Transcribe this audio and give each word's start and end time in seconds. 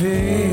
Feel. 0.00 0.49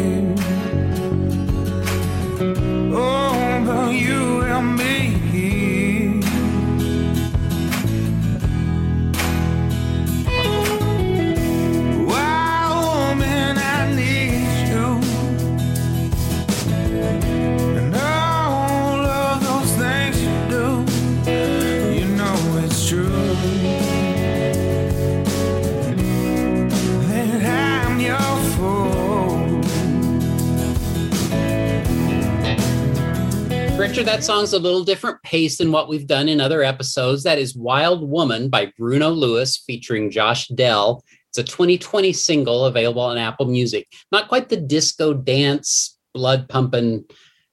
Richard, 34.48 34.60
a 34.62 34.64
little 34.64 34.84
different 34.86 35.22
pace 35.24 35.58
than 35.58 35.74
what 35.74 35.90
we've 35.90 36.08
done 36.08 36.30
in 36.30 36.40
other 36.40 36.64
episodes. 36.64 37.24
That 37.24 37.38
is 37.38 37.54
Wild 37.54 38.10
Woman 38.10 38.50
by 38.50 38.72
Bruno 38.78 39.10
Lewis 39.10 39.58
featuring 39.58 40.10
Josh 40.10 40.48
Dell. 40.48 41.04
It's 41.30 41.38
a 41.38 41.44
2020 41.44 42.14
single 42.14 42.64
available 42.64 43.02
on 43.02 43.18
Apple 43.18 43.48
Music. 43.48 43.88
Not 44.10 44.30
quite 44.30 44.48
the 44.48 44.56
disco 44.56 45.14
dance, 45.14 45.98
blood 46.14 46.48
pumping, 46.48 47.04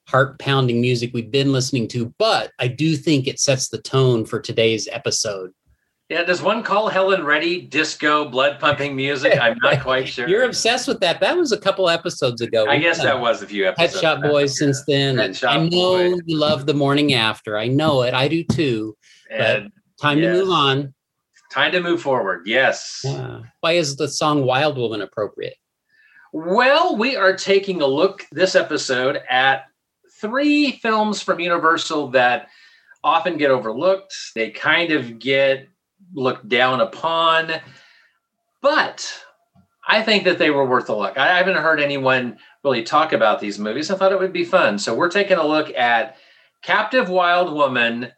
heart 0.06 0.38
pounding 0.38 0.80
music 0.80 1.10
we've 1.12 1.32
been 1.32 1.52
listening 1.52 1.88
to, 1.88 2.14
but 2.16 2.52
I 2.60 2.68
do 2.68 2.94
think 2.96 3.26
it 3.26 3.40
sets 3.40 3.70
the 3.70 3.82
tone 3.82 4.24
for 4.24 4.38
today's 4.38 4.86
episode. 4.92 5.50
Yeah, 6.14 6.22
does 6.22 6.40
one 6.40 6.62
call 6.62 6.88
Helen 6.88 7.24
Reddy 7.24 7.60
disco 7.62 8.24
blood 8.28 8.60
pumping 8.60 8.94
music? 8.94 9.36
I'm 9.40 9.58
not 9.60 9.80
quite 9.82 10.06
sure. 10.06 10.28
You're 10.28 10.44
obsessed 10.44 10.86
with 10.86 11.00
that. 11.00 11.18
That 11.18 11.36
was 11.36 11.50
a 11.50 11.58
couple 11.58 11.88
episodes 11.90 12.40
ago. 12.40 12.66
I 12.68 12.78
guess 12.78 13.02
that 13.02 13.18
was 13.20 13.42
a 13.42 13.46
few 13.48 13.66
episodes. 13.66 14.00
Back. 14.00 14.22
Boys 14.22 14.56
since 14.56 14.84
then. 14.86 15.34
Shop 15.34 15.50
I 15.50 15.56
know 15.68 16.12
Boys. 16.12 16.20
you 16.24 16.38
love 16.38 16.66
the 16.66 16.74
morning 16.74 17.14
after. 17.14 17.58
I 17.58 17.66
know 17.66 18.02
it. 18.02 18.14
I 18.14 18.28
do 18.28 18.44
too. 18.44 18.96
And 19.28 19.72
Time 20.00 20.18
Yes. 20.20 20.36
to 20.36 20.44
move 20.44 20.50
on. 20.50 20.94
time 21.50 21.72
to 21.72 21.80
move 21.80 22.00
forward. 22.00 22.42
Yes. 22.46 23.00
Yeah. 23.02 23.40
Why 23.58 23.72
is 23.72 23.96
the 23.96 24.06
song 24.06 24.44
Wild 24.46 24.78
Woman 24.78 25.02
appropriate? 25.02 25.56
Well, 26.32 26.96
we 26.96 27.16
are 27.16 27.34
taking 27.36 27.82
a 27.82 27.86
look 27.88 28.24
this 28.30 28.54
episode 28.54 29.20
at 29.28 29.64
three 30.20 30.70
films 30.78 31.20
from 31.20 31.40
Universal 31.40 32.12
that 32.12 32.50
often 33.02 33.36
get 33.36 33.50
overlooked. 33.50 34.14
They 34.36 34.50
kind 34.50 34.92
of 34.92 35.18
get 35.18 35.66
looked 36.14 36.48
down 36.48 36.80
upon, 36.80 37.52
but 38.62 39.24
I 39.86 40.02
think 40.02 40.24
that 40.24 40.38
they 40.38 40.50
were 40.50 40.64
worth 40.66 40.88
a 40.88 40.96
look. 40.96 41.18
I 41.18 41.36
haven't 41.36 41.56
heard 41.56 41.80
anyone 41.80 42.38
really 42.62 42.82
talk 42.82 43.12
about 43.12 43.40
these 43.40 43.58
movies. 43.58 43.90
I 43.90 43.96
thought 43.96 44.12
it 44.12 44.18
would 44.18 44.32
be 44.32 44.44
fun. 44.44 44.78
So 44.78 44.94
we're 44.94 45.10
taking 45.10 45.36
a 45.36 45.46
look 45.46 45.74
at 45.74 46.16
Captive 46.62 47.10
Wild 47.10 47.52
Woman, 47.52 48.10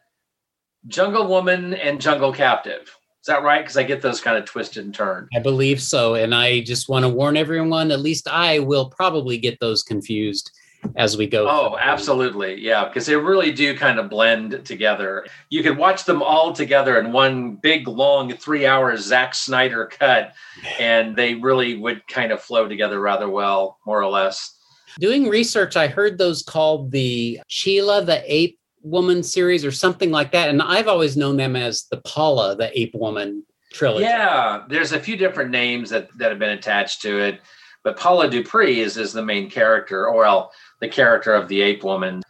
Jungle 0.87 1.27
Woman, 1.27 1.73
and 1.73 1.99
Jungle 1.99 2.31
Captive. 2.31 2.83
Is 2.83 3.27
that 3.27 3.43
right? 3.43 3.61
Because 3.61 3.75
I 3.75 3.83
get 3.83 4.01
those 4.01 4.21
kind 4.21 4.37
of 4.37 4.45
twisted 4.45 4.85
and 4.85 4.95
turned. 4.95 5.27
I 5.35 5.39
believe 5.39 5.81
so. 5.81 6.15
And 6.15 6.33
I 6.33 6.61
just 6.61 6.87
want 6.87 7.03
to 7.03 7.09
warn 7.09 7.35
everyone, 7.35 7.91
at 7.91 7.99
least 7.99 8.29
I 8.29 8.59
will 8.59 8.89
probably 8.89 9.37
get 9.37 9.59
those 9.59 9.83
confused 9.83 10.49
as 10.95 11.17
we 11.17 11.27
go. 11.27 11.47
Oh, 11.47 11.77
absolutely. 11.79 12.59
Yeah, 12.59 12.85
because 12.85 13.05
they 13.05 13.15
really 13.15 13.51
do 13.51 13.77
kind 13.77 13.99
of 13.99 14.09
blend 14.09 14.65
together. 14.65 15.25
You 15.49 15.63
could 15.63 15.77
watch 15.77 16.05
them 16.05 16.21
all 16.21 16.53
together 16.53 16.99
in 16.99 17.11
one 17.11 17.55
big, 17.55 17.87
long, 17.87 18.33
three 18.33 18.65
hour 18.65 18.95
Zack 18.97 19.35
Snyder 19.35 19.85
cut, 19.85 20.33
and 20.79 21.15
they 21.15 21.35
really 21.35 21.75
would 21.75 22.07
kind 22.07 22.31
of 22.31 22.41
flow 22.41 22.67
together 22.67 22.99
rather 22.99 23.29
well, 23.29 23.79
more 23.85 24.01
or 24.01 24.09
less. 24.09 24.55
Doing 24.99 25.29
research, 25.29 25.75
I 25.75 25.87
heard 25.87 26.17
those 26.17 26.41
called 26.41 26.91
the 26.91 27.39
Sheila 27.47 28.03
the 28.03 28.23
Ape 28.25 28.59
Woman 28.81 29.21
series 29.21 29.65
or 29.65 29.71
something 29.71 30.11
like 30.11 30.31
that. 30.31 30.49
And 30.49 30.61
I've 30.61 30.87
always 30.87 31.17
known 31.17 31.37
them 31.37 31.55
as 31.55 31.85
the 31.91 31.97
Paula 31.97 32.55
the 32.55 32.77
Ape 32.79 32.95
Woman 32.95 33.43
trilogy. 33.73 34.05
Yeah, 34.05 34.63
there's 34.69 34.93
a 34.93 34.99
few 34.99 35.17
different 35.17 35.51
names 35.51 35.89
that, 35.89 36.09
that 36.17 36.29
have 36.29 36.39
been 36.39 36.57
attached 36.57 37.01
to 37.01 37.19
it, 37.19 37.41
but 37.83 37.97
Paula 37.97 38.29
Dupree 38.29 38.81
is, 38.81 38.97
is 38.97 39.13
the 39.13 39.23
main 39.23 39.49
character, 39.49 40.07
or 40.07 40.17
well, 40.17 40.51
the 40.79 40.87
character 40.87 41.33
of 41.33 41.47
the 41.47 41.61
ape 41.61 41.83
woman. 41.83 42.21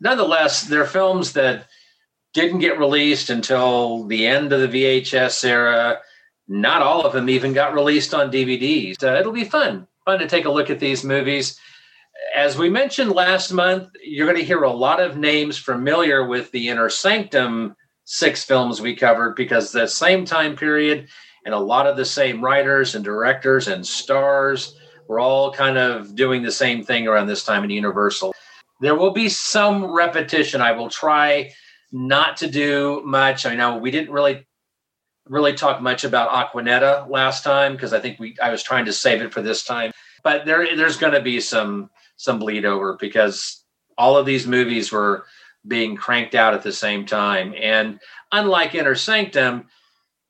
Nonetheless, 0.00 0.62
they're 0.62 0.84
films 0.84 1.32
that 1.32 1.66
didn't 2.34 2.58
get 2.58 2.78
released 2.78 3.30
until 3.30 4.04
the 4.04 4.26
end 4.26 4.52
of 4.52 4.60
the 4.60 4.68
VHS 4.68 5.44
era. 5.44 5.98
Not 6.48 6.82
all 6.82 7.04
of 7.04 7.12
them 7.12 7.30
even 7.30 7.52
got 7.52 7.74
released 7.74 8.12
on 8.12 8.30
DVDs. 8.30 9.02
Uh, 9.02 9.18
it'll 9.18 9.32
be 9.32 9.44
fun, 9.44 9.86
fun 10.04 10.18
to 10.18 10.28
take 10.28 10.44
a 10.44 10.50
look 10.50 10.68
at 10.68 10.78
these 10.78 11.02
movies. 11.02 11.58
As 12.34 12.58
we 12.58 12.68
mentioned 12.68 13.12
last 13.12 13.52
month, 13.52 13.88
you're 14.02 14.26
going 14.26 14.38
to 14.38 14.44
hear 14.44 14.62
a 14.62 14.70
lot 14.70 15.00
of 15.00 15.16
names 15.16 15.56
familiar 15.56 16.26
with 16.26 16.50
the 16.50 16.68
Inner 16.68 16.90
Sanctum 16.90 17.74
six 18.04 18.44
films 18.44 18.80
we 18.80 18.94
covered 18.94 19.34
because 19.34 19.72
the 19.72 19.86
same 19.86 20.24
time 20.24 20.56
period 20.56 21.08
and 21.44 21.54
a 21.54 21.58
lot 21.58 21.86
of 21.86 21.96
the 21.96 22.04
same 22.04 22.42
writers 22.42 22.94
and 22.94 23.04
directors 23.04 23.68
and 23.68 23.84
stars 23.86 24.76
were 25.08 25.20
all 25.20 25.52
kind 25.52 25.78
of 25.78 26.14
doing 26.14 26.42
the 26.42 26.52
same 26.52 26.84
thing 26.84 27.06
around 27.06 27.26
this 27.26 27.44
time 27.44 27.64
in 27.64 27.70
Universal. 27.70 28.34
There 28.80 28.94
will 28.94 29.12
be 29.12 29.28
some 29.28 29.84
repetition. 29.84 30.60
I 30.60 30.72
will 30.72 30.90
try 30.90 31.52
not 31.92 32.36
to 32.38 32.50
do 32.50 33.02
much. 33.04 33.46
I 33.46 33.54
know 33.54 33.76
we 33.76 33.90
didn't 33.90 34.12
really 34.12 34.46
really 35.28 35.54
talk 35.54 35.82
much 35.82 36.04
about 36.04 36.30
Aquanetta 36.30 37.08
last 37.10 37.42
time 37.42 37.72
because 37.72 37.92
I 37.92 38.00
think 38.00 38.18
we 38.20 38.36
I 38.42 38.50
was 38.50 38.62
trying 38.62 38.84
to 38.84 38.92
save 38.92 39.22
it 39.22 39.32
for 39.32 39.42
this 39.42 39.64
time. 39.64 39.92
But 40.22 40.44
there 40.44 40.76
there's 40.76 40.96
going 40.96 41.14
to 41.14 41.22
be 41.22 41.40
some 41.40 41.90
some 42.16 42.38
bleed 42.38 42.64
over 42.64 42.96
because 43.00 43.64
all 43.98 44.16
of 44.16 44.26
these 44.26 44.46
movies 44.46 44.92
were 44.92 45.26
being 45.66 45.96
cranked 45.96 46.34
out 46.34 46.54
at 46.54 46.62
the 46.62 46.72
same 46.72 47.04
time 47.04 47.52
and 47.60 47.98
unlike 48.30 48.74
Inner 48.74 48.94
Sanctum 48.94 49.66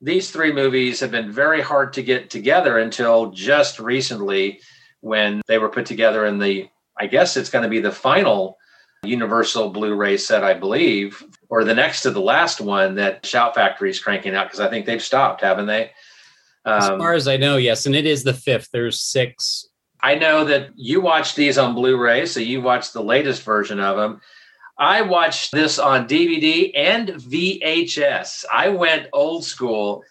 these 0.07 0.31
three 0.31 0.53
movies 0.53 1.01
have 1.01 1.11
been 1.11 1.33
very 1.33 1.61
hard 1.61 1.93
to 1.95 2.03
get 2.03 2.31
together 2.31 2.79
until 2.79 3.33
just 3.33 3.81
recently 3.81 4.61
when 5.01 5.43
they 5.49 5.59
were 5.59 5.69
put 5.69 5.85
together 5.85 6.25
in 6.27 6.39
the 6.39 6.69
I 6.99 7.09
guess 7.09 7.37
it's 7.37 7.51
going 7.51 7.65
to 7.65 7.69
be 7.69 7.81
the 7.81 7.91
final 7.91 8.57
Universal 9.03 9.71
Blu-ray 9.71 10.17
set, 10.17 10.43
I 10.45 10.55
believe, 10.55 11.23
or 11.51 11.65
the 11.65 11.75
next 11.75 12.03
to 12.03 12.11
the 12.11 12.21
last 12.21 12.61
one 12.61 12.95
that 12.95 13.27
Shout 13.27 13.55
Factory 13.55 13.91
is 13.91 14.01
cranking 14.01 14.35
out 14.35 14.47
because 14.47 14.61
I 14.61 14.71
think 14.71 14.87
they've 14.87 15.03
stopped, 15.03 15.43
haven't 15.43 15.67
they? 15.67 15.91
As 16.65 16.89
Um, 16.89 16.99
far 16.99 17.13
as 17.13 17.29
I 17.29 17.37
know, 17.37 17.57
yes. 17.57 17.85
And 17.85 17.95
it 17.95 18.07
is 18.07 18.23
the 18.23 18.33
fifth. 18.33 18.71
There's 18.73 19.01
six. 19.01 19.69
I 20.03 20.15
know 20.15 20.45
that 20.45 20.71
you 20.77 21.01
watched 21.01 21.37
these 21.37 21.59
on 21.59 21.75
Blu-ray, 21.75 22.27
so 22.27 22.41
you 22.41 22.61
watched 22.63 22.93
the 22.93 23.03
latest 23.03 23.43
version 23.43 23.81
of 23.81 23.97
them. 23.97 24.21
I 24.79 25.03
watched 25.03 25.53
this 25.53 25.79
on 25.79 26.07
DVD 26.07 26.71
and 26.75 27.09
VHS. 27.09 28.45
I 28.53 28.69
went 28.69 29.09
old 29.13 29.45
school. 29.45 30.03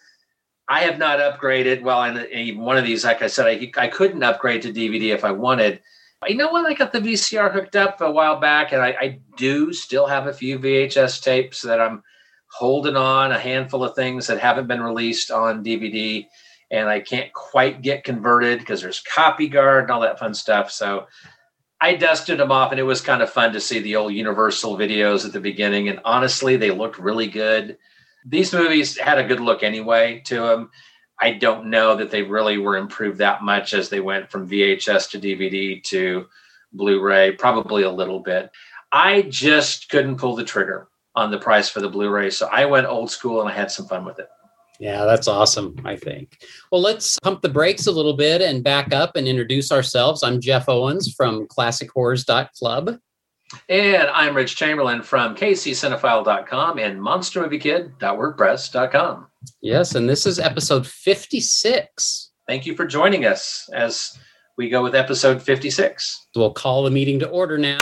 I 0.68 0.80
have 0.80 0.98
not 0.98 1.20
upgraded. 1.20 1.82
Well, 1.82 2.02
and 2.02 2.26
even 2.32 2.62
one 2.62 2.76
of 2.76 2.84
these, 2.84 3.04
like 3.04 3.22
I 3.22 3.28
said, 3.28 3.46
I, 3.46 3.70
I 3.80 3.88
couldn't 3.88 4.22
upgrade 4.22 4.62
to 4.62 4.72
DVD 4.72 5.14
if 5.14 5.24
I 5.24 5.30
wanted. 5.30 5.80
You 6.26 6.36
know 6.36 6.48
what? 6.48 6.66
I 6.66 6.74
got 6.74 6.92
the 6.92 7.00
VCR 7.00 7.52
hooked 7.52 7.76
up 7.76 8.00
a 8.00 8.10
while 8.10 8.40
back, 8.40 8.72
and 8.72 8.82
I, 8.82 8.96
I 9.00 9.20
do 9.36 9.72
still 9.72 10.06
have 10.06 10.26
a 10.26 10.32
few 10.32 10.58
VHS 10.58 11.22
tapes 11.22 11.62
that 11.62 11.80
I'm 11.80 12.02
holding 12.50 12.96
on, 12.96 13.30
a 13.30 13.38
handful 13.38 13.84
of 13.84 13.94
things 13.94 14.26
that 14.26 14.40
haven't 14.40 14.66
been 14.66 14.82
released 14.82 15.30
on 15.30 15.62
DVD 15.62 16.26
and 16.70 16.88
I 16.88 17.00
can't 17.00 17.32
quite 17.32 17.82
get 17.82 18.04
converted 18.04 18.58
because 18.58 18.82
there's 18.82 19.00
copy 19.00 19.48
guard 19.48 19.84
and 19.84 19.90
all 19.90 20.00
that 20.00 20.18
fun 20.18 20.34
stuff. 20.34 20.70
So 20.70 21.06
I 21.80 21.94
dusted 21.94 22.38
them 22.38 22.50
off, 22.50 22.70
and 22.70 22.80
it 22.80 22.84
was 22.84 23.00
kind 23.00 23.22
of 23.22 23.30
fun 23.30 23.52
to 23.52 23.60
see 23.60 23.80
the 23.80 23.96
old 23.96 24.12
Universal 24.12 24.78
videos 24.78 25.26
at 25.26 25.32
the 25.32 25.40
beginning. 25.40 25.88
And 25.88 26.00
honestly, 26.04 26.56
they 26.56 26.70
looked 26.70 26.98
really 26.98 27.26
good. 27.26 27.76
These 28.24 28.52
movies 28.52 28.98
had 28.98 29.18
a 29.18 29.24
good 29.24 29.40
look 29.40 29.62
anyway 29.62 30.22
to 30.26 30.40
them. 30.40 30.70
I 31.20 31.32
don't 31.32 31.66
know 31.66 31.96
that 31.96 32.10
they 32.10 32.22
really 32.22 32.58
were 32.58 32.76
improved 32.76 33.18
that 33.18 33.42
much 33.42 33.72
as 33.74 33.88
they 33.88 34.00
went 34.00 34.30
from 34.30 34.48
VHS 34.48 35.10
to 35.10 35.18
DVD 35.18 35.82
to 35.84 36.26
Blu-ray, 36.72 37.32
probably 37.32 37.82
a 37.82 37.90
little 37.90 38.20
bit. 38.20 38.50
I 38.92 39.22
just 39.22 39.88
couldn't 39.88 40.18
pull 40.18 40.36
the 40.36 40.44
trigger 40.44 40.88
on 41.14 41.30
the 41.30 41.38
price 41.38 41.68
for 41.68 41.80
the 41.80 41.88
Blu-ray, 41.88 42.30
so 42.30 42.46
I 42.52 42.66
went 42.66 42.86
old 42.86 43.10
school 43.10 43.40
and 43.40 43.48
I 43.48 43.52
had 43.52 43.70
some 43.70 43.86
fun 43.86 44.04
with 44.04 44.18
it. 44.18 44.28
Yeah, 44.78 45.04
that's 45.04 45.28
awesome, 45.28 45.76
I 45.84 45.96
think. 45.96 46.38
Well, 46.70 46.80
let's 46.80 47.18
pump 47.20 47.42
the 47.42 47.48
brakes 47.48 47.86
a 47.86 47.92
little 47.92 48.14
bit 48.14 48.42
and 48.42 48.62
back 48.62 48.92
up 48.92 49.16
and 49.16 49.26
introduce 49.26 49.72
ourselves. 49.72 50.22
I'm 50.22 50.40
Jeff 50.40 50.68
Owens 50.68 51.12
from 51.14 51.48
classichorrors.club. 51.48 52.98
And 53.68 54.08
I'm 54.08 54.34
Rich 54.34 54.56
Chamberlain 54.56 55.02
from 55.02 55.36
kccinephile.com 55.36 56.78
and 56.78 57.00
monstermoviekid.wordpress.com. 57.00 59.26
Yes, 59.60 59.94
and 59.94 60.08
this 60.08 60.26
is 60.26 60.40
episode 60.40 60.86
56. 60.86 62.32
Thank 62.48 62.66
you 62.66 62.74
for 62.74 62.86
joining 62.86 63.24
us 63.24 63.68
as 63.72 64.18
we 64.56 64.68
go 64.68 64.82
with 64.82 64.94
episode 64.94 65.40
56. 65.40 66.26
We'll 66.34 66.52
call 66.52 66.82
the 66.82 66.90
meeting 66.90 67.20
to 67.20 67.28
order 67.28 67.56
now. 67.56 67.78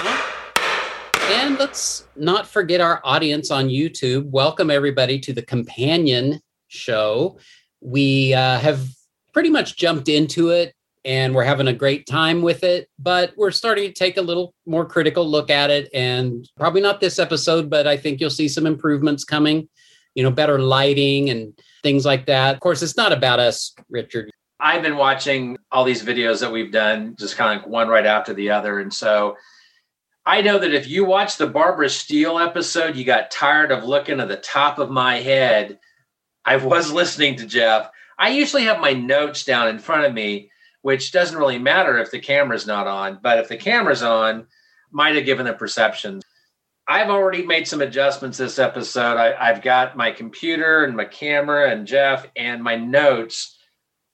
And 1.31 1.59
let's 1.59 2.07
not 2.17 2.47
forget 2.47 2.83
our 2.83 3.01
audience 3.03 3.51
on 3.51 3.69
YouTube. 3.69 4.27
Welcome, 4.27 4.71
everybody, 4.71 5.19
to 5.21 5.33
the 5.33 5.43
companion 5.43 6.41
show. 6.75 7.39
We 7.81 8.35
uh, 8.35 8.59
have 8.59 8.89
pretty 9.33 9.51
much 9.51 9.77
jumped 9.77 10.09
into 10.09 10.51
it 10.51 10.75
and 11.05 11.35
we're 11.35 11.45
having 11.45 11.69
a 11.69 11.73
great 11.73 12.07
time 12.07 12.41
with 12.41 12.65
it, 12.65 12.89
but 12.99 13.33
we're 13.37 13.51
starting 13.51 13.85
to 13.85 13.93
take 13.93 14.17
a 14.17 14.23
little 14.23 14.55
more 14.67 14.87
critical 14.87 15.29
look 15.29 15.51
at 15.51 15.71
it. 15.71 15.91
And 15.93 16.49
probably 16.57 16.81
not 16.81 17.01
this 17.01 17.19
episode, 17.19 17.69
but 17.69 17.87
I 17.87 17.97
think 17.97 18.21
you'll 18.21 18.31
see 18.31 18.49
some 18.49 18.67
improvements 18.67 19.25
coming, 19.25 19.69
you 20.15 20.23
know, 20.23 20.31
better 20.31 20.59
lighting 20.59 21.29
and 21.29 21.59
things 21.83 22.07
like 22.07 22.27
that. 22.27 22.55
Of 22.55 22.61
course, 22.61 22.83
it's 22.83 22.97
not 22.97 23.13
about 23.13 23.39
us, 23.39 23.75
Richard. 23.91 24.31
I've 24.59 24.83
been 24.83 24.97
watching 24.97 25.59
all 25.71 25.85
these 25.85 26.03
videos 26.03 26.41
that 26.41 26.51
we've 26.51 26.73
done, 26.73 27.17
just 27.19 27.37
kind 27.37 27.55
of 27.55 27.63
like 27.63 27.71
one 27.71 27.89
right 27.89 28.07
after 28.07 28.33
the 28.33 28.51
other. 28.51 28.81
And 28.81 28.93
so 28.93 29.37
I 30.25 30.41
know 30.41 30.59
that 30.59 30.73
if 30.73 30.89
you 30.89 31.05
watch 31.05 31.37
the 31.37 31.47
Barbara 31.47 31.91
Steele 31.91 32.39
episode, 32.39 32.97
you 32.97 33.05
got 33.05 33.31
tired 33.31 33.71
of 33.71 33.85
looking 33.85 34.21
at 34.21 34.29
the 34.29 34.37
top 34.37 34.79
of 34.79 34.91
my 34.91 35.17
head. 35.21 35.79
I 36.45 36.57
was 36.57 36.93
listening 36.93 37.37
to 37.37 37.47
Jeff. 37.47 37.91
I 38.19 38.31
usually 38.31 38.65
have 38.65 38.81
my 38.81 38.93
notes 38.93 39.45
down 39.45 39.69
in 39.69 39.79
front 39.79 40.05
of 40.05 40.13
me, 40.13 40.51
which 40.83 41.13
doesn't 41.13 41.39
really 41.39 41.59
matter 41.59 41.99
if 41.99 42.11
the 42.11 42.21
camera's 42.21 42.67
not 42.67 42.87
on. 42.87 43.19
But 43.23 43.39
if 43.39 43.49
the 43.49 43.57
camera's 43.57 44.03
on, 44.03 44.47
might 44.91 45.17
have 45.17 45.25
given 45.25 45.47
a 45.47 45.55
perception. 45.55 46.21
I've 46.87 47.09
already 47.09 47.45
made 47.45 47.67
some 47.67 47.81
adjustments 47.81 48.39
this 48.39 48.59
episode. 48.59 49.17
I, 49.17 49.53
have 49.53 49.63
got 49.63 49.97
my 49.97 50.11
computer 50.11 50.85
and 50.85 50.97
my 50.97 51.07
camera 51.07 51.71
and 51.71 51.87
Jeff 51.87 52.27
and 52.37 52.63
my 52.63 52.77
notes 52.77 53.59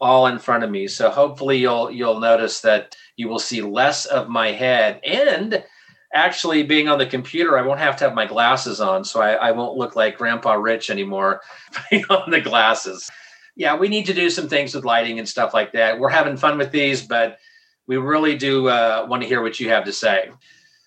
all 0.01 0.29
in 0.29 0.39
front 0.39 0.65
of 0.65 0.71
me. 0.71 0.87
So 0.87 1.11
hopefully 1.11 1.59
you'll 1.59 1.91
you'll 1.91 2.21
notice 2.21 2.61
that 2.61 2.97
you 3.17 3.29
will 3.29 3.39
see 3.39 3.61
less 3.61 4.07
of 4.07 4.29
my 4.29 4.53
head 4.53 5.01
and 5.05 5.65
actually 6.13 6.63
being 6.63 6.89
on 6.89 6.99
the 6.99 7.07
computer, 7.07 7.59
I 7.59 7.63
won't 7.63 7.81
have 7.81 7.97
to 7.99 8.05
have 8.05 8.15
my 8.15 8.27
glasses 8.27 8.81
on, 8.81 9.05
so 9.05 9.21
I, 9.21 9.33
I 9.35 9.53
won't 9.53 9.77
look 9.77 9.97
like 9.97 10.19
Grandpa 10.19 10.55
Rich 10.55 10.91
anymore 10.91 11.41
on 12.11 12.31
the 12.31 12.41
glasses. 12.41 13.11
Yeah, 13.57 13.77
we 13.77 13.89
need 13.89 14.07
to 14.07 14.15
do 14.15 14.31
some 14.31 14.49
things 14.49 14.75
with 14.75 14.85
lighting 14.85 15.19
and 15.19 15.29
stuff 15.29 15.55
like 15.55 15.73
that. 15.73 15.99
We're 15.99 16.09
having 16.09 16.37
fun 16.37 16.59
with 16.59 16.73
these, 16.73 17.07
but 17.07 17.39
we 17.87 17.97
really 17.97 18.37
do 18.37 18.69
uh, 18.69 19.07
want 19.09 19.23
to 19.23 19.29
hear 19.29 19.43
what 19.43 19.61
you 19.61 19.69
have 19.71 19.85
to 19.85 19.93
say. 19.93 20.31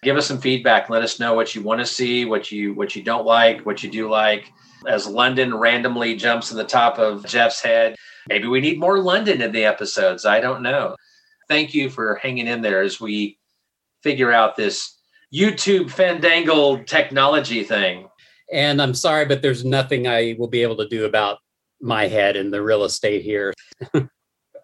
Give 0.02 0.18
us 0.18 0.28
some 0.28 0.40
feedback. 0.40 0.90
Let 0.90 1.04
us 1.04 1.20
know 1.20 1.34
what 1.34 1.56
you 1.56 1.62
want 1.62 1.80
to 1.80 1.86
see, 1.86 2.26
what 2.26 2.52
you 2.52 2.74
what 2.74 2.96
you 2.96 3.04
don't 3.04 3.26
like, 3.26 3.66
what 3.66 3.84
you 3.84 3.92
do 3.92 4.10
like. 4.10 4.52
As 4.86 5.08
London 5.08 5.56
randomly 5.56 6.16
jumps 6.16 6.52
in 6.52 6.58
the 6.58 6.66
top 6.66 7.00
of 7.00 7.26
Jeff's 7.26 7.62
head, 7.62 7.96
maybe 8.28 8.48
we 8.48 8.60
need 8.60 8.80
more 8.80 9.00
London 9.00 9.42
in 9.42 9.54
the 9.54 9.64
episodes. 9.64 10.26
I 10.26 10.42
don't 10.42 10.62
know. 10.62 10.98
Thank 11.48 11.74
you 11.74 11.90
for 11.90 12.16
hanging 12.16 12.48
in 12.48 12.62
there 12.62 12.81
as 12.81 13.00
we 13.00 13.38
figure 14.02 14.31
out 14.31 14.58
this 14.58 14.98
YouTube 15.33 15.91
fandangle 15.91 16.85
technology 16.85 17.63
thing. 17.63 18.07
And 18.51 18.81
I'm 18.81 18.94
sorry, 18.94 19.25
but 19.25 19.41
there's 19.41 19.65
nothing 19.65 20.07
I 20.07 20.35
will 20.38 20.47
be 20.47 20.62
able 20.62 20.77
to 20.77 20.88
do 20.88 21.06
about 21.06 21.39
my 21.81 22.07
head 22.07 22.35
and 22.35 22.53
the 22.53 22.62
real 22.62 22.83
estate 22.83 23.24
here. 23.24 23.53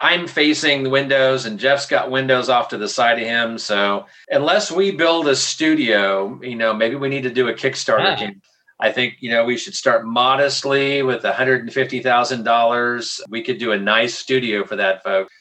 I'm 0.01 0.27
facing 0.27 0.83
the 0.83 0.89
windows 0.89 1.45
and 1.45 1.59
Jeff's 1.59 1.85
got 1.85 2.09
windows 2.11 2.47
off 2.47 2.69
to 2.69 2.77
the 2.77 2.87
side 2.87 3.19
of 3.19 3.27
him. 3.27 3.57
So 3.57 4.05
unless 4.29 4.71
we 4.71 4.91
build 4.91 5.27
a 5.27 5.35
studio, 5.35 6.39
you 6.41 6.55
know, 6.55 6.73
maybe 6.73 6.95
we 6.95 7.09
need 7.09 7.23
to 7.23 7.29
do 7.29 7.49
a 7.49 7.53
Kickstarter. 7.53 8.33
I 8.79 8.91
think, 8.93 9.15
you 9.19 9.29
know, 9.29 9.43
we 9.43 9.57
should 9.57 9.75
start 9.75 10.05
modestly 10.05 11.03
with 11.03 11.23
$150,000. 11.23 13.19
We 13.27 13.43
could 13.43 13.57
do 13.57 13.73
a 13.73 13.77
nice 13.77 14.15
studio 14.15 14.63
for 14.63 14.77
that, 14.77 15.03
folks. 15.03 15.33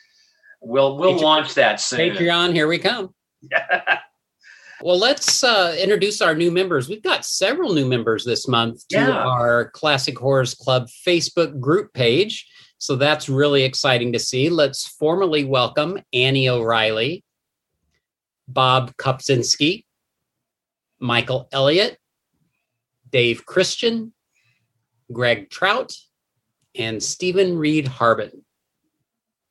We'll 0.60 0.96
we'll 0.96 1.14
Patreon, 1.14 1.22
launch 1.22 1.54
that 1.54 1.80
soon. 1.80 2.00
Patreon, 2.00 2.52
here 2.52 2.66
we 2.66 2.78
come. 2.78 3.14
Well, 4.80 4.98
let's 4.98 5.42
uh, 5.42 5.76
introduce 5.76 6.22
our 6.22 6.36
new 6.36 6.52
members. 6.52 6.88
We've 6.88 7.02
got 7.02 7.24
several 7.24 7.74
new 7.74 7.84
members 7.84 8.24
this 8.24 8.46
month 8.46 8.86
to 8.88 8.96
yeah. 8.96 9.10
our 9.10 9.70
Classic 9.70 10.16
Horrors 10.16 10.54
Club 10.54 10.86
Facebook 11.04 11.58
group 11.58 11.92
page. 11.92 12.46
So 12.78 12.94
that's 12.94 13.28
really 13.28 13.64
exciting 13.64 14.12
to 14.12 14.20
see. 14.20 14.48
Let's 14.48 14.86
formally 14.86 15.44
welcome 15.44 15.98
Annie 16.12 16.48
O'Reilly, 16.48 17.24
Bob 18.46 18.96
Kopczynski, 18.98 19.84
Michael 21.00 21.48
Elliott, 21.50 21.98
Dave 23.10 23.44
Christian, 23.44 24.12
Greg 25.10 25.50
Trout, 25.50 25.92
and 26.76 27.02
Stephen 27.02 27.58
Reed 27.58 27.88
Harbin. 27.88 28.44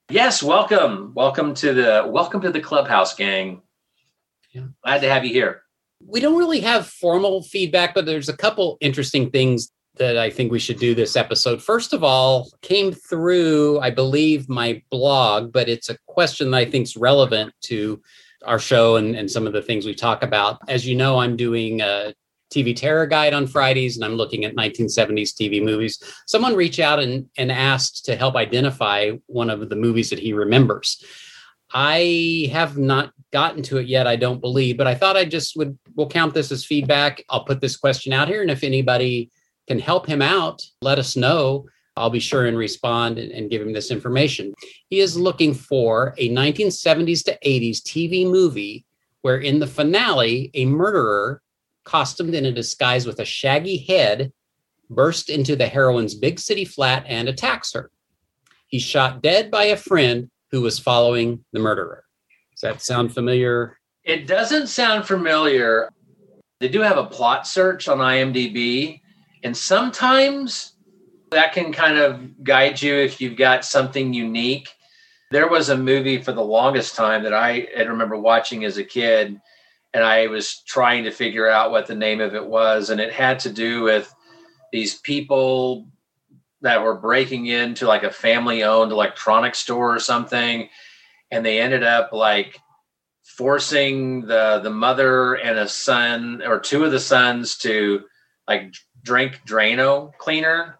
Yes, 0.09 0.41
welcome. 0.41 1.11
Welcome 1.15 1.53
to 1.55 1.73
the 1.73 2.05
welcome 2.07 2.39
to 2.39 2.49
the 2.49 2.61
clubhouse 2.61 3.13
gang. 3.13 3.61
Yeah. 4.57 4.67
Glad 4.83 5.01
to 5.01 5.09
have 5.09 5.23
you 5.23 5.31
here. 5.31 5.61
We 6.05 6.19
don't 6.19 6.37
really 6.37 6.61
have 6.61 6.87
formal 6.87 7.43
feedback, 7.43 7.93
but 7.93 8.05
there's 8.05 8.29
a 8.29 8.37
couple 8.37 8.77
interesting 8.81 9.29
things 9.29 9.71
that 9.97 10.17
I 10.17 10.29
think 10.29 10.51
we 10.51 10.59
should 10.59 10.79
do 10.79 10.95
this 10.95 11.15
episode. 11.15 11.61
First 11.61 11.93
of 11.93 12.03
all, 12.03 12.49
came 12.61 12.91
through, 12.91 13.79
I 13.79 13.89
believe, 13.89 14.49
my 14.49 14.81
blog, 14.89 15.51
but 15.51 15.69
it's 15.69 15.89
a 15.89 15.97
question 16.07 16.51
that 16.51 16.57
I 16.57 16.65
think 16.65 16.85
is 16.85 16.97
relevant 16.97 17.53
to 17.63 18.01
our 18.45 18.59
show 18.59 18.95
and, 18.95 19.15
and 19.15 19.29
some 19.29 19.47
of 19.47 19.53
the 19.53 19.61
things 19.61 19.85
we 19.85 19.95
talk 19.95 20.23
about. 20.23 20.59
As 20.67 20.87
you 20.87 20.95
know, 20.95 21.19
I'm 21.19 21.35
doing 21.35 21.81
a 21.81 22.13
TV 22.53 22.75
terror 22.75 23.05
guide 23.05 23.33
on 23.33 23.47
Fridays 23.47 23.95
and 23.95 24.05
I'm 24.05 24.15
looking 24.15 24.45
at 24.45 24.55
1970s 24.55 25.33
TV 25.33 25.63
movies. 25.63 26.01
Someone 26.27 26.55
reached 26.55 26.79
out 26.79 26.99
and, 26.99 27.27
and 27.37 27.51
asked 27.51 28.05
to 28.05 28.15
help 28.15 28.35
identify 28.35 29.11
one 29.25 29.49
of 29.49 29.67
the 29.69 29.75
movies 29.75 30.09
that 30.11 30.19
he 30.19 30.33
remembers. 30.33 31.03
I 31.73 32.49
have 32.51 32.77
not 32.77 33.11
gotten 33.31 33.61
to 33.63 33.77
it 33.77 33.87
yet, 33.87 34.07
I 34.07 34.15
don't 34.15 34.41
believe, 34.41 34.77
but 34.77 34.87
I 34.87 34.95
thought 34.95 35.17
I 35.17 35.25
just 35.25 35.57
would 35.57 35.77
we'll 35.95 36.07
count 36.07 36.33
this 36.33 36.51
as 36.51 36.65
feedback. 36.65 37.23
I'll 37.29 37.43
put 37.43 37.59
this 37.59 37.75
question 37.75 38.13
out 38.13 38.27
here. 38.27 38.41
And 38.41 38.51
if 38.51 38.63
anybody 38.63 39.31
can 39.67 39.79
help 39.79 40.07
him 40.07 40.21
out, 40.21 40.61
let 40.81 40.99
us 40.99 41.15
know. 41.15 41.65
I'll 41.97 42.09
be 42.09 42.19
sure 42.19 42.45
and 42.45 42.57
respond 42.57 43.17
and, 43.17 43.31
and 43.31 43.49
give 43.49 43.61
him 43.61 43.73
this 43.73 43.91
information. 43.91 44.53
He 44.89 44.99
is 44.99 45.17
looking 45.17 45.53
for 45.53 46.13
a 46.17 46.29
1970s 46.29 47.25
to 47.25 47.37
80s 47.43 47.81
TV 47.81 48.29
movie 48.29 48.85
where 49.23 49.39
in 49.39 49.59
the 49.59 49.67
finale, 49.67 50.51
a 50.53 50.65
murderer 50.65 51.41
costumed 51.83 52.35
in 52.35 52.45
a 52.45 52.51
disguise 52.51 53.05
with 53.05 53.19
a 53.19 53.25
shaggy 53.25 53.77
head 53.77 54.31
burst 54.89 55.29
into 55.29 55.55
the 55.55 55.67
heroine's 55.67 56.15
big 56.15 56.39
city 56.39 56.63
flat 56.63 57.03
and 57.07 57.27
attacks 57.27 57.73
her. 57.73 57.91
He's 58.67 58.83
shot 58.83 59.21
dead 59.21 59.49
by 59.49 59.65
a 59.65 59.77
friend 59.77 60.29
who 60.51 60.61
was 60.61 60.79
following 60.79 61.43
the 61.53 61.59
murderer. 61.59 62.03
Does 62.51 62.61
that 62.61 62.81
sound 62.81 63.13
familiar? 63.13 63.77
It 64.03 64.27
doesn't 64.27 64.67
sound 64.67 65.05
familiar. 65.05 65.91
They 66.59 66.69
do 66.69 66.81
have 66.81 66.97
a 66.97 67.05
plot 67.05 67.45
search 67.45 67.87
on 67.87 67.99
IMDb, 67.99 69.01
and 69.43 69.55
sometimes 69.55 70.73
that 71.31 71.53
can 71.53 71.71
kind 71.71 71.97
of 71.97 72.43
guide 72.43 72.81
you 72.81 72.95
if 72.95 73.19
you've 73.19 73.37
got 73.37 73.65
something 73.65 74.13
unique. 74.13 74.69
There 75.29 75.49
was 75.49 75.69
a 75.69 75.77
movie 75.77 76.21
for 76.21 76.31
the 76.31 76.41
longest 76.41 76.95
time 76.95 77.23
that 77.23 77.33
I, 77.33 77.67
remember 77.77 78.17
watching 78.17 78.63
as 78.63 78.77
a 78.77 78.83
kid, 78.83 79.39
and 79.93 80.03
I 80.03 80.27
was 80.27 80.63
trying 80.65 81.03
to 81.03 81.11
figure 81.11 81.49
out 81.49 81.71
what 81.71 81.85
the 81.85 81.95
name 81.95 82.21
of 82.21 82.33
it 82.33 82.45
was, 82.45 82.89
and 82.89 83.01
it 83.01 83.11
had 83.11 83.39
to 83.39 83.51
do 83.51 83.83
with 83.83 84.13
these 84.71 84.99
people 85.01 85.85
that 86.61 86.81
were 86.81 86.95
breaking 86.95 87.47
into 87.47 87.85
like 87.85 88.03
a 88.03 88.11
family 88.11 88.63
owned 88.63 88.91
electronics 88.91 89.59
store 89.59 89.95
or 89.95 89.99
something 89.99 90.69
and 91.31 91.45
they 91.45 91.59
ended 91.59 91.83
up 91.83 92.13
like 92.13 92.59
forcing 93.23 94.21
the 94.21 94.59
the 94.63 94.69
mother 94.69 95.35
and 95.35 95.59
a 95.59 95.67
son 95.67 96.41
or 96.45 96.59
two 96.59 96.83
of 96.83 96.91
the 96.91 96.99
sons 96.99 97.57
to 97.57 98.03
like 98.47 98.73
drink 99.03 99.41
drano 99.45 100.11
cleaner. 100.17 100.79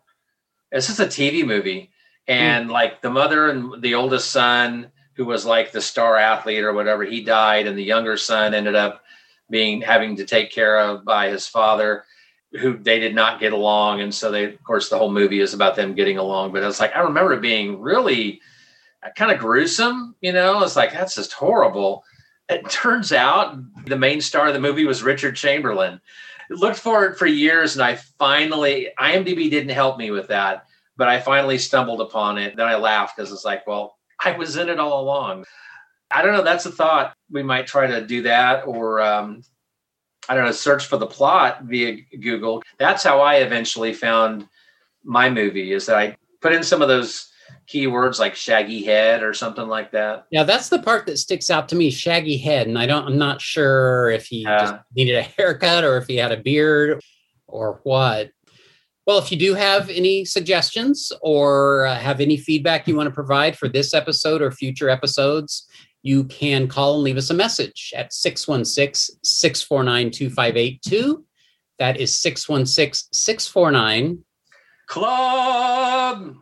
This 0.72 0.90
is 0.90 1.00
a 1.00 1.08
tv 1.08 1.46
movie. 1.46 1.92
And 2.28 2.70
mm. 2.70 2.72
like 2.72 3.02
the 3.02 3.10
mother 3.10 3.50
and 3.50 3.82
the 3.82 3.96
oldest 3.96 4.32
son 4.32 4.92
who 5.14 5.26
was 5.26 5.46
like 5.46 5.72
the 5.72 5.82
star 5.82 6.18
athlete 6.18 6.64
or 6.64 6.74
whatever 6.74 7.04
he 7.04 7.24
died 7.24 7.68
and 7.68 7.78
the 7.78 7.84
younger 7.84 8.18
son 8.18 8.54
ended 8.54 8.76
up 8.76 9.04
being 9.50 9.82
having 9.82 10.16
to 10.18 10.26
take 10.26 10.52
care 10.52 10.80
of 10.80 11.06
by 11.06 11.30
his 11.30 11.48
father 11.48 12.04
who 12.58 12.78
they 12.78 13.00
did 13.00 13.16
not 13.16 13.40
get 13.40 13.54
along 13.54 14.02
and 14.02 14.14
so 14.14 14.32
they 14.32 14.46
of 14.46 14.64
course 14.64 14.90
the 14.90 14.98
whole 14.98 15.12
movie 15.12 15.40
is 15.40 15.54
about 15.54 15.76
them 15.76 15.94
getting 15.94 16.18
along 16.18 16.52
but 16.52 16.64
it's 16.64 16.80
like 16.80 16.96
i 16.96 17.00
remember 17.00 17.34
it 17.34 17.42
being 17.42 17.80
really 17.80 18.42
kind 19.16 19.32
of 19.32 19.40
gruesome 19.40 20.16
you 20.22 20.34
know 20.34 20.62
it's 20.64 20.76
like 20.76 20.92
that's 20.92 21.16
just 21.16 21.34
horrible 21.34 22.04
it 22.50 22.70
turns 22.70 23.12
out 23.12 23.58
the 23.86 23.98
main 23.98 24.20
star 24.22 24.48
of 24.48 24.54
the 24.54 24.60
movie 24.60 24.86
was 24.86 25.04
richard 25.04 25.36
chamberlain 25.36 26.00
looked 26.50 26.80
for 26.80 27.06
it 27.06 27.18
for 27.18 27.26
years 27.26 27.76
and 27.76 27.84
i 27.84 27.96
finally 27.96 28.90
imdb 29.00 29.50
didn't 29.50 29.70
help 29.70 29.98
me 29.98 30.12
with 30.12 30.28
that 30.28 30.68
but 30.98 31.08
I 31.08 31.22
finally 31.22 31.60
stumbled 31.60 32.02
upon 32.02 32.38
it. 32.38 32.56
Then 32.56 32.68
I 32.68 32.76
laughed 32.76 33.16
because 33.16 33.32
it's 33.32 33.46
like, 33.46 33.66
well, 33.68 33.98
I 34.24 34.36
was 34.36 34.58
in 34.58 34.68
it 34.68 34.80
all 34.80 35.00
along. 35.02 35.46
I 36.10 36.22
don't 36.22 36.34
know. 36.34 36.44
That's 36.44 36.66
a 36.66 36.72
thought. 36.72 37.14
We 37.30 37.44
might 37.44 37.68
try 37.68 37.88
to 37.88 38.06
do 38.06 38.24
that 38.24 38.66
or, 38.66 39.00
um, 39.02 39.44
I 40.30 40.36
don't 40.36 40.46
know, 40.46 40.52
search 40.52 40.86
for 40.86 40.98
the 40.98 41.08
plot 41.08 41.64
via 41.64 41.98
Google. 42.20 42.62
That's 42.78 43.04
how 43.04 43.20
I 43.22 43.36
eventually 43.36 43.94
found 43.94 44.48
my 45.04 45.30
movie 45.30 45.72
is 45.72 45.86
that 45.86 45.98
I 45.98 46.18
put 46.42 46.54
in 46.54 46.64
some 46.64 46.82
of 46.82 46.88
those 46.88 47.32
keywords 47.68 48.20
like 48.20 48.36
shaggy 48.36 48.84
head 48.84 49.24
or 49.24 49.34
something 49.34 49.68
like 49.68 49.92
that. 49.92 50.26
Yeah, 50.32 50.44
that's 50.44 50.70
the 50.70 50.80
part 50.82 51.06
that 51.06 51.18
sticks 51.18 51.50
out 51.50 51.70
to 51.70 51.76
me, 51.76 51.90
shaggy 51.92 52.38
head. 52.38 52.68
And 52.68 52.78
I 52.78 52.86
don't 52.86 53.08
I'm 53.08 53.18
not 53.18 53.42
sure 53.42 54.10
if 54.10 54.26
he 54.26 54.42
Yeah. 54.44 54.60
just 54.60 54.76
needed 54.96 55.16
a 55.16 55.22
haircut 55.24 55.84
or 55.84 55.98
if 55.98 56.08
he 56.08 56.18
had 56.18 56.32
a 56.32 56.38
beard 56.38 57.02
or 57.48 57.80
what. 57.84 58.32
Well, 59.06 59.20
if 59.20 59.32
you 59.32 59.38
do 59.38 59.54
have 59.54 59.90
any 59.90 60.26
suggestions 60.26 61.14
or 61.22 61.86
uh, 61.86 61.96
have 61.96 62.20
any 62.20 62.36
feedback 62.36 62.88
you 62.88 62.96
want 62.98 63.08
to 63.08 63.14
provide 63.16 63.58
for 63.58 63.70
this 63.70 63.94
episode 63.94 64.42
or 64.42 64.52
future 64.52 64.90
episodes, 64.90 65.66
you 66.08 66.24
can 66.24 66.70
call 66.70 66.96
and 66.96 67.04
leave 67.04 67.18
us 67.18 67.30
a 67.30 67.34
message 67.34 67.94
at 67.96 68.14
616 68.14 69.20
649 69.24 70.12
2582. 70.12 71.26
That 71.80 71.98
is 71.98 72.18
616 72.18 73.10
649 73.12 74.24
Club. 74.88 76.36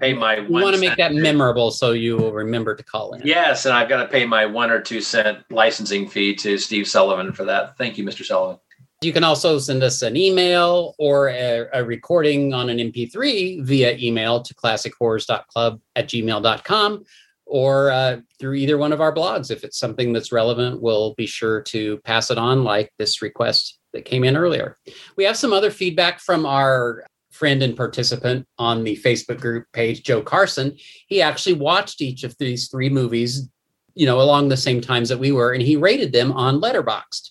Pay 0.00 0.14
my 0.14 0.40
We 0.40 0.62
want 0.62 0.74
to 0.74 0.80
make 0.80 0.96
that 0.96 1.12
memorable 1.12 1.70
so 1.70 1.92
you 1.92 2.16
will 2.16 2.32
remember 2.32 2.74
to 2.74 2.82
call 2.82 3.12
in. 3.12 3.20
Yes, 3.24 3.66
and 3.66 3.74
I've 3.74 3.90
got 3.90 4.02
to 4.02 4.08
pay 4.08 4.24
my 4.24 4.46
one 4.46 4.70
or 4.70 4.80
two 4.80 5.02
cent 5.02 5.44
licensing 5.50 6.08
fee 6.08 6.34
to 6.36 6.56
Steve 6.56 6.88
Sullivan 6.88 7.34
for 7.34 7.44
that. 7.44 7.76
Thank 7.76 7.98
you, 7.98 8.04
Mr. 8.04 8.24
Sullivan. 8.24 8.58
You 9.02 9.12
can 9.12 9.24
also 9.24 9.58
send 9.58 9.82
us 9.82 10.00
an 10.02 10.16
email 10.16 10.94
or 10.98 11.28
a, 11.28 11.68
a 11.74 11.84
recording 11.84 12.54
on 12.54 12.70
an 12.70 12.78
MP3 12.78 13.62
via 13.62 13.96
email 13.98 14.40
to 14.40 14.54
classichorrors.club 14.54 15.80
at 15.96 16.08
gmail.com 16.08 17.04
or 17.46 17.90
uh, 17.90 18.18
through 18.38 18.54
either 18.54 18.78
one 18.78 18.92
of 18.92 19.00
our 19.00 19.14
blogs. 19.14 19.50
If 19.50 19.64
it's 19.64 19.78
something 19.78 20.12
that's 20.12 20.32
relevant, 20.32 20.80
we'll 20.80 21.14
be 21.14 21.26
sure 21.26 21.60
to 21.62 21.98
pass 21.98 22.30
it 22.30 22.38
on, 22.38 22.64
like 22.64 22.90
this 22.98 23.22
request 23.22 23.78
that 23.92 24.04
came 24.04 24.24
in 24.24 24.36
earlier. 24.36 24.78
We 25.16 25.24
have 25.24 25.36
some 25.36 25.52
other 25.52 25.70
feedback 25.70 26.20
from 26.20 26.46
our 26.46 27.04
friend 27.30 27.62
and 27.62 27.76
participant 27.76 28.46
on 28.58 28.84
the 28.84 28.96
Facebook 28.96 29.40
group 29.40 29.66
page, 29.72 30.02
Joe 30.02 30.22
Carson. 30.22 30.76
He 31.06 31.22
actually 31.22 31.54
watched 31.54 32.00
each 32.00 32.24
of 32.24 32.36
these 32.38 32.68
three 32.68 32.88
movies, 32.88 33.48
you 33.94 34.06
know, 34.06 34.20
along 34.20 34.48
the 34.48 34.56
same 34.56 34.80
times 34.80 35.08
that 35.08 35.18
we 35.18 35.32
were, 35.32 35.52
and 35.52 35.62
he 35.62 35.76
rated 35.76 36.12
them 36.12 36.32
on 36.32 36.60
Letterboxd. 36.60 37.30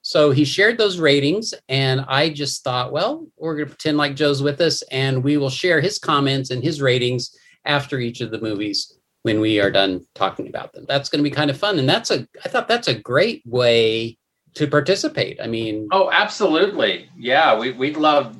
So 0.00 0.30
he 0.30 0.44
shared 0.46 0.78
those 0.78 0.98
ratings, 0.98 1.52
and 1.68 2.02
I 2.08 2.30
just 2.30 2.64
thought, 2.64 2.92
well, 2.92 3.26
we're 3.36 3.54
going 3.56 3.66
to 3.66 3.74
pretend 3.74 3.98
like 3.98 4.16
Joe's 4.16 4.42
with 4.42 4.60
us, 4.62 4.82
and 4.90 5.22
we 5.22 5.36
will 5.36 5.50
share 5.50 5.80
his 5.80 5.98
comments 5.98 6.50
and 6.50 6.62
his 6.62 6.80
ratings 6.80 7.36
after 7.66 7.98
each 7.98 8.22
of 8.22 8.30
the 8.30 8.40
movies 8.40 8.98
when 9.22 9.40
we 9.40 9.60
are 9.60 9.70
done 9.70 10.06
talking 10.14 10.48
about 10.48 10.72
them. 10.72 10.84
That's 10.88 11.08
going 11.08 11.22
to 11.22 11.28
be 11.28 11.34
kind 11.34 11.50
of 11.50 11.58
fun, 11.58 11.78
and 11.78 11.88
that's 11.88 12.10
a 12.10 12.26
I 12.44 12.48
thought 12.48 12.68
that's 12.68 12.88
a 12.88 12.94
great 12.94 13.42
way 13.44 14.18
to 14.54 14.66
participate. 14.66 15.40
I 15.40 15.46
mean, 15.46 15.88
Oh, 15.92 16.10
absolutely. 16.10 17.08
Yeah, 17.16 17.58
we, 17.58 17.72
we'd 17.72 17.96
love 17.96 18.36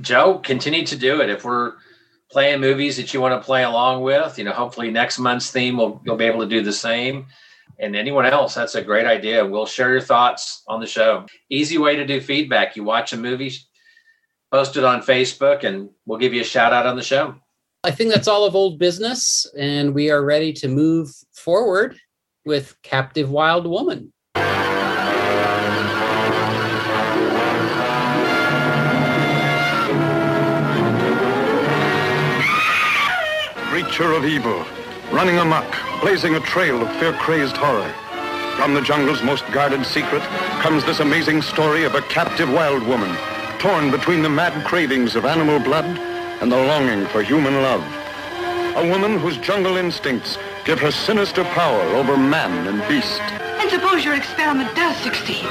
Joe. 0.00 0.38
Continue 0.38 0.84
to 0.86 0.96
do 0.96 1.20
it. 1.20 1.30
If 1.30 1.44
we're 1.44 1.74
playing 2.30 2.60
movies 2.60 2.96
that 2.96 3.14
you 3.14 3.20
want 3.20 3.40
to 3.40 3.44
play 3.44 3.62
along 3.64 4.02
with, 4.02 4.38
you 4.38 4.44
know, 4.44 4.52
hopefully 4.52 4.90
next 4.90 5.18
month's 5.18 5.50
theme 5.50 5.76
will 5.76 6.00
you'll 6.04 6.16
be 6.16 6.24
able 6.24 6.40
to 6.40 6.48
do 6.48 6.62
the 6.62 6.72
same. 6.72 7.26
And 7.78 7.94
anyone 7.94 8.24
else, 8.24 8.54
that's 8.54 8.74
a 8.74 8.82
great 8.82 9.06
idea. 9.06 9.44
We'll 9.44 9.66
share 9.66 9.90
your 9.90 10.00
thoughts 10.00 10.62
on 10.66 10.80
the 10.80 10.86
show. 10.86 11.26
Easy 11.50 11.78
way 11.78 11.96
to 11.96 12.06
do 12.06 12.20
feedback. 12.20 12.74
You 12.74 12.84
watch 12.84 13.12
a 13.12 13.18
movie, 13.18 13.52
post 14.50 14.76
it 14.76 14.84
on 14.84 15.02
Facebook, 15.02 15.62
and 15.62 15.90
we'll 16.06 16.18
give 16.18 16.32
you 16.32 16.40
a 16.40 16.44
shout 16.44 16.72
out 16.72 16.86
on 16.86 16.96
the 16.96 17.02
show. 17.02 17.34
I 17.86 17.92
think 17.92 18.12
that's 18.12 18.26
all 18.26 18.44
of 18.44 18.56
old 18.56 18.80
business, 18.80 19.46
and 19.56 19.94
we 19.94 20.10
are 20.10 20.24
ready 20.24 20.52
to 20.54 20.66
move 20.66 21.08
forward 21.32 21.96
with 22.44 22.76
Captive 22.82 23.30
Wild 23.30 23.64
Woman. 23.64 24.12
creature 33.68 34.12
of 34.12 34.24
evil, 34.24 34.64
running 35.12 35.38
amok, 35.38 35.76
blazing 36.00 36.34
a 36.34 36.40
trail 36.40 36.82
of 36.82 36.90
fear-crazed 36.96 37.56
horror. 37.56 37.88
From 38.56 38.74
the 38.74 38.80
jungle's 38.80 39.22
most 39.22 39.44
guarded 39.52 39.84
secret 39.86 40.22
comes 40.62 40.84
this 40.84 41.00
amazing 41.00 41.40
story 41.42 41.84
of 41.84 41.94
a 41.94 42.02
captive 42.02 42.50
wild 42.50 42.82
woman, 42.82 43.14
torn 43.58 43.90
between 43.92 44.22
the 44.22 44.30
mad 44.30 44.66
cravings 44.66 45.14
of 45.14 45.24
animal 45.24 45.60
blood 45.60 46.15
and 46.40 46.52
the 46.52 46.56
longing 46.56 47.06
for 47.06 47.22
human 47.22 47.54
love. 47.62 47.82
A 48.76 48.88
woman 48.90 49.18
whose 49.18 49.38
jungle 49.38 49.76
instincts 49.76 50.36
give 50.64 50.78
her 50.80 50.90
sinister 50.90 51.44
power 51.44 51.80
over 51.96 52.16
man 52.16 52.66
and 52.66 52.86
beast. 52.88 53.20
And 53.60 53.70
suppose 53.70 54.04
your 54.04 54.14
experiment 54.14 54.74
does 54.76 54.96
succeed. 54.98 55.46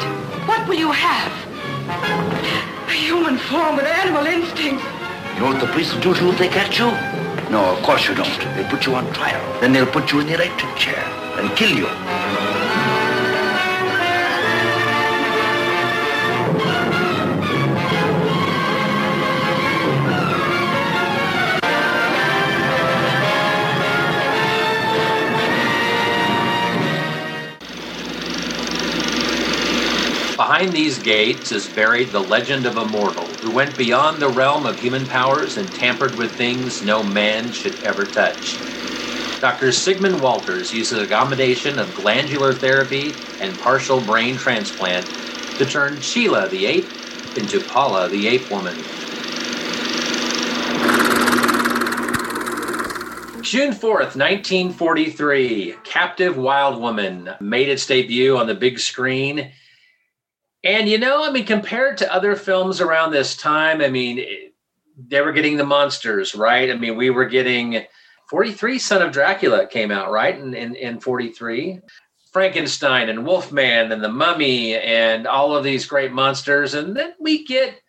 What 0.48 0.68
will 0.68 0.76
you 0.76 0.92
have? 0.92 1.32
A 2.88 2.92
human 2.92 3.38
form 3.38 3.78
with 3.78 3.86
animal 3.86 4.26
instincts. 4.26 4.84
You 5.34 5.40
know 5.42 5.48
what 5.52 5.60
the 5.60 5.68
police 5.68 5.94
will 5.94 6.02
do 6.02 6.14
to 6.14 6.26
you 6.26 6.32
if 6.32 6.38
they 6.38 6.50
catch 6.50 6.80
you? 6.80 6.92
No, 7.50 7.76
of 7.76 7.84
course 7.84 8.08
you 8.08 8.16
don't. 8.16 8.40
They'll 8.56 8.70
put 8.70 8.86
you 8.86 8.96
on 8.96 9.12
trial. 9.14 9.62
Then 9.62 9.74
they'll 9.74 9.86
put 9.86 10.12
you 10.12 10.20
in 10.20 10.28
the 10.28 10.36
electric 10.36 10.76
chair 10.76 11.04
and 11.38 11.50
kill 11.58 11.76
you. 11.76 12.65
Behind 30.36 30.74
these 30.74 31.00
gates 31.00 31.54
is 31.54 31.66
buried 31.66 32.10
the 32.10 32.20
legend 32.20 32.66
of 32.66 32.76
a 32.76 32.86
mortal 32.86 33.24
who 33.24 33.52
went 33.52 33.78
beyond 33.78 34.22
the 34.22 34.28
realm 34.28 34.66
of 34.66 34.78
human 34.78 35.06
powers 35.06 35.56
and 35.56 35.72
tampered 35.72 36.16
with 36.16 36.30
things 36.34 36.84
no 36.84 37.02
man 37.02 37.54
should 37.54 37.82
ever 37.86 38.04
touch. 38.04 38.60
Dr. 39.40 39.72
Sigmund 39.72 40.20
Walters 40.20 40.74
uses 40.74 41.02
a 41.02 41.08
combination 41.08 41.80
of 41.80 41.96
glandular 41.96 42.52
therapy 42.52 43.14
and 43.40 43.58
partial 43.60 44.02
brain 44.02 44.36
transplant 44.36 45.06
to 45.58 45.66
turn 45.66 46.02
Sheila 46.02 46.50
the 46.50 46.66
ape 46.66 46.90
into 47.38 47.62
Paula 47.62 48.10
the 48.10 48.28
ape 48.28 48.52
woman. 48.52 48.76
June 53.42 53.72
4th, 53.72 54.18
1943, 54.18 55.76
Captive 55.86 56.36
Wild 56.36 56.82
Woman 56.82 57.30
made 57.40 57.70
its 57.70 57.86
debut 57.86 58.36
on 58.36 58.48
the 58.48 58.56
big 58.56 58.80
screen. 58.80 59.54
And 60.66 60.90
you 60.90 60.98
know, 60.98 61.24
I 61.24 61.32
mean, 61.32 61.46
compared 61.46 61.98
to 62.00 62.12
other 62.14 62.36
films 62.36 62.82
around 62.82 63.12
this 63.12 63.38
time, 63.38 63.82
I 63.82 63.90
mean, 63.90 64.26
they 64.98 65.22
were 65.22 65.32
getting 65.32 65.58
the 65.58 65.64
monsters, 65.64 66.34
right? 66.34 66.72
I 66.72 66.74
mean, 66.76 66.98
we 66.98 67.12
were 67.12 67.26
getting 67.26 67.86
43 68.32 68.80
Son 68.80 69.04
of 69.04 69.12
Dracula 69.12 69.68
came 69.68 69.92
out, 69.92 70.12
right? 70.12 70.38
In, 70.38 70.56
in, 70.56 70.76
in 70.76 71.00
43. 71.00 71.82
Frankenstein 72.34 73.08
and 73.10 73.26
Wolfman 73.26 73.92
and 73.92 74.04
the 74.04 74.10
Mummy 74.10 74.76
and 74.76 75.28
all 75.28 75.56
of 75.56 75.64
these 75.64 75.86
great 75.86 76.12
monsters. 76.12 76.74
And 76.74 76.98
then 76.98 77.14
we 77.20 77.46
get 77.46 77.80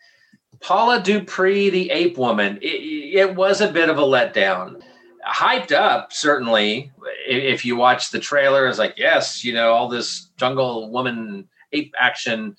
Paula 0.61 1.01
Dupree, 1.03 1.71
the 1.71 1.91
ape 1.91 2.17
woman. 2.19 2.59
It, 2.63 3.19
it 3.19 3.35
was 3.35 3.61
a 3.61 3.73
bit 3.73 3.89
of 3.89 3.99
a 3.99 4.03
letdown. 4.03 4.83
Hyped 5.27 5.73
up, 5.73 6.13
certainly. 6.13 6.93
If 7.27 7.65
you 7.65 7.75
watch 7.75 8.11
the 8.11 8.21
trailer, 8.21 8.69
it's 8.69 8.79
like, 8.79 8.95
yes, 8.99 9.43
you 9.43 9.53
know, 9.53 9.73
all 9.73 9.89
this 9.89 10.31
jungle 10.37 10.91
woman 10.91 11.49
ape 11.77 11.95
action. 11.99 12.57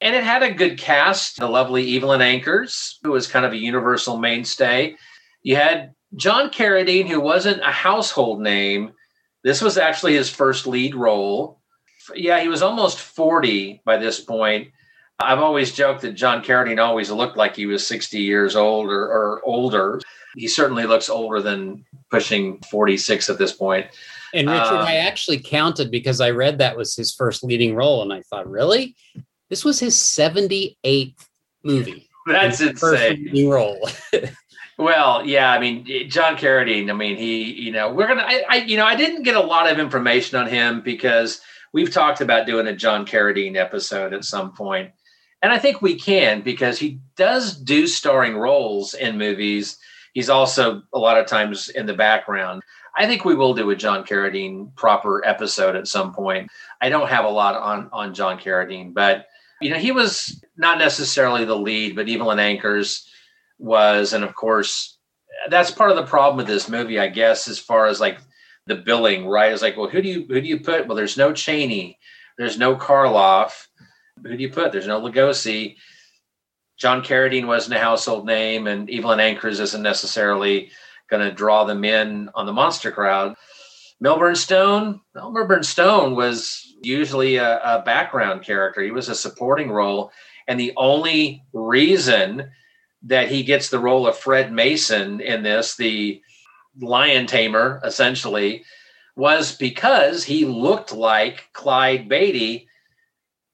And 0.00 0.14
it 0.14 0.24
had 0.24 0.42
a 0.42 0.52
good 0.52 0.78
cast. 0.78 1.38
The 1.38 1.48
lovely 1.48 1.96
Evelyn 1.96 2.20
Ankers, 2.20 2.96
who 3.02 3.12
was 3.12 3.26
kind 3.26 3.44
of 3.44 3.52
a 3.52 3.56
universal 3.56 4.18
mainstay. 4.18 4.96
You 5.42 5.56
had 5.56 5.94
John 6.16 6.50
Carradine, 6.50 7.08
who 7.08 7.20
wasn't 7.20 7.62
a 7.62 7.70
household 7.70 8.40
name. 8.40 8.92
This 9.42 9.60
was 9.60 9.78
actually 9.78 10.14
his 10.14 10.30
first 10.30 10.66
lead 10.66 10.94
role. 10.94 11.60
Yeah, 12.14 12.40
he 12.40 12.48
was 12.48 12.62
almost 12.62 12.98
40 12.98 13.82
by 13.84 13.96
this 13.96 14.20
point. 14.20 14.68
I've 15.20 15.40
always 15.40 15.72
joked 15.72 16.02
that 16.02 16.12
John 16.12 16.42
Carradine 16.42 16.82
always 16.82 17.10
looked 17.10 17.36
like 17.36 17.56
he 17.56 17.66
was 17.66 17.86
60 17.86 18.18
years 18.18 18.56
old 18.56 18.90
or, 18.90 19.04
or 19.04 19.40
older. 19.44 20.00
He 20.34 20.48
certainly 20.48 20.84
looks 20.84 21.08
older 21.08 21.40
than 21.40 21.84
pushing 22.10 22.58
46 22.70 23.30
at 23.30 23.38
this 23.38 23.52
point. 23.52 23.86
And 24.34 24.48
Richard, 24.50 24.64
Um, 24.80 24.86
I 24.86 24.96
actually 24.96 25.38
counted 25.38 25.90
because 25.90 26.20
I 26.20 26.30
read 26.30 26.58
that 26.58 26.76
was 26.76 26.94
his 26.94 27.14
first 27.14 27.42
leading 27.44 27.74
role, 27.74 28.02
and 28.02 28.12
I 28.12 28.20
thought, 28.22 28.50
really, 28.50 28.96
this 29.48 29.64
was 29.64 29.78
his 29.80 29.96
seventy 30.00 30.76
eighth 30.84 31.28
movie. 31.62 32.08
That's 32.26 32.58
His 32.58 32.78
first 32.80 33.02
insane. 33.02 33.24
leading 33.32 33.50
role. 33.50 33.88
Well, 34.76 35.24
yeah, 35.24 35.52
I 35.52 35.60
mean, 35.60 35.86
John 36.10 36.36
Carradine. 36.36 36.90
I 36.90 36.94
mean, 36.94 37.16
he, 37.16 37.44
you 37.52 37.70
know, 37.70 37.92
we're 37.92 38.08
gonna, 38.08 38.24
I, 38.26 38.42
I, 38.48 38.56
you 38.56 38.76
know, 38.76 38.84
I 38.84 38.96
didn't 38.96 39.22
get 39.22 39.36
a 39.36 39.40
lot 39.40 39.70
of 39.70 39.78
information 39.78 40.36
on 40.36 40.48
him 40.48 40.80
because 40.80 41.40
we've 41.72 41.92
talked 41.92 42.20
about 42.20 42.44
doing 42.46 42.66
a 42.66 42.74
John 42.74 43.06
Carradine 43.06 43.54
episode 43.54 44.12
at 44.12 44.24
some 44.24 44.52
point, 44.52 44.90
and 45.42 45.52
I 45.52 45.58
think 45.58 45.80
we 45.80 45.94
can 45.94 46.40
because 46.40 46.76
he 46.76 46.98
does 47.16 47.56
do 47.56 47.86
starring 47.86 48.36
roles 48.36 48.94
in 48.94 49.16
movies. 49.16 49.78
he's 50.12 50.28
also 50.28 50.82
a 50.92 50.98
lot 50.98 51.18
of 51.18 51.26
times 51.26 51.68
in 51.68 51.86
the 51.86 51.94
background. 51.94 52.60
I 52.96 53.06
think 53.06 53.24
we 53.24 53.34
will 53.34 53.54
do 53.54 53.70
a 53.70 53.76
John 53.76 54.04
Carradine 54.04 54.74
proper 54.76 55.26
episode 55.26 55.76
at 55.76 55.88
some 55.88 56.12
point. 56.12 56.50
I 56.80 56.88
don't 56.88 57.08
have 57.08 57.24
a 57.24 57.30
lot 57.30 57.56
on 57.56 57.88
on 57.92 58.14
John 58.14 58.38
Carradine, 58.38 58.94
but 58.94 59.26
you 59.60 59.70
know 59.70 59.78
he 59.78 59.92
was 59.92 60.42
not 60.56 60.78
necessarily 60.78 61.44
the 61.44 61.56
lead, 61.56 61.96
but 61.96 62.08
Evelyn 62.08 62.38
Ankers 62.38 63.06
was, 63.58 64.12
and 64.12 64.24
of 64.24 64.34
course 64.34 64.98
that's 65.48 65.70
part 65.70 65.90
of 65.90 65.96
the 65.96 66.06
problem 66.06 66.36
with 66.36 66.46
this 66.46 66.68
movie, 66.68 66.98
I 66.98 67.08
guess, 67.08 67.48
as 67.48 67.58
far 67.58 67.86
as 67.86 68.00
like 68.00 68.18
the 68.66 68.76
billing, 68.76 69.26
right? 69.26 69.52
It's 69.52 69.62
like, 69.62 69.76
well, 69.76 69.88
who 69.88 70.00
do 70.00 70.08
you 70.08 70.26
who 70.28 70.40
do 70.40 70.46
you 70.46 70.60
put? 70.60 70.86
Well, 70.86 70.96
there's 70.96 71.16
no 71.16 71.32
Chaney, 71.32 71.98
there's 72.38 72.58
no 72.58 72.76
Karloff. 72.76 73.66
Who 74.22 74.36
do 74.36 74.42
you 74.42 74.50
put? 74.50 74.72
There's 74.72 74.86
no 74.86 75.00
Lugosi. 75.00 75.76
John 76.76 77.02
Carradine 77.02 77.46
wasn't 77.46 77.76
a 77.76 77.80
household 77.80 78.26
name, 78.26 78.66
and 78.66 78.90
Evelyn 78.90 79.18
Ankers 79.18 79.60
isn't 79.60 79.82
necessarily 79.82 80.70
going 81.16 81.28
to 81.28 81.34
draw 81.34 81.64
them 81.64 81.84
in 81.84 82.28
on 82.34 82.46
the 82.46 82.52
monster 82.52 82.90
crowd. 82.90 83.36
Milburn 84.00 84.36
Stone, 84.36 85.00
well, 85.14 85.30
Milburn 85.30 85.62
Stone 85.62 86.16
was 86.16 86.74
usually 86.82 87.36
a, 87.36 87.60
a 87.60 87.82
background 87.82 88.42
character. 88.42 88.82
He 88.82 88.90
was 88.90 89.08
a 89.08 89.14
supporting 89.14 89.70
role, 89.70 90.10
and 90.48 90.58
the 90.58 90.72
only 90.76 91.44
reason 91.52 92.50
that 93.02 93.28
he 93.28 93.42
gets 93.42 93.68
the 93.68 93.78
role 93.78 94.06
of 94.06 94.16
Fred 94.16 94.52
Mason 94.52 95.20
in 95.20 95.42
this, 95.42 95.76
the 95.76 96.20
lion 96.80 97.26
tamer, 97.26 97.80
essentially, 97.84 98.64
was 99.14 99.56
because 99.56 100.24
he 100.24 100.44
looked 100.44 100.92
like 100.92 101.48
Clyde 101.52 102.08
Beatty. 102.08 102.66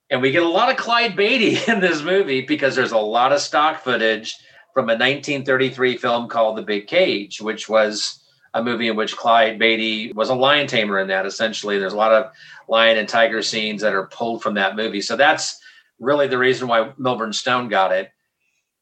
And 0.09 0.23
we 0.23 0.31
get 0.31 0.43
a 0.43 0.49
lot 0.49 0.71
of 0.71 0.77
Clyde 0.77 1.17
Beatty 1.17 1.59
in 1.71 1.81
this 1.81 2.03
movie 2.03 2.47
because 2.47 2.75
there's 2.75 2.93
a 2.93 2.99
lot 2.99 3.33
of 3.33 3.41
stock 3.41 3.83
footage 3.83 4.37
from 4.75 4.89
a 4.89 4.95
1933 4.95 5.97
film 5.97 6.29
called 6.29 6.57
The 6.57 6.63
Big 6.63 6.87
Cage, 6.87 7.41
which 7.41 7.69
was 7.69 8.21
a 8.55 8.63
movie 8.63 8.89
in 8.89 8.97
which 8.97 9.17
Clyde 9.17 9.59
Beatty 9.59 10.13
was 10.13 10.29
a 10.29 10.35
lion 10.35 10.67
tamer 10.67 10.99
in 10.99 11.09
that 11.09 11.27
essentially. 11.27 11.79
There's 11.79 11.93
a 11.93 11.97
lot 11.97 12.13
of 12.13 12.33
lion 12.69 12.99
and 12.99 13.09
tiger 13.09 13.43
scenes 13.43 13.83
that 13.83 13.95
are 13.95 14.07
pulled 14.07 14.43
from 14.43 14.55
that 14.55 14.77
movie. 14.77 15.01
So 15.01 15.17
that's 15.17 15.61
really 15.99 16.27
the 16.27 16.39
reason 16.39 16.69
why 16.69 16.93
Milburn 16.99 17.33
Stone 17.33 17.69
got 17.69 17.93
it. 17.93 18.11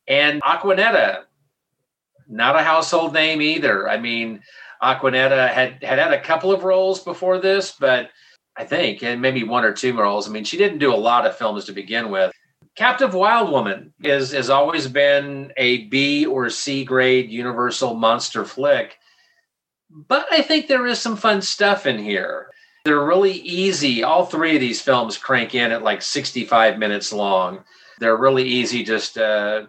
And 0.06 0.40
Aquanetta, 0.42 1.24
not 2.28 2.56
a 2.56 2.62
household 2.62 3.12
name 3.12 3.42
either. 3.42 3.88
I 3.88 3.98
mean, 3.98 4.42
Aquanetta 4.82 5.48
had, 5.48 5.82
had 5.82 5.98
had 5.98 6.12
a 6.12 6.20
couple 6.20 6.52
of 6.52 6.64
roles 6.64 7.02
before 7.02 7.38
this, 7.38 7.74
but 7.78 8.10
I 8.56 8.64
think, 8.64 9.02
and 9.02 9.20
maybe 9.20 9.44
one 9.44 9.64
or 9.64 9.72
two 9.72 9.96
roles. 9.96 10.28
I 10.28 10.32
mean, 10.32 10.44
she 10.44 10.56
didn't 10.56 10.78
do 10.78 10.92
a 10.92 10.96
lot 10.96 11.26
of 11.26 11.36
films 11.36 11.64
to 11.66 11.72
begin 11.72 12.10
with. 12.10 12.32
Captive 12.78 13.12
Wild 13.12 13.50
Woman 13.50 13.92
is 14.04 14.30
has 14.30 14.50
always 14.50 14.86
been 14.86 15.52
a 15.56 15.86
B 15.86 16.24
or 16.24 16.48
C 16.48 16.84
grade 16.84 17.28
Universal 17.28 17.94
monster 17.94 18.44
flick, 18.44 18.98
but 19.90 20.28
I 20.30 20.42
think 20.42 20.68
there 20.68 20.86
is 20.86 21.00
some 21.00 21.16
fun 21.16 21.42
stuff 21.42 21.86
in 21.86 21.98
here. 21.98 22.52
They're 22.84 23.04
really 23.04 23.32
easy. 23.32 24.04
All 24.04 24.26
three 24.26 24.54
of 24.54 24.60
these 24.60 24.80
films 24.80 25.18
crank 25.18 25.56
in 25.56 25.72
at 25.72 25.82
like 25.82 26.02
65 26.02 26.78
minutes 26.78 27.12
long. 27.12 27.64
They're 27.98 28.16
really 28.16 28.44
easy. 28.44 28.84
Just 28.84 29.18
uh, 29.18 29.62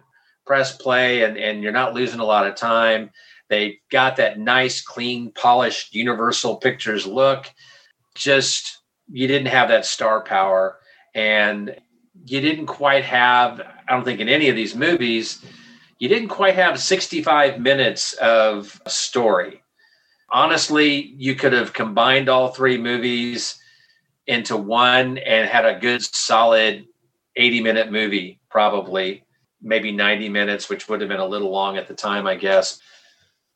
press 0.46 0.76
play, 0.76 1.24
and 1.24 1.36
and 1.36 1.64
you're 1.64 1.72
not 1.72 1.94
losing 1.94 2.20
a 2.20 2.24
lot 2.24 2.46
of 2.46 2.54
time. 2.54 3.10
They 3.48 3.80
got 3.90 4.14
that 4.18 4.38
nice, 4.38 4.82
clean, 4.82 5.32
polished 5.32 5.96
Universal 5.96 6.58
Pictures 6.58 7.08
look. 7.08 7.50
Just 8.14 8.84
you 9.08 9.26
didn't 9.26 9.48
have 9.48 9.66
that 9.70 9.84
star 9.84 10.22
power, 10.22 10.78
and 11.12 11.74
you 12.24 12.40
didn't 12.40 12.66
quite 12.66 13.04
have, 13.04 13.60
I 13.60 13.92
don't 13.92 14.04
think 14.04 14.20
in 14.20 14.28
any 14.28 14.48
of 14.48 14.56
these 14.56 14.74
movies, 14.74 15.44
you 15.98 16.08
didn't 16.08 16.28
quite 16.28 16.54
have 16.54 16.80
65 16.80 17.60
minutes 17.60 18.14
of 18.14 18.80
story. 18.86 19.62
Honestly, 20.30 21.14
you 21.16 21.34
could 21.34 21.52
have 21.52 21.72
combined 21.72 22.28
all 22.28 22.48
three 22.48 22.78
movies 22.78 23.58
into 24.26 24.56
one 24.56 25.18
and 25.18 25.48
had 25.48 25.66
a 25.66 25.78
good 25.78 26.02
solid 26.02 26.86
80 27.36 27.60
minute 27.62 27.92
movie, 27.92 28.40
probably, 28.48 29.24
maybe 29.60 29.92
90 29.92 30.28
minutes, 30.28 30.68
which 30.68 30.88
would 30.88 31.00
have 31.00 31.08
been 31.08 31.20
a 31.20 31.26
little 31.26 31.50
long 31.50 31.76
at 31.76 31.88
the 31.88 31.94
time, 31.94 32.26
I 32.26 32.36
guess. 32.36 32.80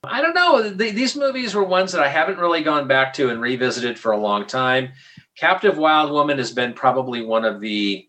I 0.03 0.21
don't 0.21 0.35
know. 0.35 0.69
The, 0.69 0.91
these 0.91 1.17
movies 1.17 1.55
were 1.55 1.65
ones 1.65 1.93
that 1.93 2.03
I 2.03 2.09
haven't 2.09 2.39
really 2.39 2.63
gone 2.63 2.87
back 2.87 3.15
to 3.15 3.31
and 3.31 3.41
revisited 3.41 3.99
for 3.99 4.13
a 4.13 4.19
long 4.19 4.47
time. 4.47 4.93
Captive 5.37 5.79
Wild 5.79 6.11
Woman 6.11 6.39
has 6.39 6.53
been 6.53 6.75
probably 6.75 7.23
one 7.23 7.45
of 7.45 7.61
the 7.61 8.07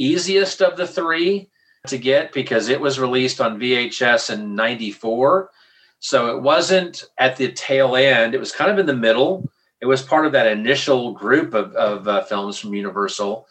easiest 0.00 0.62
of 0.62 0.76
the 0.76 0.86
three 0.86 1.50
to 1.86 1.98
get 1.98 2.32
because 2.32 2.68
it 2.68 2.80
was 2.80 2.98
released 2.98 3.40
on 3.40 3.58
VHS 3.58 4.32
in 4.34 4.54
94. 4.54 5.50
So 5.98 6.36
it 6.36 6.42
wasn't 6.42 7.04
at 7.18 7.36
the 7.36 7.52
tail 7.52 7.96
end, 7.96 8.34
it 8.34 8.40
was 8.40 8.52
kind 8.52 8.70
of 8.70 8.78
in 8.78 8.86
the 8.86 8.96
middle. 8.96 9.48
It 9.80 9.86
was 9.86 10.02
part 10.02 10.26
of 10.26 10.32
that 10.32 10.46
initial 10.46 11.12
group 11.12 11.54
of, 11.54 11.72
of 11.74 12.06
uh, 12.06 12.22
films 12.24 12.58
from 12.58 12.74
Universal. 12.74 13.46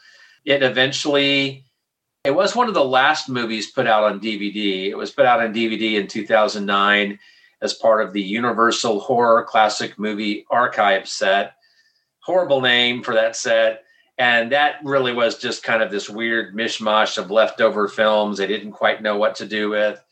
It 0.45 0.62
eventually, 0.62 1.65
it 2.23 2.31
was 2.31 2.55
one 2.55 2.67
of 2.67 2.75
the 2.75 2.85
last 2.85 3.29
movies 3.29 3.71
put 3.71 3.88
out 3.88 4.03
on 4.03 4.19
DVD. 4.19 4.89
It 4.89 4.95
was 4.95 5.12
put 5.12 5.25
out 5.25 5.41
on 5.41 5.53
DVD 5.53 5.95
in 5.95 6.07
2009 6.07 7.17
as 7.62 7.73
part 7.73 8.05
of 8.05 8.13
the 8.13 8.21
Universal 8.21 8.99
Horror 8.99 9.43
Classic 9.43 9.97
Movie 9.97 10.45
Archive 10.51 11.07
set. 11.07 11.53
Horrible 12.19 12.62
name 12.62 13.01
for 13.01 13.15
that 13.15 13.35
set 13.35 13.83
and 14.19 14.51
that 14.51 14.75
really 14.84 15.13
was 15.13 15.38
just 15.38 15.63
kind 15.63 15.82
of 15.82 15.89
this 15.89 16.10
weird 16.10 16.53
mishmash 16.53 17.17
of 17.17 17.32
leftover 17.32 17.88
films 17.88 18.38
they 18.38 18.47
didn't 18.47 18.73
quite 18.73 19.01
know 19.01 19.17
what 19.17 19.36
to 19.36 19.47
do 19.47 19.69
with. 19.69 20.03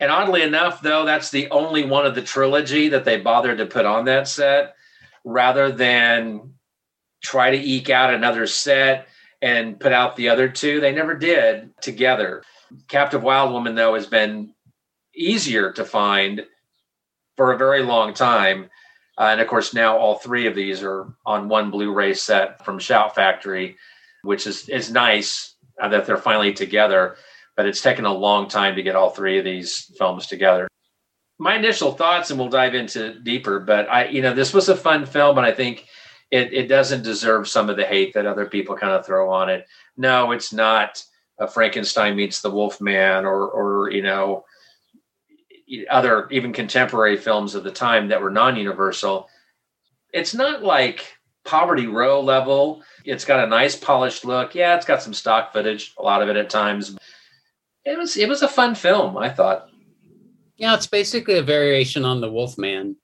And 0.00 0.10
oddly 0.10 0.42
enough 0.42 0.80
though 0.80 1.04
that's 1.04 1.30
the 1.30 1.50
only 1.50 1.84
one 1.84 2.06
of 2.06 2.14
the 2.14 2.22
trilogy 2.22 2.88
that 2.88 3.04
they 3.04 3.20
bothered 3.20 3.58
to 3.58 3.66
put 3.66 3.84
on 3.84 4.06
that 4.06 4.26
set 4.26 4.74
rather 5.24 5.70
than 5.70 6.54
try 7.22 7.50
to 7.50 7.56
eke 7.56 7.90
out 7.90 8.14
another 8.14 8.46
set 8.46 9.08
and 9.42 9.78
put 9.78 9.92
out 9.92 10.16
the 10.16 10.30
other 10.30 10.48
two. 10.48 10.80
They 10.80 10.92
never 10.92 11.14
did 11.14 11.70
together. 11.82 12.42
Captive 12.88 13.22
wild 13.22 13.52
woman 13.52 13.74
though 13.74 13.94
has 13.94 14.06
been 14.06 14.54
easier 15.14 15.72
to 15.72 15.84
find 15.84 16.46
for 17.36 17.52
a 17.52 17.58
very 17.58 17.82
long 17.82 18.14
time 18.14 18.70
uh, 19.18 19.30
and 19.32 19.40
of 19.40 19.48
course, 19.48 19.74
now 19.74 19.98
all 19.98 20.14
three 20.14 20.46
of 20.46 20.54
these 20.54 20.82
are 20.82 21.12
on 21.26 21.48
one 21.48 21.70
Blu-ray 21.70 22.14
set 22.14 22.64
from 22.64 22.78
Shout 22.78 23.16
Factory, 23.16 23.76
which 24.22 24.46
is 24.46 24.68
is 24.68 24.92
nice 24.92 25.56
uh, 25.82 25.88
that 25.88 26.06
they're 26.06 26.16
finally 26.16 26.52
together. 26.52 27.16
But 27.56 27.66
it's 27.66 27.82
taken 27.82 28.04
a 28.04 28.12
long 28.12 28.48
time 28.48 28.76
to 28.76 28.82
get 28.84 28.94
all 28.94 29.10
three 29.10 29.38
of 29.38 29.44
these 29.44 29.92
films 29.98 30.28
together. 30.28 30.68
My 31.40 31.56
initial 31.56 31.92
thoughts, 31.92 32.30
and 32.30 32.38
we'll 32.38 32.48
dive 32.48 32.76
into 32.76 33.18
deeper. 33.20 33.58
But 33.58 33.90
I, 33.90 34.06
you 34.06 34.22
know, 34.22 34.32
this 34.32 34.54
was 34.54 34.68
a 34.68 34.76
fun 34.76 35.04
film, 35.04 35.36
and 35.36 35.46
I 35.46 35.52
think 35.52 35.86
it 36.30 36.52
it 36.52 36.68
doesn't 36.68 37.02
deserve 37.02 37.48
some 37.48 37.68
of 37.68 37.76
the 37.76 37.86
hate 37.86 38.14
that 38.14 38.26
other 38.26 38.46
people 38.46 38.76
kind 38.76 38.92
of 38.92 39.04
throw 39.04 39.32
on 39.32 39.48
it. 39.48 39.66
No, 39.96 40.30
it's 40.30 40.52
not. 40.52 41.02
Frankenstein 41.52 42.16
meets 42.16 42.40
the 42.40 42.50
Wolfman, 42.50 43.24
or 43.24 43.48
or 43.48 43.90
you 43.90 44.02
know, 44.02 44.44
other 45.90 46.28
even 46.30 46.52
contemporary 46.52 47.16
films 47.16 47.54
of 47.54 47.64
the 47.64 47.70
time 47.70 48.08
that 48.08 48.20
were 48.20 48.30
non-universal 48.30 49.28
it's 50.12 50.34
not 50.34 50.62
like 50.62 51.18
poverty 51.44 51.86
row 51.86 52.20
level. 52.20 52.82
It's 53.04 53.24
got 53.24 53.44
a 53.44 53.46
nice 53.46 53.76
polished 53.76 54.24
look. 54.24 54.54
Yeah 54.54 54.76
it's 54.76 54.86
got 54.86 55.02
some 55.02 55.14
stock 55.14 55.52
footage 55.52 55.94
a 55.98 56.02
lot 56.02 56.22
of 56.22 56.28
it 56.28 56.36
at 56.36 56.50
times. 56.50 56.96
It 57.84 57.98
was 57.98 58.16
it 58.16 58.28
was 58.28 58.42
a 58.42 58.48
fun 58.48 58.74
film 58.74 59.16
i 59.16 59.28
thought. 59.28 59.68
Yeah 60.56 60.74
it's 60.74 60.86
basically 60.86 61.38
a 61.38 61.42
variation 61.42 62.04
on 62.04 62.20
the 62.20 62.30
wolfman. 62.30 62.96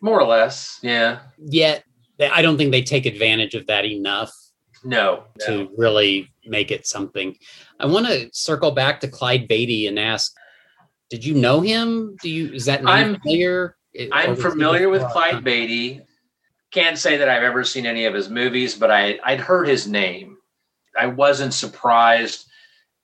More 0.00 0.20
or 0.20 0.26
less 0.26 0.78
yeah. 0.82 1.20
Yet 1.38 1.84
i 2.20 2.40
don't 2.40 2.56
think 2.56 2.70
they 2.70 2.82
take 2.82 3.06
advantage 3.06 3.54
of 3.54 3.66
that 3.66 3.84
enough 3.84 4.32
no, 4.84 5.24
to 5.40 5.64
no. 5.64 5.70
really 5.76 6.30
make 6.44 6.70
it 6.70 6.86
something. 6.86 7.36
I 7.80 7.86
want 7.86 8.06
to 8.06 8.28
circle 8.32 8.72
back 8.72 9.00
to 9.00 9.08
clyde 9.08 9.48
beatty 9.48 9.86
and 9.86 9.98
ask 9.98 10.34
did 11.12 11.26
you 11.26 11.34
know 11.34 11.60
him? 11.60 12.16
Do 12.22 12.30
you 12.30 12.54
is 12.54 12.64
that 12.64 12.82
name 12.84 12.88
I'm- 12.88 13.20
familiar? 13.20 13.76
I'm 14.12 14.34
familiar 14.34 14.88
with 14.88 15.02
Clyde 15.08 15.44
Beatty. 15.44 16.00
Can't 16.70 16.96
say 16.96 17.18
that 17.18 17.28
I've 17.28 17.42
ever 17.42 17.64
seen 17.64 17.84
any 17.84 18.06
of 18.06 18.14
his 18.14 18.30
movies, 18.30 18.74
but 18.74 18.90
I 18.90 19.20
I'd 19.22 19.40
heard 19.40 19.68
his 19.68 19.86
name. 19.86 20.38
I 20.98 21.08
wasn't 21.08 21.52
surprised 21.52 22.46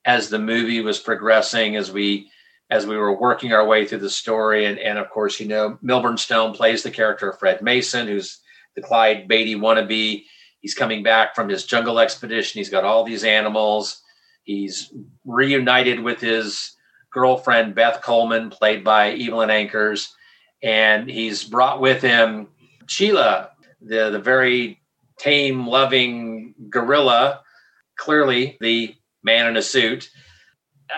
as 0.07 0.31
the 0.31 0.39
movie 0.39 0.81
was 0.81 0.99
progressing 0.99 1.77
as 1.77 1.93
we 1.93 2.31
as 2.71 2.87
we 2.87 2.97
were 2.97 3.21
working 3.21 3.53
our 3.53 3.67
way 3.67 3.87
through 3.87 3.99
the 3.99 4.09
story 4.09 4.65
and 4.65 4.79
and 4.79 4.99
of 4.99 5.11
course 5.11 5.39
you 5.39 5.47
know 5.47 5.77
Milburn 5.83 6.17
Stone 6.17 6.55
plays 6.55 6.83
the 6.83 6.91
character 6.91 7.29
of 7.29 7.39
Fred 7.39 7.61
Mason 7.61 8.07
who's 8.07 8.41
the 8.75 8.81
Clyde 8.81 9.29
Beatty 9.29 9.55
wannabe. 9.55 10.25
He's 10.61 10.75
coming 10.75 11.03
back 11.03 11.35
from 11.35 11.51
his 11.51 11.67
jungle 11.67 11.99
expedition. 11.99 12.59
He's 12.59 12.71
got 12.71 12.85
all 12.85 13.05
these 13.05 13.25
animals. 13.25 14.01
He's 14.45 14.95
reunited 15.27 16.01
with 16.01 16.23
his 16.23 16.75
girlfriend 17.13 17.75
Beth 17.75 18.03
Coleman, 18.03 18.51
played 18.51 18.85
by 18.85 19.13
Evelyn 19.13 19.51
Ankers, 19.51 20.11
and 20.63 21.09
he's 21.09 21.45
brought 21.45 21.81
with 21.81 22.03
him 22.03 22.49
Sheila, 22.87 23.51
the 23.81 24.11
the 24.11 24.19
very 24.19 24.81
tame, 25.19 25.67
loving 25.67 26.55
gorilla, 26.71 27.43
clearly 27.97 28.57
the 28.61 28.95
man 29.23 29.47
in 29.47 29.57
a 29.57 29.63
suit. 29.63 30.11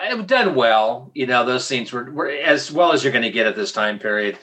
it 0.03 0.27
done 0.27 0.55
well. 0.55 1.11
You 1.13 1.27
know, 1.27 1.45
those 1.45 1.65
scenes 1.65 1.91
were, 1.91 2.09
were 2.11 2.29
as 2.29 2.71
well 2.71 2.93
as 2.93 3.03
you're 3.03 3.13
going 3.13 3.23
to 3.23 3.31
get 3.31 3.47
at 3.47 3.55
this 3.55 3.71
time 3.71 3.99
period. 3.99 4.37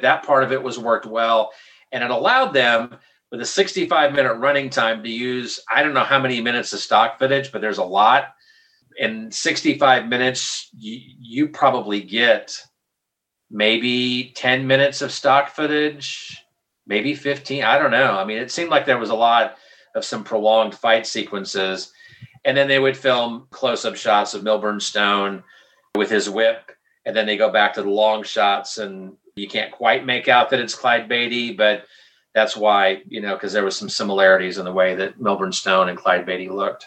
That 0.00 0.24
part 0.24 0.44
of 0.44 0.52
it 0.52 0.62
was 0.62 0.78
worked 0.78 1.06
well, 1.06 1.50
and 1.92 2.04
it 2.04 2.10
allowed 2.10 2.52
them 2.52 2.96
with 3.30 3.40
a 3.40 3.46
65 3.46 4.12
minute 4.12 4.34
running 4.34 4.70
time 4.70 5.02
to 5.02 5.10
use 5.10 5.60
I 5.70 5.82
don't 5.82 5.94
know 5.94 6.04
how 6.04 6.20
many 6.20 6.40
minutes 6.40 6.72
of 6.72 6.80
stock 6.80 7.18
footage, 7.18 7.52
but 7.52 7.60
there's 7.60 7.78
a 7.78 7.84
lot. 7.84 8.34
In 8.98 9.30
65 9.30 10.08
minutes, 10.08 10.70
you, 10.72 11.00
you 11.20 11.48
probably 11.48 12.00
get 12.00 12.56
maybe 13.50 14.32
10 14.34 14.66
minutes 14.66 15.02
of 15.02 15.12
stock 15.12 15.50
footage, 15.50 16.36
maybe 16.86 17.14
15. 17.14 17.62
I 17.62 17.78
don't 17.78 17.90
know. 17.90 18.18
I 18.18 18.24
mean, 18.24 18.38
it 18.38 18.50
seemed 18.50 18.70
like 18.70 18.86
there 18.86 18.98
was 18.98 19.10
a 19.10 19.14
lot 19.14 19.56
of 19.94 20.04
some 20.04 20.24
prolonged 20.24 20.74
fight 20.74 21.06
sequences. 21.06 21.92
And 22.44 22.56
then 22.56 22.68
they 22.68 22.78
would 22.78 22.96
film 22.96 23.48
close 23.50 23.84
up 23.84 23.96
shots 23.96 24.34
of 24.34 24.44
Milburn 24.44 24.80
Stone 24.80 25.42
with 25.96 26.10
his 26.10 26.30
whip. 26.30 26.70
And 27.04 27.16
then 27.16 27.26
they 27.26 27.36
go 27.36 27.50
back 27.50 27.74
to 27.74 27.82
the 27.82 27.90
long 27.90 28.22
shots, 28.22 28.78
and 28.78 29.16
you 29.36 29.48
can't 29.48 29.70
quite 29.70 30.04
make 30.04 30.28
out 30.28 30.50
that 30.50 30.60
it's 30.60 30.74
Clyde 30.74 31.08
Beatty, 31.08 31.52
but 31.52 31.84
that's 32.34 32.56
why, 32.56 33.02
you 33.08 33.20
know, 33.20 33.34
because 33.34 33.52
there 33.52 33.64
was 33.64 33.76
some 33.76 33.88
similarities 33.88 34.58
in 34.58 34.64
the 34.64 34.72
way 34.72 34.94
that 34.96 35.20
Milburn 35.20 35.52
Stone 35.52 35.88
and 35.88 35.98
Clyde 35.98 36.26
Beatty 36.26 36.48
looked. 36.48 36.86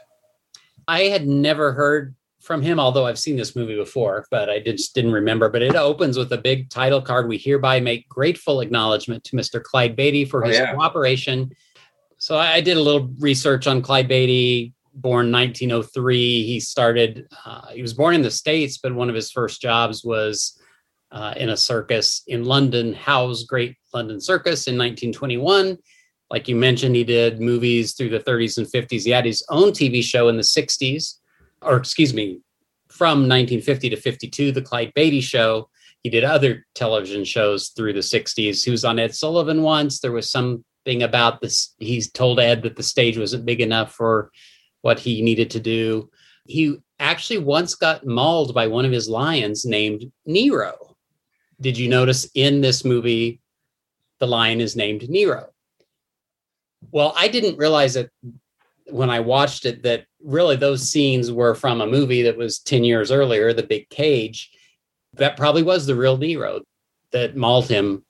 I 0.90 1.04
had 1.04 1.28
never 1.28 1.72
heard 1.74 2.16
from 2.42 2.64
him, 2.64 2.80
although 2.80 3.06
I've 3.06 3.20
seen 3.20 3.36
this 3.36 3.56
movie 3.56 3.76
before, 3.76 4.26
but 4.32 4.50
I 4.50 4.60
just 4.60 4.96
didn't 4.96 5.12
remember. 5.12 5.48
But 5.50 5.62
it 5.62 5.76
opens 5.76 6.18
with 6.18 6.32
a 6.34 6.38
big 6.38 6.70
title 6.70 7.00
card. 7.02 7.28
We 7.28 7.38
hereby 7.38 7.80
make 7.80 8.10
grateful 8.10 8.62
acknowledgement 8.62 9.24
to 9.26 9.36
Mr. 9.36 9.62
Clyde 9.62 9.96
Beatty 9.96 10.26
for 10.26 10.44
Oh, 10.44 10.48
his 10.48 10.58
yeah. 10.58 10.74
cooperation. 10.74 11.52
So 12.18 12.38
I 12.38 12.54
I 12.54 12.62
did 12.62 12.78
a 12.78 12.82
little 12.82 13.08
research 13.20 13.68
on 13.68 13.84
Clyde 13.84 14.08
Beatty, 14.08 14.74
born 14.96 15.32
1903. 15.32 16.44
He 16.44 16.60
started, 16.60 17.28
uh, 17.46 17.68
he 17.68 17.84
was 17.84 17.94
born 17.94 18.16
in 18.16 18.24
the 18.24 18.32
States, 18.32 18.80
but 18.80 18.96
one 18.96 19.10
of 19.10 19.16
his 19.16 19.32
first 19.32 19.62
jobs 19.62 20.04
was 20.04 20.60
uh, 21.12 21.34
in 21.38 21.50
a 21.50 21.58
circus 21.58 22.24
in 22.28 22.46
London, 22.46 22.94
Howe's 22.94 23.44
Great 23.44 23.76
London 23.94 24.20
Circus 24.20 24.68
in 24.68 24.76
1921. 24.76 25.78
Like 26.30 26.48
you 26.48 26.56
mentioned, 26.56 26.96
he 26.96 27.04
did 27.04 27.42
movies 27.42 27.94
through 27.94 28.10
the 28.10 28.20
30s 28.20 28.58
and 28.58 28.68
50s. 28.68 29.04
He 29.04 29.10
had 29.10 29.26
his 29.26 29.44
own 29.50 29.72
TV 29.72 30.04
show 30.04 30.30
in 30.30 30.38
the 30.38 30.44
60s, 30.44 31.16
or 31.62 31.78
excuse 31.78 32.14
me, 32.14 32.42
from 32.90 33.28
1950 33.28 33.90
to 33.90 33.96
52, 33.96 34.52
The 34.52 34.62
Clyde 34.62 34.94
Beatty 34.94 35.22
Show. 35.22 35.70
He 36.04 36.10
did 36.10 36.24
other 36.24 36.66
television 36.76 37.24
shows 37.24 37.70
through 37.70 37.94
the 37.94 38.00
60s. 38.00 38.64
He 38.64 38.72
was 38.72 38.86
on 38.86 39.00
Ed 39.00 39.16
Sullivan 39.16 39.64
once. 39.64 40.00
There 40.00 40.12
was 40.12 40.32
something 40.32 41.04
about 41.04 41.42
this. 41.42 41.74
He 41.80 42.02
told 42.02 42.40
Ed 42.40 42.62
that 42.64 42.76
the 42.76 42.84
stage 42.84 43.18
wasn't 43.18 43.46
big 43.46 43.60
enough 43.60 43.94
for 43.94 44.32
what 44.82 45.00
he 45.00 45.22
needed 45.22 45.50
to 45.52 45.60
do. 45.60 46.10
He 46.46 46.78
actually 47.00 47.40
once 47.40 47.76
got 47.76 48.06
mauled 48.06 48.54
by 48.54 48.68
one 48.68 48.86
of 48.86 48.92
his 48.92 49.10
lions 49.10 49.66
named 49.66 50.12
Nero. 50.26 50.96
Did 51.60 51.78
you 51.78 51.90
notice 51.90 52.30
in 52.36 52.62
this 52.62 52.86
movie, 52.86 53.42
the 54.20 54.28
lion 54.28 54.62
is 54.62 54.76
named 54.76 55.10
Nero? 55.10 55.50
Well, 56.92 57.14
I 57.16 57.28
didn't 57.28 57.58
realize 57.58 57.96
it 57.96 58.12
when 58.88 59.10
I 59.10 59.20
watched 59.20 59.66
it 59.66 59.84
that 59.84 60.06
really 60.24 60.56
those 60.56 60.90
scenes 60.90 61.32
were 61.32 61.56
from 61.56 61.82
a 61.82 61.88
movie 61.88 62.24
that 62.24 62.38
was 62.38 62.60
10 62.60 62.84
years 62.84 63.12
earlier, 63.12 63.54
The 63.54 63.64
Big 63.64 63.90
Cage. 63.90 64.52
That 65.14 65.38
probably 65.38 65.64
was 65.64 65.86
the 65.86 65.96
real 65.96 66.18
Nero 66.18 66.62
that 67.12 67.36
mauled 67.36 67.68
him. 67.68 68.06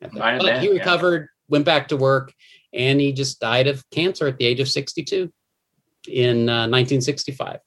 But 0.00 0.60
he 0.60 0.66
yeah. 0.66 0.72
recovered, 0.72 1.28
went 1.48 1.64
back 1.64 1.88
to 1.88 1.96
work, 1.96 2.32
and 2.72 3.00
he 3.00 3.12
just 3.12 3.40
died 3.40 3.66
of 3.66 3.88
cancer 3.90 4.26
at 4.26 4.38
the 4.38 4.44
age 4.44 4.60
of 4.60 4.68
62 4.68 5.32
in 6.08 6.48
uh, 6.48 6.68
1965. 6.68 7.58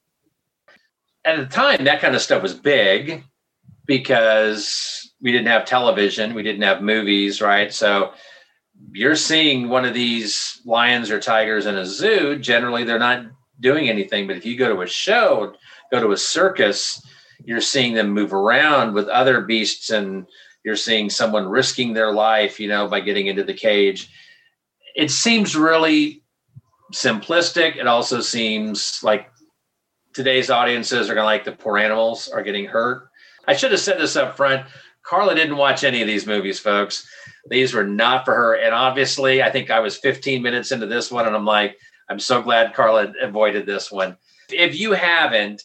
At 1.24 1.36
the 1.36 1.46
time, 1.46 1.84
that 1.84 2.00
kind 2.00 2.14
of 2.14 2.22
stuff 2.22 2.42
was 2.42 2.54
big 2.54 3.24
because 3.84 5.12
we 5.20 5.32
didn't 5.32 5.48
have 5.48 5.64
television, 5.64 6.34
we 6.34 6.42
didn't 6.42 6.62
have 6.62 6.82
movies, 6.82 7.42
right? 7.42 7.72
So 7.72 8.12
you're 8.92 9.16
seeing 9.16 9.68
one 9.68 9.84
of 9.84 9.94
these 9.94 10.60
lions 10.64 11.10
or 11.10 11.20
tigers 11.20 11.66
in 11.66 11.76
a 11.76 11.86
zoo, 11.86 12.38
generally 12.38 12.84
they're 12.84 12.98
not 12.98 13.26
doing 13.60 13.88
anything. 13.88 14.26
But 14.26 14.36
if 14.36 14.44
you 14.44 14.56
go 14.56 14.74
to 14.74 14.82
a 14.82 14.86
show, 14.86 15.54
go 15.90 16.00
to 16.00 16.12
a 16.12 16.16
circus, 16.16 17.04
you're 17.44 17.60
seeing 17.60 17.94
them 17.94 18.10
move 18.10 18.32
around 18.32 18.94
with 18.94 19.08
other 19.08 19.42
beasts 19.42 19.90
and 19.90 20.26
you're 20.64 20.76
seeing 20.76 21.08
someone 21.08 21.48
risking 21.48 21.92
their 21.92 22.12
life, 22.12 22.60
you 22.60 22.68
know, 22.68 22.88
by 22.88 23.00
getting 23.00 23.26
into 23.26 23.44
the 23.44 23.54
cage. 23.54 24.10
It 24.94 25.10
seems 25.10 25.56
really 25.56 26.22
simplistic. 26.92 27.76
It 27.76 27.86
also 27.86 28.20
seems 28.20 29.00
like 29.02 29.30
today's 30.12 30.50
audiences 30.50 31.08
are 31.08 31.14
going 31.14 31.22
to 31.22 31.26
like 31.26 31.44
the 31.44 31.52
poor 31.52 31.78
animals 31.78 32.28
are 32.28 32.42
getting 32.42 32.66
hurt. 32.66 33.08
I 33.46 33.54
should 33.54 33.70
have 33.70 33.80
said 33.80 33.98
this 33.98 34.16
up 34.16 34.36
front. 34.36 34.66
Carla 35.02 35.34
didn't 35.34 35.56
watch 35.56 35.82
any 35.82 36.02
of 36.02 36.06
these 36.06 36.26
movies, 36.26 36.60
folks. 36.60 37.08
These 37.48 37.74
were 37.74 37.86
not 37.86 38.24
for 38.24 38.34
her. 38.34 38.54
And 38.54 38.74
obviously, 38.74 39.42
I 39.42 39.50
think 39.50 39.70
I 39.70 39.80
was 39.80 39.96
15 39.96 40.42
minutes 40.42 40.72
into 40.72 40.86
this 40.86 41.10
one, 41.10 41.26
and 41.26 41.34
I'm 41.34 41.46
like, 41.46 41.76
I'm 42.08 42.18
so 42.20 42.42
glad 42.42 42.74
Carla 42.74 43.12
avoided 43.20 43.66
this 43.66 43.90
one. 43.90 44.16
If 44.50 44.78
you 44.78 44.92
haven't, 44.92 45.62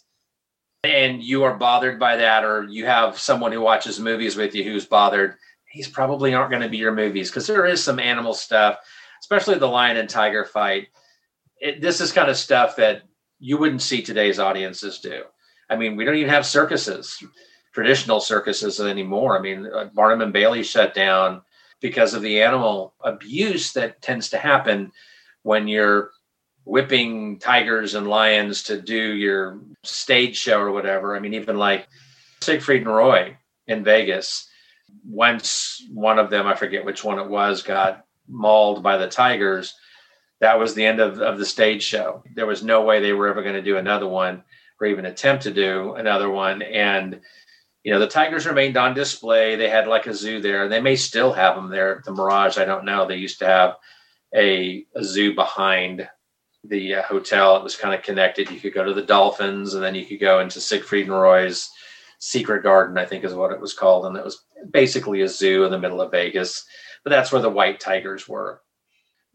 and 0.83 1.23
you 1.23 1.43
are 1.43 1.57
bothered 1.57 1.99
by 1.99 2.17
that, 2.17 2.43
or 2.43 2.65
you 2.69 2.85
have 2.85 3.17
someone 3.17 3.51
who 3.51 3.61
watches 3.61 3.99
movies 3.99 4.35
with 4.35 4.53
you 4.53 4.63
who's 4.63 4.85
bothered, 4.85 5.35
these 5.73 5.87
probably 5.87 6.33
aren't 6.33 6.51
going 6.51 6.61
to 6.61 6.69
be 6.69 6.77
your 6.77 6.93
movies 6.93 7.29
because 7.29 7.47
there 7.47 7.65
is 7.65 7.83
some 7.83 7.99
animal 7.99 8.33
stuff, 8.33 8.77
especially 9.21 9.57
the 9.57 9.67
lion 9.67 9.97
and 9.97 10.09
tiger 10.09 10.45
fight. 10.45 10.87
It, 11.59 11.81
this 11.81 11.99
is 11.99 12.11
kind 12.11 12.29
of 12.29 12.37
stuff 12.37 12.75
that 12.77 13.03
you 13.39 13.57
wouldn't 13.57 13.81
see 13.81 14.01
today's 14.01 14.39
audiences 14.39 14.99
do. 14.99 15.23
I 15.69 15.75
mean, 15.75 15.95
we 15.95 16.05
don't 16.05 16.15
even 16.15 16.29
have 16.29 16.45
circuses, 16.45 17.21
traditional 17.73 18.19
circuses 18.19 18.79
anymore. 18.79 19.37
I 19.37 19.41
mean, 19.41 19.65
uh, 19.65 19.89
Barnum 19.93 20.21
and 20.21 20.33
Bailey 20.33 20.63
shut 20.63 20.93
down 20.93 21.41
because 21.85 22.15
of 22.15 22.23
the 22.23 22.41
animal 22.41 22.95
abuse 23.03 23.73
that 23.73 24.01
tends 24.01 24.29
to 24.29 24.39
happen 24.39 24.91
when 25.43 25.67
you're 25.67 26.09
whipping 26.63 27.37
tigers 27.37 27.93
and 27.93 28.07
lions 28.07 28.63
to 28.63 28.81
do 28.81 29.13
your 29.13 29.59
stage 29.83 30.35
show 30.35 30.59
or 30.59 30.71
whatever. 30.71 31.15
I 31.15 31.19
mean, 31.19 31.35
even 31.35 31.59
like 31.59 31.87
Siegfried 32.41 32.81
and 32.81 32.89
Roy 32.91 33.37
in 33.67 33.83
Vegas, 33.83 34.49
once 35.07 35.85
one 35.93 36.17
of 36.17 36.31
them, 36.31 36.47
I 36.47 36.55
forget 36.55 36.85
which 36.85 37.03
one 37.03 37.19
it 37.19 37.29
was, 37.29 37.61
got 37.61 38.03
mauled 38.27 38.81
by 38.81 38.97
the 38.97 39.07
tigers, 39.07 39.75
that 40.39 40.57
was 40.57 40.73
the 40.73 40.87
end 40.87 40.99
of, 40.99 41.21
of 41.21 41.37
the 41.37 41.45
stage 41.45 41.83
show. 41.83 42.23
There 42.33 42.47
was 42.47 42.63
no 42.63 42.81
way 42.81 42.99
they 42.99 43.13
were 43.13 43.27
ever 43.27 43.43
going 43.43 43.53
to 43.53 43.61
do 43.61 43.77
another 43.77 44.07
one 44.07 44.43
or 44.81 44.87
even 44.87 45.05
attempt 45.05 45.43
to 45.43 45.53
do 45.53 45.93
another 45.93 46.31
one. 46.31 46.63
And, 46.63 47.21
you 47.85 47.91
know, 47.91 47.99
the 47.99 48.07
tigers 48.07 48.47
remained 48.47 48.77
on 48.77 48.95
display. 48.95 49.55
They 49.55 49.69
had 49.69 49.85
like 49.85 50.07
a 50.07 50.13
zoo 50.13 50.41
there. 50.41 50.63
and 50.63 50.71
They 50.71 50.81
may 50.81 50.95
still 50.95 51.31
have 51.31 51.55
them 51.55 51.69
there 51.69 52.01
the 52.03 52.11
Mirage. 52.11 52.57
I 52.57 52.65
don't 52.65 52.83
know. 52.83 53.05
They 53.05 53.17
used 53.17 53.37
to 53.39 53.45
have 53.45 53.75
a, 54.33 54.87
a 54.95 55.03
zoo 55.03 55.35
behind 55.35 56.09
the 56.63 56.95
uh, 56.95 57.03
hotel. 57.03 57.55
It 57.55 57.63
was 57.63 57.75
kind 57.75 57.93
of 57.93 58.01
connected. 58.01 58.49
You 58.49 58.59
could 58.59 58.73
go 58.73 58.83
to 58.83 58.93
the 58.95 59.03
Dolphins 59.03 59.75
and 59.75 59.83
then 59.83 59.93
you 59.93 60.03
could 60.03 60.19
go 60.19 60.39
into 60.39 60.59
Siegfried 60.59 61.05
and 61.05 61.13
Roy's 61.13 61.69
Secret 62.17 62.63
Garden, 62.63 62.97
I 62.97 63.05
think 63.05 63.23
is 63.23 63.35
what 63.35 63.51
it 63.51 63.61
was 63.61 63.75
called. 63.75 64.07
And 64.07 64.17
it 64.17 64.25
was 64.25 64.43
basically 64.71 65.21
a 65.21 65.27
zoo 65.27 65.63
in 65.63 65.69
the 65.69 65.77
middle 65.77 66.01
of 66.01 66.09
Vegas. 66.09 66.65
But 67.03 67.11
that's 67.11 67.31
where 67.31 67.41
the 67.41 67.51
white 67.51 67.79
tigers 67.79 68.27
were. 68.27 68.63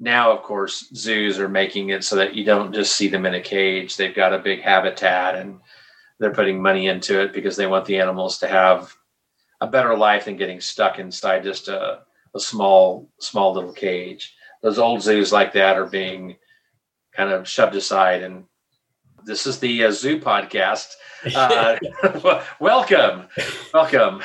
Now, 0.01 0.33
of 0.33 0.43
course, 0.43 0.91
zoos 0.93 1.39
are 1.39 1.49
making 1.49 1.91
it 1.91 2.03
so 2.03 2.17
that 2.17 2.35
you 2.35 2.45
don't 2.45 2.75
just 2.75 2.97
see 2.97 3.07
them 3.07 3.27
in 3.27 3.35
a 3.35 3.41
cage. 3.41 3.97
They've 3.97 4.13
got 4.13 4.35
a 4.35 4.41
big 4.41 4.61
habitat 4.61 5.37
and 5.37 5.61
they're 6.21 6.33
putting 6.33 6.63
money 6.63 6.87
into 6.87 7.21
it 7.21 7.33
because 7.33 7.57
they 7.57 7.67
want 7.67 7.87
the 7.87 7.99
animals 7.99 8.39
to 8.39 8.47
have 8.47 8.95
a 9.61 9.67
better 9.67 9.97
life 9.97 10.27
than 10.27 10.37
getting 10.37 10.61
stuck 10.61 10.99
inside 10.99 11.43
just 11.43 11.69
a, 11.69 12.01
a 12.35 12.41
small, 12.41 13.11
small 13.19 13.55
little 13.55 13.73
cage. 13.73 14.35
Those 14.63 14.79
old 14.79 15.03
zoos 15.03 15.33
like 15.33 15.55
that 15.55 15.79
are 15.79 15.87
being 15.87 16.37
kind 17.17 17.31
of 17.31 17.49
shoved 17.49 17.75
aside. 17.75 18.23
And 18.23 18.45
this 19.25 19.47
is 19.47 19.59
the 19.59 19.85
uh, 19.87 19.91
zoo 19.91 20.21
podcast. 20.21 20.93
Uh, 21.35 21.77
welcome, 22.61 23.25
welcome. 23.73 24.23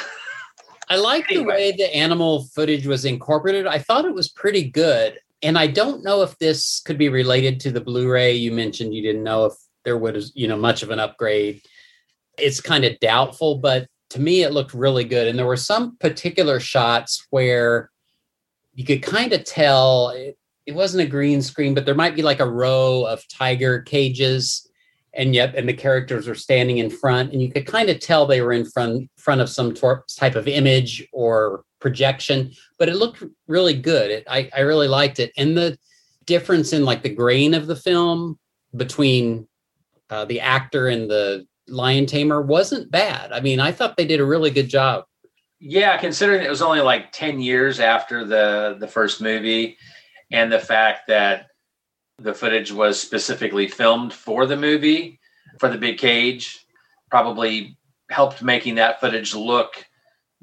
I 0.89 0.97
like 0.97 1.27
the 1.29 1.43
way 1.43 1.71
the 1.71 1.95
animal 1.95 2.43
footage 2.53 2.85
was 2.85 3.05
incorporated. 3.05 3.67
I 3.67 3.79
thought 3.79 4.05
it 4.05 4.13
was 4.13 4.27
pretty 4.27 4.69
good. 4.69 5.17
And 5.41 5.57
I 5.57 5.67
don't 5.67 6.03
know 6.03 6.23
if 6.23 6.37
this 6.39 6.81
could 6.85 6.97
be 6.97 7.09
related 7.09 7.61
to 7.61 7.71
the 7.71 7.81
Blu-ray. 7.81 8.33
You 8.33 8.51
mentioned 8.51 8.93
you 8.93 9.01
didn't 9.01 9.23
know 9.23 9.45
if 9.45 9.53
there 9.85 9.97
was, 9.97 10.33
you 10.35 10.47
know, 10.47 10.57
much 10.57 10.83
of 10.83 10.89
an 10.89 10.99
upgrade. 10.99 11.61
It's 12.37 12.61
kind 12.61 12.85
of 12.85 12.99
doubtful, 12.99 13.57
but 13.57 13.87
to 14.11 14.19
me 14.19 14.43
it 14.43 14.53
looked 14.53 14.73
really 14.73 15.03
good. 15.03 15.27
And 15.27 15.37
there 15.37 15.45
were 15.45 15.57
some 15.57 15.97
particular 15.97 16.59
shots 16.59 17.25
where 17.29 17.89
you 18.73 18.85
could 18.85 19.01
kind 19.01 19.33
of 19.33 19.43
tell 19.43 20.09
it, 20.09 20.37
it 20.65 20.73
wasn't 20.73 21.03
a 21.03 21.09
green 21.09 21.41
screen, 21.41 21.73
but 21.73 21.85
there 21.85 21.95
might 21.95 22.15
be 22.15 22.21
like 22.21 22.39
a 22.39 22.49
row 22.49 23.05
of 23.05 23.27
tiger 23.27 23.81
cages 23.81 24.69
and 25.15 25.33
yet 25.33 25.55
and 25.55 25.67
the 25.67 25.73
characters 25.73 26.27
are 26.27 26.35
standing 26.35 26.77
in 26.77 26.89
front 26.89 27.31
and 27.31 27.41
you 27.41 27.51
could 27.51 27.65
kind 27.65 27.89
of 27.89 27.99
tell 27.99 28.25
they 28.25 28.41
were 28.41 28.51
in 28.51 28.65
front 28.65 29.09
front 29.17 29.41
of 29.41 29.49
some 29.49 29.73
tor- 29.73 30.03
type 30.15 30.35
of 30.35 30.47
image 30.47 31.07
or 31.13 31.63
projection 31.79 32.51
but 32.77 32.89
it 32.89 32.95
looked 32.95 33.23
really 33.47 33.73
good 33.73 34.11
it, 34.11 34.23
I, 34.29 34.49
I 34.55 34.61
really 34.61 34.87
liked 34.87 35.19
it 35.19 35.31
and 35.37 35.57
the 35.57 35.77
difference 36.25 36.73
in 36.73 36.85
like 36.85 37.01
the 37.01 37.13
grain 37.13 37.53
of 37.53 37.67
the 37.67 37.75
film 37.75 38.37
between 38.75 39.47
uh, 40.09 40.25
the 40.25 40.39
actor 40.39 40.87
and 40.87 41.09
the 41.09 41.45
Lion 41.67 42.05
Tamer 42.05 42.41
wasn't 42.41 42.91
bad. 42.91 43.31
I 43.31 43.39
mean, 43.39 43.59
I 43.59 43.71
thought 43.71 43.97
they 43.97 44.05
did 44.05 44.19
a 44.19 44.25
really 44.25 44.51
good 44.51 44.69
job. 44.69 45.05
Yeah, 45.59 45.97
considering 45.97 46.43
it 46.43 46.49
was 46.49 46.61
only 46.61 46.81
like 46.81 47.11
10 47.11 47.39
years 47.39 47.79
after 47.79 48.25
the 48.25 48.77
the 48.79 48.87
first 48.87 49.21
movie 49.21 49.77
and 50.31 50.51
the 50.51 50.59
fact 50.59 51.07
that 51.07 51.47
the 52.17 52.33
footage 52.33 52.71
was 52.71 52.99
specifically 52.99 53.67
filmed 53.67 54.13
for 54.13 54.45
the 54.45 54.55
movie 54.55 55.19
for 55.59 55.69
the 55.69 55.77
big 55.77 55.97
cage 55.97 56.65
probably 57.09 57.77
helped 58.09 58.41
making 58.41 58.75
that 58.75 58.99
footage 58.99 59.33
look 59.33 59.85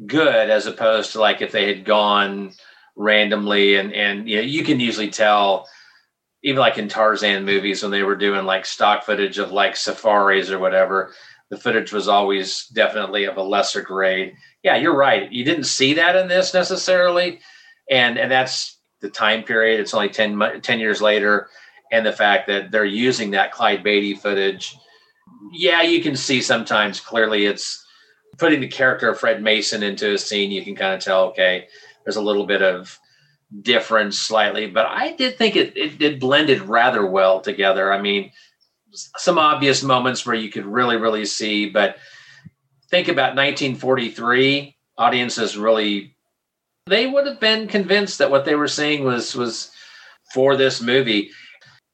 good 0.06 0.50
as 0.50 0.66
opposed 0.66 1.12
to 1.12 1.20
like 1.20 1.40
if 1.40 1.52
they 1.52 1.66
had 1.66 1.84
gone 1.84 2.52
randomly 2.96 3.76
and 3.76 3.92
and 3.92 4.28
you 4.28 4.36
know 4.36 4.42
you 4.42 4.64
can 4.64 4.80
usually 4.80 5.08
tell 5.08 5.68
even 6.42 6.60
like 6.60 6.78
in 6.78 6.88
Tarzan 6.88 7.44
movies 7.44 7.82
when 7.82 7.92
they 7.92 8.02
were 8.02 8.16
doing 8.16 8.44
like 8.44 8.66
stock 8.66 9.04
footage 9.04 9.38
of 9.38 9.52
like 9.52 9.76
safaris 9.76 10.50
or 10.50 10.58
whatever 10.58 11.12
the 11.50 11.56
footage 11.56 11.92
was 11.92 12.08
always 12.08 12.66
definitely 12.68 13.24
of 13.24 13.36
a 13.36 13.42
lesser 13.42 13.82
grade. 13.82 14.34
Yeah 14.62 14.76
you're 14.76 14.96
right. 14.96 15.30
You 15.30 15.44
didn't 15.44 15.64
see 15.64 15.94
that 15.94 16.16
in 16.16 16.28
this 16.28 16.54
necessarily 16.54 17.40
and 17.90 18.18
and 18.18 18.30
that's 18.30 18.78
the 19.00 19.10
time 19.10 19.42
period. 19.42 19.80
It's 19.80 19.94
only 19.94 20.08
10, 20.08 20.60
10 20.62 20.80
years 20.80 21.02
later 21.02 21.48
and 21.90 22.06
the 22.06 22.12
fact 22.12 22.46
that 22.46 22.70
they're 22.70 22.84
using 22.84 23.32
that 23.32 23.52
Clyde 23.52 23.82
Beatty 23.82 24.14
footage 24.14 24.76
yeah 25.52 25.82
you 25.82 26.02
can 26.02 26.16
see 26.16 26.40
sometimes 26.40 27.00
clearly 27.00 27.46
it's 27.46 27.84
putting 28.38 28.60
the 28.60 28.68
character 28.68 29.10
of 29.10 29.20
Fred 29.20 29.42
Mason 29.42 29.82
into 29.82 30.14
a 30.14 30.18
scene. 30.18 30.50
You 30.50 30.64
can 30.64 30.74
kind 30.74 30.94
of 30.94 31.00
tell 31.00 31.24
okay 31.26 31.66
there's 32.04 32.16
a 32.16 32.22
little 32.22 32.46
bit 32.46 32.62
of 32.62 32.98
difference 33.60 34.18
slightly, 34.18 34.66
but 34.66 34.86
I 34.86 35.12
did 35.12 35.36
think 35.36 35.56
it, 35.56 35.76
it, 35.76 36.00
it 36.00 36.20
blended 36.20 36.62
rather 36.62 37.04
well 37.04 37.40
together. 37.40 37.92
I 37.92 38.00
mean, 38.00 38.32
some 38.94 39.38
obvious 39.38 39.82
moments 39.82 40.24
where 40.24 40.36
you 40.36 40.50
could 40.50 40.66
really, 40.66 40.96
really 40.96 41.24
see, 41.24 41.68
but 41.68 41.96
think 42.90 43.08
about 43.08 43.36
1943 43.36 44.76
audiences 44.98 45.56
really 45.56 46.14
they 46.86 47.06
would 47.06 47.26
have 47.26 47.40
been 47.40 47.66
convinced 47.66 48.18
that 48.18 48.30
what 48.30 48.44
they 48.44 48.54
were 48.54 48.68
seeing 48.68 49.04
was 49.04 49.34
was 49.34 49.70
for 50.34 50.56
this 50.56 50.82
movie. 50.82 51.30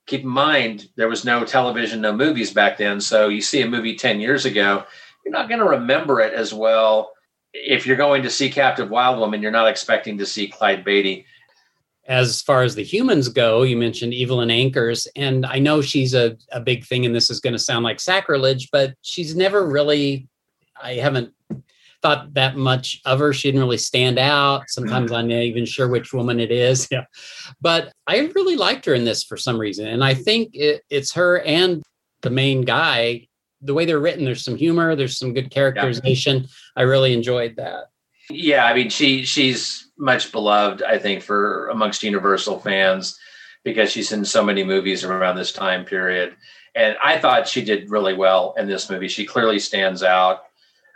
Keep 0.07 0.23
in 0.23 0.29
mind 0.29 0.88
there 0.97 1.09
was 1.09 1.25
no 1.25 1.44
television 1.44 2.01
no 2.01 2.12
movies 2.12 2.53
back 2.53 2.79
then 2.79 3.01
so 3.01 3.29
you 3.29 3.40
see 3.40 3.62
a 3.62 3.68
movie 3.68 3.94
10 3.94 4.21
years 4.21 4.44
ago 4.44 4.85
you're 5.25 5.33
not 5.33 5.49
going 5.49 5.61
to 5.61 5.66
remember 5.66 6.21
it 6.21 6.35
as 6.35 6.53
well. 6.53 7.12
If 7.53 7.87
you're 7.87 7.97
going 7.97 8.23
to 8.23 8.31
see 8.31 8.51
captive 8.51 8.90
wild 8.90 9.18
woman 9.21 9.40
you're 9.40 9.51
not 9.53 9.68
expecting 9.68 10.18
to 10.18 10.27
see 10.27 10.49
clyde 10.49 10.85
beatty 10.85 11.27
as 12.09 12.40
far 12.40 12.62
as 12.62 12.75
the 12.75 12.83
humans 12.83 13.29
go, 13.29 13.62
you 13.62 13.77
mentioned 13.77 14.14
Evelyn 14.14 14.49
Ankers, 14.49 15.07
and 15.14 15.44
I 15.44 15.59
know 15.59 15.83
she's 15.83 16.14
a, 16.14 16.37
a 16.51 16.61
big 16.61 16.85
thing, 16.85 17.05
and 17.05 17.14
this 17.14 17.31
is 17.31 17.38
going 17.38 17.53
to 17.53 17.59
sound 17.59 17.85
like 17.85 18.01
sacrilege, 18.01 18.71
but 18.73 18.94
she's 19.03 19.37
never 19.37 19.66
really, 19.66 20.27
I 20.83 20.94
haven't 20.94 21.35
thought 22.01 22.33
that 22.35 22.57
much 22.57 23.01
of 23.05 23.18
her. 23.18 23.33
She 23.33 23.49
didn't 23.49 23.61
really 23.61 23.77
stand 23.77 24.18
out. 24.18 24.64
Sometimes 24.68 25.12
I'm 25.12 25.29
not 25.29 25.35
even 25.35 25.66
sure 25.66 25.88
which 25.88 26.12
woman 26.12 26.40
it 26.40 26.51
is. 26.51 26.88
Yeah. 26.90 27.05
But 27.61 27.92
I 28.07 28.21
really 28.35 28.57
liked 28.57 28.87
her 28.87 28.94
in 28.94 29.05
this 29.05 29.25
for 29.25 29.37
some 29.37 29.59
reason. 29.59 29.88
And 29.88 30.03
I 30.03 30.14
think 30.14 30.51
it, 30.55 30.83
it's 30.90 31.12
her 31.14 31.40
and 31.40 31.83
the 32.23 32.31
main 32.31 32.62
guy, 32.62 33.27
the 33.61 33.75
way 33.75 33.85
they're 33.85 33.99
written, 33.99 34.25
there's 34.25 34.44
some 34.44 34.57
humor, 34.57 34.94
there's 34.94 35.18
some 35.18 35.35
good 35.35 35.51
characterization. 35.51 36.42
Yeah. 36.42 36.49
I 36.77 36.83
really 36.83 37.12
enjoyed 37.12 37.57
that. 37.57 37.87
Yeah, 38.31 38.64
I 38.66 38.75
mean, 38.75 38.90
she 38.90 39.25
she's 39.25 39.88
much 39.98 40.32
beloved, 40.32 40.82
I 40.82 40.98
think, 40.98 41.22
for 41.22 41.68
amongst 41.68 42.02
Universal 42.02 42.61
fans 42.61 43.18
because 43.64 43.90
she's 43.90 44.12
in 44.12 44.24
so 44.24 44.42
many 44.42 44.64
movies 44.64 45.04
around 45.04 45.37
this 45.37 45.52
time 45.52 45.84
period. 45.84 46.37
And 46.74 46.96
I 47.02 47.18
thought 47.18 47.48
she 47.48 47.64
did 47.64 47.90
really 47.90 48.14
well 48.14 48.54
in 48.56 48.66
this 48.66 48.88
movie. 48.88 49.08
She 49.08 49.26
clearly 49.26 49.58
stands 49.58 50.02
out. 50.02 50.44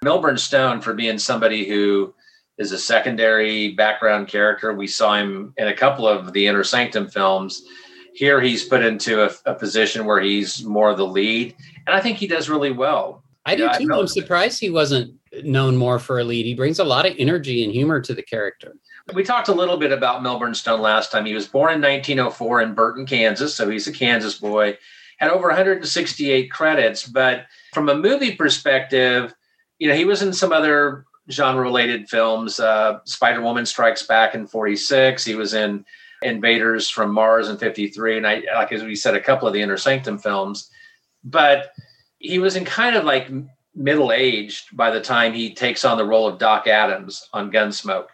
Milburn 0.02 0.38
Stone, 0.38 0.80
for 0.80 0.94
being 0.94 1.18
somebody 1.18 1.68
who 1.68 2.14
is 2.58 2.72
a 2.72 2.78
secondary 2.78 3.72
background 3.72 4.28
character, 4.28 4.72
we 4.72 4.86
saw 4.86 5.16
him 5.16 5.54
in 5.56 5.68
a 5.68 5.76
couple 5.76 6.06
of 6.06 6.32
the 6.32 6.46
Inner 6.46 6.64
Sanctum 6.64 7.08
films. 7.08 7.62
Here 8.14 8.40
he's 8.40 8.64
put 8.64 8.84
into 8.84 9.24
a, 9.24 9.30
a 9.46 9.54
position 9.54 10.04
where 10.04 10.20
he's 10.20 10.62
more 10.64 10.94
the 10.94 11.06
lead. 11.06 11.56
And 11.86 11.96
I 11.96 12.00
think 12.00 12.18
he 12.18 12.26
does 12.26 12.48
really 12.48 12.70
well. 12.70 13.22
I 13.44 13.56
do 13.56 13.68
too. 13.76 13.92
I'm 13.92 14.06
surprised 14.06 14.60
he 14.60 14.70
wasn't 14.70 15.14
known 15.42 15.76
more 15.76 15.98
for 15.98 16.20
a 16.20 16.24
lead. 16.24 16.46
He 16.46 16.54
brings 16.54 16.78
a 16.78 16.84
lot 16.84 17.06
of 17.06 17.14
energy 17.18 17.64
and 17.64 17.72
humor 17.72 18.00
to 18.00 18.14
the 18.14 18.22
character. 18.22 18.76
We 19.14 19.24
talked 19.24 19.48
a 19.48 19.54
little 19.54 19.76
bit 19.76 19.92
about 19.92 20.22
Milburn 20.22 20.54
Stone 20.54 20.80
last 20.80 21.10
time. 21.10 21.26
He 21.26 21.34
was 21.34 21.46
born 21.46 21.72
in 21.72 21.80
1904 21.80 22.62
in 22.62 22.74
Burton, 22.74 23.06
Kansas, 23.06 23.54
so 23.54 23.68
he's 23.68 23.86
a 23.86 23.92
Kansas 23.92 24.38
boy. 24.38 24.78
Had 25.18 25.30
over 25.30 25.48
168 25.48 26.50
credits, 26.50 27.06
but 27.06 27.46
from 27.72 27.88
a 27.88 27.94
movie 27.94 28.34
perspective, 28.34 29.34
you 29.78 29.88
know, 29.88 29.94
he 29.94 30.04
was 30.04 30.22
in 30.22 30.32
some 30.32 30.52
other 30.52 31.04
genre-related 31.30 32.08
films. 32.08 32.60
Uh, 32.60 33.00
Spider 33.04 33.40
Woman 33.40 33.66
Strikes 33.66 34.06
Back 34.06 34.34
in 34.34 34.46
'46. 34.46 35.24
He 35.24 35.34
was 35.34 35.54
in 35.54 35.84
Invaders 36.22 36.88
from 36.88 37.12
Mars 37.12 37.48
in 37.48 37.56
'53, 37.56 38.18
and 38.18 38.26
I, 38.26 38.42
like 38.54 38.72
as 38.72 38.82
we 38.82 38.94
said, 38.94 39.14
a 39.14 39.20
couple 39.20 39.46
of 39.46 39.54
the 39.54 39.62
Inner 39.62 39.76
Sanctum 39.76 40.18
films. 40.18 40.70
But 41.24 41.72
he 42.18 42.38
was 42.38 42.56
in 42.56 42.64
kind 42.64 42.96
of 42.96 43.04
like 43.04 43.28
middle 43.74 44.12
aged 44.12 44.76
by 44.76 44.90
the 44.90 45.00
time 45.00 45.32
he 45.32 45.54
takes 45.54 45.84
on 45.84 45.96
the 45.96 46.04
role 46.04 46.28
of 46.28 46.38
Doc 46.38 46.66
Adams 46.66 47.28
on 47.32 47.50
Gunsmoke, 47.50 48.08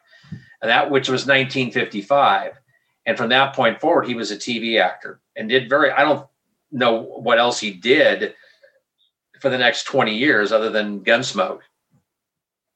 that 0.63 0.91
which 0.91 1.09
was 1.09 1.27
1955. 1.27 2.59
And 3.07 3.17
from 3.17 3.31
that 3.31 3.55
point 3.55 3.81
forward, 3.81 4.07
he 4.07 4.15
was 4.15 4.31
a 4.31 4.37
TV 4.37 4.81
actor 4.81 5.21
and 5.37 5.49
did 5.49 5.69
very. 5.69 5.91
I 5.91 6.03
don't 6.03 6.27
know 6.71 7.03
what 7.03 7.39
else 7.39 7.59
he 7.59 7.71
did 7.71 8.35
for 9.41 9.49
the 9.49 9.59
next 9.59 9.85
20 9.85 10.15
years 10.15 10.53
other 10.53 10.71
than 10.71 11.01
Gunsmoke. 11.01 11.61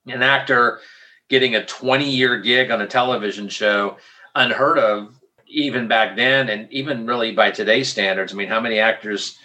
An 0.07 0.23
actor 0.23 0.81
getting 1.29 1.55
a 1.55 1.65
20 1.65 2.09
year 2.09 2.39
gig 2.41 2.71
on 2.71 2.83
a 2.83 2.87
television 2.87 3.49
show, 3.49 3.97
unheard 4.35 4.79
of 4.79 5.19
even 5.47 5.87
back 5.87 6.17
then, 6.17 6.49
and 6.49 6.73
even 6.73 7.07
really 7.07 7.33
by 7.33 7.51
today's 7.51 7.91
standards. 7.91 8.33
I 8.33 8.37
mean, 8.37 8.49
how 8.49 8.61
many 8.61 8.79
actors? 8.79 9.37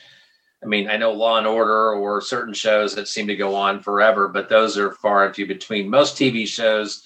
I 0.64 0.66
mean, 0.66 0.90
I 0.90 0.98
know 0.98 1.12
Law 1.12 1.38
and 1.38 1.46
Order 1.46 1.94
or 1.94 2.22
certain 2.22 2.54
shows 2.54 2.96
that 2.96 3.08
seem 3.08 3.28
to 3.28 3.36
go 3.36 3.56
on 3.56 3.82
forever, 3.82 4.28
but 4.28 4.50
those 4.50 4.78
are 4.78 4.94
far 4.94 5.26
and 5.26 5.36
few 5.36 5.46
between. 5.46 5.90
Most 5.90 6.16
TV 6.16 6.48
shows 6.48 7.04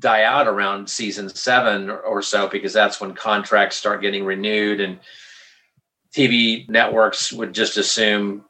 die 0.00 0.24
out 0.24 0.48
around 0.48 0.88
season 0.88 1.28
seven 1.28 1.90
or 1.90 2.22
so 2.22 2.48
because 2.48 2.72
that's 2.72 3.00
when 3.00 3.14
contracts 3.14 3.76
start 3.76 4.02
getting 4.02 4.24
renewed 4.24 4.80
and 4.80 4.98
TV 6.14 6.68
networks 6.68 7.32
would 7.32 7.52
just 7.52 7.76
assume 7.76 8.44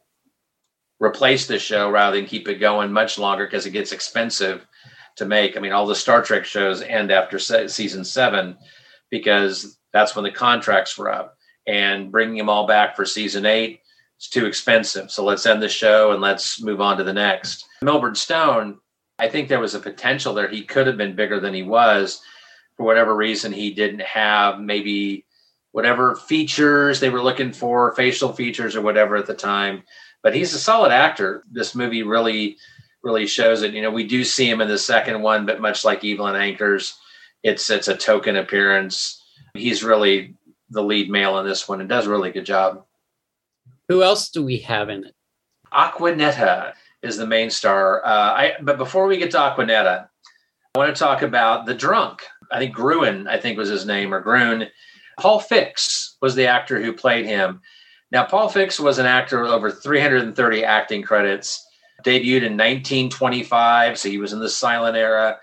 replace 1.00 1.46
the 1.46 1.58
show 1.58 1.90
rather 1.90 2.16
than 2.16 2.26
keep 2.26 2.48
it 2.48 2.56
going 2.56 2.92
much 2.92 3.18
longer 3.18 3.46
because 3.46 3.66
it 3.66 3.70
gets 3.70 3.92
expensive 3.92 4.66
to 5.16 5.26
make. 5.26 5.56
I 5.56 5.60
mean, 5.60 5.72
all 5.72 5.86
the 5.86 5.94
Star 5.94 6.22
Trek 6.22 6.44
shows 6.44 6.82
end 6.82 7.10
after 7.10 7.38
se- 7.38 7.68
season 7.68 8.04
seven 8.04 8.56
because 9.10 9.78
that's 9.92 10.14
when 10.14 10.24
the 10.24 10.30
contracts 10.30 10.96
were 10.96 11.10
up 11.10 11.36
and 11.66 12.12
bringing 12.12 12.36
them 12.36 12.48
all 12.48 12.66
back 12.66 12.96
for 12.96 13.04
season 13.04 13.44
eight 13.44 13.80
is 14.20 14.28
too 14.28 14.46
expensive. 14.46 15.10
So 15.10 15.24
let's 15.24 15.46
end 15.46 15.62
the 15.62 15.68
show 15.68 16.12
and 16.12 16.20
let's 16.20 16.62
move 16.62 16.80
on 16.80 16.96
to 16.98 17.04
the 17.04 17.12
next. 17.12 17.66
Milburn 17.82 18.14
Stone, 18.14 18.78
I 19.20 19.28
think 19.28 19.48
there 19.48 19.60
was 19.60 19.74
a 19.74 19.80
potential 19.80 20.32
there. 20.32 20.48
He 20.48 20.62
could 20.62 20.86
have 20.86 20.96
been 20.96 21.14
bigger 21.14 21.38
than 21.38 21.52
he 21.52 21.62
was. 21.62 22.22
For 22.76 22.86
whatever 22.86 23.14
reason, 23.14 23.52
he 23.52 23.70
didn't 23.74 24.00
have 24.00 24.58
maybe 24.58 25.26
whatever 25.72 26.16
features 26.16 26.98
they 26.98 27.10
were 27.10 27.22
looking 27.22 27.52
for, 27.52 27.94
facial 27.94 28.32
features 28.32 28.74
or 28.74 28.80
whatever 28.80 29.16
at 29.16 29.26
the 29.26 29.34
time. 29.34 29.82
But 30.22 30.34
he's 30.34 30.54
a 30.54 30.58
solid 30.58 30.90
actor. 30.90 31.44
This 31.52 31.74
movie 31.74 32.02
really, 32.02 32.56
really 33.02 33.26
shows 33.26 33.60
it. 33.62 33.74
You 33.74 33.82
know, 33.82 33.90
we 33.90 34.06
do 34.06 34.24
see 34.24 34.48
him 34.48 34.62
in 34.62 34.68
the 34.68 34.78
second 34.78 35.20
one, 35.20 35.44
but 35.44 35.60
much 35.60 35.84
like 35.84 36.02
Evelyn 36.02 36.34
Ankers, 36.34 36.94
it's 37.42 37.68
it's 37.68 37.88
a 37.88 37.96
token 37.96 38.36
appearance. 38.36 39.22
He's 39.52 39.84
really 39.84 40.34
the 40.70 40.82
lead 40.82 41.10
male 41.10 41.38
in 41.38 41.46
this 41.46 41.68
one 41.68 41.80
and 41.80 41.88
does 41.88 42.06
a 42.06 42.10
really 42.10 42.30
good 42.30 42.46
job. 42.46 42.84
Who 43.88 44.02
else 44.02 44.30
do 44.30 44.42
we 44.42 44.58
have 44.58 44.88
in 44.88 45.04
it? 45.04 45.14
Aquanetta 45.72 46.72
is 47.02 47.16
the 47.16 47.26
main 47.26 47.50
star. 47.50 48.04
Uh, 48.04 48.08
I, 48.08 48.52
but 48.62 48.78
before 48.78 49.06
we 49.06 49.18
get 49.18 49.30
to 49.32 49.38
Aquanetta, 49.38 50.08
I 50.74 50.78
want 50.78 50.94
to 50.94 50.98
talk 50.98 51.22
about 51.22 51.66
the 51.66 51.74
drunk. 51.74 52.22
I 52.52 52.58
think 52.58 52.74
Gruen, 52.74 53.26
I 53.28 53.38
think 53.38 53.58
was 53.58 53.68
his 53.68 53.86
name, 53.86 54.12
or 54.12 54.20
Gruen. 54.20 54.68
Paul 55.18 55.40
Fix 55.40 56.16
was 56.20 56.34
the 56.34 56.46
actor 56.46 56.80
who 56.80 56.92
played 56.92 57.26
him. 57.26 57.60
Now, 58.12 58.24
Paul 58.24 58.48
Fix 58.48 58.80
was 58.80 58.98
an 58.98 59.06
actor 59.06 59.40
with 59.42 59.50
over 59.50 59.70
330 59.70 60.64
acting 60.64 61.02
credits. 61.02 61.66
Debuted 62.04 62.46
in 62.46 62.56
1925, 62.56 63.98
so 63.98 64.08
he 64.08 64.18
was 64.18 64.32
in 64.32 64.40
the 64.40 64.48
silent 64.48 64.96
era. 64.96 65.36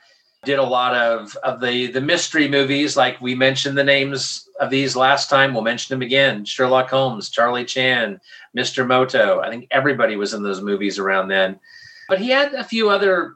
Did 0.45 0.60
a 0.60 0.63
lot 0.63 0.93
of, 0.95 1.36
of 1.38 1.60
the, 1.60 1.88
the 1.88 2.00
mystery 2.00 2.47
movies, 2.47 2.95
like 2.95 3.19
we 3.19 3.34
mentioned 3.36 3.78
the 3.78 3.84
names 3.84 4.47
of 4.60 4.69
these 4.69 4.95
last 4.95 5.30
time. 5.30 5.54
We'll 5.54 5.63
mention 5.63 5.93
them 5.93 6.04
again 6.06 6.45
Sherlock 6.45 6.89
Holmes, 6.89 7.30
Charlie 7.30 7.65
Chan, 7.65 8.19
Mr. 8.56 8.86
Moto. 8.88 9.41
I 9.41 9.50
think 9.50 9.67
everybody 9.71 10.15
was 10.15 10.34
in 10.34 10.43
those 10.43 10.62
movies 10.62 11.00
around 11.00 11.28
then. 11.30 11.60
But 12.08 12.19
he 12.19 12.30
had 12.30 12.54
a 12.54 12.63
few 12.63 12.89
other 12.89 13.34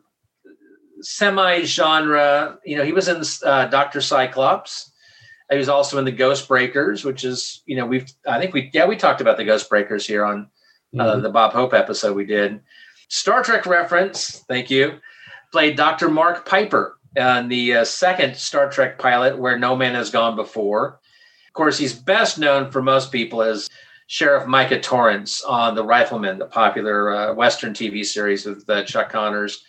semi 1.02 1.64
genre. 1.64 2.60
You 2.66 2.78
know, 2.78 2.84
he 2.86 2.94
was 2.94 3.08
in 3.08 3.22
uh, 3.46 3.66
Dr. 3.66 4.00
Cyclops. 4.02 4.92
He 5.50 5.58
was 5.58 5.70
also 5.70 5.98
in 5.98 6.06
the 6.06 6.12
Ghost 6.12 6.48
Breakers, 6.48 7.04
which 7.04 7.26
is, 7.26 7.62
you 7.66 7.76
know, 7.76 7.86
we've, 7.86 8.10
I 8.26 8.40
think 8.40 8.54
we, 8.54 8.70
yeah, 8.74 8.86
we 8.86 8.96
talked 8.96 9.20
about 9.22 9.36
the 9.38 9.44
Ghost 9.44 9.70
Breakers 9.70 10.08
here 10.08 10.24
on, 10.24 10.48
uh, 10.98 11.16
Mhm. 11.16 11.24
the 11.24 11.30
Bob 11.30 11.52
Hope 11.52 11.74
episode 11.74 12.16
we 12.16 12.26
did. 12.26 12.62
Star 13.10 13.44
Trek 13.44 13.66
reference, 13.66 14.46
thank 14.48 14.70
you. 14.70 15.00
Played 15.52 15.76
Dr. 15.76 16.10
Mark 16.10 16.48
Piper 16.48 16.98
on 17.20 17.50
the 17.50 17.76
uh, 17.76 17.86
second 17.86 18.36
Star 18.36 18.70
Trek 18.70 18.98
pilot, 18.98 19.38
Where 19.38 19.60
No 19.60 19.76
Man 19.76 19.96
Has 19.96 20.10
Gone 20.10 20.36
Before. 20.36 21.00
Of 21.48 21.54
course, 21.54 21.78
he's 21.78 21.94
best 21.94 22.40
known 22.40 22.72
for 22.72 22.82
most 22.82 23.12
people 23.12 23.42
as 23.42 23.70
Sheriff 24.08 24.48
Micah 24.48 24.80
Torrance 24.80 25.44
on 25.44 25.76
The 25.76 25.84
Rifleman, 25.84 26.40
the 26.40 26.46
popular 26.46 27.14
uh, 27.14 27.34
Western 27.34 27.74
TV 27.74 28.06
series 28.06 28.46
with 28.46 28.70
uh, 28.70 28.84
Chuck 28.84 29.10
Connors. 29.10 29.64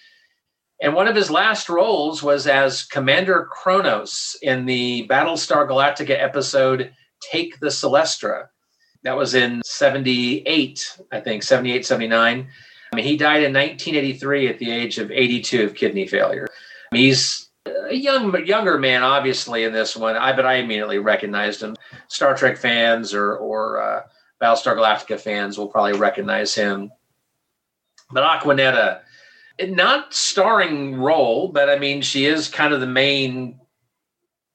And 0.81 0.95
one 0.95 1.07
of 1.07 1.15
his 1.15 1.31
last 1.31 1.69
roles 1.69 2.23
was 2.23 2.47
as 2.49 2.85
Commander 2.85 3.49
Kronos 3.51 4.37
in 4.43 4.67
the 4.67 5.07
Battlestar 5.09 5.69
Galactica 5.69 6.21
episode 6.21 6.93
Take 7.31 7.61
the 7.61 7.69
Celestra. 7.69 8.47
That 9.05 9.17
was 9.17 9.35
in 9.35 9.63
78, 9.65 10.99
I 11.13 11.21
think, 11.21 11.45
78, 11.45 11.87
79. 11.87 12.49
I 12.93 12.97
mean, 12.97 13.07
he 13.07 13.17
died 13.17 13.43
in 13.43 13.55
1983 13.55 14.49
at 14.49 14.59
the 14.59 14.71
age 14.71 14.99
of 14.99 15.11
82 15.11 15.65
of 15.65 15.75
kidney 15.75 16.07
failure. 16.07 16.47
I 16.51 16.95
mean, 16.95 17.05
he's 17.05 17.49
a 17.89 17.95
young, 17.95 18.45
younger 18.45 18.79
man, 18.79 19.03
obviously, 19.03 19.65
in 19.65 19.73
this 19.73 19.97
one. 19.97 20.17
I 20.17 20.35
but 20.35 20.45
I 20.45 20.55
immediately 20.55 20.99
recognized 20.99 21.63
him. 21.63 21.75
Star 22.09 22.37
Trek 22.37 22.59
fans 22.59 23.15
or 23.15 23.37
or 23.37 23.81
uh, 23.81 24.03
Battlestar 24.43 24.77
Galactica 24.77 25.19
fans 25.19 25.57
will 25.57 25.69
probably 25.69 25.99
recognize 25.99 26.55
him. 26.55 26.91
But 28.11 28.25
Aquanetta, 28.25 29.01
not 29.69 30.13
starring 30.13 30.97
role, 30.97 31.49
but 31.49 31.71
I 31.71 31.79
mean, 31.79 32.03
she 32.03 32.27
is 32.27 32.49
kind 32.49 32.75
of 32.75 32.81
the 32.81 32.87
main 32.87 33.59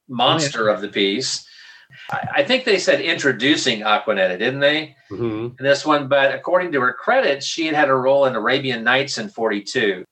monster 0.07 0.67
of 0.67 0.81
the 0.81 0.89
piece. 0.89 1.45
I, 2.09 2.43
think 2.43 2.63
they 2.63 2.79
said 2.79 3.01
introducing 3.01 3.81
Aquanetta, 3.81 4.37
didn't 4.37 4.59
they? 4.59 4.95
Mhm. 5.11 5.57
in 5.59 5.65
this 5.65 5.85
one, 5.85 6.07
but 6.07 6.33
according 6.33 6.71
to 6.73 6.81
her 6.81 6.93
credits, 6.93 7.45
she 7.45 7.65
had 7.65 7.75
had 7.75 7.89
a 7.89 7.95
role 7.95 8.25
in 8.25 8.35
Arabian 8.35 8.83
Nights 8.83 9.17
in 9.17 9.29
42. 9.29 10.03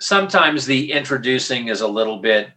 Sometimes 0.00 0.66
the 0.66 0.92
introducing 0.92 1.68
is 1.68 1.80
a 1.80 1.88
little 1.88 2.18
bit 2.18 2.48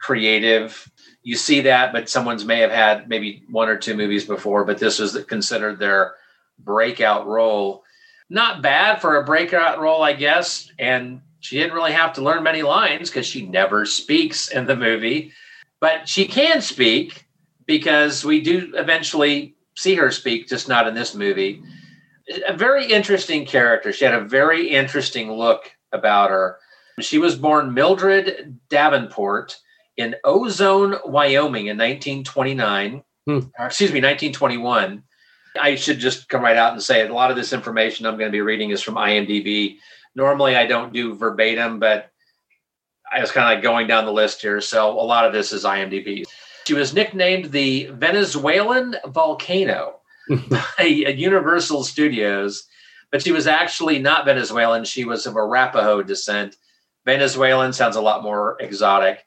creative. 0.00 0.90
You 1.22 1.36
see 1.36 1.60
that, 1.62 1.92
but 1.92 2.08
someone's 2.08 2.44
may 2.44 2.60
have 2.60 2.70
had 2.70 3.08
maybe 3.08 3.42
one 3.50 3.68
or 3.68 3.76
two 3.76 3.96
movies 3.96 4.24
before, 4.24 4.64
but 4.64 4.78
this 4.78 4.98
was 4.98 5.16
considered 5.24 5.78
their 5.78 6.14
breakout 6.58 7.26
role. 7.26 7.84
Not 8.28 8.62
bad 8.62 9.00
for 9.00 9.16
a 9.16 9.24
breakout 9.24 9.78
role, 9.80 10.02
I 10.02 10.12
guess. 10.14 10.70
And 10.78 11.20
she 11.40 11.58
didn't 11.58 11.74
really 11.74 11.92
have 11.92 12.12
to 12.14 12.22
learn 12.22 12.42
many 12.42 12.62
lines 12.62 13.08
because 13.10 13.26
she 13.26 13.46
never 13.46 13.86
speaks 13.86 14.48
in 14.48 14.66
the 14.66 14.74
movie, 14.76 15.32
but 15.80 16.08
she 16.08 16.26
can 16.26 16.60
speak 16.60 17.25
because 17.66 18.24
we 18.24 18.40
do 18.40 18.72
eventually 18.74 19.54
see 19.76 19.94
her 19.94 20.10
speak, 20.10 20.48
just 20.48 20.68
not 20.68 20.88
in 20.88 20.94
this 20.94 21.14
movie. 21.14 21.62
A 22.48 22.56
very 22.56 22.86
interesting 22.86 23.44
character. 23.44 23.92
She 23.92 24.04
had 24.04 24.14
a 24.14 24.24
very 24.24 24.68
interesting 24.68 25.32
look 25.32 25.70
about 25.92 26.30
her. 26.30 26.58
She 27.00 27.18
was 27.18 27.36
born 27.36 27.74
Mildred 27.74 28.58
Davenport 28.68 29.56
in 29.96 30.14
Ozone, 30.24 30.96
Wyoming 31.04 31.66
in 31.66 31.76
1929. 31.76 33.02
Hmm. 33.26 33.38
Excuse 33.58 33.90
me, 33.90 34.00
1921. 34.00 35.02
I 35.60 35.74
should 35.74 35.98
just 35.98 36.28
come 36.28 36.42
right 36.42 36.56
out 36.56 36.72
and 36.72 36.82
say 36.82 37.00
it. 37.00 37.10
A 37.10 37.14
lot 37.14 37.30
of 37.30 37.36
this 37.36 37.52
information 37.52 38.06
I'm 38.06 38.18
going 38.18 38.30
to 38.30 38.36
be 38.36 38.42
reading 38.42 38.70
is 38.70 38.82
from 38.82 38.94
IMDb. 38.94 39.78
Normally, 40.14 40.56
I 40.56 40.66
don't 40.66 40.92
do 40.92 41.14
verbatim, 41.14 41.78
but 41.78 42.10
I 43.12 43.20
was 43.20 43.30
kind 43.30 43.50
of 43.50 43.56
like 43.56 43.62
going 43.62 43.86
down 43.86 44.04
the 44.04 44.12
list 44.12 44.42
here. 44.42 44.60
So 44.60 44.90
a 44.90 45.02
lot 45.02 45.24
of 45.24 45.32
this 45.32 45.52
is 45.52 45.64
IMDb. 45.64 46.24
She 46.66 46.74
was 46.74 46.92
nicknamed 46.92 47.52
the 47.52 47.86
Venezuelan 47.92 48.96
volcano 49.06 50.00
by 50.28 50.58
uh, 50.78 51.10
Universal 51.10 51.84
Studios, 51.84 52.64
but 53.12 53.22
she 53.22 53.30
was 53.30 53.46
actually 53.46 54.00
not 54.00 54.24
Venezuelan. 54.24 54.84
She 54.84 55.04
was 55.04 55.26
of 55.26 55.36
Arapaho 55.36 56.02
descent. 56.02 56.56
Venezuelan 57.04 57.72
sounds 57.72 57.94
a 57.94 58.00
lot 58.00 58.24
more 58.24 58.56
exotic. 58.58 59.24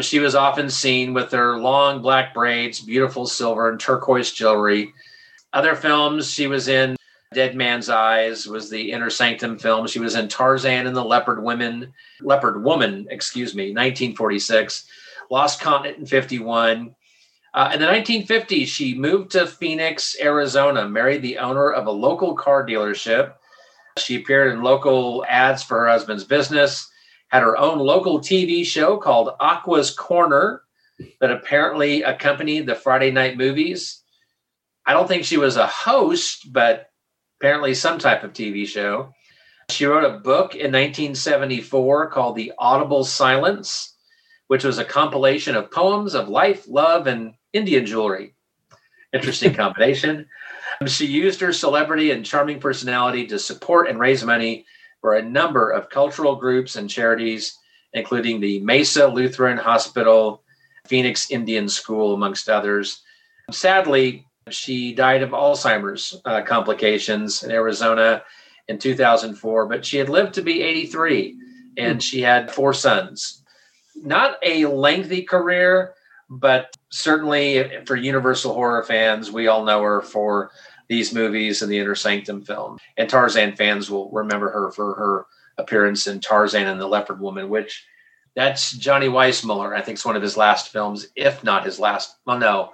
She 0.00 0.18
was 0.18 0.34
often 0.34 0.68
seen 0.68 1.14
with 1.14 1.30
her 1.30 1.58
long 1.58 2.02
black 2.02 2.34
braids, 2.34 2.80
beautiful 2.80 3.28
silver 3.28 3.70
and 3.70 3.78
turquoise 3.78 4.32
jewelry. 4.32 4.92
Other 5.52 5.76
films 5.76 6.28
she 6.28 6.48
was 6.48 6.66
in 6.66 6.96
Dead 7.32 7.54
Man's 7.54 7.88
Eyes 7.88 8.48
was 8.48 8.68
the 8.68 8.90
Inner 8.90 9.10
Sanctum 9.10 9.60
film. 9.60 9.86
She 9.86 10.00
was 10.00 10.16
in 10.16 10.26
Tarzan 10.26 10.88
and 10.88 10.96
the 10.96 11.04
Leopard 11.04 11.40
Women, 11.40 11.92
Leopard 12.20 12.64
Woman, 12.64 13.06
excuse 13.10 13.54
me, 13.54 13.66
1946. 13.66 14.88
Lost 15.30 15.60
Continent 15.60 15.98
in 15.98 16.06
51. 16.06 16.94
Uh, 17.54 17.70
in 17.74 17.80
the 17.80 17.86
1950s, 17.86 18.66
she 18.66 18.94
moved 18.94 19.32
to 19.32 19.46
Phoenix, 19.46 20.16
Arizona, 20.20 20.88
married 20.88 21.22
the 21.22 21.38
owner 21.38 21.70
of 21.70 21.86
a 21.86 21.90
local 21.90 22.34
car 22.34 22.66
dealership. 22.66 23.34
She 23.98 24.16
appeared 24.16 24.52
in 24.52 24.62
local 24.62 25.24
ads 25.28 25.62
for 25.62 25.80
her 25.80 25.88
husband's 25.88 26.24
business, 26.24 26.88
had 27.28 27.42
her 27.42 27.56
own 27.56 27.78
local 27.78 28.20
TV 28.20 28.64
show 28.64 28.96
called 28.96 29.30
Aqua's 29.40 29.90
Corner 29.90 30.62
that 31.20 31.30
apparently 31.30 32.02
accompanied 32.02 32.66
the 32.66 32.74
Friday 32.74 33.10
night 33.10 33.36
movies. 33.36 34.02
I 34.86 34.92
don't 34.92 35.08
think 35.08 35.24
she 35.24 35.36
was 35.36 35.56
a 35.56 35.66
host, 35.66 36.52
but 36.52 36.90
apparently 37.40 37.74
some 37.74 37.98
type 37.98 38.24
of 38.24 38.32
TV 38.32 38.66
show. 38.66 39.12
She 39.70 39.84
wrote 39.84 40.04
a 40.04 40.18
book 40.18 40.54
in 40.54 40.72
1974 40.72 42.10
called 42.10 42.36
The 42.36 42.52
Audible 42.58 43.04
Silence 43.04 43.94
which 44.48 44.64
was 44.64 44.78
a 44.78 44.84
compilation 44.84 45.54
of 45.54 45.70
poems 45.70 46.14
of 46.14 46.28
life, 46.28 46.66
love, 46.66 47.06
and 47.06 47.34
Indian 47.52 47.86
jewelry. 47.86 48.34
Interesting 49.12 49.54
combination. 49.54 50.26
She 50.86 51.06
used 51.06 51.40
her 51.40 51.52
celebrity 51.52 52.10
and 52.10 52.24
charming 52.24 52.60
personality 52.60 53.26
to 53.28 53.38
support 53.38 53.88
and 53.88 53.98
raise 53.98 54.24
money 54.24 54.66
for 55.00 55.14
a 55.14 55.22
number 55.22 55.70
of 55.70 55.90
cultural 55.90 56.36
groups 56.36 56.76
and 56.76 56.90
charities, 56.90 57.56
including 57.92 58.40
the 58.40 58.60
Mesa 58.60 59.06
Lutheran 59.06 59.58
Hospital, 59.58 60.42
Phoenix 60.86 61.30
Indian 61.30 61.68
School, 61.68 62.14
amongst 62.14 62.48
others. 62.48 63.02
Sadly, 63.50 64.26
she 64.50 64.94
died 64.94 65.22
of 65.22 65.30
Alzheimer's 65.30 66.20
uh, 66.24 66.42
complications 66.42 67.42
in 67.42 67.50
Arizona 67.50 68.22
in 68.68 68.78
2004, 68.78 69.66
but 69.66 69.84
she 69.84 69.98
had 69.98 70.08
lived 70.08 70.34
to 70.34 70.42
be 70.42 70.62
83 70.62 71.36
and 71.76 72.02
she 72.02 72.20
had 72.20 72.50
four 72.50 72.72
sons 72.72 73.42
not 74.04 74.36
a 74.42 74.66
lengthy 74.66 75.22
career, 75.22 75.94
but 76.30 76.76
certainly 76.90 77.84
for 77.86 77.96
Universal 77.96 78.54
horror 78.54 78.82
fans, 78.84 79.30
we 79.30 79.46
all 79.48 79.64
know 79.64 79.82
her 79.82 80.02
for 80.02 80.50
these 80.88 81.14
movies 81.14 81.62
and 81.62 81.70
the 81.70 81.78
Inner 81.78 81.94
Sanctum 81.94 82.42
film. 82.42 82.78
And 82.96 83.08
Tarzan 83.08 83.56
fans 83.56 83.90
will 83.90 84.10
remember 84.10 84.50
her 84.50 84.70
for 84.72 84.94
her 84.94 85.26
appearance 85.58 86.06
in 86.06 86.20
Tarzan 86.20 86.66
and 86.66 86.80
the 86.80 86.86
Leopard 86.86 87.20
Woman, 87.20 87.48
which 87.48 87.86
that's 88.34 88.72
Johnny 88.72 89.08
Weissmuller. 89.08 89.76
I 89.76 89.82
think 89.82 89.96
it's 89.96 90.04
one 90.04 90.16
of 90.16 90.22
his 90.22 90.36
last 90.36 90.70
films, 90.70 91.08
if 91.16 91.42
not 91.42 91.64
his 91.64 91.80
last. 91.80 92.16
Well, 92.24 92.38
no, 92.38 92.70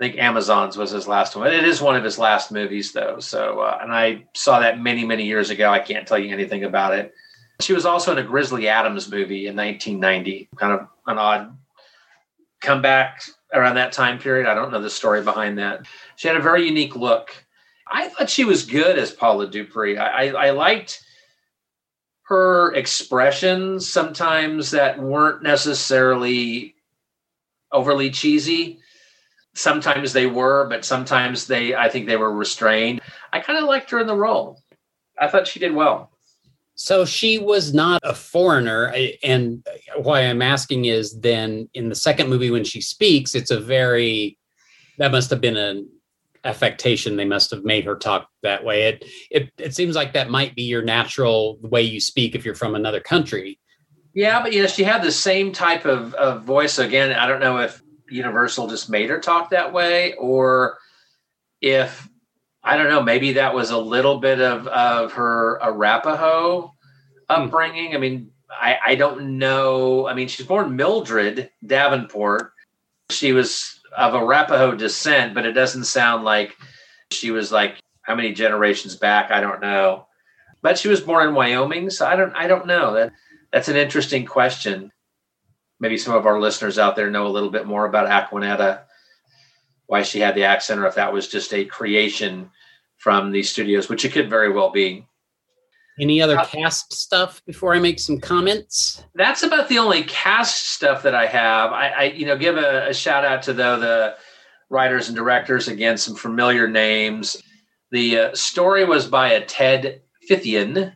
I 0.00 0.04
think 0.04 0.18
Amazon's 0.18 0.76
was 0.76 0.90
his 0.90 1.08
last 1.08 1.36
one. 1.36 1.52
It 1.52 1.64
is 1.64 1.80
one 1.80 1.96
of 1.96 2.04
his 2.04 2.18
last 2.18 2.52
movies, 2.52 2.92
though. 2.92 3.18
So, 3.20 3.60
uh, 3.60 3.78
and 3.82 3.92
I 3.92 4.24
saw 4.34 4.60
that 4.60 4.80
many, 4.80 5.04
many 5.04 5.24
years 5.24 5.50
ago. 5.50 5.70
I 5.70 5.80
can't 5.80 6.06
tell 6.06 6.18
you 6.18 6.32
anything 6.32 6.64
about 6.64 6.94
it. 6.94 7.14
She 7.60 7.72
was 7.72 7.86
also 7.86 8.12
in 8.12 8.18
a 8.18 8.22
Grizzly 8.22 8.68
Adams 8.68 9.10
movie 9.10 9.46
in 9.46 9.56
1990, 9.56 10.48
kind 10.56 10.72
of 10.72 10.88
an 11.06 11.18
odd 11.18 11.56
comeback 12.60 13.22
around 13.52 13.76
that 13.76 13.92
time 13.92 14.18
period. 14.18 14.46
I 14.46 14.54
don't 14.54 14.72
know 14.72 14.80
the 14.80 14.90
story 14.90 15.22
behind 15.22 15.58
that. 15.58 15.86
She 16.16 16.28
had 16.28 16.36
a 16.36 16.42
very 16.42 16.66
unique 16.66 16.96
look. 16.96 17.30
I 17.90 18.08
thought 18.08 18.30
she 18.30 18.44
was 18.44 18.64
good 18.64 18.98
as 18.98 19.12
Paula 19.12 19.46
Dupree. 19.46 19.98
I, 19.98 20.26
I, 20.26 20.46
I 20.46 20.50
liked 20.50 21.04
her 22.24 22.72
expressions 22.74 23.88
sometimes 23.88 24.70
that 24.70 24.98
weren't 24.98 25.42
necessarily 25.42 26.74
overly 27.70 28.10
cheesy. 28.10 28.80
Sometimes 29.54 30.12
they 30.12 30.26
were, 30.26 30.66
but 30.68 30.84
sometimes 30.84 31.46
they, 31.46 31.74
I 31.74 31.88
think 31.88 32.06
they 32.06 32.16
were 32.16 32.32
restrained. 32.32 33.00
I 33.32 33.40
kind 33.40 33.58
of 33.58 33.66
liked 33.66 33.90
her 33.90 34.00
in 34.00 34.06
the 34.06 34.16
role. 34.16 34.62
I 35.20 35.28
thought 35.28 35.46
she 35.46 35.60
did 35.60 35.74
well. 35.74 36.10
So 36.76 37.04
she 37.04 37.38
was 37.38 37.72
not 37.72 38.00
a 38.04 38.14
foreigner. 38.14 38.92
And 39.22 39.66
why 39.96 40.20
I'm 40.20 40.42
asking 40.42 40.86
is 40.86 41.18
then 41.20 41.68
in 41.74 41.88
the 41.88 41.94
second 41.94 42.28
movie, 42.28 42.50
when 42.50 42.64
she 42.64 42.80
speaks, 42.80 43.34
it's 43.34 43.50
a 43.50 43.60
very, 43.60 44.36
that 44.98 45.12
must 45.12 45.30
have 45.30 45.40
been 45.40 45.56
an 45.56 45.88
affectation. 46.42 47.16
They 47.16 47.24
must 47.24 47.50
have 47.52 47.64
made 47.64 47.84
her 47.84 47.96
talk 47.96 48.28
that 48.42 48.64
way. 48.64 48.88
It, 48.88 49.04
it, 49.30 49.50
it 49.58 49.74
seems 49.74 49.94
like 49.94 50.12
that 50.12 50.30
might 50.30 50.54
be 50.54 50.62
your 50.62 50.82
natural 50.82 51.58
way 51.60 51.82
you 51.82 52.00
speak 52.00 52.34
if 52.34 52.44
you're 52.44 52.54
from 52.54 52.74
another 52.74 53.00
country. 53.00 53.58
Yeah, 54.12 54.42
but 54.42 54.52
you 54.52 54.62
know, 54.62 54.68
she 54.68 54.84
had 54.84 55.02
the 55.02 55.12
same 55.12 55.52
type 55.52 55.86
of, 55.86 56.14
of 56.14 56.44
voice. 56.44 56.78
Again, 56.78 57.12
I 57.12 57.26
don't 57.26 57.40
know 57.40 57.58
if 57.58 57.82
Universal 58.08 58.68
just 58.68 58.90
made 58.90 59.10
her 59.10 59.18
talk 59.18 59.50
that 59.50 59.72
way 59.72 60.14
or 60.14 60.78
if 61.60 62.08
I 62.62 62.76
don't 62.76 62.88
know, 62.88 63.02
maybe 63.02 63.34
that 63.34 63.54
was 63.54 63.70
a 63.70 63.78
little 63.78 64.18
bit 64.18 64.40
of, 64.40 64.66
of 64.68 65.12
her 65.12 65.58
Arapaho 65.62 66.73
Hmm. 67.28 67.42
upbringing. 67.42 67.94
I 67.94 67.98
mean, 67.98 68.30
I, 68.50 68.78
I 68.86 68.94
don't 68.94 69.38
know. 69.38 70.06
I 70.06 70.14
mean, 70.14 70.28
she's 70.28 70.46
born 70.46 70.76
Mildred 70.76 71.50
Davenport. 71.66 72.52
She 73.10 73.32
was 73.32 73.80
of 73.96 74.14
Arapaho 74.14 74.74
descent, 74.74 75.34
but 75.34 75.46
it 75.46 75.52
doesn't 75.52 75.84
sound 75.84 76.24
like 76.24 76.56
she 77.10 77.30
was 77.30 77.52
like 77.52 77.76
how 78.02 78.14
many 78.14 78.32
generations 78.32 78.96
back, 78.96 79.30
I 79.30 79.40
don't 79.40 79.60
know. 79.60 80.06
But 80.62 80.78
she 80.78 80.88
was 80.88 81.00
born 81.00 81.28
in 81.28 81.34
Wyoming, 81.34 81.90
so 81.90 82.06
I 82.06 82.16
don't 82.16 82.34
I 82.34 82.46
don't 82.46 82.66
know. 82.66 82.94
That 82.94 83.12
that's 83.52 83.68
an 83.68 83.76
interesting 83.76 84.24
question. 84.24 84.90
Maybe 85.80 85.98
some 85.98 86.14
of 86.14 86.26
our 86.26 86.40
listeners 86.40 86.78
out 86.78 86.96
there 86.96 87.10
know 87.10 87.26
a 87.26 87.28
little 87.28 87.50
bit 87.50 87.66
more 87.66 87.86
about 87.86 88.08
Aquanetta, 88.08 88.82
why 89.86 90.02
she 90.02 90.20
had 90.20 90.34
the 90.34 90.44
accent, 90.44 90.80
or 90.80 90.86
if 90.86 90.94
that 90.94 91.12
was 91.12 91.28
just 91.28 91.52
a 91.52 91.64
creation 91.64 92.50
from 92.96 93.30
these 93.30 93.50
studios, 93.50 93.88
which 93.88 94.04
it 94.04 94.12
could 94.12 94.30
very 94.30 94.50
well 94.50 94.70
be. 94.70 95.06
Any 96.00 96.20
other 96.20 96.38
Uh, 96.38 96.44
cast 96.44 96.92
stuff 96.92 97.42
before 97.46 97.74
I 97.74 97.78
make 97.78 98.00
some 98.00 98.18
comments? 98.20 99.04
that's 99.14 99.42
about 99.44 99.68
the 99.68 99.78
only 99.78 100.02
cast 100.04 100.68
stuff 100.70 101.02
that 101.04 101.14
I 101.14 101.26
have. 101.26 101.72
I, 101.72 101.88
I 101.88 102.02
you 102.04 102.26
know, 102.26 102.36
give 102.36 102.56
a, 102.56 102.88
a 102.88 102.94
shout 102.94 103.24
out 103.24 103.42
to 103.42 103.52
though 103.52 103.78
the 103.78 104.16
writers 104.70 105.08
and 105.08 105.16
directors. 105.16 105.68
Again, 105.68 105.96
some 105.96 106.16
familiar 106.16 106.66
names. 106.66 107.36
The 107.92 108.18
uh, 108.18 108.34
story 108.34 108.84
was 108.84 109.06
by 109.06 109.30
a 109.32 109.44
Ted 109.44 110.02
Fithian. 110.28 110.92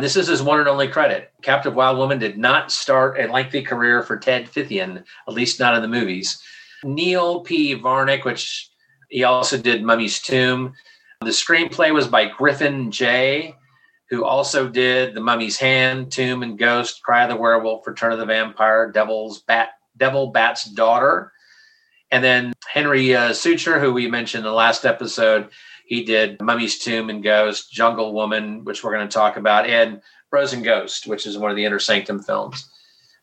This 0.00 0.16
is 0.16 0.26
his 0.26 0.42
one 0.42 0.58
and 0.58 0.68
only 0.68 0.88
credit. 0.88 1.30
Captive 1.42 1.74
Wild 1.74 1.96
Woman 1.98 2.18
did 2.18 2.36
not 2.36 2.70
start 2.72 3.18
a 3.18 3.30
lengthy 3.32 3.62
career 3.62 4.02
for 4.02 4.18
Ted 4.18 4.46
Fithian, 4.50 5.02
at 5.28 5.34
least 5.34 5.60
not 5.60 5.74
in 5.74 5.82
the 5.82 5.88
movies. 5.88 6.42
Neil 6.84 7.40
P. 7.40 7.74
Varnick, 7.74 8.24
which 8.24 8.68
he 9.08 9.24
also 9.24 9.56
did 9.56 9.82
Mummy's 9.82 10.20
Tomb. 10.20 10.72
The 11.20 11.30
screenplay 11.30 11.92
was 11.92 12.08
by 12.08 12.26
Griffin 12.26 12.90
Jay 12.90 13.54
who 14.12 14.26
also 14.26 14.68
did 14.68 15.14
The 15.14 15.22
Mummy's 15.22 15.56
Hand, 15.56 16.12
Tomb 16.12 16.42
and 16.42 16.58
Ghost, 16.58 17.02
Cry 17.02 17.22
of 17.22 17.30
the 17.30 17.36
Werewolf, 17.36 17.86
Return 17.86 18.12
of 18.12 18.18
the 18.18 18.26
Vampire, 18.26 18.92
Devil's 18.92 19.40
Bat, 19.40 19.70
Devil 19.96 20.32
Bat's 20.32 20.66
Daughter, 20.66 21.32
and 22.10 22.22
then 22.22 22.52
Henry 22.70 23.16
uh, 23.16 23.30
Sucher, 23.30 23.80
who 23.80 23.90
we 23.90 24.10
mentioned 24.10 24.44
in 24.44 24.50
the 24.50 24.54
last 24.54 24.84
episode. 24.84 25.48
He 25.86 26.04
did 26.04 26.42
Mummy's 26.42 26.78
Tomb 26.78 27.08
and 27.08 27.22
Ghost, 27.22 27.72
Jungle 27.72 28.12
Woman, 28.12 28.64
which 28.64 28.84
we're 28.84 28.92
going 28.92 29.08
to 29.08 29.12
talk 29.12 29.38
about, 29.38 29.66
and 29.66 30.02
Frozen 30.28 30.62
Ghost, 30.62 31.06
which 31.06 31.24
is 31.24 31.38
one 31.38 31.50
of 31.50 31.56
the 31.56 31.64
Inner 31.64 31.78
Sanctum 31.78 32.22
films. 32.22 32.68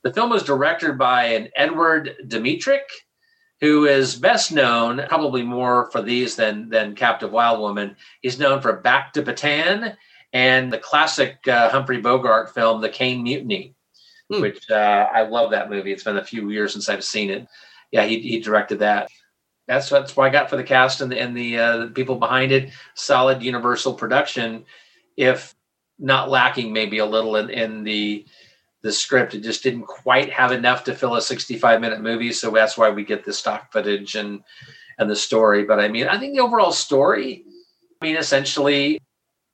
The 0.02 0.12
film 0.12 0.32
was 0.32 0.42
directed 0.42 0.98
by 0.98 1.26
an 1.26 1.50
Edward 1.56 2.16
Dmytryk, 2.28 2.80
who 3.62 3.86
is 3.86 4.16
best 4.16 4.52
known, 4.52 5.06
probably 5.08 5.44
more 5.44 5.92
for 5.92 6.02
these 6.02 6.36
than 6.36 6.70
than 6.70 6.96
Captive 6.96 7.32
Wild 7.32 7.60
Woman. 7.60 7.96
He's 8.22 8.40
known 8.40 8.60
for 8.60 8.74
Back 8.74 9.14
to 9.14 9.22
Bataan 9.22 9.96
and 10.34 10.72
the 10.72 10.78
classic 10.78 11.48
uh, 11.48 11.70
Humphrey 11.70 12.02
Bogart 12.02 12.54
film, 12.54 12.82
The 12.82 12.90
Caine 12.90 13.24
Mutiny, 13.24 13.76
Hmm. 14.32 14.42
which 14.42 14.70
uh, 14.70 15.08
I 15.12 15.24
love 15.24 15.52
that 15.52 15.70
movie. 15.70 15.92
It's 15.92 16.04
been 16.04 16.18
a 16.18 16.24
few 16.24 16.50
years 16.52 16.74
since 16.74 16.88
I've 16.88 17.04
seen 17.04 17.32
it. 17.32 17.48
Yeah, 17.92 18.06
he, 18.06 18.20
he 18.20 18.40
directed 18.40 18.80
that. 18.80 19.10
That's 19.68 19.90
that's 19.90 20.16
what 20.16 20.26
I 20.26 20.30
got 20.30 20.50
for 20.50 20.58
the 20.58 20.64
cast 20.64 21.02
and 21.02 21.12
the, 21.12 21.20
and 21.20 21.36
the, 21.36 21.58
uh, 21.58 21.78
the 21.78 21.88
people 21.88 22.16
behind 22.16 22.52
it. 22.52 22.70
Solid 22.94 23.42
Universal 23.42 23.96
production, 23.96 24.66
if 25.18 25.56
not 25.98 26.30
lacking 26.30 26.72
maybe 26.72 27.00
a 27.00 27.06
little 27.06 27.36
in, 27.38 27.50
in 27.50 27.84
the 27.84 28.26
the 28.82 28.92
script. 28.92 29.34
It 29.34 29.42
just 29.42 29.64
didn't 29.64 29.84
quite 29.84 30.32
have 30.32 30.52
enough 30.52 30.84
to 30.86 30.96
fill 30.96 31.16
a 31.16 31.22
65 31.22 31.82
minute 31.82 32.02
movie, 32.02 32.32
so 32.32 32.52
that's 32.52 32.78
why 32.78 32.90
we 32.90 33.04
get 33.04 33.26
the 33.26 33.34
stock 33.34 33.72
footage 33.72 34.16
and 34.16 34.42
and 35.00 35.10
the 35.10 35.16
story. 35.16 35.64
But 35.64 35.80
I 35.80 35.88
mean, 35.88 36.08
I 36.08 36.20
think 36.20 36.36
the 36.36 36.44
overall 36.44 36.72
story. 36.72 37.46
I 38.02 38.06
mean, 38.06 38.16
essentially, 38.16 39.02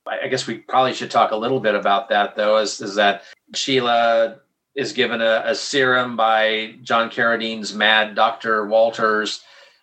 I 0.06 0.28
guess 0.28 0.46
we 0.46 0.58
probably 0.58 0.94
should 0.94 1.10
talk 1.10 1.32
a 1.32 1.36
little 1.36 1.60
bit 1.60 1.74
about 1.74 2.08
that, 2.10 2.36
though, 2.36 2.58
is, 2.58 2.80
is 2.80 2.94
that 2.94 3.22
Sheila 3.54 4.36
is 4.74 4.92
given 4.92 5.20
a, 5.20 5.42
a 5.44 5.54
serum 5.54 6.16
by 6.16 6.74
John 6.82 7.10
Carradine's 7.10 7.74
mad 7.74 8.14
Dr. 8.14 8.66
Walters 8.66 9.42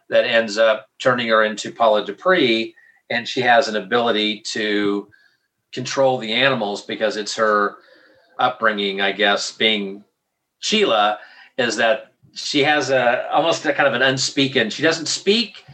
that 0.09 0.25
ends 0.25 0.57
up 0.57 0.87
turning 1.01 1.27
her 1.27 1.43
into 1.43 1.71
Paula 1.71 2.05
Dupree, 2.05 2.75
and 3.09 3.27
she 3.27 3.41
has 3.41 3.67
an 3.67 3.75
ability 3.75 4.41
to 4.51 5.07
control 5.73 6.17
the 6.17 6.33
animals 6.33 6.83
because 6.83 7.17
it's 7.17 7.35
her 7.35 7.77
upbringing, 8.39 9.01
I 9.01 9.11
guess, 9.11 9.51
being 9.51 10.03
Sheila, 10.59 11.19
is 11.57 11.77
that 11.77 12.13
she 12.33 12.63
has 12.63 12.89
a 12.89 13.29
almost 13.31 13.65
a 13.65 13.73
kind 13.73 13.87
of 13.87 13.93
an 13.93 14.01
unspeaking. 14.01 14.69
She 14.69 14.83
doesn't 14.83 15.07
speak, 15.07 15.65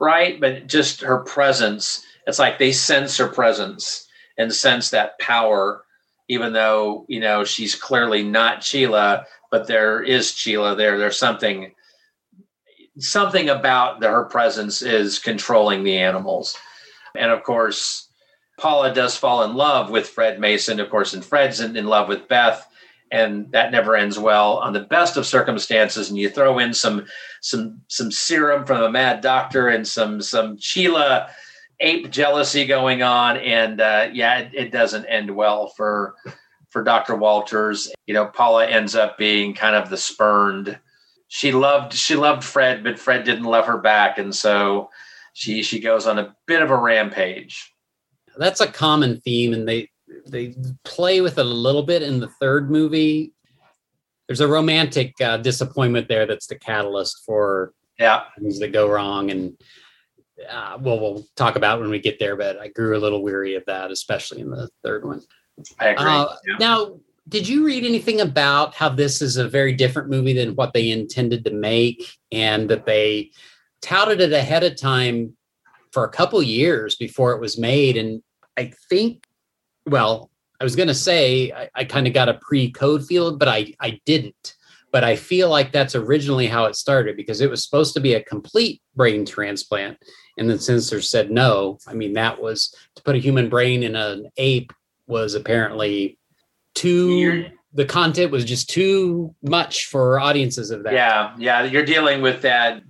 right? 0.00 0.40
But 0.40 0.66
just 0.66 1.00
her 1.00 1.18
presence. 1.18 2.04
It's 2.26 2.38
like 2.38 2.58
they 2.58 2.72
sense 2.72 3.16
her 3.18 3.28
presence 3.28 4.06
and 4.38 4.52
sense 4.52 4.90
that 4.90 5.18
power, 5.18 5.84
even 6.28 6.52
though 6.52 7.04
you 7.08 7.20
know 7.20 7.44
she's 7.44 7.74
clearly 7.74 8.22
not 8.22 8.62
Sheila, 8.62 9.26
but 9.50 9.66
there 9.66 10.02
is 10.02 10.32
Sheila 10.32 10.74
there. 10.74 10.98
There's 10.98 11.18
something 11.18 11.72
something 12.98 13.48
about 13.48 14.00
the, 14.00 14.08
her 14.08 14.24
presence 14.24 14.82
is 14.82 15.18
controlling 15.18 15.84
the 15.84 15.98
animals. 15.98 16.56
And 17.16 17.30
of 17.30 17.42
course, 17.42 18.08
Paula 18.58 18.94
does 18.94 19.16
fall 19.16 19.42
in 19.44 19.54
love 19.54 19.90
with 19.90 20.08
Fred 20.08 20.38
Mason, 20.38 20.80
of 20.80 20.90
course, 20.90 21.14
and 21.14 21.24
Fred's 21.24 21.60
in, 21.60 21.76
in 21.76 21.86
love 21.86 22.08
with 22.08 22.28
Beth, 22.28 22.66
and 23.10 23.50
that 23.52 23.72
never 23.72 23.96
ends 23.96 24.18
well 24.18 24.58
on 24.58 24.72
the 24.72 24.80
best 24.80 25.16
of 25.16 25.26
circumstances. 25.26 26.08
And 26.08 26.18
you 26.18 26.30
throw 26.30 26.58
in 26.58 26.72
some 26.72 27.06
some 27.40 27.80
some 27.88 28.10
serum 28.10 28.64
from 28.64 28.82
a 28.82 28.90
mad 28.90 29.20
doctor 29.20 29.68
and 29.68 29.86
some 29.86 30.22
some 30.22 30.58
Sheila 30.58 31.28
ape 31.80 32.10
jealousy 32.10 32.66
going 32.66 33.02
on, 33.02 33.36
and 33.36 33.80
uh, 33.80 34.08
yeah, 34.12 34.38
it, 34.38 34.54
it 34.54 34.72
doesn't 34.72 35.06
end 35.06 35.34
well 35.34 35.68
for 35.68 36.14
for 36.70 36.82
Dr. 36.82 37.16
Walters. 37.16 37.92
You 38.06 38.14
know, 38.14 38.26
Paula 38.26 38.66
ends 38.66 38.94
up 38.94 39.16
being 39.16 39.54
kind 39.54 39.76
of 39.76 39.90
the 39.90 39.96
spurned. 39.96 40.78
She 41.28 41.52
loved 41.52 41.92
she 41.92 42.16
loved 42.16 42.44
Fred, 42.44 42.84
but 42.84 42.98
Fred 42.98 43.24
didn't 43.24 43.44
love 43.44 43.66
her 43.66 43.78
back, 43.78 44.18
and 44.18 44.34
so 44.34 44.90
she 45.32 45.62
she 45.62 45.80
goes 45.80 46.06
on 46.06 46.18
a 46.18 46.34
bit 46.46 46.62
of 46.62 46.70
a 46.70 46.76
rampage. 46.76 47.72
That's 48.36 48.60
a 48.60 48.66
common 48.66 49.20
theme, 49.20 49.52
and 49.52 49.68
they 49.68 49.90
they 50.26 50.54
play 50.84 51.20
with 51.20 51.38
it 51.38 51.46
a 51.46 51.48
little 51.48 51.82
bit 51.82 52.02
in 52.02 52.20
the 52.20 52.28
third 52.28 52.70
movie. 52.70 53.32
There's 54.26 54.40
a 54.40 54.48
romantic 54.48 55.14
uh, 55.20 55.36
disappointment 55.38 56.08
there 56.08 56.26
that's 56.26 56.46
the 56.46 56.58
catalyst 56.58 57.22
for 57.26 57.74
Yeah, 57.98 58.22
things 58.38 58.58
that 58.60 58.72
go 58.72 58.88
wrong, 58.88 59.30
and 59.30 59.56
uh, 60.48 60.78
well, 60.80 61.00
we'll 61.00 61.24
talk 61.36 61.56
about 61.56 61.80
when 61.80 61.90
we 61.90 61.98
get 61.98 62.18
there. 62.18 62.36
But 62.36 62.58
I 62.58 62.68
grew 62.68 62.96
a 62.96 63.00
little 63.00 63.22
weary 63.22 63.54
of 63.54 63.64
that, 63.66 63.90
especially 63.90 64.40
in 64.40 64.50
the 64.50 64.68
third 64.82 65.04
one. 65.04 65.22
I 65.78 65.88
agree. 65.88 66.06
Uh, 66.06 66.26
Yeah. 66.46 66.56
Now, 66.58 67.00
did 67.28 67.48
you 67.48 67.64
read 67.64 67.84
anything 67.84 68.20
about 68.20 68.74
how 68.74 68.88
this 68.88 69.22
is 69.22 69.36
a 69.36 69.48
very 69.48 69.72
different 69.72 70.10
movie 70.10 70.34
than 70.34 70.54
what 70.56 70.72
they 70.72 70.90
intended 70.90 71.44
to 71.44 71.52
make, 71.52 72.04
and 72.32 72.68
that 72.68 72.86
they 72.86 73.30
touted 73.80 74.20
it 74.20 74.32
ahead 74.32 74.64
of 74.64 74.76
time 74.76 75.36
for 75.92 76.04
a 76.04 76.10
couple 76.10 76.42
years 76.42 76.96
before 76.96 77.32
it 77.32 77.40
was 77.40 77.58
made? 77.58 77.96
And 77.96 78.22
I 78.56 78.72
think, 78.88 79.24
well, 79.86 80.30
I 80.60 80.64
was 80.64 80.76
going 80.76 80.88
to 80.88 80.94
say 80.94 81.50
I, 81.52 81.68
I 81.74 81.84
kind 81.84 82.06
of 82.06 82.12
got 82.12 82.28
a 82.28 82.34
pre-code 82.34 83.06
feel, 83.06 83.36
but 83.36 83.48
I 83.48 83.74
I 83.80 84.00
didn't. 84.04 84.54
But 84.92 85.02
I 85.02 85.16
feel 85.16 85.48
like 85.48 85.72
that's 85.72 85.96
originally 85.96 86.46
how 86.46 86.66
it 86.66 86.76
started 86.76 87.16
because 87.16 87.40
it 87.40 87.50
was 87.50 87.64
supposed 87.64 87.94
to 87.94 88.00
be 88.00 88.14
a 88.14 88.22
complete 88.22 88.80
brain 88.94 89.26
transplant, 89.26 89.98
and 90.36 90.50
the 90.50 90.58
censor 90.58 91.00
said 91.00 91.30
no. 91.30 91.78
I 91.86 91.94
mean, 91.94 92.12
that 92.14 92.40
was 92.40 92.74
to 92.96 93.02
put 93.02 93.16
a 93.16 93.20
human 93.20 93.48
brain 93.48 93.82
in 93.82 93.96
an 93.96 94.30
ape 94.36 94.72
was 95.06 95.34
apparently 95.34 96.18
too 96.74 97.46
the 97.74 97.84
content 97.84 98.30
was 98.30 98.44
just 98.44 98.70
too 98.70 99.34
much 99.42 99.86
for 99.86 100.20
audiences 100.20 100.70
of 100.70 100.84
that. 100.84 100.92
Yeah, 100.92 101.34
yeah, 101.38 101.64
you're 101.64 101.84
dealing 101.84 102.22
with 102.22 102.40
that 102.42 102.82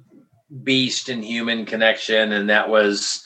beast 0.63 1.09
and 1.09 1.25
human 1.25 1.65
connection, 1.65 2.33
and 2.33 2.49
that 2.51 2.69
was 2.69 3.25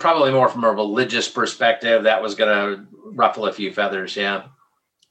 probably 0.00 0.32
more 0.32 0.48
from 0.48 0.64
a 0.64 0.72
religious 0.72 1.28
perspective. 1.28 2.02
That 2.02 2.20
was 2.20 2.34
going 2.34 2.50
to 2.76 2.86
ruffle 3.12 3.46
a 3.46 3.52
few 3.52 3.72
feathers. 3.72 4.16
Yeah, 4.16 4.42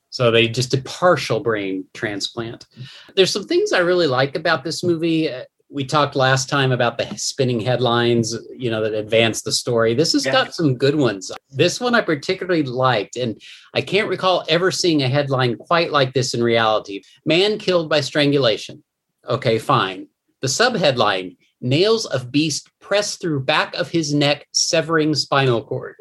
So 0.09 0.31
they 0.31 0.49
just 0.49 0.71
did 0.71 0.83
partial 0.83 1.39
brain 1.39 1.85
transplant. 1.93 2.67
There's 3.15 3.31
some 3.31 3.45
things 3.45 3.71
I 3.71 3.79
really 3.79 4.07
like 4.07 4.35
about 4.35 4.65
this 4.65 4.83
movie. 4.83 5.29
We 5.71 5.85
talked 5.85 6.15
last 6.15 6.49
time 6.49 6.71
about 6.71 6.97
the 6.97 7.05
spinning 7.17 7.59
headlines, 7.59 8.35
you 8.57 8.71
know, 8.71 8.81
that 8.81 8.93
advance 8.93 9.43
the 9.43 9.51
story. 9.51 9.93
This 9.93 10.13
has 10.13 10.25
Yeah. 10.25 10.31
got 10.31 10.55
some 10.55 10.75
good 10.75 10.95
ones. 10.95 11.31
This 11.51 11.79
one 11.79 11.93
I 11.93 12.01
particularly 12.01 12.63
liked, 12.63 13.15
and 13.15 13.39
I 13.73 13.81
can't 13.81 14.09
recall 14.09 14.43
ever 14.49 14.71
seeing 14.71 15.03
a 15.03 15.07
headline 15.07 15.57
quite 15.57 15.91
like 15.91 16.13
this 16.13 16.33
in 16.33 16.43
reality. 16.43 17.03
Man 17.25 17.59
killed 17.59 17.87
by 17.89 18.01
strangulation. 18.01 18.83
Okay, 19.27 19.59
fine. 19.59 20.07
The 20.41 20.47
subheadline 20.47 21.35
Nails 21.61 22.05
of 22.05 22.31
beast 22.31 22.69
pressed 22.79 23.19
through 23.19 23.41
back 23.41 23.75
of 23.75 23.89
his 23.89 24.13
neck, 24.13 24.47
severing 24.53 25.13
spinal 25.13 25.61
cord. 25.61 25.95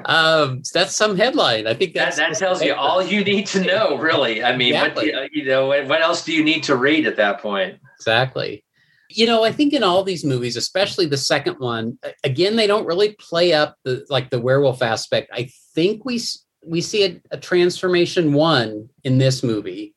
um, 0.04 0.62
that's 0.72 0.94
some 0.94 1.16
headline. 1.16 1.66
I 1.66 1.74
think 1.74 1.94
that, 1.94 2.16
that's 2.16 2.16
that 2.16 2.38
tells 2.38 2.62
you 2.62 2.74
all 2.74 3.02
you 3.02 3.22
need 3.22 3.46
to 3.48 3.60
know, 3.60 3.96
really. 3.96 4.42
I 4.42 4.56
mean, 4.56 4.74
Exactly. 4.74 5.12
what 5.12 5.30
do 5.32 5.38
you, 5.38 5.46
know, 5.46 5.66
what 5.68 5.86
what 5.86 6.02
else 6.02 6.24
do 6.24 6.32
you 6.32 6.42
need 6.42 6.62
to 6.64 6.76
read 6.76 7.06
at 7.06 7.16
that 7.16 7.40
point? 7.40 7.78
Exactly. 7.96 8.64
You 9.08 9.26
know, 9.26 9.44
I 9.44 9.52
think 9.52 9.72
in 9.72 9.84
all 9.84 10.02
these 10.02 10.24
movies, 10.24 10.56
especially 10.56 11.06
the 11.06 11.16
second 11.16 11.56
one, 11.58 11.98
again, 12.24 12.56
they 12.56 12.66
don't 12.66 12.86
really 12.86 13.14
play 13.20 13.52
up 13.52 13.76
the 13.84 14.04
like 14.10 14.30
the 14.30 14.40
werewolf 14.40 14.82
aspect. 14.82 15.30
I 15.32 15.50
think 15.74 16.04
we 16.04 16.20
we 16.64 16.80
see 16.80 17.04
a, 17.04 17.20
a 17.30 17.38
transformation 17.38 18.32
one 18.32 18.88
in 19.04 19.18
this 19.18 19.42
movie, 19.42 19.94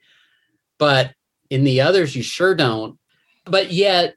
but 0.77 1.13
in 1.49 1.63
the 1.63 1.81
others, 1.81 2.15
you 2.15 2.21
sure 2.21 2.53
don't. 2.53 2.99
But 3.45 3.71
yet, 3.71 4.15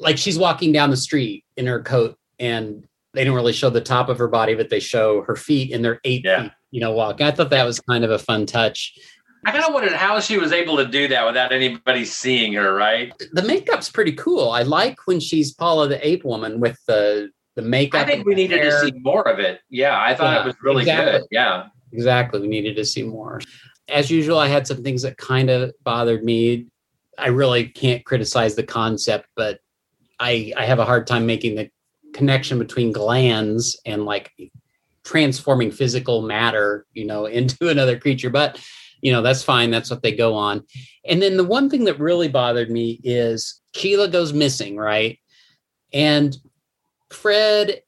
like 0.00 0.18
she's 0.18 0.38
walking 0.38 0.72
down 0.72 0.90
the 0.90 0.96
street 0.96 1.44
in 1.56 1.66
her 1.66 1.80
coat 1.82 2.18
and 2.38 2.86
they 3.16 3.24
don't 3.24 3.34
really 3.34 3.52
show 3.52 3.70
the 3.70 3.80
top 3.80 4.08
of 4.08 4.18
her 4.18 4.28
body, 4.28 4.54
but 4.54 4.70
they 4.70 4.78
show 4.78 5.22
her 5.22 5.34
feet 5.34 5.72
and 5.72 5.84
they're 5.84 6.00
eight 6.04 6.22
Yeah. 6.24 6.42
feet, 6.44 6.52
you 6.70 6.80
know, 6.80 6.92
walk. 6.92 7.20
I 7.20 7.30
thought 7.32 7.50
that 7.50 7.64
was 7.64 7.80
kind 7.80 8.04
of 8.04 8.10
a 8.10 8.18
fun 8.18 8.46
touch. 8.46 8.94
I 9.46 9.52
kind 9.52 9.64
of 9.64 9.72
wondered 9.74 9.92
how 9.92 10.20
she 10.20 10.38
was 10.38 10.52
able 10.52 10.76
to 10.76 10.86
do 10.86 11.08
that 11.08 11.24
without 11.26 11.52
anybody 11.52 12.04
seeing 12.04 12.52
her, 12.54 12.74
right? 12.74 13.12
The 13.32 13.42
makeup's 13.42 13.88
pretty 13.90 14.12
cool. 14.12 14.50
I 14.50 14.62
like 14.62 14.98
when 15.06 15.18
she's 15.20 15.52
Paula 15.54 15.88
the 15.88 16.06
ape 16.06 16.24
woman 16.24 16.60
with 16.60 16.78
the 16.86 17.30
the 17.54 17.62
makeup. 17.62 18.02
I 18.02 18.04
think 18.04 18.26
we 18.26 18.34
needed 18.34 18.60
hair. 18.60 18.70
to 18.70 18.86
see 18.86 18.92
more 19.00 19.26
of 19.26 19.38
it. 19.38 19.60
Yeah, 19.70 19.98
I 19.98 20.14
thought 20.14 20.34
Yeah, 20.34 20.42
it 20.42 20.46
was 20.46 20.56
really 20.62 20.82
exactly. 20.82 21.20
good. 21.20 21.28
Yeah. 21.30 21.64
Exactly. 21.92 22.40
We 22.40 22.48
needed 22.48 22.76
to 22.76 22.84
see 22.84 23.02
more. 23.02 23.40
As 23.88 24.10
usual, 24.10 24.38
I 24.38 24.48
had 24.48 24.66
some 24.66 24.82
things 24.82 25.00
that 25.02 25.16
kind 25.16 25.48
of 25.48 25.72
bothered 25.82 26.22
me. 26.22 26.66
I 27.16 27.28
really 27.28 27.64
can't 27.68 28.04
criticize 28.04 28.56
the 28.56 28.62
concept, 28.62 29.28
but 29.36 29.60
I 30.20 30.52
I 30.56 30.66
have 30.66 30.80
a 30.80 30.84
hard 30.84 31.06
time 31.06 31.24
making 31.24 31.54
the 31.54 31.70
connection 32.16 32.58
between 32.58 32.92
glands 32.92 33.78
and 33.84 34.04
like 34.04 34.32
transforming 35.04 35.70
physical 35.70 36.22
matter, 36.22 36.86
you 36.94 37.06
know, 37.06 37.26
into 37.38 37.68
another 37.68 37.98
creature. 37.98 38.30
But 38.30 38.60
you 39.02 39.12
know, 39.12 39.22
that's 39.22 39.42
fine. 39.42 39.70
That's 39.70 39.90
what 39.90 40.02
they 40.02 40.16
go 40.16 40.34
on. 40.34 40.64
And 41.04 41.20
then 41.20 41.36
the 41.36 41.44
one 41.44 41.68
thing 41.68 41.84
that 41.84 42.00
really 42.00 42.28
bothered 42.28 42.70
me 42.70 42.98
is 43.04 43.60
Sheila 43.74 44.08
goes 44.08 44.32
missing, 44.32 44.76
right? 44.76 45.18
And 45.92 46.36
Fred 47.10 47.82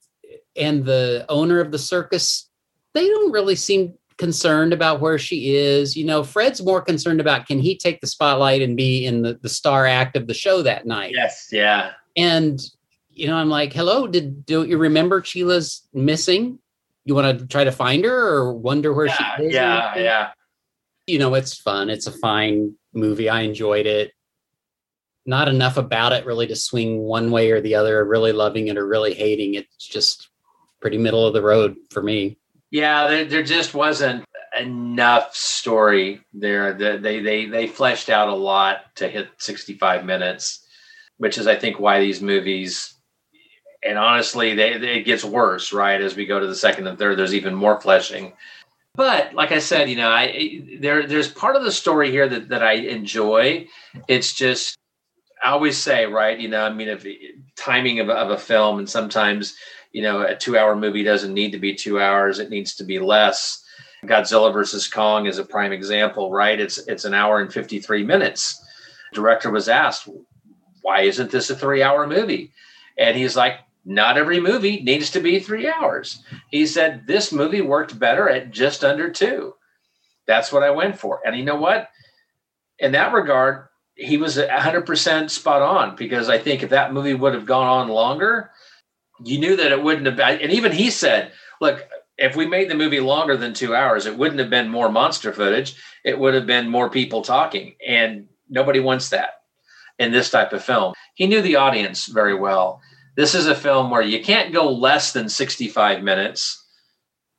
and 0.54 0.84
the 0.84 1.24
owner 1.28 1.60
of 1.60 1.72
the 1.72 1.78
circus, 1.78 2.48
they 2.92 3.08
don't 3.08 3.32
really 3.32 3.56
seem 3.56 3.94
concerned 4.18 4.72
about 4.74 5.00
where 5.00 5.18
she 5.18 5.56
is. 5.56 5.96
You 5.96 6.04
know, 6.04 6.22
Fred's 6.22 6.62
more 6.62 6.82
concerned 6.82 7.20
about 7.20 7.46
can 7.46 7.58
he 7.58 7.76
take 7.76 8.00
the 8.00 8.06
spotlight 8.06 8.60
and 8.60 8.76
be 8.76 9.06
in 9.06 9.22
the, 9.22 9.38
the 9.40 9.48
star 9.48 9.86
act 9.86 10.14
of 10.14 10.26
the 10.26 10.34
show 10.34 10.62
that 10.62 10.86
night. 10.86 11.12
Yes. 11.14 11.48
Yeah. 11.50 11.92
And, 12.16 12.60
you 13.18 13.26
know, 13.26 13.36
I'm 13.36 13.48
like, 13.50 13.72
hello, 13.72 14.06
did 14.06 14.46
don't 14.46 14.68
you 14.68 14.78
remember 14.78 15.22
Sheila's 15.22 15.86
missing? 15.92 16.58
You 17.04 17.14
want 17.14 17.38
to 17.40 17.46
try 17.46 17.64
to 17.64 17.72
find 17.72 18.04
her 18.04 18.28
or 18.36 18.52
wonder 18.54 18.92
where 18.92 19.06
Yeah. 19.06 19.36
she 19.36 19.42
is? 19.44 19.54
Yeah. 19.54 19.96
Yeah. 19.98 20.30
you 21.06 21.18
know, 21.18 21.34
it's 21.34 21.54
fun. 21.56 21.88
It's 21.90 22.06
a 22.06 22.12
fine 22.12 22.74
movie. 22.92 23.28
I 23.30 23.40
enjoyed 23.40 23.86
it. 23.86 24.12
Not 25.26 25.48
enough 25.48 25.76
about 25.78 26.12
it 26.12 26.26
really 26.26 26.46
to 26.48 26.56
swing 26.56 26.98
one 27.00 27.30
way 27.30 27.50
or 27.50 27.60
the 27.62 27.74
other, 27.76 28.04
really 28.04 28.32
loving 28.32 28.68
it 28.68 28.76
or 28.76 28.86
really 28.86 29.14
hating 29.14 29.54
it. 29.54 29.66
It's 29.74 29.86
just 29.86 30.28
pretty 30.80 30.98
middle 30.98 31.26
of 31.26 31.32
the 31.34 31.42
road 31.42 31.76
for 31.90 32.02
me. 32.02 32.36
Yeah, 32.70 33.08
there, 33.08 33.24
there 33.24 33.42
just 33.42 33.72
wasn't 33.74 34.24
enough 34.58 35.34
story 35.34 36.20
there. 36.34 36.74
The- 36.74 36.98
They 36.98 37.20
they 37.20 37.46
they 37.46 37.66
fleshed 37.66 38.10
out 38.10 38.28
a 38.28 38.34
lot 38.34 38.94
to 38.96 39.08
hit 39.08 39.28
65 39.38 40.04
minutes, 40.04 40.66
which 41.16 41.38
is 41.38 41.46
I 41.46 41.56
think 41.56 41.80
why 41.80 42.00
these 42.00 42.20
movies 42.20 42.94
and 43.82 43.98
honestly 43.98 44.54
they, 44.54 44.78
they 44.78 44.98
it 44.98 45.04
gets 45.04 45.24
worse, 45.24 45.72
right? 45.72 46.00
As 46.00 46.16
we 46.16 46.26
go 46.26 46.40
to 46.40 46.46
the 46.46 46.54
second 46.54 46.86
and 46.86 46.98
third, 46.98 47.18
there's 47.18 47.34
even 47.34 47.54
more 47.54 47.80
fleshing. 47.80 48.32
But 48.94 49.34
like 49.34 49.52
I 49.52 49.60
said, 49.60 49.88
you 49.88 49.96
know, 49.96 50.10
I 50.10 50.62
there 50.80 51.06
there's 51.06 51.30
part 51.30 51.56
of 51.56 51.64
the 51.64 51.72
story 51.72 52.10
here 52.10 52.28
that, 52.28 52.48
that 52.48 52.62
I 52.62 52.74
enjoy. 52.74 53.68
It's 54.08 54.34
just 54.34 54.76
I 55.42 55.50
always 55.50 55.78
say, 55.78 56.06
right, 56.06 56.38
you 56.38 56.48
know, 56.48 56.62
I 56.62 56.72
mean 56.72 56.88
if 56.88 57.06
timing 57.56 58.00
of, 58.00 58.08
of 58.10 58.30
a 58.30 58.38
film 58.38 58.78
and 58.78 58.88
sometimes 58.88 59.54
you 59.92 60.02
know 60.02 60.22
a 60.22 60.36
two 60.36 60.56
hour 60.56 60.76
movie 60.76 61.02
doesn't 61.02 61.34
need 61.34 61.52
to 61.52 61.58
be 61.58 61.74
two 61.74 62.00
hours 62.00 62.38
it 62.38 62.50
needs 62.50 62.74
to 62.74 62.84
be 62.84 62.98
less 62.98 63.64
godzilla 64.04 64.52
versus 64.52 64.86
kong 64.86 65.26
is 65.26 65.38
a 65.38 65.44
prime 65.44 65.72
example 65.72 66.30
right 66.30 66.60
it's 66.60 66.78
it's 66.86 67.04
an 67.04 67.14
hour 67.14 67.40
and 67.40 67.52
53 67.52 68.04
minutes 68.04 68.62
director 69.12 69.50
was 69.50 69.68
asked 69.68 70.08
why 70.82 71.02
isn't 71.02 71.30
this 71.30 71.50
a 71.50 71.56
three 71.56 71.82
hour 71.82 72.06
movie 72.06 72.52
and 72.96 73.16
he's 73.16 73.36
like 73.36 73.60
not 73.88 74.18
every 74.18 74.38
movie 74.38 74.82
needs 74.82 75.10
to 75.10 75.20
be 75.20 75.40
three 75.40 75.68
hours. 75.68 76.22
He 76.50 76.66
said 76.66 77.06
this 77.06 77.32
movie 77.32 77.62
worked 77.62 77.98
better 77.98 78.28
at 78.28 78.50
just 78.50 78.84
under 78.84 79.10
two. 79.10 79.54
That's 80.26 80.52
what 80.52 80.62
i 80.62 80.70
went 80.70 80.98
for. 80.98 81.20
And 81.24 81.36
you 81.36 81.44
know 81.44 81.56
what? 81.56 81.88
In 82.78 82.92
that 82.92 83.12
regard 83.12 83.64
he 83.94 84.16
was 84.16 84.36
100% 84.36 85.28
spot 85.28 85.60
on 85.60 85.96
because 85.96 86.28
i 86.28 86.38
think 86.38 86.62
if 86.62 86.70
that 86.70 86.92
movie 86.92 87.14
would 87.14 87.34
have 87.34 87.44
gone 87.44 87.66
on 87.66 87.88
longer 87.88 88.52
you 89.24 89.40
knew 89.40 89.56
that 89.56 89.72
it 89.72 89.82
wouldn't 89.82 90.06
have 90.06 90.14
been 90.14 90.40
and 90.40 90.52
even 90.52 90.70
he 90.70 90.88
said 90.88 91.32
look 91.60 91.84
if 92.18 92.36
we 92.36 92.46
made 92.46 92.68
the 92.68 92.74
movie 92.74 93.00
longer 93.00 93.36
than 93.36 93.54
two 93.54 93.74
hours 93.74 94.06
it 94.06 94.16
wouldn't 94.16 94.40
have 94.40 94.50
been 94.50 94.68
more 94.68 94.90
monster 94.90 95.32
footage. 95.32 95.74
It 96.04 96.18
would 96.18 96.34
have 96.34 96.46
been 96.46 96.68
more 96.68 96.90
people 96.90 97.22
talking. 97.22 97.74
And 97.86 98.28
nobody 98.48 98.80
wants 98.80 99.08
that 99.10 99.30
in 99.98 100.12
this 100.12 100.30
type 100.30 100.52
of 100.52 100.64
film. 100.64 100.94
He 101.14 101.26
knew 101.26 101.40
the 101.40 101.56
audience 101.56 102.06
very 102.06 102.34
well 102.34 102.80
this 103.18 103.34
is 103.34 103.48
a 103.48 103.54
film 103.54 103.90
where 103.90 104.00
you 104.00 104.22
can't 104.22 104.54
go 104.54 104.70
less 104.70 105.12
than 105.12 105.28
65 105.28 106.02
minutes 106.02 106.64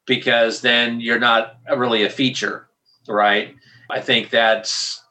because 0.06 0.62
then 0.62 1.00
you're 1.00 1.20
not 1.20 1.58
really 1.76 2.04
a 2.04 2.10
feature 2.12 2.70
right? 3.10 3.56
I 3.90 4.02
think 4.02 4.30
that's 4.30 5.02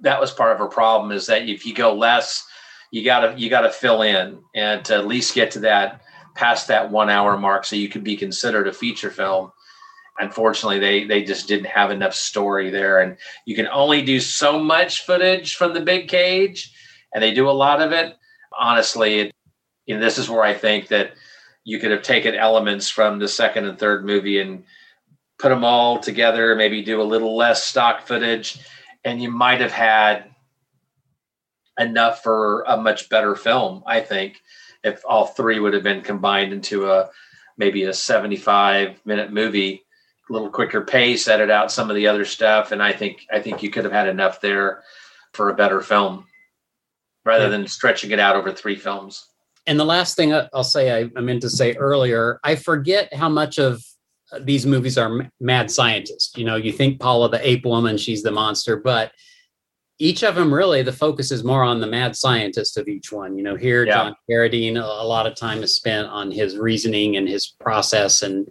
that 0.00 0.20
was 0.20 0.30
part 0.30 0.52
of 0.52 0.58
her 0.58 0.68
problem 0.68 1.10
is 1.10 1.26
that 1.26 1.48
if 1.48 1.66
you 1.66 1.74
go 1.74 1.92
less 1.92 2.46
you 2.92 3.04
gotta 3.04 3.34
you 3.36 3.50
gotta 3.50 3.70
fill 3.70 4.02
in 4.02 4.38
and 4.54 4.84
to 4.84 4.94
at 4.94 5.06
least 5.06 5.34
get 5.34 5.50
to 5.52 5.60
that 5.60 6.00
past 6.36 6.68
that 6.68 6.90
one 6.90 7.10
hour 7.10 7.36
mark 7.36 7.64
so 7.64 7.74
you 7.74 7.88
could 7.88 8.04
be 8.04 8.16
considered 8.16 8.68
a 8.68 8.72
feature 8.72 9.10
film. 9.10 9.50
Unfortunately 10.20 10.78
they 10.78 11.04
they 11.04 11.24
just 11.24 11.48
didn't 11.48 11.66
have 11.66 11.90
enough 11.90 12.14
story 12.14 12.70
there 12.70 13.00
and 13.00 13.16
you 13.44 13.56
can 13.56 13.68
only 13.68 14.02
do 14.02 14.20
so 14.20 14.62
much 14.62 15.04
footage 15.04 15.56
from 15.56 15.74
the 15.74 15.80
big 15.80 16.08
cage 16.08 16.72
and 17.12 17.22
they 17.22 17.34
do 17.34 17.50
a 17.50 17.50
lot 17.50 17.82
of 17.82 17.92
it. 17.92 18.16
Honestly 18.58 19.20
it, 19.20 19.32
know, 19.94 20.00
this 20.00 20.18
is 20.18 20.28
where 20.28 20.42
i 20.42 20.54
think 20.54 20.88
that 20.88 21.12
you 21.64 21.78
could 21.78 21.90
have 21.90 22.02
taken 22.02 22.34
elements 22.34 22.88
from 22.88 23.18
the 23.18 23.28
second 23.28 23.66
and 23.66 23.78
third 23.78 24.04
movie 24.04 24.40
and 24.40 24.64
put 25.38 25.48
them 25.50 25.64
all 25.64 25.98
together 25.98 26.54
maybe 26.54 26.82
do 26.82 27.00
a 27.00 27.02
little 27.02 27.36
less 27.36 27.64
stock 27.64 28.06
footage 28.06 28.58
and 29.04 29.22
you 29.22 29.30
might 29.30 29.60
have 29.60 29.72
had 29.72 30.24
enough 31.78 32.22
for 32.22 32.62
a 32.66 32.76
much 32.76 33.08
better 33.08 33.34
film 33.34 33.82
i 33.86 34.00
think 34.00 34.40
if 34.84 35.02
all 35.06 35.26
three 35.26 35.58
would 35.60 35.74
have 35.74 35.82
been 35.82 36.02
combined 36.02 36.52
into 36.52 36.90
a 36.90 37.10
maybe 37.56 37.84
a 37.84 37.92
75 37.92 39.00
minute 39.04 39.32
movie 39.32 39.84
a 40.28 40.32
little 40.32 40.50
quicker 40.50 40.82
pace 40.82 41.28
edit 41.28 41.50
out 41.50 41.72
some 41.72 41.88
of 41.90 41.96
the 41.96 42.06
other 42.06 42.24
stuff 42.24 42.72
and 42.72 42.82
i 42.82 42.92
think 42.92 43.26
i 43.32 43.40
think 43.40 43.62
you 43.62 43.70
could 43.70 43.84
have 43.84 43.92
had 43.92 44.08
enough 44.08 44.40
there 44.40 44.82
for 45.32 45.50
a 45.50 45.54
better 45.54 45.80
film 45.80 46.26
rather 47.24 47.48
than 47.48 47.66
stretching 47.66 48.10
it 48.10 48.18
out 48.18 48.36
over 48.36 48.52
three 48.52 48.76
films 48.76 49.26
And 49.68 49.78
the 49.78 49.84
last 49.84 50.16
thing 50.16 50.32
I'll 50.32 50.64
say, 50.64 51.02
I, 51.02 51.10
I 51.14 51.20
meant 51.20 51.42
to 51.42 51.50
say 51.50 51.74
earlier, 51.74 52.40
I 52.42 52.56
forget 52.56 53.12
how 53.12 53.28
much 53.28 53.58
of 53.58 53.84
uh, 54.32 54.40
these 54.42 54.64
movies 54.64 54.96
are 54.96 55.30
mad 55.40 55.70
scientists. 55.70 56.36
You 56.36 56.46
know, 56.46 56.56
you 56.56 56.72
think 56.72 56.98
Paula 56.98 57.28
the 57.28 57.46
ape 57.46 57.66
woman, 57.66 57.98
she's 57.98 58.22
the 58.22 58.30
monster, 58.30 58.78
but 58.78 59.12
each 59.98 60.24
of 60.24 60.36
them 60.36 60.54
really 60.54 60.82
the 60.82 60.92
focus 60.92 61.30
is 61.30 61.44
more 61.44 61.62
on 61.62 61.80
the 61.80 61.86
mad 61.86 62.16
scientist 62.16 62.78
of 62.78 62.88
each 62.88 63.12
one. 63.12 63.36
You 63.36 63.42
know, 63.42 63.56
here 63.56 63.84
Yeah. 63.84 63.92
John 63.92 64.16
Carradine, 64.28 64.76
a 64.76 65.06
lot 65.06 65.26
of 65.26 65.34
time 65.34 65.62
is 65.62 65.74
spent 65.76 66.08
on 66.08 66.30
his 66.30 66.56
reasoning 66.56 67.16
and 67.16 67.28
his 67.28 67.46
process 67.46 68.22
and 68.22 68.48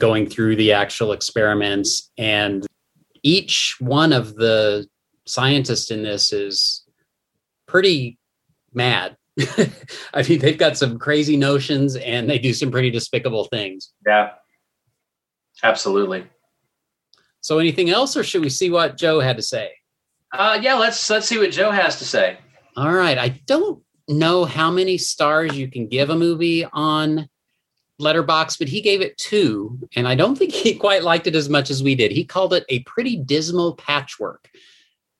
going 0.00 0.26
through 0.26 0.56
the 0.56 0.72
actual 0.72 1.12
experiments. 1.12 2.10
And 2.16 2.66
each 3.22 3.76
one 3.80 4.14
of 4.14 4.34
the 4.36 4.86
scientists 5.26 5.90
in 5.90 6.02
this 6.02 6.32
is 6.32 6.84
pretty 7.66 8.18
mad. 8.72 9.16
I 10.14 10.22
mean, 10.28 10.38
they've 10.38 10.58
got 10.58 10.76
some 10.78 10.98
crazy 10.98 11.36
notions 11.36 11.96
and 11.96 12.28
they 12.30 12.38
do 12.38 12.52
some 12.54 12.70
pretty 12.70 12.90
despicable 12.90 13.44
things. 13.44 13.92
yeah 14.06 14.30
absolutely 15.62 16.24
So, 17.40 17.58
anything 17.58 17.90
else, 17.90 18.16
or 18.16 18.24
should 18.24 18.42
we 18.42 18.48
see 18.50 18.70
what 18.70 18.96
Joe 18.96 19.20
had 19.20 19.36
to 19.36 19.42
say? 19.42 19.72
uh 20.32 20.58
yeah 20.60 20.74
let's 20.74 21.08
let's 21.10 21.28
see 21.28 21.38
what 21.38 21.52
joe 21.52 21.70
has 21.70 21.96
to 22.00 22.04
say 22.04 22.36
All 22.76 22.92
right. 22.92 23.16
I 23.16 23.28
don't 23.46 23.80
know 24.08 24.44
how 24.44 24.68
many 24.68 24.98
stars 24.98 25.56
you 25.56 25.70
can 25.70 25.86
give 25.86 26.10
a 26.10 26.16
movie 26.16 26.64
on 26.72 27.28
Letterboxd, 28.00 28.58
but 28.58 28.66
he 28.66 28.80
gave 28.80 29.00
it 29.00 29.16
two, 29.16 29.78
and 29.94 30.08
I 30.08 30.16
don't 30.16 30.36
think 30.36 30.50
he 30.52 30.74
quite 30.86 31.04
liked 31.04 31.28
it 31.28 31.36
as 31.36 31.48
much 31.48 31.70
as 31.70 31.84
we 31.84 31.94
did. 31.94 32.10
He 32.10 32.24
called 32.24 32.52
it 32.52 32.64
a 32.68 32.80
pretty 32.80 33.16
dismal 33.16 33.76
patchwork, 33.76 34.50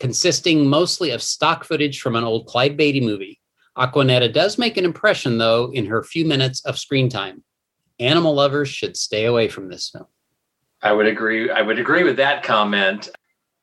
consisting 0.01 0.67
mostly 0.67 1.11
of 1.11 1.23
stock 1.23 1.63
footage 1.65 2.01
from 2.01 2.17
an 2.17 2.25
old 2.25 2.47
Clyde 2.49 2.77
Beatty 2.77 3.01
movie. 3.01 3.39
Aquanetta 3.77 4.33
does 4.33 4.59
make 4.59 4.77
an 4.77 4.85
impression, 4.85 5.39
though, 5.39 5.71
in 5.73 5.87
her 5.87 6.03
few 6.03 6.25
minutes 6.25 6.65
of 6.65 6.79
screen 6.79 7.09
time. 7.09 7.43
Animal 7.99 8.35
lovers 8.35 8.69
should 8.69 8.97
stay 8.97 9.25
away 9.25 9.49
from 9.49 9.69
this 9.69 9.91
film. 9.91 10.07
I 10.83 10.93
would 10.93 11.07
agree. 11.07 11.51
I 11.51 11.63
would 11.63 11.79
agree 11.79 12.05
with 12.05 12.17
that 12.17 12.43
comment. 12.43 13.09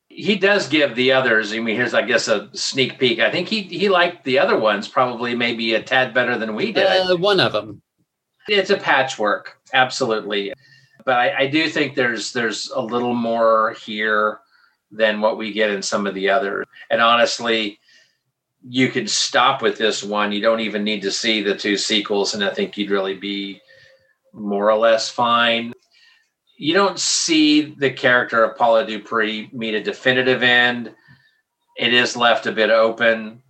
He 0.08 0.36
does 0.36 0.68
give 0.68 0.94
the 0.94 1.12
others. 1.12 1.52
I 1.52 1.60
mean, 1.60 1.76
here's 1.76 1.94
I 1.94 2.02
guess 2.02 2.28
a 2.28 2.50
sneak 2.52 2.98
peek. 2.98 3.20
I 3.20 3.30
think 3.30 3.48
he 3.48 3.62
he 3.62 3.88
liked 3.88 4.24
the 4.24 4.38
other 4.38 4.58
ones 4.58 4.88
probably 4.88 5.34
maybe 5.34 5.74
a 5.74 5.82
tad 5.82 6.12
better 6.12 6.36
than 6.36 6.54
we 6.54 6.72
did. 6.72 6.84
Uh, 6.84 7.16
one 7.16 7.40
of 7.40 7.52
them. 7.52 7.80
it's 8.48 8.70
a 8.70 8.76
patchwork, 8.76 9.58
absolutely. 9.72 10.52
But 11.04 11.14
I, 11.14 11.38
I 11.38 11.46
do 11.46 11.68
think 11.68 11.94
there's 11.94 12.32
there's 12.32 12.70
a 12.70 12.80
little 12.80 13.14
more 13.14 13.74
here 13.80 14.40
than 14.90 15.20
what 15.20 15.38
we 15.38 15.52
get 15.52 15.70
in 15.70 15.80
some 15.80 16.06
of 16.06 16.14
the 16.14 16.28
others. 16.28 16.66
And 16.90 17.00
honestly, 17.00 17.78
you 18.68 18.88
could 18.88 19.10
stop 19.10 19.62
with 19.62 19.78
this 19.78 20.02
one. 20.02 20.32
You 20.32 20.40
don't 20.40 20.60
even 20.60 20.84
need 20.84 21.02
to 21.02 21.10
see 21.10 21.42
the 21.42 21.56
two 21.56 21.76
sequels, 21.76 22.34
and 22.34 22.44
I 22.44 22.50
think 22.50 22.76
you'd 22.76 22.90
really 22.90 23.14
be 23.14 23.60
more 24.32 24.70
or 24.70 24.78
less 24.78 25.08
fine. 25.08 25.72
You 26.56 26.74
don't 26.74 26.98
see 26.98 27.62
the 27.62 27.90
character 27.90 28.44
of 28.44 28.56
Paula 28.56 28.86
Dupree 28.86 29.50
meet 29.52 29.74
a 29.74 29.82
definitive 29.82 30.42
end. 30.42 30.94
It 31.76 31.92
is 31.92 32.16
left 32.16 32.46
a 32.46 32.52
bit 32.52 32.70
open, 32.70 33.42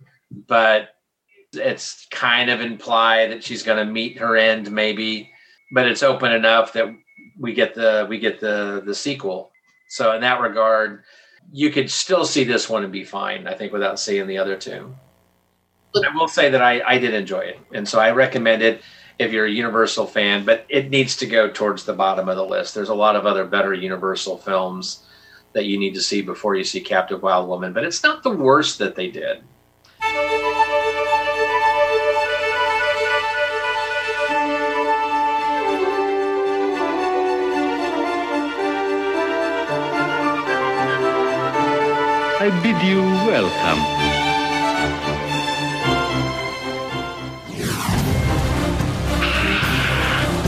but 0.47 0.95
it's 1.53 2.07
kind 2.09 2.49
of 2.49 2.61
implied 2.61 3.31
that 3.31 3.43
she's 3.43 3.63
going 3.63 3.85
to 3.85 3.91
meet 3.91 4.17
her 4.17 4.35
end, 4.35 4.71
maybe. 4.71 5.29
But 5.73 5.87
it's 5.87 6.03
open 6.03 6.31
enough 6.31 6.73
that 6.73 6.93
we 7.39 7.53
get 7.53 7.75
the 7.75 8.05
we 8.09 8.19
get 8.19 8.39
the 8.39 8.81
the 8.85 8.95
sequel. 8.95 9.51
So 9.89 10.13
in 10.13 10.21
that 10.21 10.41
regard, 10.41 11.03
you 11.51 11.69
could 11.69 11.89
still 11.89 12.25
see 12.25 12.43
this 12.43 12.69
one 12.69 12.83
and 12.83 12.91
be 12.91 13.03
fine. 13.03 13.47
I 13.47 13.53
think 13.53 13.73
without 13.73 13.99
seeing 13.99 14.27
the 14.27 14.37
other 14.37 14.55
two. 14.55 14.93
But 15.93 16.07
I 16.07 16.15
will 16.15 16.27
say 16.27 16.49
that 16.49 16.61
I, 16.61 16.81
I 16.81 16.97
did 16.97 17.13
enjoy 17.13 17.41
it, 17.41 17.59
and 17.73 17.87
so 17.87 17.99
I 17.99 18.11
recommend 18.11 18.63
it 18.63 18.81
if 19.19 19.31
you're 19.31 19.45
a 19.45 19.51
Universal 19.51 20.07
fan. 20.07 20.43
But 20.45 20.65
it 20.69 20.89
needs 20.89 21.15
to 21.17 21.27
go 21.27 21.49
towards 21.49 21.85
the 21.85 21.93
bottom 21.93 22.29
of 22.29 22.35
the 22.35 22.45
list. 22.45 22.73
There's 22.73 22.89
a 22.89 22.95
lot 22.95 23.15
of 23.15 23.25
other 23.25 23.45
better 23.45 23.73
Universal 23.73 24.39
films 24.39 25.03
that 25.53 25.65
you 25.65 25.77
need 25.77 25.93
to 25.93 26.01
see 26.01 26.21
before 26.21 26.55
you 26.55 26.63
see 26.63 26.81
Captive 26.81 27.21
Wild 27.21 27.47
Woman. 27.47 27.73
But 27.73 27.83
it's 27.83 28.01
not 28.01 28.23
the 28.23 28.31
worst 28.31 28.79
that 28.79 28.95
they 28.95 29.09
did. 29.09 29.43
I 42.43 42.49
bid 42.61 42.75
you 42.85 42.99
welcome. 42.99 43.79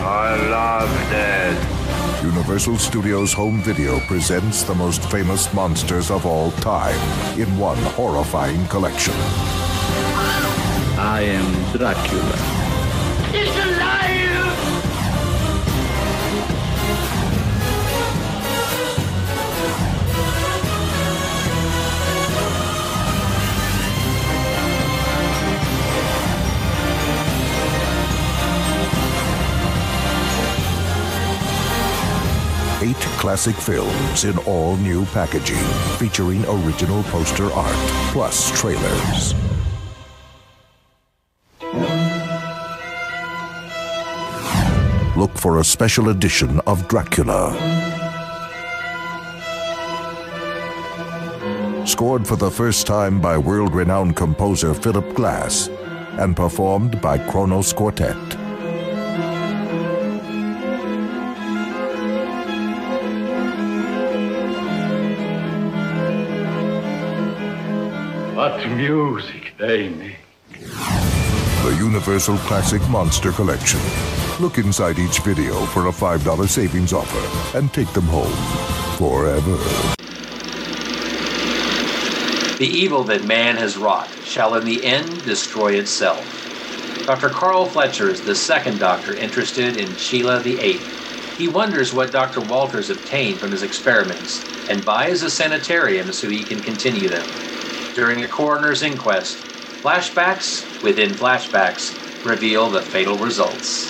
I 0.03 0.35
love 0.49 0.89
death. 1.09 2.21
Universal 2.21 2.79
Studios 2.79 3.31
Home 3.31 3.61
Video 3.61 4.01
presents 4.07 4.63
the 4.63 4.75
most 4.75 5.09
famous 5.09 5.53
monsters 5.53 6.11
of 6.11 6.25
all 6.25 6.51
time 6.51 6.99
in 7.39 7.57
one 7.57 7.81
horrifying 7.95 8.67
collection. 8.67 9.15
I 10.97 11.21
am 11.21 11.77
Dracula. 11.77 12.54
Eight 32.95 33.03
classic 33.17 33.55
films 33.55 34.23
in 34.23 34.37
all 34.39 34.77
new 34.77 35.05
packaging, 35.05 35.63
featuring 35.97 36.45
original 36.45 37.03
poster 37.03 37.51
art, 37.51 37.75
plus 38.11 38.51
trailers. 38.59 39.33
Look 45.17 45.37
for 45.37 45.59
a 45.59 45.63
special 45.63 46.09
edition 46.09 46.59
of 46.67 46.87
Dracula. 46.87 47.53
Scored 51.85 52.27
for 52.27 52.35
the 52.35 52.51
first 52.51 52.87
time 52.87 53.21
by 53.21 53.37
world 53.37 53.73
renowned 53.73 54.15
composer 54.15 54.73
Philip 54.73 55.13
Glass 55.13 55.69
and 56.17 56.35
performed 56.35 56.99
by 57.01 57.17
Kronos 57.17 57.73
Quartet. 57.73 58.44
What 68.55 68.69
music 68.69 69.53
they 69.57 69.89
make. 69.89 70.15
The 70.49 71.75
Universal 71.77 72.37
Classic 72.37 72.81
Monster 72.87 73.33
Collection. 73.33 73.81
Look 74.39 74.57
inside 74.59 74.97
each 74.97 75.19
video 75.19 75.65
for 75.65 75.87
a 75.87 75.91
$5 75.91 76.47
savings 76.47 76.93
offer 76.93 77.57
and 77.57 77.73
take 77.73 77.91
them 77.91 78.05
home 78.05 78.31
forever. 78.95 79.57
The 82.57 82.65
evil 82.65 83.03
that 83.03 83.25
man 83.25 83.57
has 83.57 83.75
wrought 83.75 84.09
shall 84.23 84.55
in 84.55 84.63
the 84.63 84.85
end 84.85 85.25
destroy 85.25 85.73
itself. 85.73 86.25
Dr. 87.05 87.27
Carl 87.27 87.65
Fletcher 87.65 88.09
is 88.09 88.21
the 88.21 88.35
second 88.35 88.79
doctor 88.79 89.13
interested 89.15 89.75
in 89.75 89.93
Sheila 89.97 90.39
the 90.39 90.57
Eighth. 90.61 91.37
He 91.37 91.49
wonders 91.49 91.93
what 91.93 92.13
Dr. 92.13 92.39
Walters 92.39 92.89
obtained 92.89 93.37
from 93.37 93.51
his 93.51 93.63
experiments 93.63 94.45
and 94.69 94.85
buys 94.85 95.23
a 95.23 95.29
sanitarium 95.29 96.13
so 96.13 96.29
he 96.29 96.41
can 96.41 96.61
continue 96.61 97.09
them. 97.09 97.27
During 97.95 98.25
a 98.25 98.27
coroner's 98.27 98.83
inquest, 98.83 99.37
flashbacks 99.81 100.83
within 100.83 101.11
flashbacks 101.11 101.95
reveal 102.25 102.69
the 102.69 102.81
fatal 102.81 103.17
results. 103.17 103.89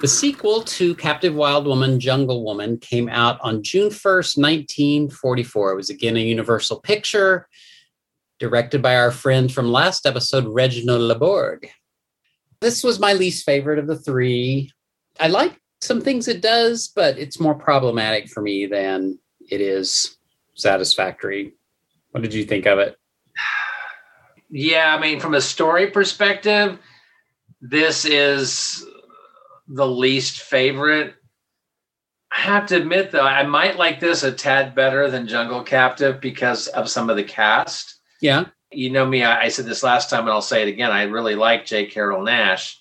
The 0.00 0.08
sequel 0.08 0.62
to 0.62 0.94
Captive 0.94 1.34
Wild 1.34 1.66
Woman, 1.66 2.00
Jungle 2.00 2.46
Woman 2.46 2.78
came 2.78 3.10
out 3.10 3.38
on 3.42 3.62
June 3.62 3.90
1st, 3.90 4.38
1944. 4.38 5.72
It 5.72 5.76
was 5.76 5.90
again 5.90 6.16
a 6.16 6.20
Universal 6.20 6.80
picture, 6.80 7.46
directed 8.38 8.80
by 8.80 8.96
our 8.96 9.10
friend 9.10 9.52
from 9.52 9.70
last 9.70 10.06
episode, 10.06 10.46
Reginald 10.46 11.02
Le 11.02 11.18
Borg. 11.18 11.68
This 12.62 12.82
was 12.82 12.98
my 12.98 13.12
least 13.12 13.44
favorite 13.44 13.78
of 13.78 13.86
the 13.86 13.98
three. 13.98 14.70
I 15.20 15.28
like 15.28 15.60
some 15.82 16.00
things 16.00 16.26
it 16.26 16.40
does, 16.40 16.88
but 16.88 17.18
it's 17.18 17.38
more 17.38 17.54
problematic 17.54 18.28
for 18.28 18.40
me 18.40 18.64
than 18.64 19.18
it 19.50 19.60
is 19.60 20.16
satisfactory. 20.54 21.54
What 22.10 22.22
did 22.22 22.34
you 22.34 22.44
think 22.44 22.66
of 22.66 22.78
it? 22.78 22.98
Yeah, 24.48 24.94
I 24.94 25.00
mean, 25.00 25.20
from 25.20 25.34
a 25.34 25.40
story 25.40 25.88
perspective, 25.88 26.78
this 27.60 28.04
is 28.04 28.86
the 29.68 29.86
least 29.86 30.42
favorite. 30.42 31.14
I 32.32 32.40
have 32.40 32.66
to 32.66 32.76
admit, 32.76 33.10
though, 33.10 33.22
I 33.22 33.44
might 33.44 33.76
like 33.76 33.98
this 33.98 34.22
a 34.22 34.30
tad 34.30 34.74
better 34.74 35.10
than 35.10 35.26
Jungle 35.26 35.62
Captive 35.62 36.20
because 36.20 36.68
of 36.68 36.88
some 36.88 37.10
of 37.10 37.16
the 37.16 37.24
cast. 37.24 37.98
Yeah. 38.20 38.46
You 38.70 38.90
know 38.90 39.06
me, 39.06 39.24
I, 39.24 39.44
I 39.44 39.48
said 39.48 39.66
this 39.66 39.82
last 39.82 40.10
time 40.10 40.22
and 40.22 40.30
I'll 40.30 40.42
say 40.42 40.62
it 40.62 40.68
again. 40.68 40.90
I 40.90 41.04
really 41.04 41.34
like 41.34 41.66
J. 41.66 41.86
Carrol 41.86 42.24
Naish. 42.24 42.74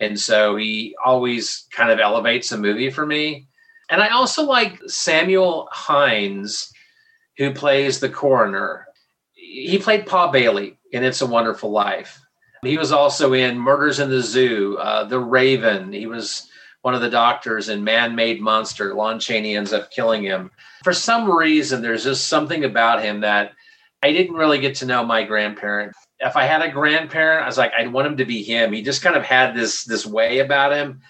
And 0.00 0.18
so 0.18 0.56
he 0.56 0.96
always 1.04 1.66
kind 1.70 1.90
of 1.90 2.00
elevates 2.00 2.52
a 2.52 2.58
movie 2.58 2.90
for 2.90 3.06
me. 3.06 3.48
And 3.90 4.00
I 4.00 4.08
also 4.08 4.44
like 4.44 4.80
Samuel 4.86 5.68
Hinds, 5.70 6.72
who 7.38 7.52
plays 7.52 8.00
the 8.00 8.08
coroner. 8.08 8.86
He 9.34 9.78
played 9.78 10.06
Pa 10.06 10.30
Bailey 10.30 10.78
in 10.92 11.04
It's 11.04 11.20
a 11.20 11.26
Wonderful 11.26 11.70
Life. 11.70 12.20
He 12.62 12.78
was 12.78 12.92
also 12.92 13.32
in 13.32 13.58
Murders 13.58 13.98
in 13.98 14.08
the 14.08 14.22
Zoo, 14.22 14.78
uh, 14.78 15.04
The 15.04 15.18
Raven. 15.18 15.92
He 15.92 16.06
was 16.06 16.48
one 16.82 16.94
of 16.94 17.00
the 17.00 17.10
doctors 17.10 17.68
in 17.68 17.82
Man 17.82 18.14
Made 18.14 18.40
Monster. 18.40 18.94
Lon 18.94 19.18
Chaney 19.18 19.56
ends 19.56 19.72
up 19.72 19.90
killing 19.90 20.22
him. 20.22 20.50
For 20.84 20.92
some 20.92 21.30
reason, 21.30 21.82
there's 21.82 22.04
just 22.04 22.28
something 22.28 22.64
about 22.64 23.02
him 23.02 23.20
that 23.20 23.52
I 24.02 24.12
didn't 24.12 24.36
really 24.36 24.60
get 24.60 24.76
to 24.76 24.86
know 24.86 25.04
my 25.04 25.22
grandparent. 25.22 25.94
If 26.18 26.36
I 26.36 26.44
had 26.44 26.62
a 26.62 26.70
grandparent, 26.70 27.44
I 27.44 27.46
was 27.46 27.58
like, 27.58 27.72
I'd 27.76 27.92
want 27.92 28.06
him 28.06 28.16
to 28.16 28.24
be 28.24 28.42
him. 28.42 28.72
He 28.72 28.82
just 28.82 29.02
kind 29.02 29.16
of 29.16 29.22
had 29.22 29.54
this 29.54 29.84
this 29.84 30.06
way 30.06 30.40
about 30.40 30.72
him. 30.72 31.00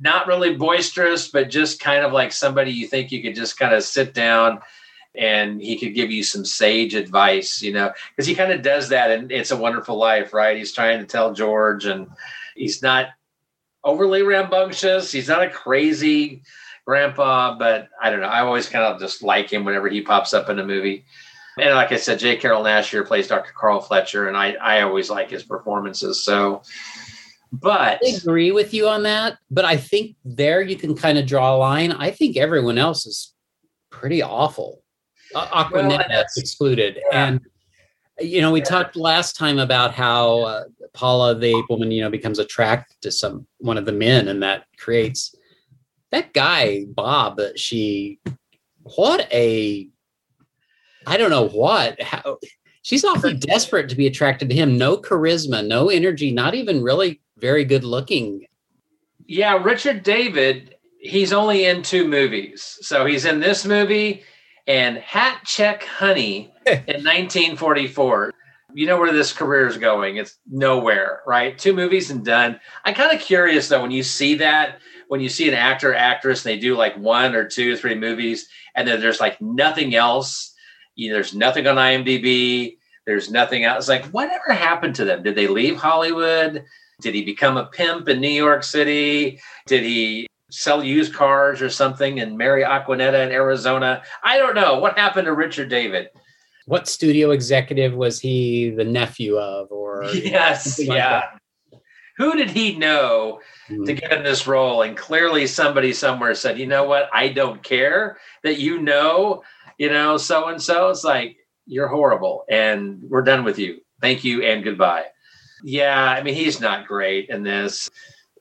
Not 0.00 0.26
really 0.26 0.56
boisterous, 0.56 1.28
but 1.28 1.50
just 1.50 1.80
kind 1.80 2.04
of 2.04 2.12
like 2.12 2.32
somebody 2.32 2.72
you 2.72 2.86
think 2.86 3.12
you 3.12 3.22
could 3.22 3.34
just 3.34 3.58
kind 3.58 3.74
of 3.74 3.82
sit 3.82 4.14
down 4.14 4.60
and 5.14 5.60
he 5.60 5.78
could 5.78 5.94
give 5.94 6.10
you 6.10 6.22
some 6.22 6.44
sage 6.44 6.94
advice, 6.94 7.60
you 7.60 7.72
know, 7.72 7.92
because 8.10 8.26
he 8.26 8.34
kind 8.34 8.52
of 8.52 8.62
does 8.62 8.88
that 8.90 9.10
and 9.10 9.30
It's 9.30 9.50
a 9.50 9.56
Wonderful 9.56 9.96
Life, 9.96 10.32
right? 10.32 10.56
He's 10.56 10.72
trying 10.72 11.00
to 11.00 11.06
tell 11.06 11.34
George 11.34 11.84
and 11.84 12.08
he's 12.54 12.82
not 12.82 13.08
overly 13.82 14.22
rambunctious. 14.22 15.10
He's 15.10 15.28
not 15.28 15.42
a 15.42 15.50
crazy 15.50 16.42
grandpa, 16.86 17.56
but 17.58 17.88
I 18.00 18.10
don't 18.10 18.20
know. 18.20 18.26
I 18.26 18.40
always 18.40 18.68
kind 18.68 18.84
of 18.84 19.00
just 19.00 19.22
like 19.22 19.50
him 19.52 19.64
whenever 19.64 19.88
he 19.88 20.00
pops 20.00 20.32
up 20.32 20.48
in 20.48 20.58
a 20.58 20.66
movie. 20.66 21.04
And 21.58 21.74
like 21.74 21.92
I 21.92 21.96
said, 21.96 22.18
J. 22.18 22.36
Carrol 22.36 22.62
Naish 22.62 22.90
here 22.90 23.04
plays 23.04 23.28
Dr. 23.28 23.52
Carl 23.52 23.80
Fletcher, 23.80 24.28
and 24.28 24.36
I, 24.36 24.52
I 24.52 24.82
always 24.82 25.10
like 25.10 25.30
his 25.30 25.42
performances. 25.42 26.24
So, 26.24 26.62
but 27.52 28.00
I 28.04 28.16
agree 28.16 28.52
with 28.52 28.72
you 28.72 28.88
on 28.88 29.02
that, 29.04 29.38
but 29.50 29.64
I 29.64 29.76
think 29.76 30.16
there 30.24 30.62
you 30.62 30.76
can 30.76 30.94
kind 30.94 31.18
of 31.18 31.26
draw 31.26 31.54
a 31.54 31.58
line. 31.58 31.92
I 31.92 32.10
think 32.10 32.36
everyone 32.36 32.78
else 32.78 33.06
is 33.06 33.34
pretty 33.90 34.22
awful. 34.22 34.82
Uh, 35.34 35.48
Well, 35.72 35.84
Aquanet 35.90 36.08
that's- 36.08 36.36
excluded. 36.36 37.00
yeah. 37.10 37.26
And, 37.26 37.40
you 38.20 38.40
know, 38.40 38.52
we 38.52 38.60
talked 38.60 38.96
last 38.96 39.36
time 39.36 39.58
about 39.58 39.94
how 39.94 40.40
uh, 40.40 40.64
Paula, 40.92 41.34
the 41.34 41.56
ape 41.56 41.64
woman, 41.70 41.90
you 41.90 42.02
know, 42.02 42.10
becomes 42.10 42.38
attracted 42.38 43.00
to 43.02 43.10
some 43.10 43.46
one 43.58 43.78
of 43.78 43.86
the 43.86 43.92
men, 43.92 44.28
and 44.28 44.42
that 44.42 44.64
creates 44.78 45.34
that 46.12 46.32
guy, 46.32 46.84
Bob, 46.88 47.36
that 47.38 47.58
she, 47.58 48.18
what 48.82 49.26
a, 49.32 49.88
I 51.06 51.16
don't 51.16 51.30
know 51.30 51.48
what, 51.48 52.00
how, 52.02 52.38
She's 52.82 53.04
awfully 53.04 53.34
desperate 53.34 53.90
to 53.90 53.94
be 53.94 54.06
attracted 54.06 54.48
to 54.48 54.54
him. 54.54 54.78
No 54.78 54.96
charisma, 54.96 55.66
no 55.66 55.90
energy, 55.90 56.32
not 56.32 56.54
even 56.54 56.82
really 56.82 57.20
very 57.40 57.64
good 57.64 57.84
looking. 57.84 58.46
Yeah, 59.26 59.62
Richard 59.62 60.02
David, 60.02 60.76
he's 60.98 61.32
only 61.32 61.64
in 61.64 61.82
two 61.82 62.06
movies. 62.06 62.78
So 62.82 63.06
he's 63.06 63.24
in 63.24 63.40
this 63.40 63.64
movie 63.64 64.22
and 64.66 64.98
Hat 64.98 65.42
Check 65.44 65.84
Honey 65.84 66.52
in 66.66 67.04
1944. 67.04 68.32
You 68.72 68.86
know 68.86 68.98
where 68.98 69.12
this 69.12 69.32
career 69.32 69.66
is 69.66 69.78
going. 69.78 70.16
It's 70.16 70.38
nowhere, 70.48 71.22
right? 71.26 71.58
Two 71.58 71.72
movies 71.72 72.10
and 72.10 72.24
done. 72.24 72.60
I'm 72.84 72.94
kind 72.94 73.12
of 73.12 73.20
curious 73.20 73.68
though, 73.68 73.82
when 73.82 73.90
you 73.90 74.04
see 74.04 74.36
that, 74.36 74.78
when 75.08 75.20
you 75.20 75.28
see 75.28 75.48
an 75.48 75.54
actor, 75.54 75.92
actress, 75.92 76.44
and 76.44 76.54
they 76.54 76.58
do 76.58 76.76
like 76.76 76.96
one 76.96 77.34
or 77.34 77.44
two 77.44 77.72
or 77.72 77.76
three 77.76 77.96
movies, 77.96 78.48
and 78.76 78.86
then 78.86 79.00
there's 79.00 79.18
like 79.18 79.40
nothing 79.40 79.96
else. 79.96 80.54
You 80.94 81.08
know, 81.08 81.14
there's 81.14 81.34
nothing 81.34 81.66
on 81.66 81.76
IMDb. 81.76 82.76
There's 83.06 83.30
nothing 83.30 83.64
else. 83.64 83.82
It's 83.82 83.88
like, 83.88 84.04
whatever 84.12 84.52
happened 84.52 84.94
to 84.96 85.04
them? 85.04 85.24
Did 85.24 85.34
they 85.34 85.48
leave 85.48 85.76
Hollywood? 85.76 86.64
Did 87.00 87.14
he 87.14 87.24
become 87.24 87.56
a 87.56 87.66
pimp 87.66 88.08
in 88.08 88.20
New 88.20 88.28
York 88.28 88.62
City? 88.62 89.40
Did 89.66 89.82
he 89.82 90.26
sell 90.50 90.82
used 90.82 91.14
cars 91.14 91.62
or 91.62 91.70
something 91.70 92.20
and 92.20 92.36
marry 92.36 92.62
Aquanetta 92.62 93.24
in 93.26 93.32
Arizona? 93.32 94.02
I 94.22 94.38
don't 94.38 94.54
know. 94.54 94.78
What 94.78 94.98
happened 94.98 95.26
to 95.26 95.32
Richard 95.34 95.68
David? 95.68 96.08
What 96.66 96.88
studio 96.88 97.30
executive 97.30 97.94
was 97.94 98.20
he 98.20 98.70
the 98.70 98.84
nephew 98.84 99.36
of? 99.38 99.70
Or 99.70 100.04
Yes, 100.14 100.78
like 100.78 100.88
yeah. 100.88 101.10
that? 101.20 101.80
Who 102.16 102.36
did 102.36 102.50
he 102.50 102.76
know 102.76 103.40
Mhm. 103.70 103.86
to 103.86 103.92
get 103.94 104.12
in 104.12 104.22
this 104.22 104.46
role? 104.46 104.82
And 104.82 104.96
clearly 104.96 105.46
somebody 105.46 105.92
somewhere 105.92 106.34
said, 106.34 106.58
you 106.58 106.66
know 106.66 106.84
what? 106.84 107.08
I 107.14 107.28
don't 107.28 107.62
care 107.62 108.18
that 108.42 108.58
you 108.58 108.80
know, 108.82 109.42
you 109.78 109.88
know, 109.88 110.16
so 110.18 110.48
and 110.48 110.60
so. 110.62 110.90
It's 110.90 111.04
like, 111.04 111.36
you're 111.66 111.88
horrible 111.88 112.44
and 112.50 113.00
we're 113.08 113.22
done 113.22 113.44
with 113.44 113.58
you. 113.58 113.80
Thank 114.00 114.24
you 114.24 114.42
and 114.42 114.62
goodbye. 114.64 115.04
Yeah, 115.62 116.02
I 116.02 116.22
mean, 116.22 116.34
he's 116.34 116.60
not 116.60 116.86
great 116.86 117.28
in 117.28 117.42
this. 117.42 117.90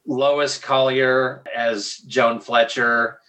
Lois 0.05 0.57
Collier 0.57 1.43
as 1.55 1.97
Joan 1.97 2.39
Fletcher. 2.39 3.19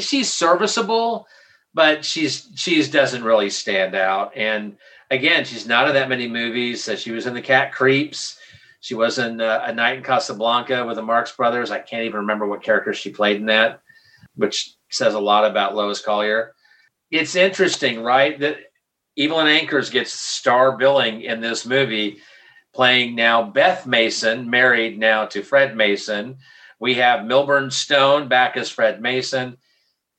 She's 0.00 0.32
serviceable, 0.32 1.26
but 1.74 2.04
she's 2.04 2.48
she's 2.54 2.90
doesn't 2.90 3.24
really 3.24 3.50
stand 3.50 3.94
out. 3.94 4.36
And 4.36 4.76
again, 5.10 5.44
she's 5.44 5.66
not 5.66 5.88
in 5.88 5.94
that 5.94 6.08
many 6.08 6.28
movies. 6.28 6.84
So 6.84 6.96
she 6.96 7.12
was 7.12 7.26
in 7.26 7.34
The 7.34 7.42
Cat 7.42 7.72
Creeps. 7.72 8.38
She 8.80 8.94
was 8.94 9.18
in 9.18 9.40
uh, 9.40 9.62
A 9.64 9.72
Night 9.72 9.98
in 9.98 10.04
Casablanca 10.04 10.84
with 10.84 10.96
the 10.96 11.02
Marx 11.02 11.32
Brothers. 11.32 11.70
I 11.70 11.78
can't 11.78 12.04
even 12.04 12.20
remember 12.20 12.46
what 12.46 12.62
character 12.62 12.92
she 12.92 13.10
played 13.10 13.36
in 13.36 13.46
that, 13.46 13.80
which 14.36 14.74
says 14.90 15.14
a 15.14 15.20
lot 15.20 15.44
about 15.44 15.74
Lois 15.74 16.00
Collier. 16.00 16.54
It's 17.10 17.34
interesting, 17.34 18.02
right? 18.02 18.38
That 18.38 18.58
Evelyn 19.18 19.46
Ankers 19.46 19.90
gets 19.90 20.12
star 20.12 20.76
billing 20.76 21.22
in 21.22 21.40
this 21.40 21.66
movie, 21.66 22.18
playing 22.78 23.16
now 23.16 23.42
Beth 23.42 23.88
Mason, 23.88 24.48
married 24.48 25.00
now 25.00 25.26
to 25.26 25.42
Fred 25.42 25.76
Mason. 25.76 26.36
We 26.78 26.94
have 26.94 27.26
Milburn 27.26 27.72
Stone 27.72 28.28
back 28.28 28.56
as 28.56 28.70
Fred 28.70 29.02
Mason. 29.02 29.56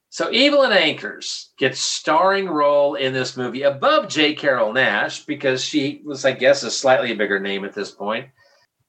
So 0.09 0.27
Evelyn 0.27 0.71
Ankers 0.71 1.51
gets 1.57 1.79
starring 1.79 2.49
role 2.49 2.95
in 2.95 3.13
this 3.13 3.37
movie 3.37 3.61
above 3.61 4.09
J. 4.09 4.33
Carrol 4.33 4.73
Naish 4.73 5.25
because 5.25 5.63
she 5.63 6.01
was, 6.03 6.25
I 6.25 6.33
guess, 6.33 6.61
a 6.63 6.69
slightly 6.69 7.13
bigger 7.13 7.39
name 7.39 7.63
at 7.63 7.73
this 7.73 7.91
point. 7.91 8.27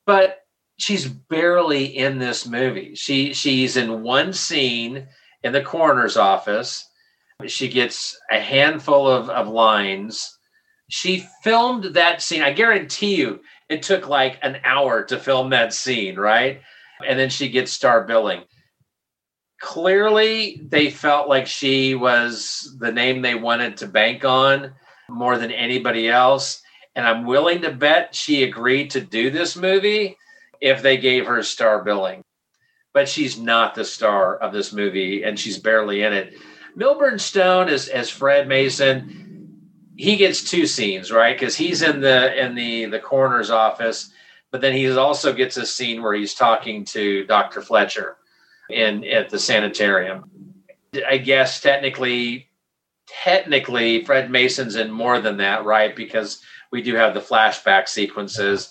But 0.04 0.40
she's 0.76 1.06
barely 1.06 1.84
in 1.96 2.18
this 2.18 2.48
movie. 2.48 2.96
She 2.96 3.32
she's 3.34 3.76
in 3.76 4.02
one 4.02 4.32
scene 4.32 5.06
in 5.44 5.52
the 5.52 5.62
coroner's 5.62 6.16
office. 6.16 6.88
She 7.46 7.68
gets 7.68 8.18
a 8.32 8.40
handful 8.40 9.06
of, 9.06 9.30
of 9.30 9.46
lines. 9.46 10.36
She 10.88 11.24
filmed 11.44 11.94
that 11.94 12.20
scene. 12.20 12.42
I 12.42 12.52
guarantee 12.52 13.14
you 13.14 13.38
it 13.70 13.84
took 13.84 14.08
like 14.08 14.38
an 14.42 14.58
hour 14.64 15.04
to 15.04 15.16
film 15.16 15.50
that 15.50 15.72
scene, 15.72 16.16
right? 16.16 16.60
And 17.06 17.18
then 17.18 17.30
she 17.30 17.48
gets 17.48 17.72
star 17.72 18.04
billing. 18.04 18.42
Clearly 19.60 20.60
they 20.68 20.90
felt 20.90 21.28
like 21.28 21.46
she 21.46 21.94
was 21.94 22.76
the 22.80 22.90
name 22.90 23.22
they 23.22 23.36
wanted 23.36 23.76
to 23.78 23.86
bank 23.86 24.24
on 24.24 24.74
more 25.08 25.38
than 25.38 25.52
anybody 25.52 26.08
else. 26.08 26.62
And 26.96 27.06
i'm 27.06 27.24
willing 27.24 27.62
to 27.62 27.70
bet 27.70 28.14
she 28.14 28.42
agreed 28.42 28.90
to 28.90 29.00
do 29.00 29.30
this 29.30 29.56
movie 29.56 30.16
if 30.60 30.82
they 30.82 30.96
gave 30.96 31.26
her 31.26 31.42
star 31.42 31.84
billing. 31.84 32.24
But 32.92 33.08
she's 33.08 33.38
not 33.38 33.76
the 33.76 33.84
star 33.84 34.36
of 34.36 34.52
this 34.52 34.72
movie 34.72 35.22
and 35.22 35.38
she's 35.38 35.58
barely 35.58 36.02
in 36.02 36.12
it. 36.12 36.34
Milburn 36.74 37.18
stone 37.20 37.68
is 37.68 37.88
as 37.88 38.10
fred 38.10 38.48
mason 38.48 39.29
he 40.00 40.16
gets 40.16 40.42
two 40.42 40.66
scenes 40.66 41.10
right 41.10 41.38
because 41.38 41.56
he's 41.56 41.82
in 41.82 42.00
the 42.00 42.42
in 42.42 42.54
the 42.54 42.86
the 42.86 42.98
coroner's 42.98 43.50
office 43.50 44.10
but 44.50 44.60
then 44.60 44.72
he 44.72 44.90
also 44.96 45.32
gets 45.32 45.56
a 45.56 45.66
scene 45.66 46.02
where 46.02 46.14
he's 46.14 46.34
talking 46.34 46.84
to 46.84 47.24
dr 47.26 47.60
fletcher 47.62 48.16
in 48.70 49.04
at 49.04 49.30
the 49.30 49.38
sanitarium. 49.38 50.30
I 51.08 51.18
guess 51.18 51.60
technically, 51.60 52.48
technically, 53.22 54.04
Fred 54.04 54.30
Mason's 54.30 54.76
in 54.76 54.90
more 54.90 55.20
than 55.20 55.36
that, 55.38 55.64
right? 55.64 55.94
Because 55.94 56.40
we 56.72 56.82
do 56.82 56.94
have 56.94 57.14
the 57.14 57.20
flashback 57.20 57.88
sequences. 57.88 58.70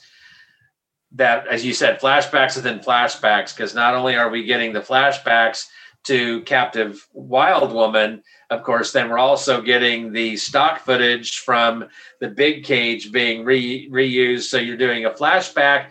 That, 1.14 1.48
as 1.48 1.66
you 1.66 1.74
said, 1.74 2.00
flashbacks 2.00 2.56
within 2.56 2.80
flashbacks. 2.80 3.56
Because 3.56 3.74
not 3.74 3.96
only 3.96 4.16
are 4.16 4.30
we 4.30 4.44
getting 4.46 4.74
the 4.74 4.82
flashbacks 4.82 5.68
to 6.10 6.42
captive 6.42 7.08
wild 7.14 7.72
woman, 7.72 8.22
of 8.50 8.64
course, 8.64 8.92
then 8.92 9.10
we're 9.10 9.18
also 9.20 9.62
getting 9.62 10.12
the 10.12 10.36
stock 10.38 10.82
footage 10.82 11.38
from 11.40 11.88
the 12.20 12.28
big 12.28 12.64
cage 12.64 13.12
being 13.12 13.46
re- 13.46 13.88
reused. 13.90 14.50
So 14.50 14.58
you're 14.58 14.76
doing 14.78 15.06
a 15.06 15.12
flashback 15.12 15.88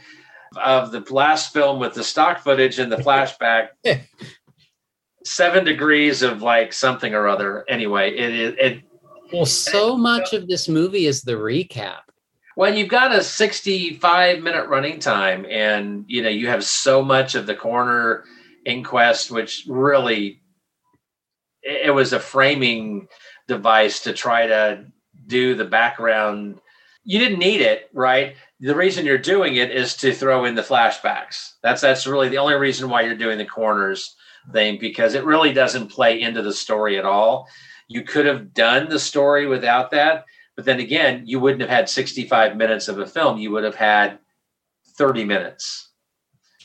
of 0.56 0.90
the 0.92 1.04
last 1.12 1.52
film 1.52 1.78
with 1.78 1.94
the 1.94 2.02
stock 2.04 2.40
footage 2.40 2.78
and 2.78 2.90
the 2.90 2.96
flashback. 2.96 3.68
Seven 5.24 5.64
degrees 5.64 6.22
of 6.22 6.42
like 6.42 6.72
something 6.72 7.14
or 7.14 7.28
other. 7.28 7.64
Anyway, 7.68 8.10
it 8.16 8.34
is 8.34 8.54
it, 8.58 8.82
Well, 9.32 9.46
so 9.46 9.96
much 9.96 10.32
of 10.32 10.48
this 10.48 10.68
movie 10.68 11.06
is 11.06 11.22
the 11.22 11.32
recap. 11.34 12.00
when 12.56 12.76
you've 12.76 12.88
got 12.88 13.14
a 13.14 13.22
65 13.22 14.40
minute 14.40 14.68
running 14.68 14.98
time 14.98 15.46
and 15.48 16.04
you 16.08 16.22
know 16.22 16.28
you 16.28 16.48
have 16.48 16.64
so 16.64 17.02
much 17.02 17.34
of 17.36 17.46
the 17.46 17.54
coroner 17.54 18.24
inquest 18.68 19.30
which 19.30 19.64
really 19.68 20.40
it 21.62 21.92
was 21.94 22.12
a 22.12 22.20
framing 22.20 23.08
device 23.46 24.00
to 24.00 24.12
try 24.12 24.46
to 24.46 24.84
do 25.26 25.54
the 25.54 25.64
background 25.64 26.60
you 27.04 27.18
didn't 27.18 27.38
need 27.38 27.60
it 27.60 27.88
right 27.92 28.36
the 28.60 28.74
reason 28.74 29.06
you're 29.06 29.18
doing 29.18 29.56
it 29.56 29.70
is 29.70 29.94
to 29.94 30.12
throw 30.12 30.44
in 30.44 30.54
the 30.54 30.62
flashbacks 30.62 31.52
that's 31.62 31.80
that's 31.80 32.06
really 32.06 32.28
the 32.28 32.38
only 32.38 32.54
reason 32.54 32.88
why 32.88 33.02
you're 33.02 33.14
doing 33.14 33.38
the 33.38 33.44
corners 33.44 34.14
thing 34.52 34.78
because 34.78 35.14
it 35.14 35.24
really 35.24 35.52
doesn't 35.52 35.88
play 35.88 36.20
into 36.20 36.42
the 36.42 36.52
story 36.52 36.98
at 36.98 37.04
all 37.04 37.48
you 37.88 38.02
could 38.02 38.26
have 38.26 38.52
done 38.54 38.88
the 38.88 38.98
story 38.98 39.46
without 39.46 39.90
that 39.90 40.24
but 40.58 40.64
then 40.64 40.80
again, 40.80 41.22
you 41.24 41.38
wouldn't 41.38 41.60
have 41.60 41.70
had 41.70 41.88
65 41.88 42.56
minutes 42.56 42.88
of 42.88 42.98
a 42.98 43.06
film. 43.06 43.38
You 43.38 43.52
would 43.52 43.62
have 43.62 43.76
had 43.76 44.18
30 44.96 45.22
minutes. 45.22 45.87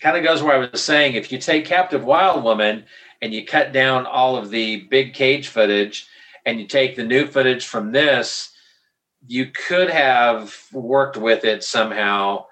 Kind 0.04 0.18
of 0.18 0.24
goes 0.26 0.44
where 0.44 0.56
I 0.56 0.70
was 0.70 0.84
saying 0.84 1.14
if 1.14 1.32
you 1.32 1.38
take 1.38 1.64
Captive 1.64 2.04
Wild 2.04 2.44
Woman 2.44 2.84
and 3.22 3.34
you 3.34 3.46
cut 3.46 3.72
down 3.72 4.06
all 4.06 4.36
of 4.36 4.50
the 4.50 4.82
big 4.82 5.14
cage 5.14 5.48
footage 5.48 6.08
and 6.46 6.60
you 6.60 6.68
take 6.68 6.98
the 6.98 7.06
new 7.06 7.26
footage 7.26 7.66
from 7.66 7.94
this, 7.94 8.52
you 9.26 9.46
could 9.46 9.90
have 9.90 10.54
worked 10.74 11.16
with 11.16 11.46
it 11.46 11.64
somehow 11.64 12.44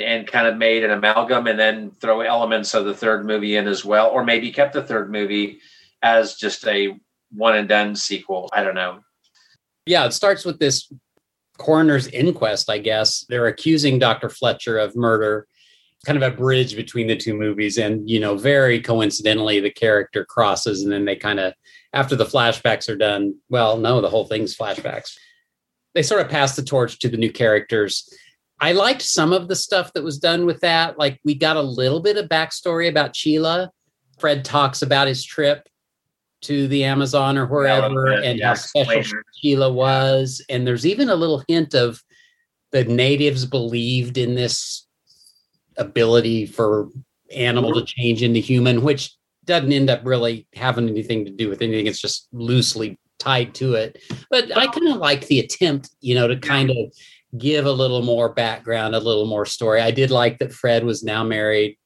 and 0.00 0.26
kind 0.26 0.46
of 0.46 0.56
made 0.56 0.82
an 0.82 0.92
amalgam 0.92 1.46
and 1.46 1.58
then 1.58 1.90
throw 1.90 2.22
elements 2.22 2.72
of 2.72 2.86
the 2.86 2.94
third 2.94 3.26
movie 3.26 3.56
in 3.56 3.68
as 3.68 3.84
well, 3.84 4.08
or 4.08 4.24
maybe 4.24 4.50
kept 4.50 4.72
the 4.72 4.82
third 4.82 5.12
movie 5.12 5.58
as 6.02 6.36
just 6.36 6.66
a 6.66 6.98
one 7.30 7.54
and 7.54 7.68
done 7.68 7.94
sequel. 7.94 8.48
I 8.54 8.62
don't 8.62 8.74
know. 8.74 9.00
Yeah, 9.84 10.06
it 10.06 10.12
starts 10.12 10.46
with 10.46 10.58
this 10.58 10.90
coroner's 11.58 12.06
inquest, 12.08 12.70
I 12.70 12.78
guess. 12.78 13.26
They're 13.28 13.46
accusing 13.46 13.98
Dr. 13.98 14.30
Fletcher 14.30 14.78
of 14.78 14.96
murder, 14.96 15.46
kind 16.04 16.22
of 16.22 16.32
a 16.32 16.36
bridge 16.36 16.76
between 16.76 17.06
the 17.06 17.16
two 17.16 17.34
movies. 17.34 17.78
And, 17.78 18.08
you 18.08 18.20
know, 18.20 18.36
very 18.36 18.80
coincidentally, 18.80 19.60
the 19.60 19.70
character 19.70 20.24
crosses 20.24 20.82
and 20.82 20.92
then 20.92 21.04
they 21.04 21.16
kind 21.16 21.40
of, 21.40 21.54
after 21.92 22.16
the 22.16 22.24
flashbacks 22.24 22.88
are 22.88 22.96
done, 22.96 23.34
well, 23.48 23.76
no, 23.76 24.00
the 24.00 24.10
whole 24.10 24.26
thing's 24.26 24.56
flashbacks. 24.56 25.16
They 25.94 26.02
sort 26.02 26.20
of 26.20 26.28
pass 26.28 26.56
the 26.56 26.62
torch 26.62 26.98
to 27.00 27.08
the 27.08 27.16
new 27.16 27.30
characters. 27.30 28.08
I 28.60 28.72
liked 28.72 29.02
some 29.02 29.32
of 29.32 29.48
the 29.48 29.56
stuff 29.56 29.92
that 29.92 30.04
was 30.04 30.18
done 30.18 30.46
with 30.46 30.60
that. 30.60 30.98
Like 30.98 31.20
we 31.24 31.34
got 31.34 31.56
a 31.56 31.62
little 31.62 32.00
bit 32.00 32.16
of 32.16 32.28
backstory 32.28 32.88
about 32.88 33.14
Sheila. 33.14 33.70
Fred 34.18 34.44
talks 34.44 34.82
about 34.82 35.08
his 35.08 35.24
trip 35.24 35.68
to 36.42 36.68
the 36.68 36.84
Amazon 36.84 37.38
or 37.38 37.46
wherever 37.46 38.12
Yeah, 38.12 38.28
and 38.28 38.38
yeah, 38.38 38.48
how 38.48 38.54
special 38.54 39.18
her. 39.18 39.24
Sheila 39.40 39.72
was. 39.72 40.44
And 40.48 40.66
there's 40.66 40.86
even 40.86 41.08
a 41.08 41.16
little 41.16 41.42
hint 41.48 41.74
of 41.74 42.02
the 42.72 42.84
natives 42.84 43.46
believed 43.46 44.18
in 44.18 44.34
this 44.34 44.83
ability 45.76 46.46
for 46.46 46.88
animal 47.34 47.72
to 47.74 47.84
change 47.84 48.22
into 48.22 48.40
human, 48.40 48.82
which 48.82 49.14
doesn't 49.44 49.72
end 49.72 49.90
up 49.90 50.00
really 50.04 50.46
having 50.54 50.88
anything 50.88 51.24
to 51.24 51.30
do 51.30 51.48
with 51.48 51.62
anything. 51.62 51.86
It's 51.86 52.00
just 52.00 52.28
loosely 52.32 52.98
tied 53.18 53.54
to 53.56 53.74
it. 53.74 54.02
But 54.30 54.56
I 54.56 54.66
kind 54.66 54.88
of 54.88 54.96
like 54.96 55.26
the 55.26 55.40
attempt, 55.40 55.90
you 56.00 56.14
know, 56.14 56.28
to 56.28 56.36
kind 56.36 56.70
of 56.70 56.76
give 57.36 57.66
a 57.66 57.72
little 57.72 58.02
more 58.02 58.28
background, 58.28 58.94
a 58.94 59.00
little 59.00 59.26
more 59.26 59.46
story. 59.46 59.80
I 59.80 59.90
did 59.90 60.10
like 60.10 60.38
that 60.38 60.52
Fred 60.52 60.84
was 60.84 61.02
now 61.02 61.24
married. 61.24 61.76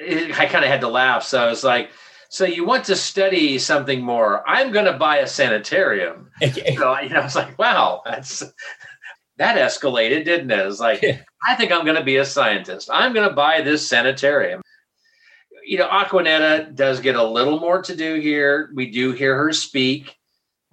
I 0.00 0.46
kind 0.46 0.64
of 0.64 0.70
had 0.70 0.80
to 0.82 0.88
laugh. 0.88 1.22
So 1.24 1.42
I 1.42 1.48
was 1.48 1.64
like, 1.64 1.90
so 2.30 2.44
you 2.44 2.64
want 2.64 2.84
to 2.84 2.96
study 2.96 3.58
something 3.58 4.02
more? 4.02 4.46
I'm 4.48 4.70
going 4.70 4.84
to 4.84 4.92
buy 4.92 5.18
a 5.18 5.26
sanitarium. 5.26 6.30
so 6.42 6.48
you 6.66 6.78
know, 6.78 6.92
I 6.92 7.20
was 7.22 7.34
like, 7.34 7.58
wow, 7.58 8.02
that's 8.04 8.42
that 9.38 9.56
escalated, 9.56 10.24
didn't 10.24 10.50
it? 10.50 10.66
It's 10.66 10.80
like, 10.80 11.02
I 11.46 11.54
think 11.54 11.72
I'm 11.72 11.84
going 11.84 11.96
to 11.96 12.04
be 12.04 12.16
a 12.16 12.24
scientist. 12.24 12.90
I'm 12.92 13.12
going 13.14 13.28
to 13.28 13.34
buy 13.34 13.60
this 13.62 13.86
sanitarium. 13.88 14.62
You 15.64 15.78
know, 15.78 15.88
Aquanetta 15.88 16.74
does 16.74 17.00
get 17.00 17.16
a 17.16 17.22
little 17.22 17.60
more 17.60 17.82
to 17.82 17.94
do 17.96 18.14
here. 18.20 18.70
We 18.74 18.90
do 18.90 19.12
hear 19.12 19.36
her 19.36 19.52
speak. 19.52 20.16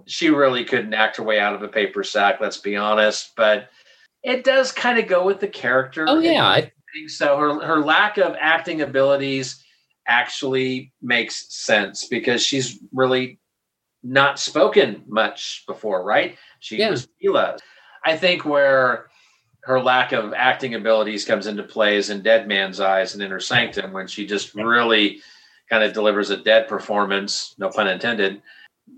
She 0.07 0.29
really 0.29 0.63
couldn't 0.65 0.93
act 0.93 1.17
her 1.17 1.23
way 1.23 1.39
out 1.39 1.53
of 1.55 1.61
a 1.63 1.67
paper 1.67 2.03
sack, 2.03 2.39
let's 2.41 2.57
be 2.57 2.75
honest. 2.75 3.31
But 3.35 3.69
it 4.23 4.43
does 4.43 4.71
kind 4.71 4.97
of 4.97 5.07
go 5.07 5.25
with 5.25 5.39
the 5.39 5.47
character. 5.47 6.05
Oh 6.07 6.19
yeah, 6.19 6.47
I, 6.47 6.71
think 6.93 7.09
so 7.09 7.37
her 7.37 7.65
her 7.65 7.81
lack 7.81 8.17
of 8.17 8.35
acting 8.39 8.81
abilities 8.81 9.63
actually 10.07 10.93
makes 11.01 11.45
sense 11.49 12.07
because 12.07 12.41
she's 12.43 12.79
really 12.93 13.39
not 14.03 14.39
spoken 14.39 15.03
much 15.07 15.63
before, 15.67 16.03
right? 16.03 16.37
She 16.59 16.77
Yeah. 16.77 16.91
was 16.91 17.07
Sheila. 17.21 17.57
I 18.05 18.15
think 18.15 18.45
where 18.45 19.07
her 19.61 19.81
lack 19.81 20.11
of 20.11 20.33
acting 20.33 20.75
abilities 20.75 21.25
comes 21.25 21.47
into 21.47 21.63
play 21.63 21.97
is 21.97 22.11
in 22.11 22.21
Dead 22.21 22.47
Man's 22.47 22.79
Eyes 22.79 23.13
and 23.13 23.23
Inner 23.23 23.39
Sanctum 23.39 23.91
when 23.93 24.05
she 24.05 24.27
just 24.27 24.53
really 24.53 25.21
kind 25.69 25.83
of 25.83 25.93
delivers 25.93 26.29
a 26.29 26.37
dead 26.37 26.67
performance, 26.67 27.55
no 27.57 27.69
pun 27.69 27.87
intended. 27.87 28.43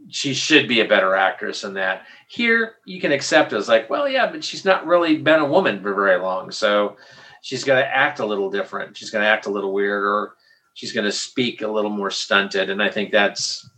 She 0.10 0.34
should 0.34 0.68
be 0.68 0.82
a 0.82 0.88
better 0.88 1.16
actress 1.16 1.62
than 1.62 1.74
that. 1.76 2.06
Here, 2.28 2.76
you 2.86 3.00
can 3.00 3.14
accept 3.14 3.54
it 3.54 3.56
as 3.56 3.70
like, 3.70 3.90
well, 3.90 4.10
yeah, 4.10 4.30
but 4.30 4.44
she's 4.44 4.66
not 4.66 4.86
really 4.86 5.18
been 5.18 5.40
a 5.40 5.50
woman 5.50 5.82
for 5.82 5.94
very 5.94 6.20
long. 6.20 6.52
So 6.52 6.98
she's 7.42 7.64
going 7.64 7.82
to 7.82 7.88
act 7.88 8.20
a 8.20 8.26
little 8.26 8.50
different. 8.50 8.98
She's 8.98 9.10
going 9.10 9.24
to 9.24 9.30
act 9.30 9.46
a 9.46 9.52
little 9.52 9.72
weird 9.72 10.04
or 10.04 10.36
she's 10.74 10.92
going 10.92 11.06
to 11.06 11.12
speak 11.14 11.62
a 11.62 11.68
little 11.68 11.90
more 11.90 12.12
stunted. 12.12 12.70
And 12.70 12.84
I 12.84 12.90
think 12.90 13.14
that's, 13.14 13.70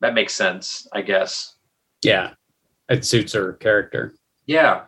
that 0.00 0.14
makes 0.14 0.34
sense, 0.34 0.86
I 0.92 1.02
guess. 1.02 1.56
yeah, 2.02 2.34
it 2.88 3.04
suits 3.04 3.32
her 3.32 3.54
character. 3.54 4.14
Yeah. 4.46 4.82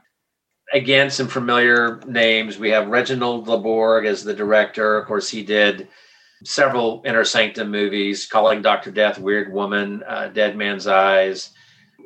Again, 0.72 1.10
some 1.10 1.28
familiar 1.28 2.00
names. 2.06 2.58
We 2.58 2.70
have 2.70 2.88
Reginald 2.88 3.48
Le 3.48 3.58
Borg 3.58 4.06
as 4.06 4.22
the 4.22 4.34
director. 4.34 4.98
Of 4.98 5.06
course, 5.06 5.28
he 5.28 5.42
did 5.42 5.88
several 6.44 7.02
Inner 7.04 7.24
Sanctum 7.24 7.70
movies, 7.70 8.26
Calling 8.26 8.62
Dr. 8.62 8.90
Death, 8.90 9.18
Weird 9.18 9.52
Woman, 9.52 10.02
uh, 10.06 10.28
Dead 10.28 10.56
Man's 10.56 10.86
Eyes. 10.86 11.50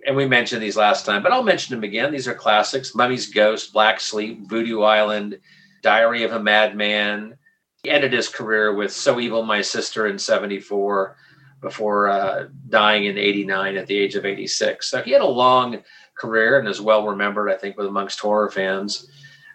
And 0.06 0.16
we 0.16 0.26
mentioned 0.26 0.62
these 0.62 0.76
last 0.76 1.04
time, 1.04 1.22
but 1.22 1.32
I'll 1.32 1.42
mention 1.42 1.74
them 1.74 1.84
again. 1.84 2.10
These 2.10 2.26
are 2.28 2.34
classics 2.34 2.94
Mummy's 2.94 3.32
Ghost, 3.32 3.72
Black 3.72 4.00
Sleep, 4.00 4.48
Voodoo 4.48 4.82
Island, 4.82 5.38
Diary 5.82 6.22
of 6.22 6.32
a 6.32 6.42
Madman. 6.42 7.36
He 7.82 7.90
ended 7.90 8.12
his 8.12 8.28
career 8.28 8.74
with 8.74 8.92
So 8.92 9.20
Evil, 9.20 9.42
My 9.42 9.60
Sister 9.60 10.06
in 10.06 10.18
74 10.18 11.16
before 11.60 12.08
uh, 12.08 12.48
dying 12.68 13.04
in 13.04 13.16
89 13.16 13.76
at 13.76 13.86
the 13.86 13.96
age 13.96 14.16
of 14.16 14.26
86. 14.26 14.90
So 14.90 15.02
he 15.02 15.12
had 15.12 15.20
a 15.20 15.26
long 15.26 15.82
career 16.14 16.58
and 16.58 16.68
is 16.68 16.80
well 16.80 17.06
remembered, 17.06 17.50
I 17.50 17.56
think, 17.56 17.76
with 17.76 17.86
amongst 17.86 18.20
horror 18.20 18.50
fans. 18.50 19.08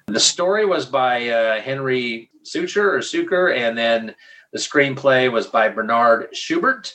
The 0.08 0.20
story 0.20 0.66
was 0.66 0.86
by 0.86 1.30
uh, 1.30 1.62
Henry 1.62 2.30
Sucher 2.44 2.94
or 2.94 3.00
Suker, 3.00 3.56
and 3.56 3.78
then 3.78 4.16
the 4.54 4.60
screenplay 4.60 5.32
was 5.32 5.48
by 5.48 5.70
Bernard 5.70 6.36
Schubert, 6.36 6.94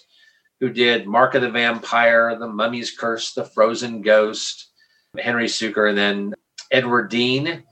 who 0.60 0.70
did 0.70 1.06
Mark 1.06 1.34
of 1.34 1.42
the 1.42 1.50
Vampire, 1.50 2.36
The 2.38 2.48
Mummy's 2.48 2.96
Curse, 2.96 3.34
The 3.34 3.44
Frozen 3.44 4.02
Ghost, 4.02 4.70
Henry 5.18 5.46
Suker, 5.46 5.88
and 5.88 5.98
then 5.98 6.34
Edward 6.70 7.10
Dein, 7.10 7.62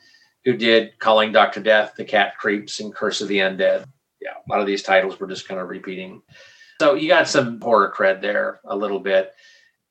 who 0.45 0.57
did 0.57 0.99
Calling 0.99 1.33
Dr. 1.33 1.61
Death, 1.61 1.95
The 1.97 2.05
Cat 2.05 2.37
Creeps, 2.39 2.81
and 2.81 2.95
Curse 2.95 3.21
of 3.21 3.29
the 3.29 3.39
Undead. 3.39 3.85
Yeah, 4.21 4.35
a 4.47 4.51
lot 4.51 4.61
of 4.61 4.67
these 4.67 4.83
titles 4.83 5.19
were 5.19 5.27
just 5.27 5.49
kind 5.49 5.61
of 5.61 5.69
repeating. 5.69 6.21
So 6.81 6.95
you 6.95 7.09
got 7.09 7.29
some 7.29 7.61
horror 7.61 7.93
cred 7.97 8.21
there 8.21 8.61
a 8.65 8.77
little 8.77 9.01
bit. 9.01 9.33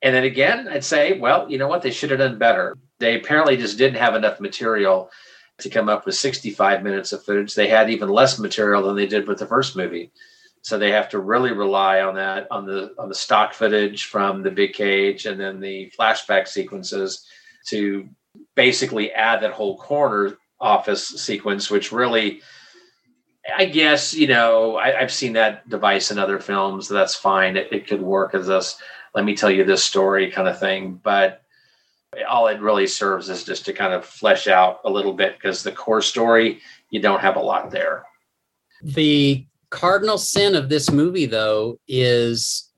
And 0.02 0.16
then 0.16 0.24
again, 0.24 0.68
I'd 0.68 0.84
say, 0.84 1.20
well, 1.20 1.50
you 1.50 1.58
know 1.58 1.68
what? 1.68 1.82
They 1.82 1.92
should 1.92 2.12
have 2.12 2.20
done 2.20 2.38
better. 2.38 2.78
They 3.00 3.18
apparently 3.18 3.58
just 3.58 3.78
didn't 3.78 4.00
have 4.00 4.16
enough 4.16 4.40
material 4.40 5.12
to 5.60 5.70
come 5.70 5.90
up 5.90 6.06
with 6.06 6.16
65 6.16 6.84
minutes 6.84 7.12
of 7.12 7.24
footage. 7.24 7.54
They 7.54 7.68
had 7.68 7.90
even 7.90 8.10
less 8.10 8.40
material 8.40 8.84
than 8.84 8.96
they 8.96 9.08
did 9.08 9.28
with 9.28 9.40
the 9.40 9.46
first 9.46 9.76
movie. 9.76 10.12
So 10.62 10.78
they 10.78 10.92
have 10.92 11.10
to 11.10 11.20
really 11.20 11.52
rely 11.52 12.02
on 12.02 12.16
that, 12.16 12.48
on 12.52 12.66
the 12.66 12.94
on 12.98 13.10
the 13.10 13.16
stock 13.16 13.54
footage 13.54 14.06
from 14.06 14.44
the 14.44 14.52
big 14.52 14.74
cage 14.74 15.26
and 15.26 15.40
then 15.40 15.60
the 15.60 15.92
flashback 15.98 16.48
sequences 16.48 17.26
to 17.68 18.08
basically 18.56 19.12
add 19.12 19.42
that 19.42 19.54
whole 19.54 19.78
corner 19.78 20.38
office 20.60 21.08
sequence, 21.08 21.72
which 21.72 21.92
really 21.92 22.42
I 23.58 23.66
guess, 23.66 24.14
you 24.14 24.28
know, 24.28 24.76
I, 24.76 25.00
I've 25.00 25.14
seen 25.14 25.34
that 25.34 25.68
device 25.70 26.12
in 26.12 26.20
other 26.20 26.40
films. 26.40 26.88
That's 26.88 27.16
fine. 27.16 27.58
It, 27.58 27.72
it 27.72 27.88
could 27.88 28.02
work 28.02 28.36
as 28.36 28.48
this, 28.48 28.78
let 29.14 29.26
me 29.26 29.36
tell 29.36 29.52
you 29.52 29.64
this 29.64 29.84
story 29.84 30.32
kind 30.32 30.48
of 30.48 30.60
thing. 30.60 31.00
But 31.04 31.42
all 32.28 32.48
it 32.48 32.62
really 32.62 32.88
serves 32.88 33.30
is 33.30 33.44
just 33.44 33.66
to 33.66 33.74
kind 33.74 33.94
of 33.94 34.06
flesh 34.06 34.48
out 34.48 34.80
a 34.86 34.90
little 34.90 35.14
bit 35.14 35.36
because 35.36 35.64
the 35.64 35.72
core 35.72 36.02
story, 36.02 36.60
you 36.90 37.00
don't 37.00 37.22
have 37.22 37.36
a 37.36 37.42
lot 37.42 37.72
there. 37.72 38.04
The 38.82 39.46
cardinal 39.70 40.18
sin 40.18 40.56
of 40.56 40.70
this 40.70 40.92
movie, 40.92 41.26
though, 41.26 41.80
is 41.88 42.70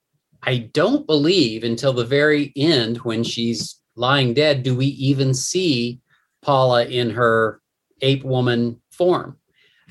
I 0.43 0.69
don't 0.73 1.05
believe 1.05 1.63
until 1.63 1.93
the 1.93 2.05
very 2.05 2.51
end 2.55 2.97
when 2.99 3.23
she's 3.23 3.79
lying 3.95 4.33
dead 4.33 4.63
do 4.63 4.75
we 4.75 4.87
even 4.87 5.33
see 5.33 5.99
Paula 6.41 6.85
in 6.85 7.11
her 7.11 7.61
ape 8.01 8.23
woman 8.23 8.81
form. 8.89 9.37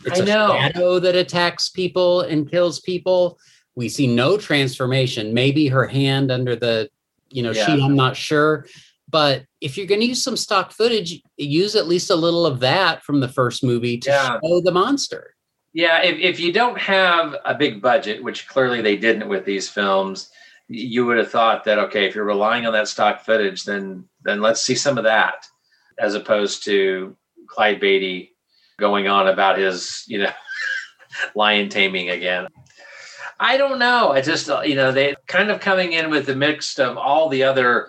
It's 0.04 0.20
I 0.20 0.22
a 0.22 0.26
know. 0.26 0.48
shadow 0.48 0.98
that 0.98 1.14
attacks 1.14 1.68
people 1.68 2.22
and 2.22 2.50
kills 2.50 2.80
people. 2.80 3.38
We 3.76 3.88
see 3.88 4.06
no 4.06 4.36
transformation. 4.36 5.32
Maybe 5.34 5.68
her 5.68 5.86
hand 5.86 6.30
under 6.30 6.56
the, 6.56 6.90
you 7.30 7.42
know, 7.42 7.52
Yeah. 7.52 7.66
sheet. 7.66 7.82
I'm 7.82 7.96
not 7.96 8.16
sure. 8.16 8.66
But 9.08 9.44
if 9.60 9.76
you're 9.76 9.86
going 9.86 10.00
to 10.00 10.06
use 10.06 10.22
some 10.22 10.36
stock 10.36 10.72
footage, 10.72 11.20
use 11.36 11.74
at 11.76 11.88
least 11.88 12.10
a 12.10 12.16
little 12.16 12.46
of 12.46 12.60
that 12.60 13.02
from 13.02 13.20
the 13.20 13.28
first 13.28 13.64
movie 13.64 13.98
to 13.98 14.10
Yeah. 14.10 14.38
show 14.44 14.60
the 14.60 14.72
monster. 14.72 15.34
Yeah, 15.72 16.02
if, 16.02 16.18
if 16.18 16.40
you 16.40 16.52
don't 16.52 16.78
have 16.78 17.36
a 17.44 17.54
big 17.54 17.80
budget, 17.80 18.22
which 18.22 18.48
clearly 18.48 18.80
they 18.82 18.96
didn't 18.96 19.28
with 19.28 19.44
these 19.44 19.68
films, 19.68 20.28
you 20.68 21.06
would 21.06 21.16
have 21.16 21.30
thought 21.30 21.64
that 21.64 21.78
okay, 21.78 22.06
if 22.06 22.14
you're 22.14 22.24
relying 22.24 22.66
on 22.66 22.72
that 22.72 22.88
stock 22.88 23.24
footage, 23.24 23.64
then 23.64 24.04
then 24.22 24.40
let's 24.40 24.60
see 24.62 24.74
some 24.74 24.98
of 24.98 25.04
that, 25.04 25.44
as 25.98 26.14
opposed 26.14 26.64
to 26.64 27.16
Clyde 27.48 27.80
Beatty 27.80 28.36
going 28.78 29.08
on 29.08 29.28
about 29.28 29.58
his 29.58 30.04
you 30.06 30.18
know 30.18 30.30
lion 31.34 31.68
taming 31.68 32.10
again. 32.10 32.46
I 33.42 33.56
don't 33.56 33.78
know. 33.78 34.12
I 34.12 34.20
just 34.20 34.50
uh, 34.50 34.60
you 34.60 34.74
know 34.74 34.92
they 34.92 35.16
kind 35.26 35.50
of 35.50 35.60
coming 35.60 35.94
in 35.94 36.10
with 36.10 36.26
the 36.26 36.36
mix 36.36 36.78
of 36.78 36.98
all 36.98 37.30
the 37.30 37.42
other 37.42 37.88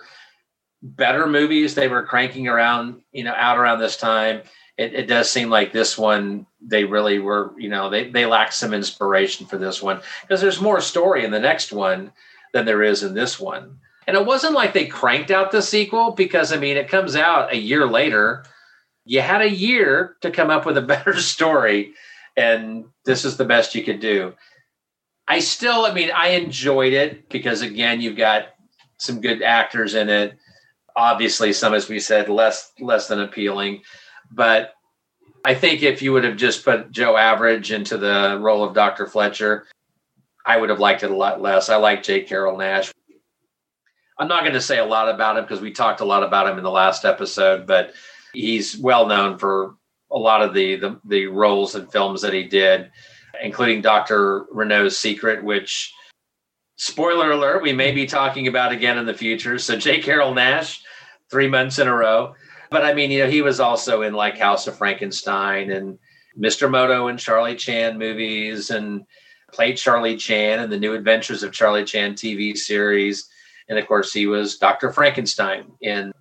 better 0.82 1.26
movies 1.26 1.74
they 1.74 1.86
were 1.88 2.04
cranking 2.04 2.48
around 2.48 3.02
you 3.12 3.22
know 3.22 3.34
out 3.36 3.58
around 3.58 3.78
this 3.78 3.98
time. 3.98 4.40
It, 4.78 4.94
it 4.94 5.06
does 5.06 5.30
seem 5.30 5.50
like 5.50 5.70
this 5.70 5.98
one 5.98 6.46
they 6.62 6.84
really 6.84 7.18
were 7.18 7.52
you 7.58 7.68
know 7.68 7.90
they 7.90 8.10
they 8.10 8.24
lacked 8.24 8.54
some 8.54 8.72
inspiration 8.72 9.46
for 9.46 9.58
this 9.58 9.82
one. 9.82 10.00
Because 10.22 10.40
there's 10.40 10.60
more 10.60 10.80
story 10.80 11.22
in 11.22 11.30
the 11.30 11.38
next 11.38 11.70
one 11.70 12.12
than 12.54 12.64
there 12.64 12.82
is 12.82 13.02
in 13.02 13.12
this 13.12 13.38
one. 13.38 13.78
And 14.06 14.16
it 14.16 14.26
wasn't 14.26 14.54
like 14.54 14.72
they 14.72 14.86
cranked 14.86 15.30
out 15.30 15.52
the 15.52 15.62
sequel 15.62 16.12
because 16.12 16.50
i 16.50 16.56
mean 16.56 16.78
it 16.78 16.88
comes 16.88 17.14
out 17.14 17.52
a 17.52 17.58
year 17.58 17.86
later. 17.86 18.44
You 19.04 19.20
had 19.20 19.42
a 19.42 19.50
year 19.50 20.16
to 20.22 20.30
come 20.30 20.48
up 20.48 20.64
with 20.64 20.78
a 20.78 20.82
better 20.94 21.20
story 21.20 21.92
and 22.38 22.86
this 23.04 23.26
is 23.26 23.36
the 23.36 23.44
best 23.44 23.74
you 23.74 23.84
could 23.84 24.00
do 24.00 24.32
i 25.32 25.38
still 25.38 25.84
i 25.84 25.92
mean 25.92 26.10
i 26.14 26.28
enjoyed 26.28 26.92
it 26.92 27.28
because 27.28 27.62
again 27.62 28.00
you've 28.00 28.16
got 28.16 28.48
some 28.98 29.20
good 29.20 29.42
actors 29.42 29.94
in 29.94 30.08
it 30.08 30.36
obviously 30.96 31.52
some 31.52 31.74
as 31.74 31.88
we 31.88 31.98
said 31.98 32.28
less 32.28 32.72
less 32.80 33.08
than 33.08 33.20
appealing 33.20 33.82
but 34.30 34.74
I 35.44 35.54
think 35.54 35.82
if 35.82 36.02
you 36.02 36.12
would 36.12 36.24
have 36.24 36.36
just 36.36 36.64
put 36.64 36.92
Joe 36.92 37.16
Average 37.16 37.72
into 37.72 37.98
the 37.98 38.38
role 38.40 38.62
of 38.62 38.74
Dr. 38.74 39.06
Fletcher, 39.06 39.66
I 40.46 40.56
would 40.56 40.70
have 40.70 40.80
liked 40.80 41.02
it 41.02 41.10
a 41.10 41.16
lot 41.16 41.42
less. 41.42 41.68
I 41.68 41.76
like 41.76 42.02
J. 42.02 42.22
Carrol 42.22 42.56
Naish. 42.56 42.92
I'm 44.18 44.28
not 44.28 44.42
going 44.42 44.54
to 44.54 44.60
say 44.60 44.78
a 44.78 44.84
lot 44.84 45.12
about 45.12 45.36
him 45.36 45.44
because 45.44 45.60
we 45.60 45.72
talked 45.72 46.00
a 46.00 46.04
lot 46.04 46.22
about 46.22 46.48
him 46.48 46.58
in 46.58 46.64
the 46.64 46.70
last 46.70 47.04
episode, 47.04 47.66
but 47.66 47.92
he's 48.32 48.78
well 48.78 49.06
known 49.06 49.36
for 49.38 49.74
a 50.12 50.18
lot 50.18 50.42
of 50.42 50.54
the 50.54 50.76
the, 50.76 51.00
the 51.04 51.26
roles 51.26 51.74
and 51.74 51.90
films 51.90 52.22
that 52.22 52.34
he 52.34 52.44
did, 52.44 52.90
including 53.40 53.80
Dr. 53.80 54.44
Renault's 54.50 54.98
Secret, 54.98 55.42
which 55.42 55.92
spoiler 56.76 57.32
alert, 57.32 57.62
we 57.62 57.72
may 57.72 57.92
be 57.92 58.06
talking 58.06 58.48
about 58.48 58.72
again 58.72 58.98
in 58.98 59.06
the 59.06 59.14
future. 59.14 59.58
So 59.58 59.76
J. 59.76 60.00
Carrol 60.00 60.34
Naish, 60.34 60.80
three 61.30 61.48
months 61.48 61.78
in 61.78 61.88
a 61.88 61.94
row. 61.94 62.34
But 62.70 62.84
I 62.84 62.94
mean, 62.94 63.10
you 63.10 63.24
know, 63.24 63.30
he 63.30 63.42
was 63.42 63.60
also 63.60 64.02
in 64.02 64.14
like 64.14 64.38
House 64.38 64.66
of 64.66 64.76
Frankenstein 64.76 65.70
and 65.70 65.98
Mr. 66.38 66.70
Moto 66.70 67.08
and 67.08 67.18
Charlie 67.18 67.56
Chan 67.56 67.98
movies 67.98 68.70
and 68.70 69.04
played 69.52 69.76
Charlie 69.76 70.16
Chan 70.16 70.60
in 70.60 70.70
the 70.70 70.78
New 70.78 70.94
Adventures 70.94 71.42
of 71.42 71.52
Charlie 71.52 71.84
Chan 71.84 72.14
TV 72.14 72.56
series. 72.56 73.28
And 73.68 73.78
of 73.78 73.86
course, 73.86 74.12
he 74.12 74.26
was 74.26 74.56
Dr. 74.56 74.90
Frankenstein 74.92 75.70
in 75.82 76.12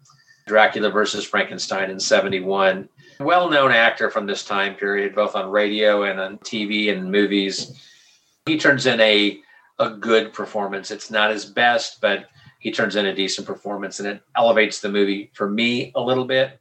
Dracula 0.46 0.90
versus 0.90 1.26
Frankenstein 1.26 1.90
in 1.90 2.00
71. 2.00 2.90
Well 3.24 3.50
known 3.50 3.72
actor 3.72 4.10
from 4.10 4.26
this 4.26 4.44
time 4.44 4.76
period, 4.76 5.16
both 5.16 5.36
on 5.36 5.50
radio 5.50 6.04
and 6.04 6.20
on 6.20 6.38
TV 6.40 6.92
and 6.92 7.12
movies. 7.12 7.80
He 8.46 8.58
turns 8.58 8.86
in 8.86 9.00
a 9.00 9.42
a 9.80 9.90
good 9.90 10.32
performance. 10.32 10.92
It's 10.92 11.10
not 11.10 11.32
his 11.32 11.46
best, 11.46 12.02
but 12.02 12.28
he 12.60 12.72
turns 12.72 12.96
in 12.96 13.08
a 13.08 13.16
decent 13.16 13.48
performance 13.48 14.00
and 14.00 14.08
it 14.08 14.22
elevates 14.36 14.80
the 14.80 14.90
movie 14.90 15.32
for 15.34 15.50
me 15.50 15.92
a 15.96 16.02
little 16.02 16.26
bit. 16.26 16.60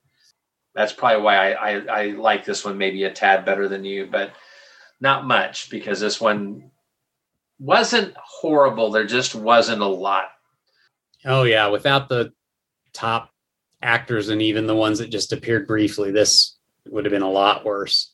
That's 0.75 0.93
probably 0.93 1.23
why 1.23 1.53
I, 1.53 1.73
I, 1.73 1.81
I 1.87 2.07
like 2.13 2.45
this 2.45 2.65
one 2.65 2.79
maybe 2.79 3.05
a 3.05 3.13
tad 3.13 3.45
better 3.45 3.69
than 3.69 3.85
you, 3.85 4.09
but 4.11 4.33
not 5.01 5.27
much 5.27 5.69
because 5.69 6.01
this 6.01 6.21
one 6.21 6.71
wasn't 7.59 8.15
horrible. 8.17 8.91
There 8.91 9.05
just 9.05 9.35
wasn't 9.35 9.83
a 9.83 9.87
lot. 9.87 10.31
Oh 11.27 11.43
yeah, 11.43 11.67
without 11.67 12.09
the 12.09 12.33
top 12.95 13.31
actors 13.83 14.28
and 14.28 14.43
even 14.43 14.66
the 14.66 14.76
ones 14.76 14.99
that 14.99 15.11
just 15.11 15.33
appeared 15.33 15.66
briefly, 15.66 16.11
this 16.11 16.57
would 16.89 17.05
have 17.05 17.12
been 17.12 17.22
a 17.22 17.31
lot 17.31 17.64
worse. 17.64 18.12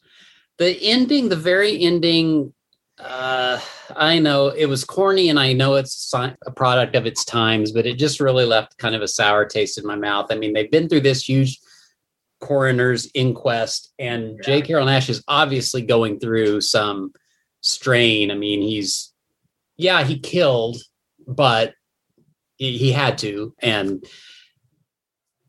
The 0.59 0.79
ending, 0.83 1.29
the 1.29 1.37
very 1.37 1.83
ending, 1.83 2.53
uh, 2.99 3.61
I 3.95 4.19
know 4.19 4.49
it 4.49 4.67
was 4.67 4.85
corny 4.85 5.29
and 5.29 5.39
I 5.39 5.53
know 5.53 5.75
it's 5.75 6.13
a 6.15 6.51
product 6.51 6.95
of 6.95 7.05
its 7.05 7.25
times, 7.25 7.73
but 7.73 7.87
it 7.87 7.99
just 7.99 8.21
really 8.21 8.45
left 8.45 8.79
kind 8.79 8.95
of 8.95 9.03
a 9.03 9.09
sour 9.09 9.45
taste 9.45 9.79
in 9.79 9.87
my 9.87 9.97
mouth. 9.97 10.27
I 10.31 10.37
mean, 10.37 10.53
they've 10.53 10.71
been 10.71 10.89
through 10.89 11.01
this 11.01 11.29
huge 11.29 11.61
coroner's 12.41 13.11
inquest, 13.15 13.93
and 13.99 14.37
yeah. 14.39 14.43
J. 14.43 14.63
Carrol 14.63 14.87
Naish 14.87 15.09
is 15.09 15.23
obviously 15.27 15.83
going 15.83 16.21
through 16.21 16.61
some 16.61 17.13
strain. 17.61 18.31
I 18.31 18.35
mean, 18.35 18.63
he's, 18.63 19.13
yeah, 19.77 20.05
he 20.05 20.19
killed, 20.19 20.77
but 21.27 21.75
he, 22.57 22.79
he 22.79 22.93
had 22.93 23.19
to. 23.19 23.55
And, 23.59 24.07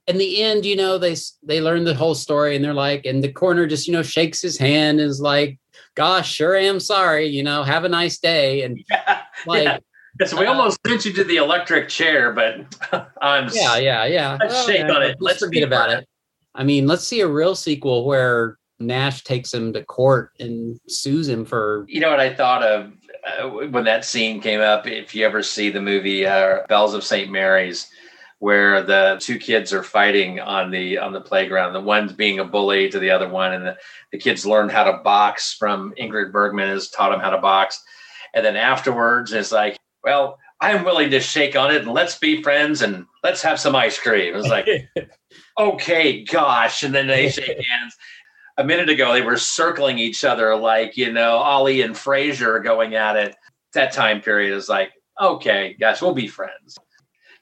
in 0.08 0.18
the 0.18 0.42
end, 0.42 0.66
you 0.66 0.76
know, 0.76 0.98
they 0.98 1.16
they 1.44 1.62
learn 1.62 1.84
the 1.84 1.94
whole 1.94 2.16
story, 2.16 2.56
and 2.56 2.64
they're 2.64 2.74
like, 2.74 3.06
and 3.06 3.24
the 3.24 3.32
coroner 3.32 3.68
just, 3.68 3.88
you 3.88 3.94
know, 3.94 4.04
shakes 4.04 4.42
his 4.42 4.58
hand 4.58 5.00
and 5.00 5.10
is 5.10 5.22
like, 5.22 5.60
"Gosh, 5.96 6.32
sure 6.34 6.56
am 6.56 6.80
sorry. 6.80 7.28
You 7.28 7.44
know, 7.44 7.64
have 7.64 7.84
a 7.84 7.90
nice 7.90 8.18
day." 8.18 8.64
And 8.64 8.84
yeah, 8.90 9.22
like, 9.46 9.64
yeah. 9.64 9.78
Yes, 10.20 10.34
we 10.34 10.46
uh, 10.46 10.54
almost 10.54 10.80
sent 10.88 11.06
you 11.06 11.14
to 11.14 11.24
the 11.24 11.38
electric 11.38 11.90
chair, 11.90 12.32
but 12.32 13.12
I'm 13.22 13.50
yeah, 13.54 13.78
yeah, 13.78 14.06
yeah. 14.06 14.38
Let's 14.40 14.66
shake 14.66 14.90
on 14.90 15.04
it. 15.04 15.18
Let's 15.20 15.40
forget 15.40 15.64
about 15.64 15.92
it. 15.92 16.08
I 16.56 16.64
mean, 16.64 16.88
let's 16.88 17.04
see 17.04 17.22
a 17.22 17.28
real 17.28 17.54
sequel 17.54 18.06
where 18.06 18.58
Naish 18.82 19.24
takes 19.24 19.54
him 19.54 19.74
to 19.74 19.84
court 19.84 20.32
and 20.40 20.80
sues 20.88 21.28
him 21.28 21.46
for. 21.46 21.86
You 21.88 22.00
know 22.00 22.10
what 22.10 22.20
I 22.20 22.34
thought 22.34 22.64
of 22.64 22.94
uh, 23.40 23.48
when 23.48 23.84
that 23.84 24.06
scene 24.06 24.42
came 24.42 24.62
up? 24.62 24.88
If 24.88 25.14
you 25.14 25.26
ever 25.26 25.44
see 25.44 25.70
the 25.70 25.82
movie 25.82 26.26
uh, 26.26 26.60
Bells 26.68 26.94
of 26.94 27.04
St. 27.04 27.30
Mary's, 27.30 27.88
where 28.40 28.84
the 28.84 29.18
two 29.20 29.40
kids 29.40 29.74
are 29.74 29.84
fighting 29.84 30.40
on 30.40 30.70
the 30.72 30.98
on 30.98 31.12
the 31.12 31.22
playground, 31.22 31.74
the 31.74 31.82
one's 31.82 32.14
being 32.14 32.40
a 32.40 32.46
bully 32.46 32.90
to 32.90 33.00
the 33.00 33.12
other 33.12 33.28
one, 33.28 33.54
and 33.54 33.66
the, 33.66 33.78
the 34.12 34.18
kids 34.18 34.46
learn 34.46 34.70
how 34.70 34.84
to 34.84 35.02
box 35.04 35.54
from 35.54 35.94
Ingrid 36.00 36.32
Bergman 36.32 36.70
has 36.70 36.90
taught 36.90 37.12
them 37.12 37.20
how 37.20 37.32
to 37.32 37.40
box, 37.40 37.82
and 38.34 38.46
then 38.46 38.56
afterwards 38.56 39.34
it's 39.34 39.52
like, 39.52 39.78
well, 40.04 40.38
I'm 40.60 40.84
willing 40.84 41.12
to 41.12 41.20
shake 41.20 41.56
on 41.56 41.74
it 41.74 41.84
and 41.84 41.92
let's 41.92 42.18
be 42.18 42.42
friends 42.42 42.82
and 42.82 43.06
let's 43.24 43.42
have 43.44 43.60
some 43.60 43.76
ice 43.76 44.00
cream. 44.00 44.36
It's 44.36 44.48
like, 44.48 44.68
okay, 45.60 46.24
gosh. 46.24 46.84
And 46.84 46.94
then 46.94 47.08
they 47.08 47.30
shake 47.32 47.48
hands. 47.48 47.96
A 48.58 48.64
minute 48.64 48.90
ago, 48.90 49.14
they 49.14 49.22
were 49.22 49.38
circling 49.38 50.00
each 50.00 50.24
other 50.24 50.56
like, 50.56 50.98
you 50.98 51.12
know, 51.12 51.38
Ali 51.38 51.82
and 51.84 51.96
Frazier 51.96 52.60
going 52.60 52.96
at 52.96 53.16
it. 53.16 53.36
That 53.74 53.94
time 53.94 54.22
period 54.22 54.56
is 54.56 54.68
like, 54.68 54.92
okay, 55.22 55.76
guys, 55.80 56.02
we'll 56.02 56.16
be 56.16 56.28
friends. 56.28 56.78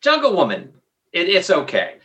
Jungle 0.02 0.36
Woman, 0.36 0.74
it, 1.16 1.30
it's 1.30 1.50
okay 1.50 1.96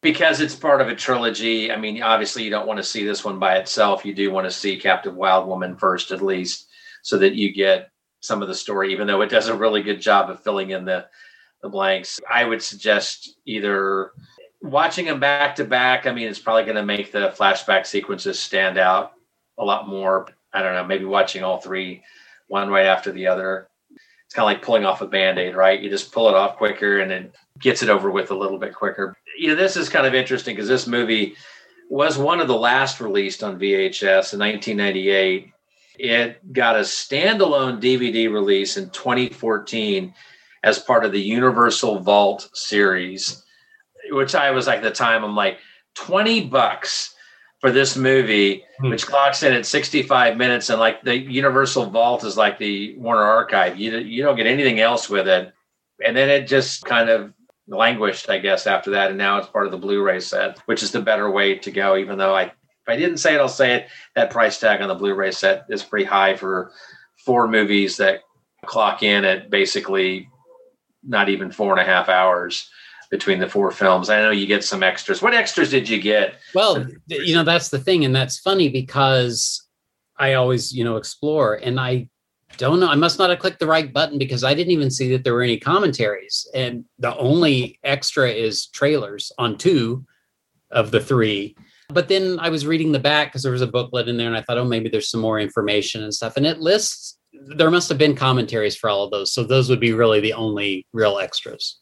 because 0.00 0.40
it's 0.40 0.54
part 0.54 0.80
of 0.80 0.88
a 0.88 0.94
trilogy. 0.94 1.72
I 1.72 1.76
mean, 1.76 2.02
obviously, 2.02 2.44
you 2.44 2.50
don't 2.50 2.66
want 2.66 2.78
to 2.78 2.84
see 2.84 3.04
this 3.04 3.24
one 3.24 3.38
by 3.38 3.56
itself. 3.56 4.04
You 4.04 4.14
do 4.14 4.30
want 4.30 4.46
to 4.46 4.50
see 4.50 4.78
Captive 4.78 5.14
Wild 5.14 5.48
Woman 5.48 5.76
first, 5.76 6.12
at 6.12 6.22
least, 6.22 6.68
so 7.02 7.18
that 7.18 7.34
you 7.34 7.52
get 7.52 7.90
some 8.20 8.40
of 8.40 8.48
the 8.48 8.54
story, 8.54 8.92
even 8.92 9.06
though 9.06 9.20
it 9.20 9.30
does 9.30 9.48
a 9.48 9.56
really 9.56 9.82
good 9.82 10.00
job 10.00 10.30
of 10.30 10.42
filling 10.42 10.70
in 10.70 10.84
the 10.84 11.06
the 11.62 11.68
blanks. 11.68 12.20
I 12.30 12.44
would 12.44 12.62
suggest 12.62 13.36
either 13.46 14.12
watching 14.62 15.06
them 15.06 15.18
back 15.18 15.56
to 15.56 15.64
back. 15.64 16.06
I 16.06 16.12
mean, 16.12 16.28
it's 16.28 16.38
probably 16.38 16.64
going 16.64 16.76
to 16.76 16.84
make 16.84 17.10
the 17.10 17.34
flashback 17.36 17.86
sequences 17.86 18.38
stand 18.38 18.78
out 18.78 19.12
a 19.58 19.64
lot 19.64 19.88
more. 19.88 20.28
I 20.52 20.62
don't 20.62 20.74
know, 20.74 20.84
maybe 20.84 21.06
watching 21.06 21.42
all 21.42 21.58
three 21.58 22.02
one 22.48 22.68
right 22.68 22.86
after 22.86 23.10
the 23.10 23.26
other. 23.26 23.68
It's 24.26 24.34
kind 24.34 24.44
of 24.44 24.54
like 24.54 24.64
pulling 24.64 24.84
off 24.84 25.00
a 25.00 25.06
band 25.06 25.38
aid, 25.38 25.54
right? 25.54 25.80
You 25.80 25.90
just 25.90 26.12
pull 26.12 26.28
it 26.28 26.34
off 26.34 26.56
quicker 26.56 27.00
and 27.00 27.12
it 27.12 27.34
gets 27.58 27.82
it 27.82 27.88
over 27.88 28.10
with 28.10 28.30
a 28.30 28.36
little 28.36 28.58
bit 28.58 28.74
quicker. 28.74 29.16
You 29.38 29.48
know, 29.48 29.54
this 29.54 29.76
is 29.76 29.88
kind 29.88 30.06
of 30.06 30.14
interesting 30.14 30.54
because 30.54 30.68
this 30.68 30.86
movie 30.86 31.34
was 31.90 32.18
one 32.18 32.40
of 32.40 32.48
the 32.48 32.56
last 32.56 33.00
released 33.00 33.42
on 33.42 33.58
VHS 33.58 34.32
in 34.32 34.40
1998 34.40 35.52
it 35.98 36.52
got 36.52 36.76
a 36.76 36.80
standalone 36.80 37.80
DVD 37.80 38.32
release 38.32 38.76
in 38.76 38.90
2014 38.90 40.12
as 40.62 40.78
part 40.78 41.04
of 41.04 41.12
the 41.12 41.20
Universal 41.20 42.00
Vault 42.00 42.48
series, 42.54 43.44
which 44.10 44.34
I 44.34 44.50
was 44.50 44.66
like, 44.66 44.78
at 44.78 44.82
the 44.82 44.90
time, 44.90 45.24
I'm 45.24 45.36
like, 45.36 45.58
20 45.94 46.46
bucks 46.48 47.13
for 47.64 47.70
this 47.70 47.96
movie, 47.96 48.62
hmm. 48.78 48.90
which 48.90 49.06
clocks 49.06 49.42
in 49.42 49.54
at 49.54 49.64
65 49.64 50.36
minutes. 50.36 50.68
And 50.68 50.78
like 50.78 51.02
the 51.02 51.16
Universal 51.16 51.86
Vault 51.86 52.22
is 52.22 52.36
like 52.36 52.58
the 52.58 52.94
Warner 52.98 53.22
Archive. 53.22 53.78
You, 53.78 53.96
you 54.00 54.22
don't 54.22 54.36
get 54.36 54.46
anything 54.46 54.80
else 54.80 55.08
with 55.08 55.26
it. 55.26 55.50
And 56.04 56.14
then 56.14 56.28
it 56.28 56.46
just 56.46 56.84
kind 56.84 57.08
of 57.08 57.32
languished, 57.66 58.28
I 58.28 58.36
guess, 58.36 58.66
after 58.66 58.90
that. 58.90 59.08
And 59.08 59.16
now 59.16 59.38
it's 59.38 59.48
part 59.48 59.64
of 59.64 59.72
the 59.72 59.78
Blu 59.78 60.02
ray 60.02 60.20
set, 60.20 60.58
which 60.66 60.82
is 60.82 60.92
the 60.92 61.00
better 61.00 61.30
way 61.30 61.54
to 61.54 61.70
go, 61.70 61.96
even 61.96 62.18
though 62.18 62.36
I 62.36 62.42
if 62.42 62.88
I 62.88 62.96
didn't 62.96 63.16
say 63.16 63.34
it, 63.34 63.40
I'll 63.40 63.48
say 63.48 63.76
it. 63.76 63.88
That 64.14 64.30
price 64.30 64.60
tag 64.60 64.82
on 64.82 64.88
the 64.88 64.94
Blu-ray 64.94 65.30
set 65.30 65.64
is 65.70 65.82
pretty 65.82 66.04
high 66.04 66.36
for 66.36 66.70
four 67.24 67.48
movies 67.48 67.96
that 67.96 68.20
clock 68.66 69.02
in 69.02 69.24
at 69.24 69.48
basically 69.48 70.28
not 71.02 71.30
even 71.30 71.50
four 71.50 71.72
and 71.72 71.80
a 71.80 71.90
half 71.90 72.10
hours 72.10 72.68
between 73.10 73.38
the 73.38 73.48
four 73.48 73.70
films. 73.70 74.10
I 74.10 74.20
know 74.22 74.30
you 74.30 74.46
get 74.46 74.64
some 74.64 74.82
extras. 74.82 75.22
What 75.22 75.34
extras 75.34 75.70
did 75.70 75.88
you 75.88 76.00
get? 76.00 76.36
Well, 76.54 76.86
you 77.06 77.34
know, 77.34 77.44
that's 77.44 77.68
the 77.68 77.78
thing. 77.78 78.04
And 78.04 78.14
that's 78.14 78.38
funny 78.38 78.68
because 78.68 79.66
I 80.16 80.34
always, 80.34 80.74
you 80.74 80.84
know, 80.84 80.96
explore 80.96 81.54
and 81.54 81.78
I 81.78 82.08
don't 82.56 82.80
know. 82.80 82.88
I 82.88 82.94
must 82.94 83.18
not 83.18 83.30
have 83.30 83.40
clicked 83.40 83.58
the 83.58 83.66
right 83.66 83.92
button 83.92 84.18
because 84.18 84.44
I 84.44 84.54
didn't 84.54 84.72
even 84.72 84.90
see 84.90 85.10
that 85.10 85.24
there 85.24 85.34
were 85.34 85.42
any 85.42 85.58
commentaries. 85.58 86.48
And 86.54 86.84
the 86.98 87.16
only 87.16 87.78
extra 87.82 88.30
is 88.30 88.66
trailers 88.66 89.32
on 89.38 89.58
two 89.58 90.04
of 90.70 90.90
the 90.90 91.00
three. 91.00 91.56
But 91.88 92.08
then 92.08 92.38
I 92.40 92.48
was 92.48 92.66
reading 92.66 92.92
the 92.92 92.98
back 92.98 93.28
because 93.28 93.42
there 93.42 93.52
was 93.52 93.60
a 93.60 93.66
booklet 93.66 94.08
in 94.08 94.16
there, 94.16 94.26
and 94.26 94.36
I 94.36 94.40
thought, 94.40 94.56
oh, 94.56 94.64
maybe 94.64 94.88
there's 94.88 95.10
some 95.10 95.20
more 95.20 95.38
information 95.38 96.02
and 96.02 96.14
stuff. 96.14 96.36
And 96.36 96.46
it 96.46 96.58
lists 96.58 97.18
there 97.56 97.70
must 97.70 97.88
have 97.88 97.98
been 97.98 98.14
commentaries 98.14 98.76
for 98.76 98.88
all 98.88 99.04
of 99.04 99.10
those, 99.10 99.32
so 99.32 99.42
those 99.42 99.68
would 99.68 99.80
be 99.80 99.92
really 99.92 100.20
the 100.20 100.32
only 100.32 100.86
real 100.92 101.18
extras. 101.18 101.80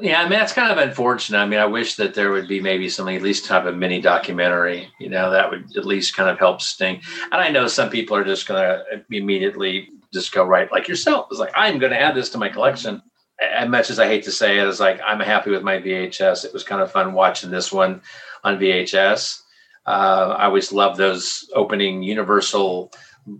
Yeah, 0.00 0.20
I 0.20 0.28
mean 0.28 0.38
that's 0.38 0.52
kind 0.52 0.70
of 0.70 0.78
unfortunate. 0.78 1.38
I 1.38 1.46
mean, 1.46 1.58
I 1.58 1.66
wish 1.66 1.96
that 1.96 2.14
there 2.14 2.30
would 2.30 2.46
be 2.46 2.60
maybe 2.60 2.88
something 2.88 3.16
at 3.16 3.22
least 3.22 3.46
type 3.46 3.64
of 3.64 3.76
mini 3.76 4.00
documentary. 4.00 4.92
You 5.00 5.08
know, 5.08 5.30
that 5.30 5.50
would 5.50 5.76
at 5.76 5.86
least 5.86 6.14
kind 6.14 6.28
of 6.28 6.38
help 6.38 6.60
sting. 6.60 7.00
And 7.24 7.40
I 7.40 7.48
know 7.48 7.66
some 7.68 7.88
people 7.88 8.16
are 8.16 8.24
just 8.24 8.46
going 8.46 8.60
to 8.60 9.02
immediately 9.10 9.88
just 10.12 10.32
go 10.32 10.44
right 10.44 10.70
like 10.70 10.88
yourself. 10.88 11.28
It's 11.30 11.40
like 11.40 11.52
I'm 11.54 11.78
going 11.78 11.92
to 11.92 12.00
add 12.00 12.14
this 12.14 12.28
to 12.30 12.38
my 12.38 12.48
collection. 12.48 13.02
As 13.40 13.68
much 13.68 13.88
as 13.88 13.98
I 13.98 14.06
hate 14.06 14.24
to 14.24 14.32
say 14.32 14.58
it, 14.58 14.66
it's 14.66 14.80
like 14.80 15.00
I'm 15.06 15.20
happy 15.20 15.50
with 15.50 15.62
my 15.62 15.78
VHS. 15.78 16.44
It 16.44 16.52
was 16.52 16.64
kind 16.64 16.82
of 16.82 16.92
fun 16.92 17.14
watching 17.14 17.50
this 17.50 17.72
one 17.72 18.02
on 18.44 18.58
VHS. 18.58 19.40
Uh, 19.86 20.34
I 20.38 20.44
always 20.44 20.70
love 20.70 20.96
those 20.96 21.48
opening 21.54 22.02
Universal 22.02 22.92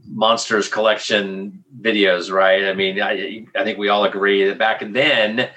Monsters 0.06 0.68
collection 0.68 1.64
videos, 1.80 2.32
right? 2.32 2.64
I 2.64 2.74
mean, 2.74 3.00
I, 3.00 3.46
I 3.56 3.64
think 3.64 3.78
we 3.78 3.88
all 3.88 4.04
agree 4.04 4.44
that 4.44 4.58
back 4.58 4.80
then 4.92 5.50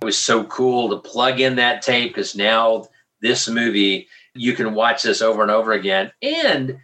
it 0.00 0.04
was 0.04 0.18
so 0.18 0.44
cool 0.44 0.90
to 0.90 1.08
plug 1.08 1.40
in 1.40 1.56
that 1.56 1.82
tape 1.82 2.14
because 2.14 2.34
now 2.34 2.86
this 3.20 3.48
movie, 3.48 4.08
you 4.34 4.52
can 4.52 4.74
watch 4.74 5.02
this 5.02 5.22
over 5.22 5.42
and 5.42 5.50
over 5.50 5.72
again. 5.72 6.12
And 6.22 6.78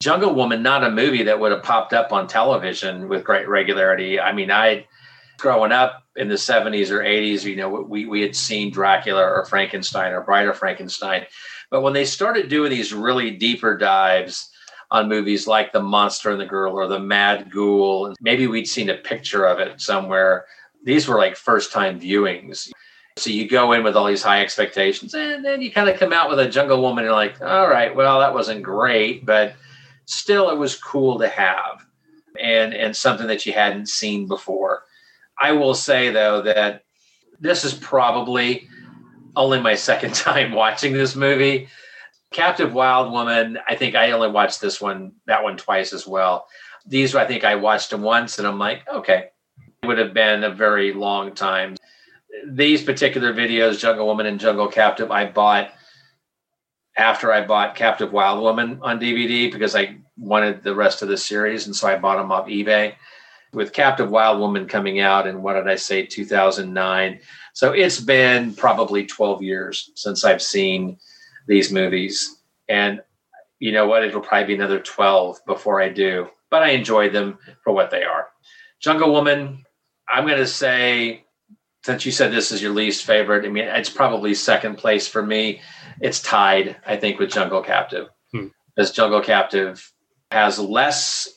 Jungle 0.00 0.34
Woman, 0.34 0.62
not 0.62 0.84
a 0.84 0.90
movie 0.90 1.24
that 1.24 1.40
would 1.40 1.52
have 1.52 1.62
popped 1.62 1.92
up 1.92 2.12
on 2.12 2.26
television 2.26 3.08
with 3.08 3.24
great 3.24 3.48
regularity. 3.48 4.20
I 4.20 4.32
mean, 4.32 4.50
I 4.50 4.86
growing 5.38 5.72
up 5.72 6.02
in 6.16 6.28
the 6.28 6.34
70s 6.34 6.90
or 6.90 6.98
80s, 6.98 7.44
you 7.44 7.56
know, 7.56 7.68
we, 7.68 8.04
we 8.04 8.20
had 8.20 8.34
seen 8.34 8.72
Dracula 8.72 9.22
or 9.22 9.46
Frankenstein 9.46 10.12
or 10.12 10.22
Bride 10.22 10.48
of 10.48 10.58
Frankenstein. 10.58 11.26
But 11.70 11.82
when 11.82 11.92
they 11.92 12.04
started 12.04 12.48
doing 12.48 12.70
these 12.70 12.92
really 12.92 13.30
deeper 13.30 13.76
dives 13.76 14.50
on 14.90 15.08
movies 15.08 15.46
like 15.46 15.72
The 15.72 15.82
Monster 15.82 16.30
and 16.30 16.40
the 16.40 16.46
Girl 16.46 16.74
or 16.74 16.86
The 16.86 16.98
Mad 16.98 17.50
Ghoul, 17.50 18.14
maybe 18.20 18.46
we'd 18.46 18.66
seen 18.66 18.90
a 18.90 18.96
picture 18.96 19.44
of 19.44 19.58
it 19.60 19.80
somewhere. 19.80 20.46
These 20.88 21.06
were 21.06 21.18
like 21.18 21.36
first 21.36 21.70
time 21.70 22.00
viewings. 22.00 22.72
So 23.18 23.28
you 23.28 23.46
go 23.46 23.72
in 23.72 23.84
with 23.84 23.94
all 23.94 24.06
these 24.06 24.22
high 24.22 24.40
expectations 24.40 25.12
and 25.12 25.44
then 25.44 25.60
you 25.60 25.70
kind 25.70 25.90
of 25.90 26.00
come 26.00 26.14
out 26.14 26.30
with 26.30 26.38
a 26.38 26.48
Jungle 26.48 26.80
Woman 26.80 27.04
and 27.04 27.08
you're 27.08 27.14
like, 27.14 27.42
all 27.42 27.68
right, 27.68 27.94
well, 27.94 28.20
that 28.20 28.32
wasn't 28.32 28.62
great, 28.62 29.26
but 29.26 29.52
still 30.06 30.48
it 30.48 30.56
was 30.56 30.80
cool 30.80 31.18
to 31.18 31.28
have 31.28 31.84
and 32.40 32.72
and 32.72 32.96
something 32.96 33.26
that 33.26 33.44
you 33.44 33.52
hadn't 33.52 33.90
seen 33.90 34.26
before. 34.26 34.84
I 35.38 35.52
will 35.52 35.74
say 35.74 36.08
though 36.08 36.40
that 36.40 36.84
this 37.38 37.66
is 37.66 37.74
probably 37.74 38.66
only 39.36 39.60
my 39.60 39.74
second 39.90 40.14
time 40.14 40.52
watching 40.52 40.94
this 40.94 41.14
movie. 41.14 41.68
Captive 42.30 42.72
Wild 42.72 43.12
Woman, 43.12 43.58
I 43.68 43.74
think 43.74 43.94
I 43.94 44.12
only 44.12 44.30
watched 44.30 44.62
this 44.62 44.80
one, 44.80 45.12
that 45.26 45.42
one 45.42 45.58
twice 45.58 45.92
as 45.92 46.06
well. 46.06 46.46
These, 46.86 47.14
I 47.14 47.26
think 47.26 47.44
I 47.44 47.56
watched 47.56 47.90
them 47.90 48.00
once 48.00 48.38
and 48.38 48.48
I'm 48.48 48.58
like, 48.58 48.88
okay, 48.88 49.32
would 49.88 49.98
have 49.98 50.14
been 50.14 50.44
a 50.44 50.50
very 50.50 50.92
long 50.92 51.34
time. 51.34 51.76
These 52.46 52.84
particular 52.84 53.34
videos, 53.34 53.80
Jungle 53.80 54.06
Woman 54.06 54.26
and 54.26 54.38
Jungle 54.38 54.68
Captive, 54.68 55.10
I 55.10 55.26
bought 55.26 55.72
after 56.96 57.32
I 57.32 57.46
bought 57.46 57.74
Captive 57.74 58.12
Wild 58.12 58.42
Woman 58.42 58.78
on 58.82 59.00
DVD 59.00 59.50
because 59.50 59.74
I 59.74 59.96
wanted 60.16 60.62
the 60.62 60.74
rest 60.74 61.00
of 61.00 61.08
the 61.08 61.16
series. 61.16 61.66
And 61.66 61.74
so 61.74 61.88
I 61.88 61.96
bought 61.96 62.18
them 62.18 62.30
off 62.30 62.46
eBay. 62.46 62.94
With 63.54 63.72
Captive 63.72 64.10
Wild 64.10 64.40
Woman 64.40 64.68
coming 64.68 65.00
out 65.00 65.26
in 65.26 65.40
what 65.40 65.54
did 65.54 65.68
I 65.68 65.76
say, 65.76 66.04
2009. 66.04 67.18
So 67.54 67.72
it's 67.72 67.98
been 67.98 68.52
probably 68.54 69.06
12 69.06 69.42
years 69.42 69.90
since 69.94 70.22
I've 70.22 70.42
seen 70.42 70.98
these 71.46 71.72
movies. 71.72 72.42
And 72.68 73.00
you 73.58 73.72
know 73.72 73.86
what? 73.86 74.04
It'll 74.04 74.20
probably 74.20 74.48
be 74.48 74.54
another 74.54 74.80
12 74.80 75.46
before 75.46 75.80
I 75.80 75.88
do, 75.88 76.28
but 76.50 76.62
I 76.62 76.70
enjoyed 76.70 77.14
them 77.14 77.38
for 77.64 77.72
what 77.72 77.90
they 77.90 78.02
are. 78.02 78.28
Jungle 78.80 79.12
Woman, 79.12 79.64
I'm 80.10 80.26
going 80.26 80.38
to 80.38 80.46
say, 80.46 81.24
since 81.84 82.04
you 82.06 82.12
said 82.12 82.32
this 82.32 82.52
is 82.52 82.62
your 82.62 82.72
least 82.72 83.04
favorite, 83.04 83.44
I 83.44 83.48
mean, 83.48 83.64
it's 83.64 83.90
probably 83.90 84.34
second 84.34 84.76
place 84.76 85.06
for 85.06 85.22
me. 85.22 85.60
It's 86.00 86.20
tied, 86.20 86.76
I 86.86 86.96
think, 86.96 87.18
with 87.18 87.30
Jungle 87.30 87.62
Captive. 87.62 88.08
Hmm. 88.32 88.48
Because 88.74 88.92
Jungle 88.92 89.20
Captive 89.20 89.92
has 90.30 90.58
less 90.58 91.28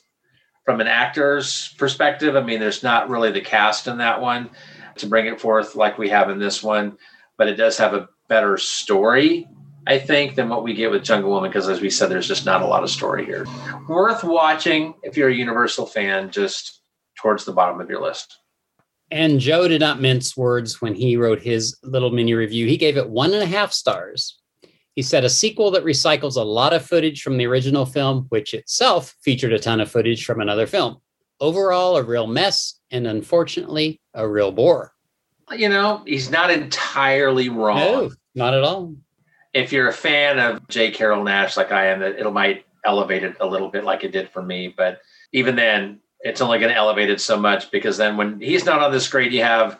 from 0.64 0.80
an 0.80 0.86
actor's 0.86 1.74
perspective. 1.78 2.36
I 2.36 2.42
mean, 2.42 2.60
there's 2.60 2.82
not 2.82 3.10
really 3.10 3.32
the 3.32 3.40
cast 3.40 3.88
in 3.88 3.98
that 3.98 4.20
one 4.20 4.50
to 4.96 5.06
bring 5.06 5.26
it 5.26 5.40
forth 5.40 5.74
like 5.74 5.98
we 5.98 6.10
have 6.10 6.30
in 6.30 6.38
this 6.38 6.62
one, 6.62 6.98
but 7.36 7.48
it 7.48 7.56
does 7.56 7.78
have 7.78 7.94
a 7.94 8.08
better 8.28 8.56
story 8.58 9.48
I 9.86 9.98
think, 9.98 10.36
than 10.36 10.48
what 10.48 10.62
we 10.62 10.74
get 10.74 10.90
with 10.90 11.02
Jungle 11.02 11.30
Woman, 11.30 11.50
because 11.50 11.68
as 11.68 11.80
we 11.80 11.90
said, 11.90 12.08
there's 12.08 12.28
just 12.28 12.46
not 12.46 12.62
a 12.62 12.66
lot 12.66 12.84
of 12.84 12.90
story 12.90 13.24
here. 13.24 13.46
Worth 13.88 14.22
watching 14.22 14.94
if 15.02 15.16
you're 15.16 15.28
a 15.28 15.34
Universal 15.34 15.86
fan, 15.86 16.30
just 16.30 16.82
towards 17.16 17.44
the 17.44 17.52
bottom 17.52 17.80
of 17.80 17.90
your 17.90 18.00
list. 18.00 18.38
And 19.12 19.38
Joe 19.38 19.68
did 19.68 19.80
not 19.80 20.00
mince 20.00 20.36
words 20.36 20.80
when 20.80 20.94
he 20.94 21.16
wrote 21.16 21.42
his 21.42 21.76
little 21.82 22.10
mini 22.10 22.32
review. 22.32 22.66
He 22.66 22.78
gave 22.78 22.96
it 22.96 23.10
one 23.10 23.34
and 23.34 23.42
a 23.42 23.46
half 23.46 23.72
stars. 23.72 24.40
He 24.94 25.02
said 25.02 25.22
a 25.22 25.30
sequel 25.30 25.70
that 25.72 25.84
recycles 25.84 26.36
a 26.36 26.42
lot 26.42 26.72
of 26.72 26.84
footage 26.84 27.22
from 27.22 27.36
the 27.36 27.46
original 27.46 27.86
film, 27.86 28.26
which 28.30 28.54
itself 28.54 29.14
featured 29.22 29.52
a 29.52 29.58
ton 29.58 29.80
of 29.80 29.90
footage 29.90 30.24
from 30.24 30.40
another 30.40 30.66
film. 30.66 30.96
Overall, 31.40 31.96
a 31.96 32.02
real 32.02 32.26
mess, 32.26 32.80
and 32.90 33.06
unfortunately, 33.06 34.00
a 34.14 34.26
real 34.26 34.50
bore. 34.50 34.92
You 35.50 35.68
know, 35.68 36.02
he's 36.06 36.30
not 36.30 36.50
entirely 36.50 37.50
wrong. 37.50 37.78
No, 37.78 38.10
not 38.34 38.54
at 38.54 38.64
all 38.64 38.94
if 39.52 39.72
you're 39.72 39.88
a 39.88 39.92
fan 39.92 40.38
of 40.38 40.66
J. 40.68 40.90
Carrol 40.90 41.24
Naish, 41.24 41.56
like 41.56 41.72
I 41.72 41.86
am, 41.86 42.00
that 42.00 42.18
it 42.18 42.30
might 42.30 42.64
elevate 42.84 43.22
it 43.22 43.36
a 43.40 43.46
little 43.46 43.68
bit 43.68 43.84
like 43.84 44.04
it 44.04 44.12
did 44.12 44.30
for 44.30 44.42
me. 44.42 44.72
But 44.74 45.00
even 45.32 45.56
then, 45.56 46.00
it's 46.22 46.40
only 46.40 46.58
going 46.58 46.70
to 46.70 46.76
elevate 46.76 47.10
it 47.10 47.20
so 47.20 47.36
much 47.36 47.70
because 47.70 47.96
then 47.96 48.16
when 48.16 48.40
he's 48.40 48.64
not 48.64 48.80
on 48.80 48.92
the 48.92 49.00
screen, 49.00 49.32
you 49.32 49.42
have 49.42 49.78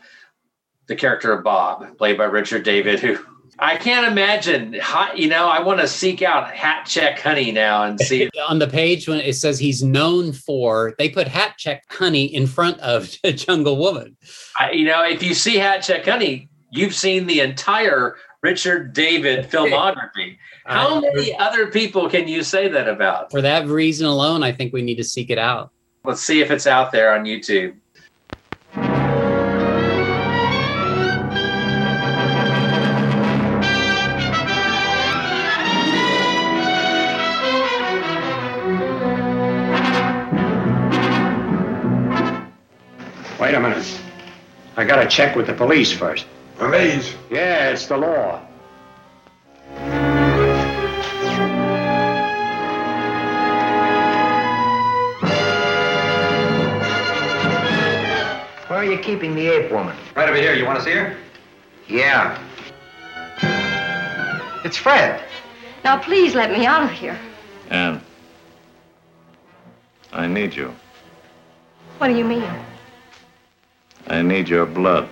the 0.88 0.97
character 0.97 1.32
of 1.32 1.45
Bob, 1.45 1.97
played 1.99 2.18
by 2.18 2.24
Richard 2.24 2.64
Davis, 2.64 3.01
who 3.01 3.18
I 3.59 3.76
can't 3.76 4.11
imagine. 4.11 4.74
Hot, 4.80 5.16
You 5.16 5.28
know, 5.28 5.49
I 5.49 5.61
want 5.61 5.80
to 5.80 5.86
seek 5.86 6.22
out 6.22 6.51
Hat 6.51 6.84
Check 6.86 7.20
Honey 7.20 7.53
now 7.53 7.84
and 7.84 8.01
see 8.01 8.28
on 8.49 8.59
the 8.59 8.66
page 8.66 9.07
when 9.09 9.20
it 9.20 9.34
says 9.34 9.59
he's 9.59 9.82
known 9.82 10.32
for. 10.32 10.95
They 10.99 11.09
put 11.09 11.28
Hat 11.28 11.55
Check 11.59 11.84
Honey 11.88 12.24
in 12.24 12.47
front 12.47 12.80
of 12.80 13.09
Jungle 13.24 13.76
Woman. 13.76 14.16
I, 14.59 14.72
you 14.72 14.84
know, 14.84 15.05
if 15.05 15.22
you 15.22 15.34
see 15.34 15.57
Hat 15.57 15.82
Check 15.82 16.07
Honey, 16.07 16.49
you've 16.70 16.95
seen 16.95 17.26
the 17.26 17.40
entire 17.40 18.16
Richard 18.43 18.93
Davis 18.93 19.47
filmography. 19.47 20.38
How 20.64 21.01
many 21.01 21.36
other 21.36 21.68
people 21.68 22.09
can 22.09 22.26
you 22.26 22.43
say 22.43 22.68
that 22.68 22.88
about? 22.88 23.30
For 23.30 23.43
that 23.43 23.66
reason 23.66 24.07
alone, 24.07 24.43
I 24.43 24.53
think 24.53 24.72
we 24.72 24.82
need 24.82 24.97
to 24.97 25.05
seek 25.05 25.30
it 25.30 25.38
out. 25.38 25.70
Let's 26.05 26.20
see 26.20 26.40
if 26.40 26.50
it's 26.50 26.66
out 26.66 26.90
there 26.90 27.14
on 27.14 27.24
YouTube. 27.24 27.76
Wait 43.38 43.55
a 43.55 43.61
minute. 43.61 44.00
I 44.76 44.84
gotta 44.84 45.07
check 45.07 45.36
with 45.36 45.46
the 45.46 45.55
police 45.55 45.92
first. 45.92 46.26
Police? 46.59 47.14
Yeah, 47.30 47.70
it's 47.70 47.86
the 47.86 47.96
law. 47.96 48.40
Are 58.82 58.90
you 58.90 58.98
keeping 58.98 59.34
the 59.34 59.46
ape 59.48 59.70
woman? 59.70 59.96
Right 60.14 60.28
over 60.28 60.38
here. 60.38 60.54
You 60.54 60.64
want 60.64 60.78
to 60.78 60.84
see 60.84 60.92
her? 60.92 61.16
Yeah. 61.88 62.38
It's 64.64 64.76
Fred. 64.76 65.22
Now, 65.84 65.98
please 65.98 66.34
let 66.34 66.50
me 66.50 66.66
out 66.66 66.84
of 66.84 66.90
here. 66.90 67.18
Anne, 67.70 68.00
I 70.12 70.26
need 70.26 70.54
you. 70.54 70.74
What 71.98 72.08
do 72.08 72.16
you 72.16 72.24
mean? 72.24 72.48
I 74.08 74.22
need 74.22 74.48
your 74.48 74.66
blood. 74.66 75.08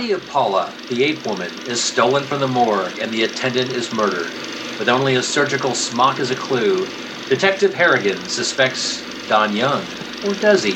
Body 0.00 0.12
of 0.12 0.26
Paula, 0.30 0.72
the 0.88 1.04
ape 1.04 1.26
woman, 1.26 1.52
is 1.66 1.78
stolen 1.78 2.24
from 2.24 2.40
the 2.40 2.48
morgue 2.48 2.98
and 3.00 3.12
the 3.12 3.24
attendant 3.24 3.70
is 3.72 3.92
murdered. 3.92 4.32
With 4.78 4.88
only 4.88 5.16
a 5.16 5.22
surgical 5.22 5.74
smock 5.74 6.18
as 6.20 6.30
a 6.30 6.34
clue, 6.34 6.88
Detective 7.28 7.74
Harrigan 7.74 8.16
suspects 8.26 9.04
Don 9.28 9.54
Young. 9.54 9.84
Or 10.26 10.32
does 10.32 10.62
he? 10.62 10.72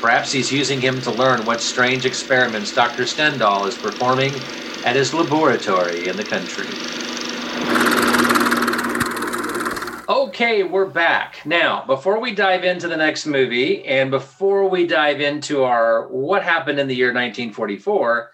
Perhaps 0.00 0.30
he's 0.30 0.52
using 0.52 0.80
him 0.80 1.00
to 1.00 1.10
learn 1.10 1.44
what 1.44 1.60
strange 1.60 2.06
experiments 2.06 2.72
Dr. 2.72 3.02
Stendahl 3.02 3.66
is 3.66 3.76
performing 3.76 4.32
at 4.84 4.94
his 4.94 5.12
laboratory 5.12 6.06
in 6.06 6.16
the 6.16 6.22
country. 6.22 6.68
Okay, 10.08 10.62
we're 10.62 10.86
back. 10.86 11.44
Now, 11.44 11.84
before 11.84 12.20
we 12.20 12.32
dive 12.32 12.62
into 12.62 12.86
the 12.86 12.96
next 12.96 13.26
movie 13.26 13.84
and 13.86 14.12
before 14.12 14.68
we 14.68 14.86
dive 14.86 15.20
into 15.20 15.64
our 15.64 16.06
what 16.06 16.44
happened 16.44 16.78
in 16.78 16.86
the 16.86 16.94
year 16.94 17.08
1944, 17.08 18.30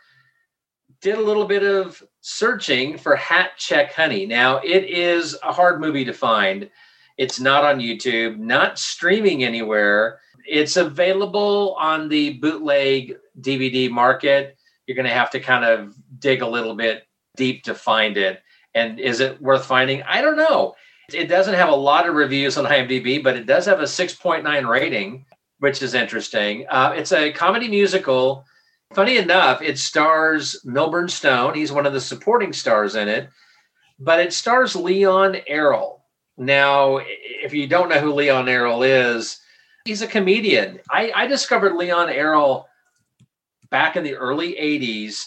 did 1.00 1.16
a 1.16 1.22
little 1.22 1.44
bit 1.44 1.62
of 1.62 2.02
searching 2.20 2.98
for 2.98 3.14
Hat 3.14 3.50
Check 3.56 3.92
Honey. 3.92 4.26
Now, 4.26 4.58
it 4.58 4.84
is 4.84 5.36
a 5.42 5.52
hard 5.52 5.80
movie 5.80 6.04
to 6.04 6.12
find. 6.12 6.68
It's 7.16 7.40
not 7.40 7.64
on 7.64 7.80
YouTube, 7.80 8.38
not 8.38 8.78
streaming 8.78 9.44
anywhere. 9.44 10.20
It's 10.46 10.76
available 10.76 11.76
on 11.78 12.08
the 12.08 12.34
bootleg 12.34 13.16
DVD 13.40 13.90
market. 13.90 14.56
You're 14.86 14.96
going 14.96 15.06
to 15.06 15.12
have 15.12 15.30
to 15.30 15.40
kind 15.40 15.64
of 15.64 15.94
dig 16.18 16.42
a 16.42 16.48
little 16.48 16.74
bit 16.74 17.04
deep 17.36 17.62
to 17.64 17.74
find 17.74 18.16
it. 18.16 18.40
And 18.74 18.98
is 18.98 19.20
it 19.20 19.40
worth 19.40 19.66
finding? 19.66 20.02
I 20.02 20.20
don't 20.20 20.36
know. 20.36 20.74
It 21.12 21.28
doesn't 21.28 21.54
have 21.54 21.70
a 21.70 21.74
lot 21.74 22.08
of 22.08 22.14
reviews 22.14 22.56
on 22.56 22.66
IMDb, 22.66 23.22
but 23.22 23.36
it 23.36 23.46
does 23.46 23.66
have 23.66 23.80
a 23.80 23.84
6.9 23.84 24.68
rating, 24.68 25.24
which 25.58 25.82
is 25.82 25.94
interesting. 25.94 26.66
Uh, 26.68 26.92
it's 26.96 27.12
a 27.12 27.32
comedy 27.32 27.68
musical. 27.68 28.44
Funny 28.94 29.18
enough, 29.18 29.60
it 29.62 29.78
stars 29.78 30.60
Milburn 30.64 31.08
Stone. 31.08 31.54
He's 31.54 31.72
one 31.72 31.86
of 31.86 31.92
the 31.92 32.00
supporting 32.00 32.52
stars 32.52 32.94
in 32.94 33.08
it, 33.08 33.28
but 33.98 34.20
it 34.20 34.32
stars 34.32 34.74
Leon 34.74 35.36
Errol. 35.46 36.04
Now, 36.36 37.00
if 37.02 37.52
you 37.52 37.66
don't 37.66 37.88
know 37.88 38.00
who 38.00 38.14
Leon 38.14 38.48
Errol 38.48 38.82
is, 38.82 39.40
he's 39.84 40.02
a 40.02 40.06
comedian. 40.06 40.80
I, 40.90 41.12
I 41.14 41.26
discovered 41.26 41.74
Leon 41.74 42.08
Errol 42.08 42.66
back 43.70 43.96
in 43.96 44.04
the 44.04 44.14
early 44.14 44.54
80s 44.54 45.26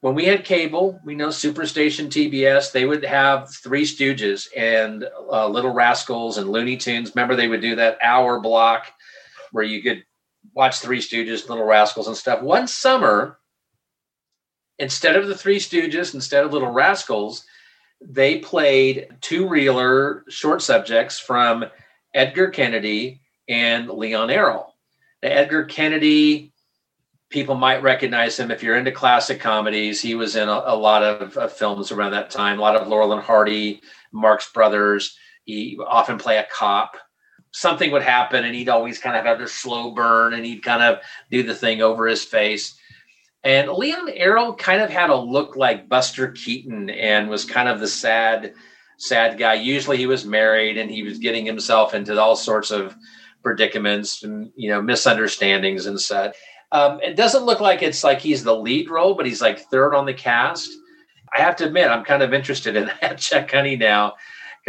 when 0.00 0.14
we 0.14 0.24
had 0.24 0.44
cable, 0.44 0.98
we 1.04 1.14
know 1.14 1.28
Superstation 1.28 2.06
TBS, 2.06 2.72
they 2.72 2.86
would 2.86 3.04
have 3.04 3.54
Three 3.54 3.84
Stooges 3.84 4.48
and 4.56 5.06
uh, 5.30 5.46
Little 5.46 5.72
Rascals 5.72 6.38
and 6.38 6.48
Looney 6.48 6.78
Tunes. 6.78 7.14
Remember, 7.14 7.36
they 7.36 7.48
would 7.48 7.60
do 7.60 7.76
that 7.76 7.98
hour 8.02 8.40
block 8.40 8.86
where 9.52 9.64
you 9.64 9.82
could 9.82 10.02
watch 10.54 10.78
Three 10.78 11.00
Stooges, 11.00 11.48
Little 11.48 11.64
Rascals, 11.64 12.06
and 12.06 12.16
stuff. 12.16 12.42
One 12.42 12.66
summer, 12.66 13.38
instead 14.78 15.16
of 15.16 15.28
the 15.28 15.36
Three 15.36 15.58
Stooges, 15.58 16.14
instead 16.14 16.44
of 16.44 16.52
Little 16.52 16.70
Rascals, 16.70 17.44
they 18.00 18.38
played 18.38 19.08
two 19.20 19.48
reeler 19.48 20.24
short 20.28 20.62
subjects 20.62 21.18
from 21.18 21.64
Edgar 22.14 22.48
Kennedy 22.48 23.20
and 23.48 23.88
Leon 23.88 24.30
Errol. 24.30 24.74
Now, 25.22 25.30
Edgar 25.30 25.64
Kennedy 25.64 26.52
people 27.30 27.54
might 27.54 27.82
recognize 27.82 28.38
him 28.38 28.50
if 28.50 28.62
you're 28.62 28.76
into 28.76 28.90
classic 28.90 29.40
comedies. 29.40 30.02
He 30.02 30.14
was 30.14 30.36
in 30.36 30.48
a, 30.48 30.62
a 30.66 30.76
lot 30.76 31.02
of, 31.02 31.36
of 31.36 31.52
films 31.52 31.92
around 31.92 32.10
that 32.10 32.30
time, 32.30 32.58
a 32.58 32.62
lot 32.62 32.76
of 32.76 32.88
Laurel 32.88 33.12
and 33.12 33.22
Hardy, 33.22 33.80
Marx 34.12 34.52
Brothers. 34.52 35.16
He 35.44 35.78
often 35.86 36.18
play 36.18 36.38
a 36.38 36.46
cop. 36.52 36.96
Something 37.52 37.90
would 37.90 38.02
happen, 38.02 38.44
and 38.44 38.54
he'd 38.54 38.68
always 38.68 38.98
kind 38.98 39.16
of 39.16 39.24
have 39.24 39.38
this 39.38 39.52
slow 39.52 39.92
burn, 39.92 40.34
and 40.34 40.44
he'd 40.44 40.62
kind 40.62 40.82
of 40.82 41.00
do 41.30 41.42
the 41.42 41.54
thing 41.54 41.82
over 41.82 42.06
his 42.06 42.24
face. 42.24 42.78
And 43.42 43.70
Leon 43.70 44.10
Errol 44.14 44.54
kind 44.54 44.82
of 44.82 44.90
had 44.90 45.10
a 45.10 45.16
look 45.16 45.56
like 45.56 45.88
Buster 45.88 46.28
Keaton, 46.28 46.90
and 46.90 47.28
was 47.28 47.44
kind 47.44 47.68
of 47.68 47.80
the 47.80 47.88
sad, 47.88 48.54
sad 48.98 49.38
guy. 49.38 49.54
Usually, 49.54 49.96
he 49.96 50.06
was 50.06 50.24
married, 50.24 50.78
and 50.78 50.90
he 50.90 51.02
was 51.02 51.18
getting 51.18 51.44
himself 51.44 51.94
into 51.94 52.20
all 52.20 52.36
sorts 52.36 52.70
of 52.70 52.94
predicaments 53.42 54.22
and 54.22 54.52
you 54.54 54.70
know 54.70 54.82
misunderstandings 54.82 55.86
and 55.86 56.00
such. 56.00 56.36
Um, 56.72 57.00
it 57.02 57.16
doesn't 57.16 57.46
look 57.46 57.60
like 57.60 57.82
it's 57.82 58.04
like 58.04 58.20
he's 58.20 58.44
the 58.44 58.54
lead 58.54 58.90
role, 58.90 59.14
but 59.14 59.26
he's 59.26 59.40
like 59.40 59.58
third 59.58 59.94
on 59.94 60.06
the 60.06 60.14
cast. 60.14 60.70
I 61.36 61.40
have 61.40 61.56
to 61.56 61.66
admit, 61.66 61.90
I'm 61.90 62.04
kind 62.04 62.22
of 62.22 62.32
interested 62.32 62.76
in 62.76 62.86
Hat 63.00 63.18
Check 63.18 63.50
Honey 63.50 63.76
now 63.76 64.14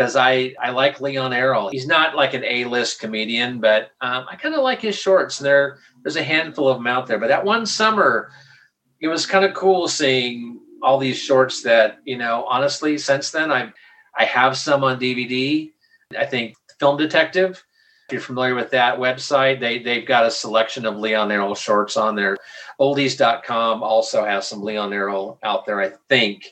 because 0.01 0.15
I 0.15 0.55
I 0.59 0.71
like 0.71 0.99
Leon 0.99 1.31
Errol. 1.31 1.69
He's 1.69 1.85
not 1.85 2.15
like 2.15 2.33
an 2.33 2.43
A-list 2.43 2.99
comedian, 2.99 3.59
but 3.59 3.91
um, 4.01 4.25
I 4.27 4.35
kind 4.35 4.55
of 4.55 4.63
like 4.63 4.81
his 4.81 4.97
shorts. 4.97 5.37
There 5.37 5.77
there's 6.01 6.15
a 6.15 6.23
handful 6.23 6.67
of 6.67 6.77
them 6.77 6.87
out 6.87 7.05
there. 7.05 7.19
But 7.19 7.27
that 7.27 7.45
one 7.45 7.67
summer, 7.67 8.31
it 8.99 9.07
was 9.07 9.27
kind 9.27 9.45
of 9.45 9.53
cool 9.53 9.87
seeing 9.87 10.59
all 10.81 10.97
these 10.97 11.19
shorts 11.19 11.61
that 11.61 11.99
you 12.03 12.17
know. 12.17 12.45
Honestly, 12.45 12.97
since 12.97 13.29
then 13.29 13.51
I 13.51 13.71
I 14.17 14.25
have 14.25 14.57
some 14.57 14.83
on 14.83 14.99
DVD. 14.99 15.71
I 16.17 16.25
think 16.25 16.55
Film 16.79 16.97
Detective 16.97 17.63
if 18.07 18.13
you're 18.13 18.21
familiar 18.21 18.55
with 18.55 18.71
that 18.71 18.97
website, 18.97 19.59
they 19.59 19.79
they've 19.79 20.07
got 20.07 20.25
a 20.25 20.31
selection 20.31 20.85
of 20.87 20.97
Leon 20.97 21.31
Errol 21.31 21.55
shorts 21.55 21.95
on 21.95 22.15
there. 22.15 22.37
Oldies.com 22.79 23.83
also 23.83 24.25
has 24.25 24.47
some 24.47 24.63
Leon 24.63 24.91
Errol 24.91 25.37
out 25.43 25.65
there, 25.65 25.79
I 25.79 25.91
think, 26.09 26.47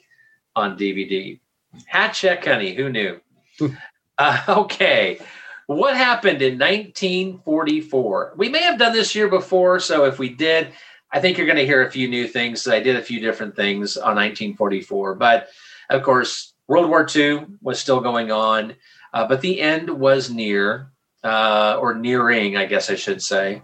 on 0.56 0.78
DVD. 0.78 1.40
Hat 1.88 2.12
check, 2.12 2.46
honey. 2.46 2.76
Who 2.76 2.90
knew? 2.90 3.20
uh, 4.18 4.44
okay. 4.48 5.20
What 5.68 5.96
happened 5.96 6.42
in 6.42 6.58
1944? 6.58 8.34
We 8.38 8.50
may 8.50 8.62
have 8.64 8.80
done 8.80 8.94
this 8.94 9.14
year 9.14 9.28
before, 9.28 9.80
so 9.80 10.06
if 10.06 10.18
we 10.18 10.30
did, 10.30 10.74
I 11.12 11.20
think 11.20 11.38
you're 11.38 11.46
going 11.46 11.58
to 11.58 11.66
hear 11.66 11.86
a 11.86 11.92
few 11.92 12.08
new 12.08 12.28
things. 12.28 12.68
I 12.68 12.80
did 12.80 12.96
a 12.96 13.02
few 13.02 13.20
different 13.20 13.56
things 13.56 13.96
on 13.96 14.16
1944, 14.16 15.16
but 15.16 15.50
of 15.90 16.04
course, 16.04 16.54
World 16.68 16.90
War 16.90 17.08
II 17.14 17.46
was 17.62 17.80
still 17.80 18.00
going 18.00 18.32
on, 18.32 18.76
uh, 19.14 19.28
but 19.28 19.42
the 19.42 19.60
end 19.60 19.90
was 19.90 20.30
near 20.30 20.92
uh, 21.24 21.78
or 21.80 21.96
nearing, 21.96 22.58
I 22.58 22.66
guess 22.66 22.90
I 22.90 22.96
should 22.96 23.22
say. 23.22 23.62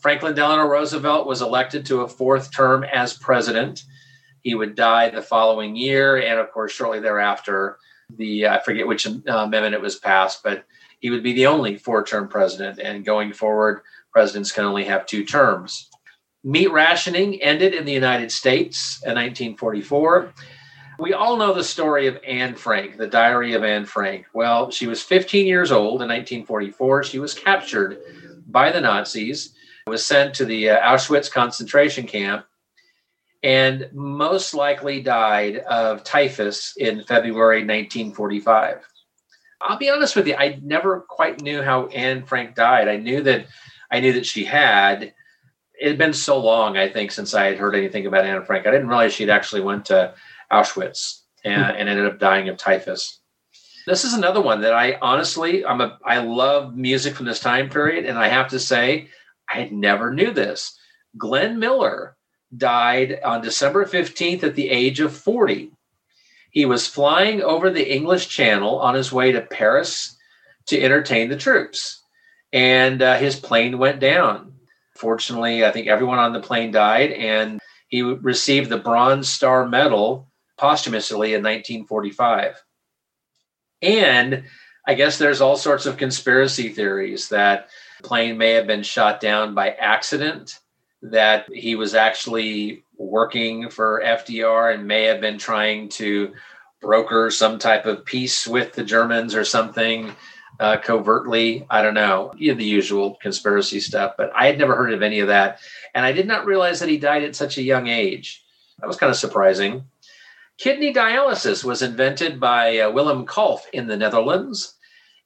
Franklin 0.00 0.34
Delano 0.34 0.66
Roosevelt 0.66 1.26
was 1.26 1.42
elected 1.42 1.84
to 1.86 2.00
a 2.00 2.08
fourth 2.08 2.52
term 2.52 2.84
as 2.84 3.16
president. 3.16 3.84
He 4.42 4.54
would 4.54 4.74
die 4.74 5.10
the 5.10 5.22
following 5.22 5.76
year, 5.76 6.16
and 6.16 6.40
of 6.40 6.50
course, 6.50 6.72
shortly 6.72 7.00
thereafter, 7.00 7.78
the 8.16 8.48
I 8.48 8.60
forget 8.60 8.86
which 8.86 9.06
uh, 9.06 9.12
amendment 9.26 9.74
it 9.74 9.80
was 9.80 9.96
passed, 9.96 10.42
but 10.42 10.64
he 11.00 11.10
would 11.10 11.22
be 11.22 11.32
the 11.32 11.46
only 11.46 11.76
four-term 11.76 12.28
president. 12.28 12.78
And 12.78 13.04
going 13.04 13.32
forward, 13.32 13.82
presidents 14.12 14.52
can 14.52 14.64
only 14.64 14.84
have 14.84 15.06
two 15.06 15.24
terms. 15.24 15.88
Meat 16.42 16.72
rationing 16.72 17.40
ended 17.42 17.74
in 17.74 17.84
the 17.84 17.92
United 17.92 18.32
States 18.32 19.02
in 19.02 19.10
1944. 19.10 20.32
We 20.98 21.14
all 21.14 21.36
know 21.36 21.54
the 21.54 21.64
story 21.64 22.06
of 22.06 22.18
Anne 22.26 22.54
Frank, 22.54 22.98
the 22.98 23.06
diary 23.06 23.54
of 23.54 23.64
Anne 23.64 23.86
Frank. 23.86 24.26
Well, 24.34 24.70
she 24.70 24.86
was 24.86 25.02
15 25.02 25.46
years 25.46 25.72
old 25.72 26.02
in 26.02 26.08
1944. 26.08 27.04
She 27.04 27.18
was 27.18 27.32
captured 27.32 27.98
by 28.48 28.70
the 28.70 28.80
Nazis, 28.80 29.54
was 29.86 30.04
sent 30.04 30.34
to 30.34 30.44
the 30.44 30.70
uh, 30.70 30.80
Auschwitz 30.80 31.30
concentration 31.30 32.06
camp, 32.06 32.44
and 33.42 33.88
most 33.92 34.54
likely 34.54 35.00
died 35.00 35.58
of 35.58 36.04
typhus 36.04 36.74
in 36.76 37.04
February 37.04 37.60
1945. 37.60 38.86
I'll 39.62 39.78
be 39.78 39.90
honest 39.90 40.16
with 40.16 40.26
you, 40.26 40.34
I 40.36 40.58
never 40.62 41.00
quite 41.00 41.40
knew 41.40 41.62
how 41.62 41.86
Anne 41.88 42.24
Frank 42.24 42.54
died. 42.54 42.88
I 42.88 42.96
knew 42.96 43.22
that 43.22 43.46
I 43.90 44.00
knew 44.00 44.12
that 44.14 44.26
she 44.26 44.44
had. 44.44 45.14
It 45.80 45.88
had 45.88 45.98
been 45.98 46.12
so 46.12 46.38
long, 46.38 46.76
I 46.76 46.88
think, 46.88 47.10
since 47.10 47.34
I 47.34 47.46
had 47.46 47.58
heard 47.58 47.74
anything 47.74 48.06
about 48.06 48.24
Anne 48.24 48.44
Frank. 48.44 48.66
I 48.66 48.70
didn't 48.70 48.88
realize 48.88 49.12
she'd 49.12 49.30
actually 49.30 49.62
went 49.62 49.86
to 49.86 50.14
Auschwitz 50.52 51.22
and, 51.44 51.76
and 51.76 51.88
ended 51.88 52.06
up 52.06 52.18
dying 52.18 52.48
of 52.48 52.56
typhus. 52.56 53.20
This 53.86 54.04
is 54.04 54.12
another 54.12 54.40
one 54.40 54.60
that 54.60 54.74
I 54.74 54.98
honestly, 55.00 55.64
I'm 55.64 55.80
a, 55.80 55.98
I 56.04 56.18
love 56.18 56.76
music 56.76 57.14
from 57.14 57.26
this 57.26 57.40
time 57.40 57.70
period, 57.70 58.04
and 58.04 58.18
I 58.18 58.28
have 58.28 58.48
to 58.48 58.60
say, 58.60 59.08
I 59.48 59.68
never 59.72 60.12
knew 60.12 60.32
this. 60.32 60.78
Glenn 61.16 61.58
Miller 61.58 62.16
died 62.56 63.20
on 63.24 63.42
December 63.42 63.84
15th 63.84 64.42
at 64.42 64.54
the 64.54 64.70
age 64.70 65.00
of 65.00 65.16
40. 65.16 65.72
He 66.50 66.66
was 66.66 66.86
flying 66.86 67.42
over 67.42 67.70
the 67.70 67.92
English 67.92 68.28
Channel 68.28 68.78
on 68.80 68.94
his 68.94 69.12
way 69.12 69.32
to 69.32 69.40
Paris 69.40 70.16
to 70.66 70.80
entertain 70.80 71.28
the 71.28 71.36
troops, 71.36 72.02
and 72.52 73.00
uh, 73.02 73.16
his 73.16 73.36
plane 73.36 73.78
went 73.78 74.00
down. 74.00 74.52
Fortunately, 74.96 75.64
I 75.64 75.70
think 75.70 75.86
everyone 75.86 76.18
on 76.18 76.32
the 76.32 76.40
plane 76.40 76.72
died, 76.72 77.12
and 77.12 77.60
he 77.88 78.02
received 78.02 78.68
the 78.68 78.78
Bronze 78.78 79.28
Star 79.28 79.66
Medal 79.66 80.30
posthumously 80.58 81.34
in 81.34 81.42
1945. 81.42 82.62
And 83.82 84.44
I 84.86 84.94
guess 84.94 85.18
there's 85.18 85.40
all 85.40 85.56
sorts 85.56 85.86
of 85.86 85.96
conspiracy 85.96 86.68
theories 86.68 87.28
that 87.28 87.68
the 87.98 88.08
plane 88.08 88.36
may 88.36 88.50
have 88.52 88.66
been 88.66 88.82
shot 88.82 89.20
down 89.20 89.54
by 89.54 89.70
accident, 89.70 90.58
that 91.02 91.46
he 91.52 91.74
was 91.74 91.94
actually 91.94 92.84
working 92.98 93.70
for 93.70 94.02
FDR 94.04 94.74
and 94.74 94.86
may 94.86 95.04
have 95.04 95.20
been 95.20 95.38
trying 95.38 95.88
to 95.88 96.32
broker 96.80 97.30
some 97.30 97.58
type 97.58 97.86
of 97.86 98.04
peace 98.04 98.46
with 98.46 98.72
the 98.72 98.84
Germans 98.84 99.34
or 99.34 99.44
something 99.44 100.12
uh, 100.58 100.76
covertly. 100.76 101.66
I 101.70 101.82
don't 101.82 101.94
know, 101.94 102.32
you 102.36 102.52
know, 102.52 102.58
the 102.58 102.64
usual 102.64 103.16
conspiracy 103.22 103.80
stuff, 103.80 104.14
but 104.18 104.30
I 104.34 104.46
had 104.46 104.58
never 104.58 104.76
heard 104.76 104.92
of 104.92 105.02
any 105.02 105.20
of 105.20 105.28
that. 105.28 105.60
And 105.94 106.04
I 106.04 106.12
did 106.12 106.26
not 106.26 106.46
realize 106.46 106.80
that 106.80 106.88
he 106.88 106.98
died 106.98 107.22
at 107.22 107.36
such 107.36 107.56
a 107.56 107.62
young 107.62 107.88
age. 107.88 108.44
That 108.78 108.86
was 108.86 108.96
kind 108.96 109.10
of 109.10 109.16
surprising. 109.16 109.84
Kidney 110.58 110.92
dialysis 110.92 111.64
was 111.64 111.80
invented 111.80 112.38
by 112.38 112.78
uh, 112.78 112.90
Willem 112.90 113.26
Kolff 113.26 113.62
in 113.72 113.86
the 113.86 113.96
Netherlands, 113.96 114.74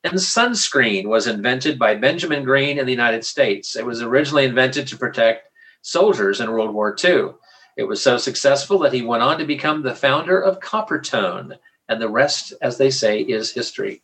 and 0.04 0.14
sunscreen 0.14 1.06
was 1.06 1.26
invented 1.26 1.78
by 1.78 1.96
Benjamin 1.96 2.44
Green 2.44 2.78
in 2.78 2.86
the 2.86 2.92
United 2.92 3.24
States. 3.24 3.74
It 3.74 3.84
was 3.84 4.02
originally 4.02 4.44
invented 4.44 4.86
to 4.88 4.96
protect 4.96 5.48
soldiers 5.84 6.40
in 6.40 6.50
World 6.50 6.74
War 6.74 6.96
II. 7.04 7.34
It 7.76 7.84
was 7.84 8.02
so 8.02 8.16
successful 8.16 8.78
that 8.80 8.92
he 8.92 9.02
went 9.02 9.22
on 9.22 9.38
to 9.38 9.44
become 9.44 9.82
the 9.82 9.94
founder 9.94 10.40
of 10.40 10.60
Coppertone, 10.60 11.58
and 11.88 12.00
the 12.00 12.08
rest, 12.08 12.54
as 12.62 12.78
they 12.78 12.90
say, 12.90 13.20
is 13.20 13.52
history. 13.52 14.00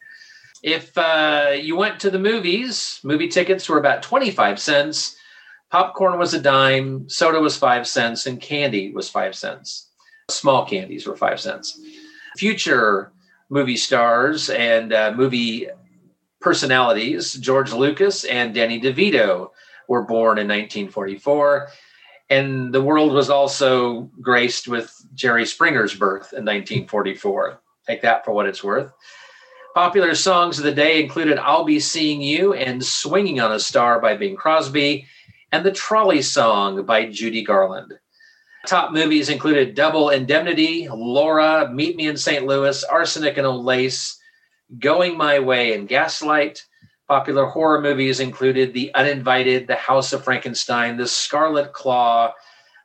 If 0.63 0.97
uh, 0.99 1.53
you 1.59 1.77
went 1.77 1.99
to 2.01 2.11
the 2.11 2.19
movies, 2.19 3.01
movie 3.03 3.29
tickets 3.29 3.67
were 3.69 3.79
about 3.79 4.03
25 4.03 4.61
cents, 4.61 5.17
popcorn 5.71 6.19
was 6.19 6.35
a 6.35 6.41
dime, 6.41 7.09
soda 7.09 7.41
was 7.41 7.57
five 7.57 7.89
cents, 7.89 8.27
and 8.27 8.41
candy 8.41 8.93
was 8.93 9.09
five 9.09 9.35
cents. 9.35 9.89
Small 10.29 10.67
candies 10.67 11.07
were 11.07 11.17
five 11.17 11.41
cents. 11.41 11.81
Future 12.37 13.11
movie 13.49 13.77
stars 13.77 14.51
and 14.51 14.93
uh, 14.93 15.13
movie 15.17 15.69
personalities, 16.43 17.35
George 17.35 17.73
Lucas 17.73 18.25
and 18.25 18.55
Danny 18.55 18.79
DeVito, 18.79 19.51
were 19.91 20.03
born 20.05 20.39
in 20.39 20.47
1944. 20.47 21.69
And 22.31 22.73
the 22.73 22.81
world 22.81 23.13
was 23.13 23.29
also 23.29 24.03
graced 24.21 24.69
with 24.69 24.95
Jerry 25.15 25.45
Springer's 25.45 25.97
birth 25.97 26.33
in 26.33 26.45
1944. 26.45 27.61
Take 27.89 28.01
that 28.03 28.25
for 28.25 28.31
what 28.31 28.47
it's 28.47 28.63
worth. 28.63 28.93
Popular 29.75 30.15
songs 30.15 30.59
of 30.59 30.65
the 30.65 30.73
day 30.73 31.03
included 31.03 31.39
I'll 31.39 31.65
Be 31.65 31.81
Seeing 31.81 32.23
You 32.23 32.55
and 32.55 32.85
Swinging 32.85 33.41
on 33.41 33.51
a 33.51 33.59
Star 33.59 34.01
by 34.01 34.17
Bing 34.17 34.37
Crosby 34.37 35.07
and 35.51 35.67
the 35.67 35.73
Trolley 35.73 36.23
Song 36.23 36.85
by 36.85 37.07
Judy 37.07 37.43
Garland. 37.43 37.93
Top 38.69 38.93
movies 38.93 39.29
included 39.29 39.75
Double 39.75 40.11
Indemnity, 40.11 40.87
Laura, 40.89 41.69
Meet 41.73 41.97
Me 41.97 42.07
in 42.07 42.17
St. 42.17 42.47
Louis, 42.47 42.85
Arsenic 42.85 43.39
and 43.39 43.47
Old 43.47 43.65
Lace, 43.65 44.21
Going 44.79 45.17
My 45.17 45.41
Way, 45.41 45.75
and 45.75 45.89
Gaslight. 45.89 46.65
Popular 47.11 47.47
horror 47.47 47.81
movies 47.81 48.21
included 48.21 48.73
The 48.73 48.95
Uninvited, 48.95 49.67
The 49.67 49.75
House 49.75 50.13
of 50.13 50.23
Frankenstein, 50.23 50.97
The 50.97 51.09
Scarlet 51.09 51.73
Claw, 51.73 52.33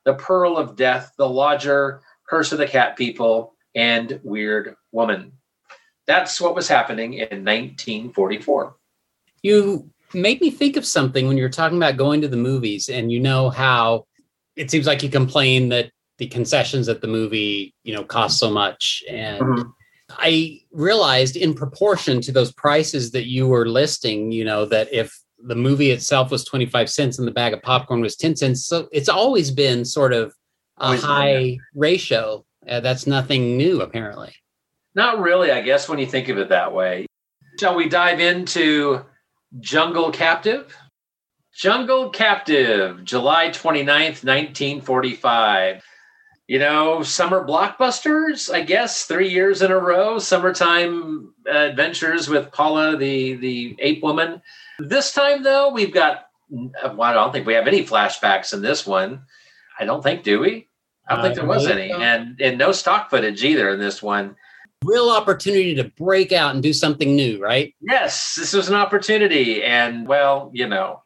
The 0.04 0.16
Pearl 0.16 0.58
of 0.58 0.76
Death, 0.76 1.14
The 1.16 1.30
Lodger, 1.30 2.02
Curse 2.28 2.52
of 2.52 2.58
the 2.58 2.66
Cat 2.66 2.98
People, 2.98 3.54
and 3.76 4.20
Weird 4.24 4.78
Woman. 4.92 5.34
That's 6.08 6.42
what 6.42 6.56
was 6.56 6.68
happening 6.68 7.14
in 7.14 7.46
1944. 7.46 8.76
You 9.44 9.92
made 10.12 10.42
me 10.42 10.50
think 10.50 10.76
of 10.76 10.88
something 10.88 11.28
when 11.28 11.38
you 11.38 11.44
were 11.44 11.50
talking 11.50 11.78
about 11.78 11.96
going 11.96 12.22
to 12.22 12.28
the 12.28 12.36
movies, 12.36 12.90
and 12.90 13.12
you 13.12 13.20
know 13.20 13.52
how 13.52 14.08
it 14.56 14.72
seems 14.72 14.88
like 14.88 15.04
you 15.04 15.10
complain 15.10 15.70
that 15.70 15.92
the 16.18 16.26
concessions 16.26 16.90
at 16.90 17.02
the 17.02 17.08
movie, 17.08 17.76
you 17.84 17.94
know, 17.94 18.04
cost 18.04 18.40
so 18.40 18.50
much. 18.50 19.04
And 19.08 19.40
mm-hmm. 19.40 19.70
I 20.18 20.62
realized 20.72 21.36
in 21.36 21.54
proportion 21.54 22.22
to 22.22 22.32
those 22.32 22.52
prices 22.54 23.12
that 23.12 23.28
you 23.28 23.48
were 23.48 23.68
listing, 23.68 24.32
you 24.32 24.44
know, 24.44 24.66
that 24.66 24.92
if 24.94 25.20
the 25.40 25.56
movie 25.56 25.92
itself 25.92 26.32
was 26.32 26.44
25 26.46 26.90
cents 26.90 27.20
and 27.20 27.28
the 27.28 27.32
bag 27.32 27.54
of 27.54 27.62
popcorn 27.62 28.02
was 28.02 28.16
10 28.16 28.36
cents. 28.36 28.66
So 28.66 28.88
it's 28.92 29.10
always 29.10 29.52
been 29.52 29.86
sort 29.86 30.14
of 30.14 30.34
a 30.78 30.86
Always 30.86 31.04
high 31.04 31.58
ratio. 31.74 32.46
Uh, 32.68 32.80
that's 32.80 33.06
nothing 33.06 33.58
new, 33.58 33.82
apparently. 33.82 34.34
Not 34.96 35.20
really, 35.20 35.52
I 35.52 35.62
guess, 35.62 35.88
when 35.88 36.00
you 36.00 36.06
think 36.06 36.30
of 36.30 36.38
it 36.38 36.50
that 36.50 36.74
way. 36.74 37.06
Shall 37.60 37.76
we 37.76 37.88
dive 37.88 38.20
into 38.20 39.06
Jungle 39.60 40.12
Captive? 40.12 40.76
Jungle 41.54 42.10
Captive, 42.10 43.04
July 43.06 43.50
29th, 43.50 44.24
1945. 44.24 45.84
You 46.48 46.60
know, 46.60 47.02
summer 47.02 47.44
blockbusters, 47.46 48.54
I 48.54 48.62
guess, 48.62 49.06
three 49.06 49.30
years 49.30 49.64
in 49.64 49.72
a 49.72 49.80
row. 49.80 50.20
Summertime 50.20 51.34
uh, 51.48 51.58
adventures 51.58 52.30
with 52.30 52.52
Paula, 52.52 52.96
the, 52.96 53.34
the 53.34 53.76
ape 53.80 54.04
woman. 54.04 54.44
This 54.78 55.12
time, 55.12 55.42
though, 55.42 55.72
we've 55.72 55.94
got, 55.94 56.28
uh, 56.54 56.94
well, 56.96 57.02
I 57.02 57.14
don't 57.14 57.32
think 57.32 57.48
we 57.48 57.56
have 57.56 57.68
any 57.68 57.84
flashbacks 57.84 58.54
in 58.54 58.62
this 58.62 58.86
one. 58.86 59.24
I 59.80 59.86
don't 59.86 60.04
think, 60.04 60.22
do 60.24 60.40
we? 60.40 60.68
I 61.08 61.16
don't 61.16 61.24
think 61.24 61.36
there 61.36 61.46
was 61.46 61.66
any. 61.66 61.90
so. 61.90 62.00
And, 62.00 62.40
and 62.40 62.58
no 62.60 62.72
stock 62.72 63.10
footage 63.10 63.44
either 63.44 63.70
in 63.70 63.80
this 63.80 64.04
one. 64.04 64.36
Real 64.84 65.10
opportunity 65.10 65.74
to 65.76 65.86
break 65.98 66.32
out 66.32 66.54
and 66.54 66.62
do 66.62 66.74
something 66.74 67.16
new, 67.16 67.42
right? 67.42 67.74
Yes, 67.82 68.36
this 68.36 68.54
was 68.54 68.70
an 68.70 68.76
opportunity. 68.76 69.64
And 69.64 70.08
well, 70.08 70.52
you 70.54 70.68
know, 70.68 71.02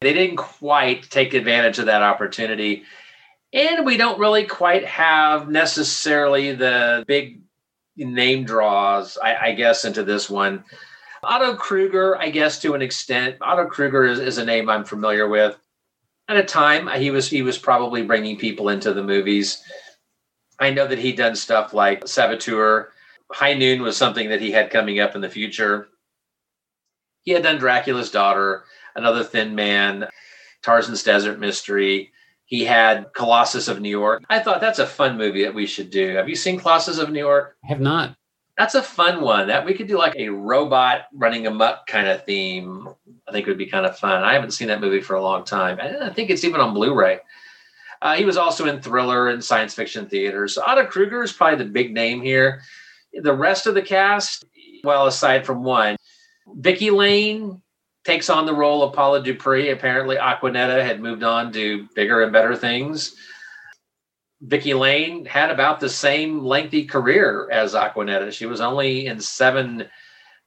they 0.00 0.12
didn't 0.12 0.36
quite 0.36 1.08
take 1.10 1.34
advantage 1.34 1.78
of 1.78 1.86
that 1.86 2.02
opportunity. 2.02 2.84
And 3.52 3.84
we 3.84 3.96
don't 3.96 4.20
really 4.20 4.44
quite 4.44 4.84
have 4.84 5.48
necessarily 5.48 6.52
the 6.52 7.04
big 7.06 7.40
name 7.96 8.44
draws, 8.44 9.18
I, 9.18 9.36
I 9.36 9.52
guess, 9.52 9.84
into 9.84 10.04
this 10.04 10.30
one. 10.30 10.64
Otto 11.22 11.56
Kruger, 11.56 12.16
I 12.16 12.30
guess, 12.30 12.60
to 12.60 12.74
an 12.74 12.82
extent. 12.82 13.36
Otto 13.40 13.66
Kruger 13.66 14.06
is, 14.06 14.20
is 14.20 14.38
a 14.38 14.44
name 14.44 14.70
I'm 14.70 14.84
familiar 14.84 15.28
with. 15.28 15.56
At 16.28 16.36
a 16.36 16.44
time, 16.44 16.88
he 17.00 17.10
was 17.10 17.28
he 17.28 17.42
was 17.42 17.58
probably 17.58 18.02
bringing 18.02 18.38
people 18.38 18.68
into 18.68 18.92
the 18.92 19.02
movies. 19.02 19.62
I 20.60 20.70
know 20.70 20.86
that 20.86 20.98
he'd 20.98 21.16
done 21.16 21.34
stuff 21.34 21.74
like 21.74 22.06
Saboteur. 22.06 22.92
High 23.32 23.54
Noon 23.54 23.82
was 23.82 23.96
something 23.96 24.28
that 24.28 24.40
he 24.40 24.52
had 24.52 24.70
coming 24.70 25.00
up 25.00 25.14
in 25.14 25.20
the 25.20 25.28
future. 25.28 25.88
He 27.22 27.32
had 27.32 27.42
done 27.42 27.58
Dracula's 27.58 28.10
Daughter, 28.10 28.64
Another 28.94 29.24
Thin 29.24 29.54
Man, 29.54 30.08
Tarzan's 30.62 31.02
Desert 31.02 31.38
Mystery. 31.38 32.12
He 32.50 32.64
had 32.64 33.12
Colossus 33.14 33.68
of 33.68 33.80
New 33.80 33.88
York. 33.88 34.24
I 34.28 34.40
thought 34.40 34.60
that's 34.60 34.80
a 34.80 34.86
fun 34.86 35.16
movie 35.16 35.44
that 35.44 35.54
we 35.54 35.66
should 35.66 35.88
do. 35.88 36.16
Have 36.16 36.28
you 36.28 36.34
seen 36.34 36.58
Colossus 36.58 36.98
of 36.98 37.08
New 37.08 37.20
York? 37.20 37.56
I 37.64 37.68
have 37.68 37.80
not. 37.80 38.16
That's 38.58 38.74
a 38.74 38.82
fun 38.82 39.20
one. 39.20 39.46
That 39.46 39.64
we 39.64 39.72
could 39.72 39.86
do 39.86 39.96
like 39.96 40.16
a 40.16 40.30
robot 40.30 41.02
running 41.14 41.46
amok 41.46 41.86
kind 41.86 42.08
of 42.08 42.24
theme. 42.24 42.88
I 43.28 43.30
think 43.30 43.46
would 43.46 43.56
be 43.56 43.66
kind 43.66 43.86
of 43.86 43.96
fun. 43.96 44.24
I 44.24 44.34
haven't 44.34 44.50
seen 44.50 44.66
that 44.66 44.80
movie 44.80 45.00
for 45.00 45.14
a 45.14 45.22
long 45.22 45.44
time. 45.44 45.78
I 45.80 46.08
I 46.08 46.10
think 46.10 46.28
it's 46.28 46.42
even 46.42 46.60
on 46.60 46.74
Blu-ray. 46.74 47.20
Uh, 48.02 48.16
he 48.16 48.24
was 48.24 48.36
also 48.36 48.66
in 48.66 48.82
thriller 48.82 49.28
and 49.28 49.44
science 49.44 49.72
fiction 49.72 50.06
theaters. 50.06 50.56
So 50.56 50.64
Otto 50.66 50.86
Kruger 50.86 51.22
is 51.22 51.32
probably 51.32 51.64
the 51.64 51.70
big 51.70 51.94
name 51.94 52.20
here. 52.20 52.62
The 53.12 53.32
rest 53.32 53.68
of 53.68 53.74
the 53.74 53.82
cast, 53.82 54.44
well, 54.82 55.06
aside 55.06 55.46
from 55.46 55.62
one, 55.62 55.96
Vicky 56.56 56.90
Lane 56.90 57.62
takes 58.04 58.30
on 58.30 58.46
the 58.46 58.54
role 58.54 58.82
of 58.82 58.94
Paula 58.94 59.22
Dupree. 59.22 59.70
Apparently, 59.70 60.16
Aquanetta 60.16 60.84
had 60.84 61.00
moved 61.00 61.22
on 61.22 61.52
to 61.52 61.86
bigger 61.94 62.22
and 62.22 62.32
better 62.32 62.56
things. 62.56 63.14
Vicky 64.42 64.72
Lane 64.72 65.26
had 65.26 65.50
about 65.50 65.80
the 65.80 65.88
same 65.88 66.40
lengthy 66.42 66.86
career 66.86 67.48
as 67.50 67.74
Aquanetta. 67.74 68.32
She 68.32 68.46
was 68.46 68.60
only 68.60 69.06
in 69.06 69.20
seven 69.20 69.86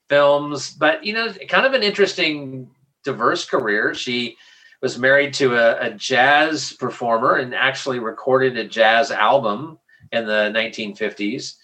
films, 0.08 0.70
but 0.72 1.04
you 1.04 1.14
know, 1.14 1.32
kind 1.48 1.64
of 1.64 1.74
an 1.74 1.82
interesting, 1.82 2.70
diverse 3.04 3.44
career. 3.44 3.94
She 3.94 4.36
was 4.82 4.98
married 4.98 5.32
to 5.34 5.54
a, 5.54 5.86
a 5.86 5.94
jazz 5.94 6.72
performer 6.72 7.36
and 7.36 7.54
actually 7.54 8.00
recorded 8.00 8.56
a 8.56 8.66
jazz 8.66 9.10
album 9.10 9.78
in 10.12 10.26
the 10.26 10.52
1950s, 10.54 11.54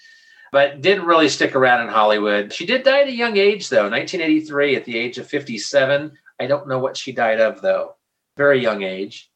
but 0.53 0.81
didn't 0.81 1.07
really 1.07 1.29
stick 1.29 1.55
around 1.55 1.83
in 1.83 1.93
Hollywood. 1.93 2.53
She 2.53 2.67
did 2.67 2.83
die 2.83 3.03
at 3.03 3.09
a 3.09 3.13
young 3.13 3.37
age, 3.37 3.69
though, 3.69 3.89
1983, 3.89 4.77
at 4.77 4.85
the 4.85 4.99
age 4.99 5.19
of 5.19 5.29
57. 5.29 6.13
I 6.41 6.47
don't 6.47 6.69
know 6.69 6.79
what 6.79 6.97
she 6.97 7.13
died 7.13 7.41
of, 7.41 7.61
though. 7.61 7.97
Very 8.37 8.61
young 8.61 8.83
age. 8.83 9.31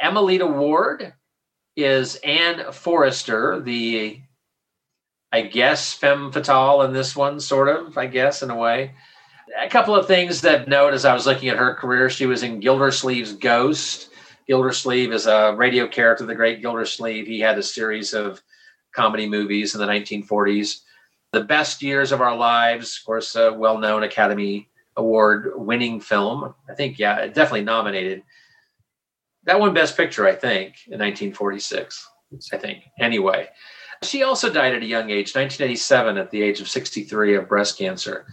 Amelita 0.00 0.46
Ward 0.46 1.12
is 1.76 2.16
Anne 2.16 2.72
Forrester, 2.72 3.60
the, 3.60 4.20
I 5.32 5.42
guess, 5.42 5.92
femme 5.92 6.32
fatale 6.32 6.82
in 6.82 6.92
this 6.92 7.14
one, 7.14 7.40
sort 7.40 7.68
of, 7.68 7.98
I 7.98 8.06
guess, 8.06 8.42
in 8.42 8.50
a 8.50 8.56
way. 8.56 8.94
A 9.60 9.68
couple 9.68 9.94
of 9.94 10.06
things 10.06 10.40
that 10.40 10.68
note 10.68 10.94
as 10.94 11.04
I 11.04 11.12
was 11.12 11.26
looking 11.26 11.48
at 11.48 11.58
her 11.58 11.74
career, 11.74 12.08
she 12.08 12.26
was 12.26 12.42
in 12.42 12.60
Gildersleeve's 12.60 13.34
Ghost. 13.34 14.10
Gildersleeve 14.46 15.12
is 15.12 15.26
a 15.26 15.54
radio 15.56 15.86
character, 15.86 16.24
the 16.24 16.34
great 16.34 16.62
Gildersleeve. 16.62 17.26
He 17.26 17.40
had 17.40 17.58
a 17.58 17.62
series 17.62 18.14
of 18.14 18.42
comedy 18.94 19.28
movies 19.28 19.74
in 19.74 19.80
the 19.80 19.86
1940s. 19.86 20.80
The 21.32 21.44
Best 21.44 21.82
Years 21.82 22.12
of 22.12 22.20
Our 22.20 22.36
Lives, 22.36 22.98
of 22.98 23.06
course, 23.06 23.34
a 23.36 23.52
well 23.52 23.78
known 23.78 24.02
Academy 24.02 24.68
Award 24.96 25.52
winning 25.56 26.00
film. 26.00 26.54
I 26.70 26.74
think, 26.74 26.98
yeah, 26.98 27.26
definitely 27.26 27.64
nominated. 27.64 28.22
That 29.44 29.58
won 29.58 29.74
Best 29.74 29.96
Picture, 29.96 30.26
I 30.26 30.34
think, 30.34 30.86
in 30.86 31.00
1946. 31.00 32.08
I 32.52 32.56
think. 32.56 32.84
Anyway, 32.98 33.48
she 34.02 34.22
also 34.22 34.52
died 34.52 34.74
at 34.74 34.82
a 34.82 34.86
young 34.86 35.10
age, 35.10 35.34
1987, 35.34 36.18
at 36.18 36.30
the 36.30 36.42
age 36.42 36.60
of 36.60 36.68
63 36.68 37.36
of 37.36 37.48
breast 37.48 37.78
cancer. 37.78 38.26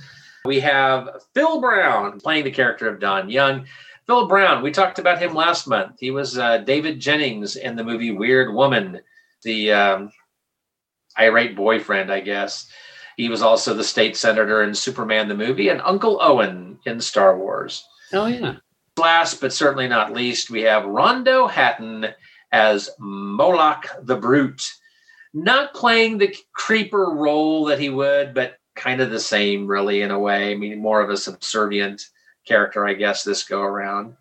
We 0.45 0.59
have 0.61 1.23
Phil 1.33 1.61
Brown 1.61 2.19
playing 2.19 2.45
the 2.45 2.51
character 2.51 2.87
of 2.87 2.99
Don 2.99 3.29
Young. 3.29 3.65
Phil 4.07 4.27
Brown, 4.27 4.63
we 4.63 4.71
talked 4.71 4.97
about 4.97 5.21
him 5.21 5.35
last 5.35 5.67
month. 5.67 5.97
He 5.99 6.11
was 6.11 6.37
uh, 6.37 6.59
David 6.59 6.99
Jennings 6.99 7.55
in 7.55 7.75
the 7.75 7.83
movie 7.83 8.11
Weird 8.11 8.53
Woman, 8.53 8.99
the 9.43 9.71
um, 9.71 10.11
irate 11.17 11.55
boyfriend, 11.55 12.11
I 12.11 12.21
guess. 12.21 12.67
He 13.17 13.29
was 13.29 13.41
also 13.41 13.73
the 13.73 13.83
state 13.83 14.17
senator 14.17 14.63
in 14.63 14.73
Superman 14.73 15.27
the 15.27 15.35
movie 15.35 15.69
and 15.69 15.81
Uncle 15.81 16.17
Owen 16.21 16.79
in 16.85 17.01
Star 17.01 17.37
Wars. 17.37 17.85
Oh, 18.13 18.25
yeah. 18.25 18.55
Last 18.97 19.41
but 19.41 19.53
certainly 19.53 19.87
not 19.87 20.13
least, 20.13 20.49
we 20.49 20.61
have 20.63 20.85
Rondo 20.85 21.47
Hatton 21.47 22.07
as 22.51 22.89
Moloch 22.99 23.87
the 24.03 24.17
Brute. 24.17 24.71
Not 25.33 25.73
playing 25.73 26.17
the 26.17 26.35
creeper 26.53 27.05
role 27.05 27.65
that 27.65 27.79
he 27.79 27.89
would, 27.89 28.33
but 28.33 28.57
kind 28.75 29.01
of 29.01 29.11
the 29.11 29.19
same, 29.19 29.67
really, 29.67 30.01
in 30.01 30.11
a 30.11 30.19
way. 30.19 30.51
I 30.51 30.55
mean, 30.55 30.81
more 30.81 31.01
of 31.01 31.09
a 31.09 31.17
subservient 31.17 32.01
character, 32.45 32.85
I 32.85 32.93
guess, 32.93 33.23
this 33.23 33.43
go 33.43 33.61
around. 33.61 34.15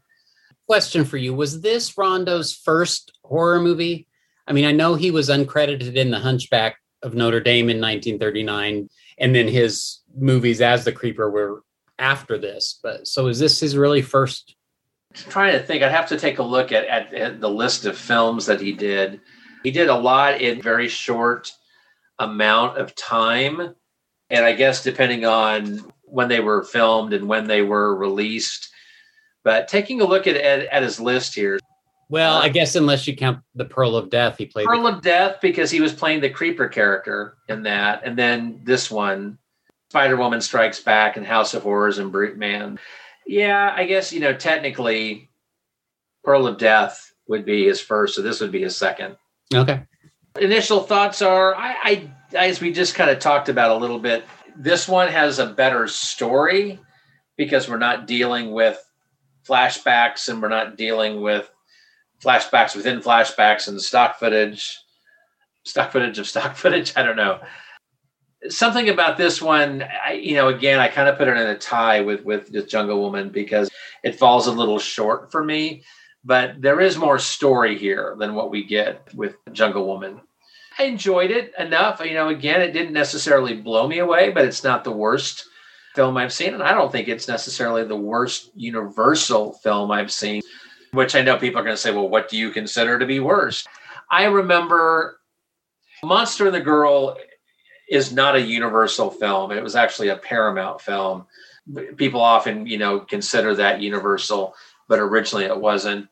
Question 0.67 1.05
for 1.05 1.17
you 1.17 1.35
Was 1.35 1.62
this 1.62 1.99
Rondo's 1.99 2.53
first 2.53 3.12
horror 3.25 3.61
movie? 3.61 4.07
I 4.51 4.53
mean, 4.53 4.65
I 4.65 4.73
know 4.73 4.97
he 4.97 5.13
was 5.13 5.29
uncredited 5.29 5.95
in 5.95 6.11
The 6.11 6.19
Hunchback 6.19 6.77
of 7.05 7.15
Notre 7.15 7.39
Dame 7.39 7.71
in 7.71 7.81
1939, 7.81 8.91
and 9.19 9.35
then 9.35 9.47
his 9.47 10.01
movies 10.17 10.61
as 10.61 10.85
the 10.85 10.91
Creeper 10.91 11.31
were 11.31 11.63
after 12.01 12.37
this. 12.37 12.81
But 12.83 13.07
so 13.07 13.29
is 13.29 13.39
this 13.39 13.61
his 13.61 13.77
really 13.77 14.03
first? 14.03 14.57
trying 15.15 15.53
to 15.53 15.63
think, 15.65 15.85
I'd 15.85 15.93
have 15.93 16.09
to 16.09 16.19
take 16.19 16.39
a 16.41 16.43
look 16.43 16.73
at, 16.73 16.87
at, 16.87 17.15
at 17.15 17.41
the 17.41 17.49
list 17.49 17.85
of 17.85 17.97
films 17.97 18.47
that 18.47 18.61
he 18.61 18.73
did. 18.73 19.21
He 19.63 19.71
did 19.71 19.89
a 19.89 19.97
lot 19.97 20.41
in 20.41 20.61
very 20.61 20.89
short 20.89 21.53
amount 22.19 22.79
of 22.79 22.95
time. 22.97 23.75
And 24.31 24.45
I 24.45 24.53
guess 24.53 24.83
depending 24.83 25.25
on 25.25 25.93
when 26.03 26.29
they 26.29 26.41
were 26.41 26.65
filmed 26.65 27.13
and 27.13 27.29
when 27.29 27.47
they 27.47 27.63
were 27.63 27.95
released. 27.95 28.69
But 29.45 29.69
taking 29.69 30.01
a 30.01 30.07
look 30.07 30.27
at, 30.27 30.37
at, 30.37 30.67
at 30.67 30.83
his 30.83 30.99
list 30.99 31.35
here, 31.35 31.59
Well, 32.11 32.39
I 32.39 32.47
uh, 32.47 32.49
guess 32.49 32.74
unless 32.74 33.07
you 33.07 33.15
count 33.15 33.39
the 33.55 33.65
Pearl 33.65 33.95
of 33.95 34.11
Death, 34.11 34.37
he 34.37 34.45
played. 34.45 34.66
Pearl 34.66 34.89
of 34.89 35.01
Death 35.01 35.37
because 35.41 35.70
he 35.70 35.81
was 35.81 35.93
playing 35.93 36.20
the 36.20 36.28
creeper 36.28 36.66
character 36.66 37.37
in 37.49 37.62
that, 37.62 38.03
and 38.05 38.19
then 38.19 38.61
this 38.65 38.91
one, 38.91 39.39
Spider 39.91 40.16
Woman 40.16 40.41
Strikes 40.41 40.81
Back 40.81 41.16
and 41.16 41.24
House 41.24 41.55
of 41.55 41.62
Horrors 41.62 41.99
and 41.99 42.11
Brute 42.11 42.37
Man. 42.37 42.81
Yeah, 43.27 43.73
I 43.74 43.85
guess 43.85 44.12
you 44.12 44.19
know 44.19 44.35
technically, 44.35 45.31
Pearl 46.24 46.49
of 46.49 46.59
Death 46.59 47.12
would 47.28 47.45
be 47.45 47.66
his 47.66 47.81
first, 47.81 48.16
so 48.16 48.23
this 48.23 48.41
would 48.41 48.51
be 48.51 48.62
his 48.62 48.77
second. 48.77 49.16
okay. 49.55 49.85
Initial 50.41 50.81
thoughts 50.81 51.23
are, 51.23 51.55
I, 51.55 52.11
I 52.32 52.37
as 52.37 52.61
we 52.61 52.73
just 52.73 52.97
kind 52.97 53.11
of 53.11 53.20
talked 53.20 53.49
about 53.49 53.70
a 53.70 53.77
little 53.77 54.01
bit, 54.01 54.24
this 54.57 54.89
one 54.89 55.09
has 55.09 55.39
a 55.39 55.47
better 55.47 55.87
story 55.87 56.81
because 57.37 57.69
we're 57.69 57.78
not 57.78 58.09
dealing 58.09 58.51
with 58.51 58.85
flashbacks 59.49 60.28
and 60.28 60.43
we're 60.43 60.49
not 60.49 60.77
dealing 60.77 61.20
with 61.20 61.51
flashbacks 62.23 62.77
within 62.77 63.01
flashbacks 63.01 63.69
and 63.69 63.81
stock 63.81 64.19
footage, 64.19 64.79
stock 65.65 65.93
footage 65.93 66.19
of 66.19 66.29
stock 66.29 66.57
footage. 66.57 66.93
I 66.97 67.03
don't 67.03 67.17
know. 67.17 67.41
Something 68.49 68.89
about 68.89 69.19
this 69.19 69.43
one, 69.43 69.85
I, 70.05 70.13
you 70.13 70.35
know, 70.35 70.49
again, 70.49 70.81
I 70.81 70.89
kind 70.89 71.09
of 71.09 71.19
put 71.19 71.29
it 71.29 71.37
in 71.37 71.47
a 71.47 71.59
tie 71.59 72.01
with 72.01 72.25
with 72.25 72.51
the 72.51 72.63
Jungle 72.63 73.01
Woman 73.01 73.29
because 73.29 73.71
it 74.03 74.19
falls 74.19 74.47
a 74.47 74.53
little 74.53 74.79
short 74.79 75.31
for 75.31 75.45
me. 75.45 75.83
But 76.25 76.61
there 76.61 76.81
is 76.81 76.99
more 76.99 77.19
story 77.19 77.79
here 77.79 78.15
than 78.19 78.35
what 78.35 78.51
we 78.51 78.65
get 78.65 79.15
with 79.15 79.37
Jungle 79.53 79.87
Woman. 79.87 80.21
I 80.79 80.85
enjoyed 80.85 81.31
it 81.31 81.53
enough. 81.59 82.01
You 82.05 82.15
know, 82.15 82.29
again, 82.29 82.63
it 82.63 82.73
didn't 82.73 82.93
necessarily 82.93 83.55
blow 83.55 83.87
me 83.87 83.99
away, 83.99 84.31
but 84.31 84.45
it's 84.45 84.65
not 84.65 84.85
the 84.85 84.93
worst 84.93 85.45
film 85.95 86.17
I've 86.17 86.33
seen, 86.33 86.55
and 86.55 86.63
I 86.63 86.73
don't 86.73 86.93
think 86.93 87.09
it's 87.09 87.29
necessarily 87.29 87.85
the 87.85 87.97
worst 87.97 88.51
Universal 88.55 89.55
film 89.55 89.91
I've 89.91 90.13
seen. 90.13 90.43
Which 90.93 91.15
I 91.15 91.23
know 91.23 91.37
people 91.37 91.61
are 91.61 91.65
going 91.65 91.77
to 91.77 91.81
say, 91.81 91.93
well, 91.93 92.09
what 92.09 92.29
do 92.29 92.37
you 92.37 92.51
consider 92.51 92.99
to 92.99 93.07
be 93.07 93.21
worse? 93.21 93.67
I 94.11 94.25
remember 94.25 95.21
Monster 96.03 96.47
and 96.47 96.55
the 96.55 96.61
Girl 96.61 97.17
is 97.89 98.12
not 98.12 98.37
a 98.37 98.41
Universal 98.41 99.12
film. 99.12 99.53
It 99.53 99.62
was 99.62 99.77
actually 99.77 100.09
a 100.09 100.17
Paramount 100.17 100.81
film. 100.81 101.27
People 101.97 102.21
often, 102.21 102.67
you 102.67 102.79
know, 102.79 103.01
consider 103.01 103.55
that 103.55 103.81
Universal, 103.81 104.55
but 104.89 104.99
originally 104.99 105.45
it 105.45 105.61
wasn't. 105.61 106.09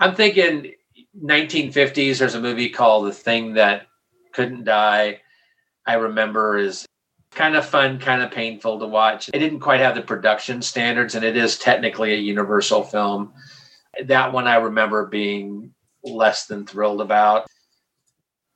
I'm 0.00 0.14
thinking 0.14 0.74
1950s. 1.22 2.18
There's 2.18 2.34
a 2.34 2.40
movie 2.40 2.68
called 2.68 3.06
The 3.06 3.12
Thing 3.12 3.54
That 3.54 3.86
Couldn't 4.32 4.64
Die. 4.64 5.20
I 5.86 5.94
remember 5.94 6.58
is 6.58 6.86
kind 7.30 7.56
of 7.56 7.64
fun, 7.66 7.98
kind 7.98 8.22
of 8.22 8.30
painful 8.30 8.78
to 8.78 8.86
watch. 8.86 9.28
It 9.32 9.38
didn't 9.38 9.60
quite 9.60 9.80
have 9.80 9.94
the 9.94 10.02
production 10.02 10.60
standards, 10.62 11.14
and 11.14 11.24
it 11.24 11.36
is 11.36 11.58
technically 11.58 12.14
a 12.14 12.18
Universal 12.18 12.84
film. 12.84 13.32
That 14.04 14.32
one 14.32 14.46
I 14.46 14.56
remember 14.56 15.06
being 15.06 15.74
less 16.02 16.46
than 16.46 16.66
thrilled 16.66 17.00
about. 17.00 17.46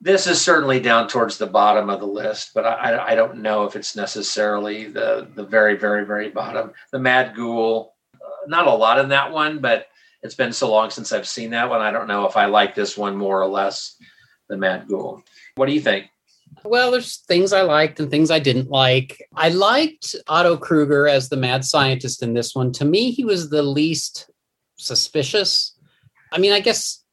This 0.01 0.27
is 0.27 0.41
certainly 0.41 0.79
down 0.79 1.07
towards 1.07 1.37
the 1.37 1.47
bottom 1.47 1.89
of 1.89 2.01
the 2.01 2.05
list, 2.05 2.51
but 2.53 2.65
I, 2.65 3.11
I 3.11 3.15
don't 3.15 3.41
know 3.41 3.63
if 3.63 3.75
it's 3.75 3.95
necessarily 3.95 4.85
the 4.85 5.29
the 5.33 5.45
very, 5.45 5.77
very, 5.77 6.05
very 6.05 6.29
bottom. 6.29 6.73
The 6.91 6.99
Mad 6.99 7.35
Ghoul, 7.35 7.95
uh, 8.15 8.47
not 8.47 8.67
a 8.67 8.71
lot 8.71 8.99
in 8.99 9.09
that 9.09 9.31
one, 9.31 9.59
but 9.59 9.87
it's 10.21 10.35
been 10.35 10.53
so 10.53 10.69
long 10.71 10.89
since 10.89 11.11
I've 11.13 11.27
seen 11.27 11.51
that 11.51 11.69
one. 11.69 11.81
I 11.81 11.91
don't 11.91 12.07
know 12.07 12.25
if 12.25 12.35
I 12.35 12.45
like 12.45 12.75
this 12.75 12.97
one 12.97 13.15
more 13.15 13.41
or 13.41 13.47
less 13.47 13.95
than 14.49 14.59
Mad 14.59 14.87
Ghoul. 14.87 15.23
What 15.55 15.67
do 15.67 15.73
you 15.73 15.81
think? 15.81 16.07
Well, 16.63 16.91
there's 16.91 17.17
things 17.17 17.51
I 17.51 17.61
liked 17.61 17.99
and 17.99 18.09
things 18.09 18.31
I 18.31 18.39
didn't 18.39 18.69
like. 18.69 19.21
I 19.35 19.49
liked 19.49 20.15
Otto 20.27 20.57
Kruger 20.57 21.07
as 21.07 21.27
the 21.27 21.37
mad 21.37 21.65
scientist 21.65 22.23
in 22.23 22.33
this 22.33 22.55
one. 22.55 22.71
To 22.73 22.85
me, 22.85 23.11
he 23.11 23.25
was 23.25 23.49
the 23.49 23.63
least 23.63 24.29
suspicious. 24.83 25.77
I 26.31 26.39
mean, 26.39 26.51
I 26.51 26.59
guess 26.59 27.03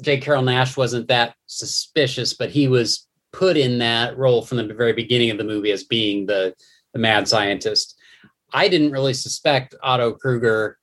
J. 0.00 0.18
Carrol 0.18 0.42
Naish 0.42 0.76
wasn't 0.76 1.08
that 1.08 1.34
suspicious, 1.46 2.34
but 2.34 2.50
he 2.50 2.68
was 2.68 3.06
put 3.32 3.56
in 3.56 3.78
that 3.78 4.16
role 4.16 4.42
from 4.42 4.58
the 4.58 4.74
very 4.74 4.92
beginning 4.92 5.30
of 5.30 5.38
the 5.38 5.44
movie 5.44 5.72
as 5.72 5.84
being 5.84 6.26
the, 6.26 6.54
the 6.92 6.98
mad 6.98 7.28
scientist. 7.28 7.96
I 8.52 8.68
didn't 8.68 8.92
really 8.92 9.14
suspect 9.14 9.74
Otto 9.82 10.12
Kruger 10.12 10.78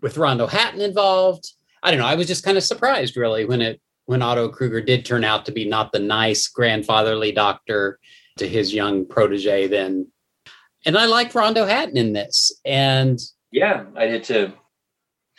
with 0.00 0.16
Rondo 0.16 0.46
Hatton 0.46 0.80
involved. 0.80 1.52
I 1.82 1.90
don't 1.90 2.00
know. 2.00 2.06
I 2.06 2.14
was 2.14 2.26
just 2.26 2.44
kind 2.44 2.56
of 2.56 2.64
surprised, 2.64 3.16
really, 3.16 3.44
when 3.44 3.60
it 3.60 3.80
when 4.06 4.22
Otto 4.22 4.48
Kruger 4.48 4.80
did 4.80 5.04
turn 5.04 5.22
out 5.22 5.44
to 5.44 5.52
be 5.52 5.68
not 5.68 5.92
the 5.92 5.98
nice 5.98 6.48
grandfatherly 6.48 7.30
doctor 7.30 7.98
to 8.38 8.48
his 8.48 8.72
young 8.72 9.04
protege 9.04 9.66
then. 9.66 10.06
And 10.86 10.96
I 10.96 11.04
like 11.04 11.34
Rondo 11.34 11.66
Hatton 11.66 11.98
in 11.98 12.14
this. 12.14 12.50
And 12.64 13.20
yeah, 13.52 13.84
I 13.96 14.06
did 14.06 14.24
too. 14.24 14.52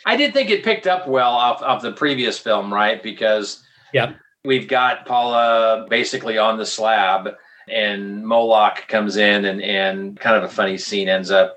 I 0.06 0.16
did 0.16 0.32
think 0.32 0.50
it 0.50 0.64
picked 0.64 0.86
up 0.86 1.06
well 1.06 1.32
off 1.32 1.62
of 1.62 1.82
the 1.82 1.92
previous 1.92 2.38
film, 2.38 2.72
right? 2.72 3.02
Because 3.02 3.62
yeah, 3.92 4.14
we've 4.44 4.68
got 4.68 5.06
Paula 5.06 5.86
basically 5.88 6.38
on 6.38 6.58
the 6.58 6.66
slab 6.66 7.30
and 7.68 8.26
Moloch 8.26 8.88
comes 8.88 9.16
in 9.16 9.44
and, 9.44 9.62
and 9.62 10.18
kind 10.18 10.36
of 10.36 10.44
a 10.44 10.48
funny 10.48 10.78
scene 10.78 11.08
ends 11.08 11.30
up 11.30 11.56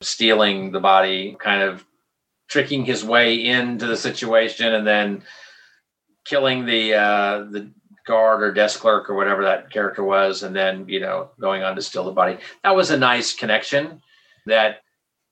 stealing 0.00 0.72
the 0.72 0.80
body, 0.80 1.36
kind 1.40 1.62
of 1.62 1.84
tricking 2.48 2.84
his 2.84 3.04
way 3.04 3.44
into 3.44 3.86
the 3.86 3.96
situation 3.96 4.74
and 4.74 4.86
then 4.86 5.22
killing 6.24 6.66
the 6.66 6.94
uh, 6.94 7.44
the 7.50 7.70
guard 8.06 8.42
or 8.42 8.52
desk 8.52 8.80
clerk 8.80 9.10
or 9.10 9.14
whatever 9.14 9.44
that 9.44 9.70
character 9.70 10.04
was, 10.04 10.42
and 10.42 10.54
then 10.54 10.88
you 10.88 11.00
know 11.00 11.30
going 11.40 11.62
on 11.62 11.76
to 11.76 11.82
steal 11.82 12.04
the 12.04 12.12
body. 12.12 12.38
That 12.62 12.76
was 12.76 12.90
a 12.90 12.98
nice 12.98 13.34
connection 13.34 14.02
that 14.46 14.80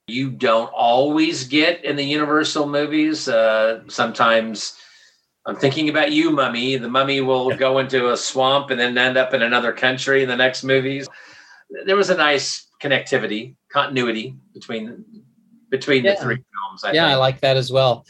you 0.07 0.29
don't 0.29 0.71
always 0.73 1.47
get 1.47 1.83
in 1.83 1.95
the 1.95 2.03
Universal 2.03 2.67
movies. 2.67 3.27
Uh, 3.27 3.81
sometimes 3.87 4.77
I'm 5.45 5.55
thinking 5.55 5.89
about 5.89 6.11
you, 6.11 6.29
Mummy. 6.31 6.77
The 6.77 6.89
Mummy 6.89 7.21
will 7.21 7.55
go 7.55 7.79
into 7.79 8.11
a 8.11 8.17
swamp 8.17 8.69
and 8.69 8.79
then 8.79 8.97
end 8.97 9.17
up 9.17 9.33
in 9.33 9.41
another 9.41 9.73
country 9.73 10.21
in 10.21 10.29
the 10.29 10.35
next 10.35 10.63
movies. 10.63 11.07
There 11.85 11.95
was 11.95 12.11
a 12.11 12.17
nice 12.17 12.67
connectivity, 12.81 13.55
continuity 13.71 14.35
between 14.53 15.03
between 15.71 16.03
Yeah. 16.03 16.13
the 16.15 16.21
three 16.21 16.35
films. 16.35 16.83
I 16.83 16.91
yeah, 16.91 17.07
I 17.07 17.15
like 17.15 17.41
that 17.41 17.57
as 17.57 17.71
well. 17.71 18.05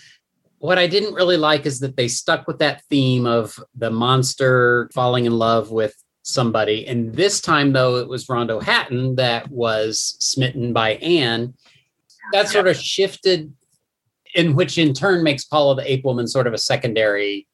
What 0.60 0.78
I 0.78 0.88
didn't 0.88 1.14
really 1.14 1.38
like 1.38 1.66
is 1.66 1.80
that 1.80 1.96
they 1.96 2.10
stuck 2.10 2.48
with 2.48 2.60
that 2.60 2.84
theme 2.90 3.26
of 3.26 3.58
the 3.76 3.90
monster 3.90 4.90
falling 4.94 5.26
in 5.26 5.38
love 5.38 5.72
with 5.72 5.96
somebody. 6.24 6.86
And 6.88 7.14
this 7.14 7.40
time, 7.40 7.72
though, 7.72 7.98
it 7.98 8.08
was 8.10 8.28
Rondo 8.28 8.60
Hatton 8.60 9.16
that 9.16 9.50
was 9.50 10.18
smitten 10.20 10.74
by 10.74 10.96
Anne. 10.96 11.54
That 12.32 12.50
sort 12.50 12.68
of 12.68 12.78
shifted, 12.78 13.54
in 14.34 14.56
which 14.56 14.78
in 14.78 14.94
turn 14.94 15.24
makes 15.24 15.46
Paula 15.46 15.76
the 15.76 15.92
Ape 15.92 16.04
Woman 16.04 16.28
sort 16.28 16.48
of 16.48 16.54
a 16.54 16.58
secondary 16.58 17.48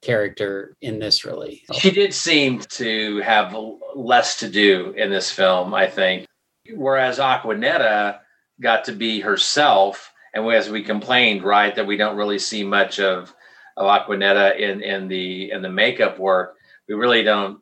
character 0.00 0.76
in 0.80 0.98
this, 0.98 1.24
really. 1.24 1.62
She 1.74 1.90
did 1.90 2.12
seem 2.12 2.60
to 2.70 3.18
have 3.18 3.56
less 3.94 4.38
to 4.40 4.48
do 4.48 4.92
in 4.96 5.10
this 5.10 5.30
film, 5.30 5.72
I 5.74 5.86
think. 5.86 6.26
Whereas 6.74 7.18
Aquanetta 7.18 8.18
got 8.60 8.84
to 8.84 8.92
be 8.92 9.20
herself, 9.20 10.12
and 10.34 10.46
as 10.52 10.70
we 10.70 10.82
complained, 10.82 11.42
right, 11.42 11.74
that 11.74 11.86
we 11.86 11.96
don't 11.96 12.16
really 12.16 12.38
see 12.38 12.64
much 12.64 13.00
of 13.00 13.34
of 13.76 13.86
Aquanetta 13.86 14.58
in 14.58 14.82
in 14.82 15.08
the 15.08 15.50
in 15.50 15.62
the 15.62 15.68
makeup 15.68 16.18
work. 16.18 16.56
We 16.88 16.94
really 16.94 17.22
don't. 17.22 17.60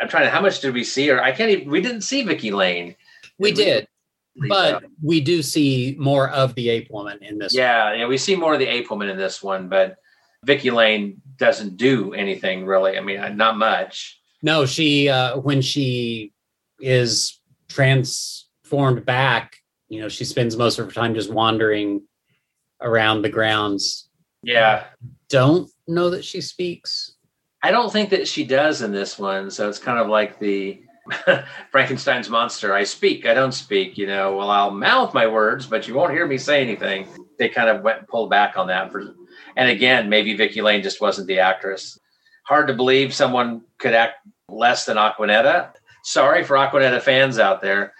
I'm 0.00 0.08
trying 0.08 0.24
to. 0.24 0.30
How 0.30 0.40
much 0.40 0.60
did 0.60 0.74
we 0.74 0.84
see 0.84 1.08
her? 1.08 1.22
I 1.22 1.32
can't 1.32 1.50
even. 1.50 1.70
We 1.70 1.80
didn't 1.80 2.02
see 2.02 2.22
Vicky 2.22 2.50
Lane. 2.50 2.96
We 3.38 3.52
did, 3.52 3.88
but 4.48 4.84
we 5.02 5.20
do 5.20 5.42
see 5.42 5.96
more 5.98 6.28
of 6.30 6.54
the 6.54 6.70
Ape 6.70 6.88
Woman 6.90 7.18
in 7.22 7.38
this. 7.38 7.54
yeah, 7.54 7.94
yeah, 7.94 8.06
we 8.06 8.18
see 8.18 8.36
more 8.36 8.54
of 8.54 8.58
the 8.58 8.66
ape 8.66 8.90
woman 8.90 9.08
in 9.08 9.16
this 9.16 9.42
one, 9.42 9.68
but 9.68 9.96
Vicky 10.44 10.70
Lane 10.70 11.20
doesn't 11.36 11.76
do 11.76 12.14
anything 12.14 12.66
really. 12.66 12.96
I 12.96 13.00
mean, 13.00 13.20
uh, 13.20 13.28
not 13.28 13.56
much. 13.58 14.20
No, 14.42 14.66
she 14.66 15.08
uh 15.08 15.38
when 15.38 15.60
she 15.62 16.32
is 16.80 17.40
transformed 17.68 19.04
back, 19.04 19.56
you 19.88 20.00
know, 20.00 20.08
she 20.08 20.24
spends 20.24 20.56
most 20.56 20.78
of 20.78 20.86
her 20.86 20.92
time 20.92 21.14
just 21.14 21.30
wandering 21.32 22.02
around 22.80 23.22
the 23.22 23.28
grounds. 23.28 24.08
Yeah, 24.42 24.84
Don't 25.28 25.70
know 25.86 26.10
that 26.10 26.24
she 26.24 26.40
speaks. 26.40 27.14
I 27.62 27.70
don't 27.70 27.92
think 27.92 28.10
that 28.10 28.26
she 28.26 28.44
does 28.44 28.82
in 28.82 28.90
this 28.90 29.18
one. 29.18 29.50
So 29.50 29.68
it's 29.68 29.78
kind 29.78 30.00
of 30.00 30.08
like 30.08 30.40
the 30.40 30.82
Frankenstein's 31.70 32.28
monster. 32.30 32.74
I 32.74 32.84
speak, 32.84 33.26
I 33.26 33.34
don't 33.34 33.52
speak. 33.52 33.98
You 33.98 34.06
know, 34.06 34.36
well, 34.36 34.50
I'll 34.50 34.70
mouth 34.70 35.14
my 35.14 35.26
words, 35.26 35.66
but 35.66 35.88
you 35.88 35.94
won't 35.94 36.12
hear 36.12 36.26
me 36.26 36.38
say 36.38 36.62
anything. 36.62 37.08
They 37.38 37.48
kind 37.48 37.68
of 37.68 37.82
went 37.82 37.98
and 38.00 38.08
pulled 38.08 38.30
back 38.30 38.56
on 38.56 38.66
that. 38.68 38.92
For, 38.92 39.14
and 39.56 39.68
again, 39.68 40.08
maybe 40.08 40.34
Vicky 40.36 40.62
Lane 40.62 40.82
just 40.82 41.00
wasn't 41.00 41.26
the 41.26 41.40
actress. 41.40 41.98
Hard 42.44 42.68
to 42.68 42.74
believe 42.74 43.14
someone 43.14 43.62
could 43.78 43.94
act 43.94 44.26
less 44.48 44.84
than 44.84 44.96
Aquanetta. 44.96 45.72
Sorry 46.04 46.44
for 46.44 46.56
Aquanetta 46.56 47.00
fans 47.00 47.38
out 47.38 47.60
there. 47.60 47.94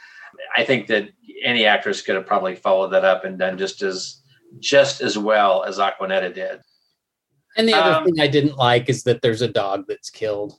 I 0.56 0.64
think 0.64 0.86
that 0.88 1.08
any 1.42 1.64
actress 1.66 2.02
could 2.02 2.14
have 2.14 2.26
probably 2.26 2.56
followed 2.56 2.88
that 2.88 3.04
up 3.04 3.24
and 3.24 3.38
done 3.38 3.58
just 3.58 3.82
as 3.82 4.18
just 4.58 5.00
as 5.00 5.16
well 5.16 5.64
as 5.64 5.78
Aquanetta 5.78 6.34
did. 6.34 6.60
And 7.56 7.68
the 7.68 7.74
other 7.74 7.96
Um, 7.96 8.04
thing 8.04 8.20
I 8.20 8.26
didn't 8.26 8.56
like 8.56 8.88
is 8.88 9.02
that 9.04 9.22
there's 9.22 9.42
a 9.42 9.48
dog 9.48 9.84
that's 9.88 10.10
killed. 10.10 10.58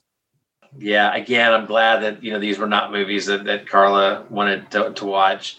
Yeah 0.78 1.14
again 1.14 1.52
i'm 1.52 1.66
glad 1.66 2.02
that 2.02 2.22
you 2.22 2.32
know 2.32 2.38
these 2.38 2.58
were 2.58 2.66
not 2.66 2.92
movies 2.92 3.26
that, 3.26 3.44
that 3.44 3.68
carla 3.68 4.24
wanted 4.30 4.70
to, 4.70 4.92
to 4.92 5.04
watch. 5.04 5.58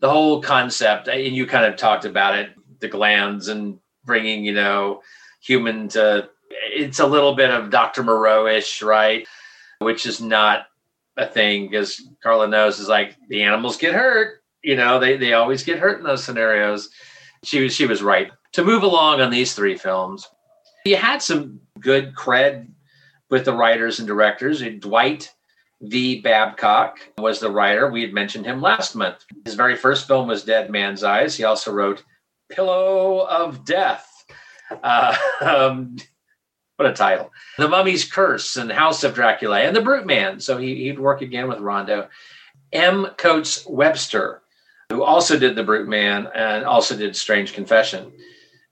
The 0.00 0.10
whole 0.10 0.42
concept 0.42 1.08
and 1.08 1.34
you 1.34 1.46
kind 1.46 1.64
of 1.64 1.76
talked 1.76 2.04
about 2.04 2.36
it 2.38 2.50
the 2.80 2.88
glands 2.88 3.48
and 3.48 3.78
bringing 4.04 4.44
you 4.44 4.52
know 4.52 5.02
human 5.40 5.88
to 5.88 6.28
it's 6.50 7.00
a 7.00 7.06
little 7.06 7.34
bit 7.34 7.50
of 7.50 7.70
dr 7.70 8.02
moreau-ish 8.02 8.82
right? 8.82 9.26
Which 9.78 10.06
is 10.06 10.20
not 10.20 10.66
a 11.16 11.26
thing 11.26 11.68
because 11.68 12.02
carla 12.22 12.48
knows 12.48 12.78
is 12.80 12.88
like 12.88 13.16
the 13.28 13.42
animals 13.42 13.76
get 13.76 13.94
hurt 13.94 14.42
you 14.62 14.76
know 14.76 14.98
they, 14.98 15.16
they 15.16 15.32
always 15.32 15.62
get 15.62 15.78
hurt 15.78 15.98
in 15.98 16.04
those 16.04 16.24
scenarios. 16.24 16.90
She 17.44 17.62
was 17.62 17.74
she 17.74 17.86
was 17.86 18.02
right. 18.02 18.30
To 18.52 18.64
move 18.64 18.82
along 18.82 19.20
on 19.20 19.30
these 19.30 19.54
three 19.54 19.76
films 19.76 20.28
you 20.84 20.96
had 20.96 21.22
some 21.22 21.60
good 21.80 22.14
cred 22.14 22.68
with 23.34 23.44
the 23.44 23.52
writers 23.52 23.98
and 23.98 24.06
directors. 24.06 24.62
Dwight 24.78 25.34
V. 25.82 26.20
Babcock 26.20 27.00
was 27.18 27.40
the 27.40 27.50
writer. 27.50 27.90
We 27.90 28.02
had 28.02 28.12
mentioned 28.12 28.46
him 28.46 28.62
last 28.62 28.94
month. 28.94 29.24
His 29.44 29.56
very 29.56 29.74
first 29.74 30.06
film 30.06 30.28
was 30.28 30.44
Dead 30.44 30.70
Man's 30.70 31.02
Eyes. 31.02 31.36
He 31.36 31.42
also 31.42 31.72
wrote 31.72 32.04
Pillow 32.48 33.26
of 33.26 33.64
Death. 33.64 34.08
Uh, 34.84 35.16
um, 35.40 35.96
what 36.76 36.88
a 36.88 36.92
title. 36.92 37.32
The 37.58 37.66
Mummy's 37.66 38.08
Curse 38.08 38.56
and 38.56 38.70
House 38.70 39.02
of 39.02 39.16
Dracula 39.16 39.62
and 39.62 39.74
The 39.74 39.82
Brute 39.82 40.06
Man. 40.06 40.38
So 40.38 40.56
he, 40.56 40.84
he'd 40.84 41.00
work 41.00 41.20
again 41.20 41.48
with 41.48 41.58
Rondo. 41.58 42.08
M. 42.72 43.08
Coates 43.16 43.66
Webster, 43.66 44.42
who 44.90 45.02
also 45.02 45.36
did 45.40 45.56
The 45.56 45.64
Brute 45.64 45.88
Man 45.88 46.28
and 46.36 46.64
also 46.64 46.96
did 46.96 47.16
Strange 47.16 47.52
Confession. 47.52 48.12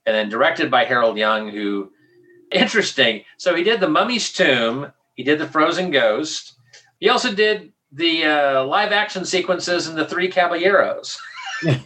And 0.05 0.15
then 0.15 0.29
directed 0.29 0.71
by 0.71 0.85
Harold 0.85 1.17
Young, 1.17 1.49
who 1.49 1.91
interesting. 2.53 3.23
So 3.37 3.55
he 3.55 3.63
did 3.63 3.79
the 3.79 3.89
Mummy's 3.89 4.31
Tomb. 4.31 4.91
He 5.15 5.23
did 5.23 5.39
the 5.39 5.47
Frozen 5.47 5.91
Ghost. 5.91 6.53
He 6.99 7.09
also 7.09 7.33
did 7.33 7.73
the 7.91 8.25
uh, 8.25 8.63
live 8.65 8.91
action 8.91 9.25
sequences 9.25 9.87
in 9.87 9.95
the 9.95 10.05
Three 10.05 10.29
Caballeros. 10.29 11.19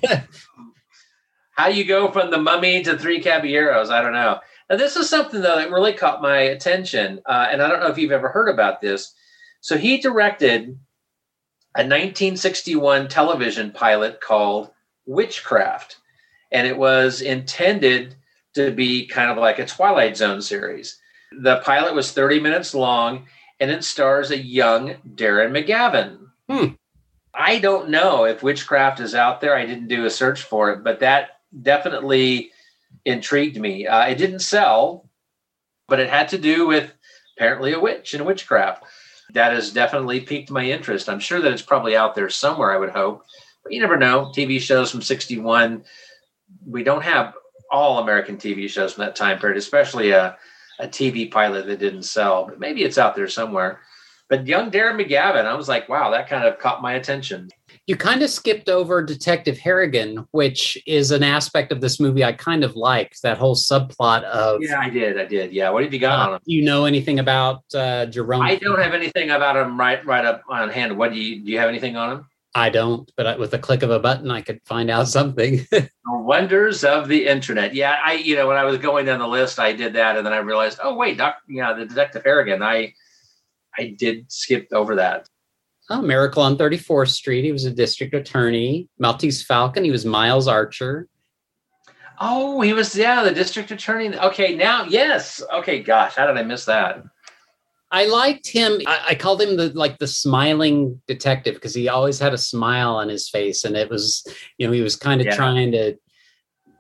How 1.52 1.68
you 1.68 1.86
go 1.86 2.12
from 2.12 2.32
the 2.32 2.38
Mummy 2.38 2.84
to 2.84 2.98
Three 2.98 3.22
Caballeros? 3.22 3.90
I 3.90 4.02
don't 4.02 4.14
know. 4.14 4.40
Now 4.70 4.78
this 4.78 4.96
is 4.96 5.10
something 5.10 5.42
though 5.42 5.56
that 5.56 5.72
really 5.72 5.94
caught 5.94 6.22
my 6.22 6.40
attention, 6.40 7.22
uh, 7.26 7.48
and 7.52 7.62
I 7.62 7.70
don't 7.70 7.80
know 7.80 7.88
if 7.88 7.98
you've 7.98 8.12
ever 8.12 8.30
heard 8.30 8.50
about 8.50 8.82
this. 8.82 9.14
So 9.62 9.78
he 9.78 9.98
directed 9.98 10.78
a 11.76 11.84
1961 11.84 13.08
television 13.08 13.72
pilot 13.72 14.22
called 14.22 14.72
Witchcraft, 15.06 15.98
and 16.52 16.68
it 16.68 16.78
was 16.78 17.22
intended 17.22 18.16
to 18.58 18.72
be 18.72 19.08
kind 19.08 19.32
of 19.32 19.38
like 19.38 19.60
a 19.60 19.66
Twilight 19.66 20.18
Zone 20.18 20.42
series. 20.42 21.00
The 21.32 21.58
pilot 21.58 21.94
was 21.96 22.12
30 22.12 22.40
minutes 22.40 22.74
long, 22.74 23.28
and 23.60 23.72
it 23.72 23.84
stars 23.84 24.32
a 24.32 24.38
young 24.38 24.96
Darren 25.16 25.52
McGavin. 25.52 26.18
Hmm. 26.50 26.74
I 27.34 27.60
don't 27.60 27.90
know 27.90 28.26
if 28.26 28.42
Witchcraft 28.42 29.00
is 29.00 29.14
out 29.14 29.42
there. 29.42 29.56
I 29.56 29.66
didn't 29.66 29.88
do 29.88 30.06
a 30.06 30.10
search 30.10 30.44
for 30.44 30.72
it, 30.72 30.84
but 30.84 31.00
that 31.02 31.40
definitely 31.62 32.52
intrigued 33.06 33.60
me. 33.60 33.86
Uh, 33.86 34.08
it 34.08 34.18
didn't 34.18 34.40
sell, 34.40 35.08
but 35.88 36.00
it 36.00 36.10
had 36.10 36.30
to 36.30 36.38
do 36.38 36.68
with 36.68 36.92
apparently 37.38 37.74
a 37.74 37.80
witch 37.80 38.14
and 38.14 38.26
witchcraft. 38.26 38.84
That 39.34 39.54
has 39.54 39.72
definitely 39.72 40.22
piqued 40.22 40.50
my 40.50 40.64
interest. 40.64 41.10
I'm 41.10 41.20
sure 41.20 41.40
that 41.42 41.52
it's 41.52 41.62
probably 41.62 41.96
out 41.96 42.16
there 42.16 42.30
somewhere, 42.30 42.72
I 42.72 42.78
would 42.78 42.90
hope. 42.90 43.24
But 43.64 43.74
you 43.74 43.82
never 43.82 43.98
know. 43.98 44.32
TV 44.36 44.60
shows 44.60 44.90
from 44.90 45.02
61, 45.02 45.84
we 46.66 46.84
don't 46.84 47.04
have 47.04 47.34
all 47.72 48.00
American 48.00 48.38
TV 48.38 48.70
shows 48.70 48.94
from 48.94 49.06
that 49.06 49.16
time 49.16 49.40
period, 49.40 49.58
especially 49.58 50.12
a, 50.12 50.38
a 50.80 50.88
TV 50.88 51.30
pilot 51.30 51.66
that 51.68 51.80
didn't 51.80 52.04
sell. 52.04 52.46
But 52.46 52.60
maybe 52.60 52.84
it's 52.84 52.98
out 52.98 53.16
there 53.16 53.28
somewhere. 53.28 53.82
But 54.30 54.46
young 54.46 54.72
Darren 54.72 55.02
McGavin, 55.02 55.46
I 55.46 55.54
was 55.54 55.70
like, 55.70 55.88
wow, 55.88 56.12
that 56.12 56.28
kind 56.28 56.44
of 56.44 56.60
caught 56.60 56.82
my 56.82 56.94
attention. 56.94 57.50
You 57.86 57.96
kind 57.96 58.22
of 58.22 58.30
skipped 58.30 58.68
over 58.68 59.02
Detective 59.02 59.58
Harrigan, 59.58 60.28
which 60.32 60.78
is 60.86 61.12
an 61.12 61.24
aspect 61.24 61.72
of 61.72 61.80
this 61.80 62.02
movie 62.02 62.26
I 62.26 62.34
kind 62.34 62.66
of 62.66 62.76
liked. 62.76 63.22
That 63.22 63.38
whole 63.38 63.56
subplot 63.56 64.24
of 64.24 64.62
Yeah, 64.62 64.80
I 64.80 64.90
did. 64.90 65.18
I 65.18 65.24
did. 65.24 65.54
Yeah. 65.54 65.70
What 65.70 65.84
have 65.84 65.94
you 65.94 66.00
got 66.00 66.20
uh, 66.20 66.24
on 66.24 66.34
him? 66.36 66.42
do 66.46 66.54
you 66.54 66.66
know 66.66 66.84
anything 66.84 67.20
about 67.20 67.64
uh, 67.74 68.08
Jerome? 68.08 68.42
I 68.42 68.56
don't 68.56 68.82
have 68.82 68.94
anything 68.94 69.30
about 69.30 69.56
him 69.56 69.80
right 69.80 70.06
right 70.06 70.26
up 70.26 70.44
on 70.50 70.68
hand. 70.68 70.98
What 70.98 71.14
do 71.14 71.20
you 71.20 71.42
do? 71.42 71.52
You 71.52 71.60
have 71.60 71.70
anything 71.70 71.96
on 71.96 72.12
him? 72.12 72.26
I 72.56 72.70
don't, 72.70 73.12
but 73.16 73.38
with 73.40 73.52
the 73.52 73.60
click 73.60 73.84
of 73.84 73.92
a 73.92 74.00
button, 74.00 74.32
I 74.32 74.42
could 74.42 74.62
find 74.66 74.90
out 74.90 75.08
something. 75.18 75.66
The 75.72 75.90
wonders 76.06 76.84
of 76.84 77.08
the 77.08 77.28
internet. 77.28 77.76
Yeah, 77.76 78.00
I 78.04 78.14
you 78.14 78.36
know 78.36 78.48
when 78.48 78.58
I 78.58 78.64
was 78.64 78.78
going 78.78 79.06
down 79.06 79.20
the 79.20 79.28
list, 79.28 79.60
I 79.60 79.74
did 79.74 79.94
that, 79.94 80.18
and 80.18 80.26
then 80.26 80.34
I 80.34 80.38
realized, 80.38 80.80
oh 80.82 80.96
wait, 80.96 81.18
doc, 81.18 81.38
yeah, 81.48 81.74
the 81.74 81.86
Detective 81.86 82.24
Harrigan. 82.24 82.64
I 82.64 82.94
I 83.78 83.96
did 83.98 84.32
skip 84.32 84.68
over 84.72 84.96
that. 84.96 85.30
oh, 85.92 86.02
Miracle 86.02 86.42
on 86.42 86.58
34th 86.58 87.10
Street. 87.10 87.44
He 87.44 87.52
was 87.52 87.66
a 87.66 87.72
district 87.72 88.14
attorney. 88.16 88.90
Maltese 88.98 89.44
Falcon. 89.44 89.84
He 89.84 89.92
was 89.92 90.06
Miles 90.06 90.48
Archer. 90.48 91.08
Oh, 92.20 92.62
he 92.62 92.74
was 92.74 92.96
yeah, 92.96 93.24
the 93.24 93.32
district 93.32 93.70
attorney. 93.70 94.18
Okay, 94.18 94.56
now 94.56 94.86
yes. 94.86 95.44
Okay, 95.54 95.84
gosh, 95.84 96.16
how 96.16 96.26
did 96.26 96.38
I 96.38 96.44
miss 96.44 96.66
that? 96.66 97.04
I 97.92 98.06
liked 98.06 98.48
him. 98.48 98.82
I, 98.86 99.00
I 99.10 99.16
called 99.16 99.42
him 99.42 99.56
the 99.56 99.70
like 99.70 99.98
the 99.98 100.08
smiling 100.08 101.02
detective 101.08 101.56
because 101.56 101.74
he 101.74 101.88
always 101.88 102.20
had 102.20 102.34
a 102.34 102.38
smile 102.38 102.96
on 102.96 103.08
his 103.10 103.30
face, 103.30 103.64
and 103.64 103.76
it 103.78 103.90
was 103.90 104.26
you 104.58 104.68
know 104.68 104.74
he 104.74 104.82
was 104.82 104.96
kind 104.96 105.22
of 105.22 105.28
Yeah. 105.28 105.36
trying 105.36 105.72
to 105.72 105.96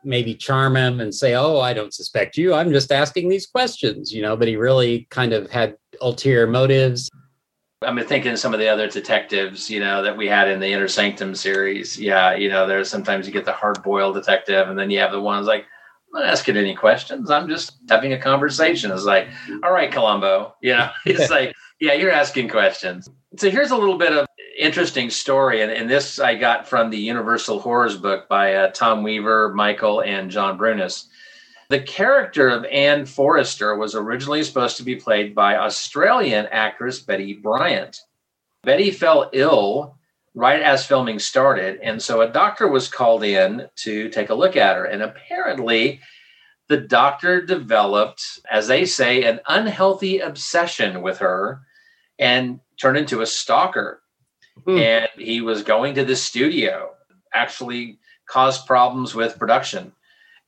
maybe 0.04 0.36
charm 0.36 0.76
him 0.76 1.00
and 1.00 1.14
say, 1.14 1.36
"Oh, 1.36 1.60
I 1.60 1.74
don't 1.74 1.94
suspect 1.94 2.38
you. 2.38 2.54
I'm 2.54 2.72
just 2.72 2.92
asking 2.92 3.30
these 3.30 3.48
questions," 3.48 4.12
you 4.14 4.22
know. 4.22 4.36
But 4.36 4.48
he 4.50 4.58
really 4.58 5.08
kind 5.10 5.34
of 5.34 5.50
had 5.50 5.76
ulterior 6.02 6.48
motives. 6.48 7.10
I'm 7.84 8.00
thinking 8.04 8.32
of 8.32 8.40
some 8.40 8.54
of 8.56 8.60
the 8.60 8.68
other 8.68 8.88
detectives, 8.90 9.70
you 9.70 9.80
know, 9.80 10.02
that 10.02 10.18
we 10.18 10.28
had 10.28 10.50
in 10.50 10.60
the 10.60 10.68
Inner 10.68 10.88
Sanctum 10.88 11.36
series. 11.36 11.98
Yeah, 12.00 12.34
you 12.36 12.50
know, 12.50 12.66
there's 12.66 12.90
sometimes 12.90 13.28
you 13.28 13.34
get 13.34 13.46
the 13.46 13.54
hard 13.54 13.82
boiled 13.84 14.16
detective, 14.16 14.68
and 14.70 14.78
then 14.78 14.90
you 14.90 15.00
have 15.00 15.12
the 15.12 15.22
ones 15.22 15.46
like, 15.46 15.66
I'm 16.14 16.22
not 16.22 16.30
asking 16.30 16.58
any 16.58 16.76
questions. 16.76 17.30
I'm 17.30 17.48
just 17.48 17.78
having 17.90 18.14
a 18.14 18.20
conversation. 18.20 18.92
It's 18.92 19.04
like, 19.04 19.28
all 19.64 19.72
right, 19.72 19.92
Columbo. 19.92 20.56
You 20.62 20.74
know, 20.74 20.90
it's 21.06 21.30
like, 21.30 21.56
yeah, 21.80 21.94
you're 21.94 22.12
asking 22.12 22.50
questions. 22.50 23.10
So 23.38 23.50
here's 23.50 23.72
a 23.72 23.78
little 23.78 23.98
bit 23.98 24.14
of 24.14 24.28
interesting 24.58 25.10
story, 25.10 25.62
and, 25.62 25.72
and 25.72 25.90
this 25.90 26.20
I 26.20 26.36
got 26.36 26.68
from 26.68 26.90
the 26.90 26.98
Universal 26.98 27.60
Horrors 27.60 27.98
book 27.98 28.28
by 28.28 28.56
uh, 28.56 28.72
Tom 28.72 29.04
Weaver, 29.04 29.54
Michael, 29.54 30.02
and 30.02 30.32
John 30.32 30.58
Brunas. 30.58 31.06
The 31.70 31.82
character 31.82 32.48
of 32.50 32.66
Anne 32.66 33.06
Forrester 33.06 33.76
was 33.76 33.94
originally 33.94 34.44
supposed 34.44 34.78
to 34.78 34.84
be 34.84 34.96
played 34.96 35.36
by 35.36 35.58
Australian 35.58 36.48
actress 36.48 37.00
Betty 37.00 37.34
Bryant. 37.34 38.00
Betty 38.64 38.90
fell 38.90 39.30
ill 39.34 39.98
right 40.38 40.62
as 40.62 40.86
filming 40.86 41.18
started, 41.18 41.80
and 41.82 42.00
so 42.00 42.22
a 42.22 42.30
doctor 42.30 42.68
was 42.68 42.88
called 42.88 43.24
in 43.24 43.68
to 43.76 44.08
take 44.10 44.30
a 44.30 44.36
look 44.36 44.56
at 44.56 44.76
her. 44.76 44.86
And 44.86 45.02
apparently, 45.02 46.00
the 46.68 46.78
doctor 46.78 47.42
developed, 47.44 48.24
as 48.50 48.68
they 48.68 48.86
say, 48.86 49.24
an 49.24 49.40
unhealthy 49.48 50.20
obsession 50.20 51.02
with 51.02 51.18
her 51.18 51.62
and 52.20 52.60
turned 52.80 53.00
into 53.00 53.22
a 53.22 53.26
stalker. 53.26 54.04
Hmm. 54.64 54.78
And 54.78 55.10
he 55.18 55.42
was 55.42 55.64
going 55.64 55.96
to 55.96 56.06
the 56.06 56.16
studio, 56.16 56.92
actually 57.34 57.98
caused 58.30 58.68
problems 58.68 59.16
with 59.16 59.40
production. 59.40 59.92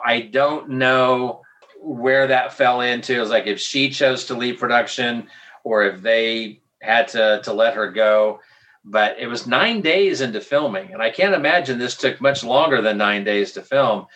I 0.05 0.21
don't 0.21 0.69
know 0.69 1.41
where 1.81 2.27
that 2.27 2.53
fell 2.53 2.81
into. 2.81 3.15
It 3.15 3.19
was 3.19 3.31
like 3.31 3.47
if 3.47 3.59
she 3.59 3.89
chose 3.89 4.25
to 4.25 4.35
leave 4.35 4.59
production 4.59 5.27
or 5.63 5.83
if 5.83 6.01
they 6.03 6.61
had 6.79 7.07
to, 7.09 7.41
to 7.43 7.53
let 7.53 7.73
her 7.73 7.91
go. 7.91 8.39
But 8.85 9.19
it 9.19 9.27
was 9.27 9.45
nine 9.45 9.81
days 9.81 10.21
into 10.21 10.41
filming. 10.41 10.93
And 10.93 11.01
I 11.01 11.09
can't 11.09 11.35
imagine 11.35 11.77
this 11.77 11.97
took 11.97 12.21
much 12.21 12.43
longer 12.43 12.81
than 12.81 12.97
nine 12.97 13.23
days 13.23 13.51
to 13.53 13.61
film. 13.61 14.07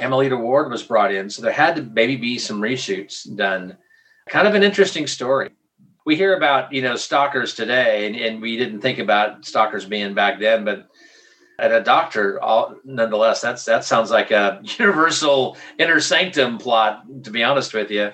Amelita 0.00 0.36
Ward 0.36 0.70
was 0.70 0.82
brought 0.82 1.14
in. 1.14 1.30
So 1.30 1.42
there 1.42 1.52
had 1.52 1.76
to 1.76 1.82
maybe 1.82 2.16
be 2.16 2.38
some 2.38 2.60
reshoots 2.60 3.24
done. 3.36 3.76
Kind 4.28 4.48
of 4.48 4.54
an 4.54 4.62
interesting 4.62 5.06
story. 5.06 5.50
We 6.04 6.16
hear 6.16 6.36
about, 6.36 6.72
you 6.72 6.82
know, 6.82 6.96
stalkers 6.96 7.54
today, 7.54 8.06
and, 8.06 8.16
and 8.16 8.42
we 8.42 8.56
didn't 8.56 8.80
think 8.80 8.98
about 8.98 9.44
stalkers 9.44 9.84
being 9.84 10.14
back 10.14 10.40
then, 10.40 10.64
but 10.64 10.88
at 11.58 11.72
a 11.72 11.82
doctor 11.82 12.40
all 12.40 12.76
nonetheless 12.84 13.40
that's 13.40 13.64
that 13.64 13.84
sounds 13.84 14.10
like 14.10 14.30
a 14.30 14.60
universal 14.78 15.56
inner 15.78 16.00
sanctum 16.00 16.58
plot 16.58 17.02
to 17.24 17.30
be 17.30 17.42
honest 17.42 17.74
with 17.74 17.90
you 17.90 18.10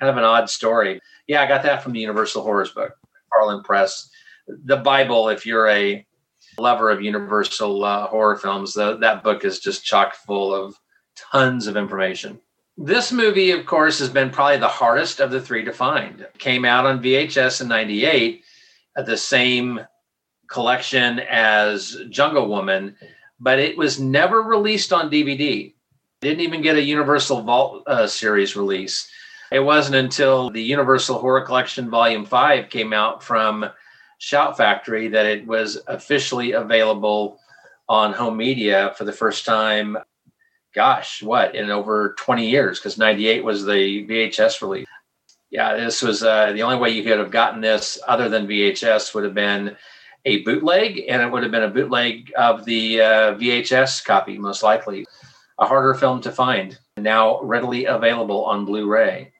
kind 0.00 0.10
of 0.10 0.16
an 0.16 0.24
odd 0.24 0.50
story 0.50 1.00
yeah 1.26 1.42
i 1.42 1.46
got 1.46 1.62
that 1.62 1.82
from 1.82 1.92
the 1.92 2.00
universal 2.00 2.42
horrors 2.42 2.70
book 2.70 2.92
harlan 3.32 3.62
press 3.62 4.10
the 4.64 4.76
bible 4.76 5.28
if 5.28 5.46
you're 5.46 5.68
a 5.68 6.04
lover 6.58 6.90
of 6.90 7.02
universal 7.02 7.84
uh, 7.84 8.06
horror 8.06 8.36
films 8.36 8.74
the, 8.74 8.96
that 8.98 9.22
book 9.22 9.44
is 9.44 9.58
just 9.58 9.84
chock 9.84 10.14
full 10.14 10.54
of 10.54 10.76
tons 11.16 11.66
of 11.66 11.76
information 11.76 12.40
this 12.76 13.12
movie 13.12 13.50
of 13.50 13.66
course 13.66 13.98
has 13.98 14.08
been 14.08 14.30
probably 14.30 14.58
the 14.58 14.68
hardest 14.68 15.20
of 15.20 15.30
the 15.30 15.40
three 15.40 15.64
to 15.64 15.72
find 15.72 16.26
came 16.38 16.64
out 16.64 16.86
on 16.86 17.02
vhs 17.02 17.60
in 17.60 17.68
98 17.68 18.42
at 18.96 19.06
the 19.06 19.16
same 19.16 19.80
collection 20.48 21.20
as 21.20 21.96
Jungle 22.10 22.48
Woman, 22.48 22.96
but 23.38 23.58
it 23.58 23.76
was 23.76 24.00
never 24.00 24.42
released 24.42 24.92
on 24.92 25.10
DVD. 25.10 25.72
Didn't 26.20 26.40
even 26.40 26.62
get 26.62 26.76
a 26.76 26.82
Universal 26.82 27.42
Vault 27.42 27.84
uh, 27.86 28.06
series 28.06 28.56
release. 28.56 29.08
It 29.52 29.60
wasn't 29.60 29.96
until 29.96 30.50
the 30.50 30.62
Universal 30.62 31.20
Horror 31.20 31.42
Collection 31.42 31.88
Volume 31.88 32.26
5 32.26 32.68
came 32.68 32.92
out 32.92 33.22
from 33.22 33.70
Shout 34.18 34.56
Factory 34.56 35.08
that 35.08 35.26
it 35.26 35.46
was 35.46 35.78
officially 35.86 36.52
available 36.52 37.38
on 37.88 38.12
home 38.12 38.36
media 38.36 38.92
for 38.96 39.04
the 39.04 39.12
first 39.12 39.44
time. 39.46 39.96
Gosh, 40.74 41.22
what, 41.22 41.54
in 41.54 41.70
over 41.70 42.14
20 42.18 42.48
years? 42.48 42.78
Because 42.78 42.98
98 42.98 43.42
was 43.42 43.64
the 43.64 44.06
VHS 44.06 44.60
release. 44.60 44.86
Yeah, 45.50 45.76
this 45.76 46.02
was 46.02 46.22
uh, 46.22 46.52
the 46.52 46.62
only 46.62 46.76
way 46.76 46.90
you 46.90 47.02
could 47.02 47.18
have 47.18 47.30
gotten 47.30 47.60
this 47.60 47.98
other 48.06 48.28
than 48.28 48.46
VHS 48.46 49.14
would 49.14 49.24
have 49.24 49.34
been 49.34 49.76
a 50.24 50.42
bootleg, 50.42 51.04
and 51.08 51.22
it 51.22 51.30
would 51.30 51.42
have 51.42 51.52
been 51.52 51.62
a 51.62 51.70
bootleg 51.70 52.30
of 52.36 52.64
the 52.66 53.00
uh, 53.00 53.34
VHS 53.34 54.04
copy, 54.04 54.36
most 54.36 54.62
likely. 54.62 55.06
A 55.58 55.66
harder 55.66 55.94
film 55.94 56.20
to 56.20 56.30
find, 56.30 56.78
now 56.98 57.40
readily 57.40 57.86
available 57.86 58.44
on 58.44 58.64
Blu 58.64 58.86
ray. 58.86 59.32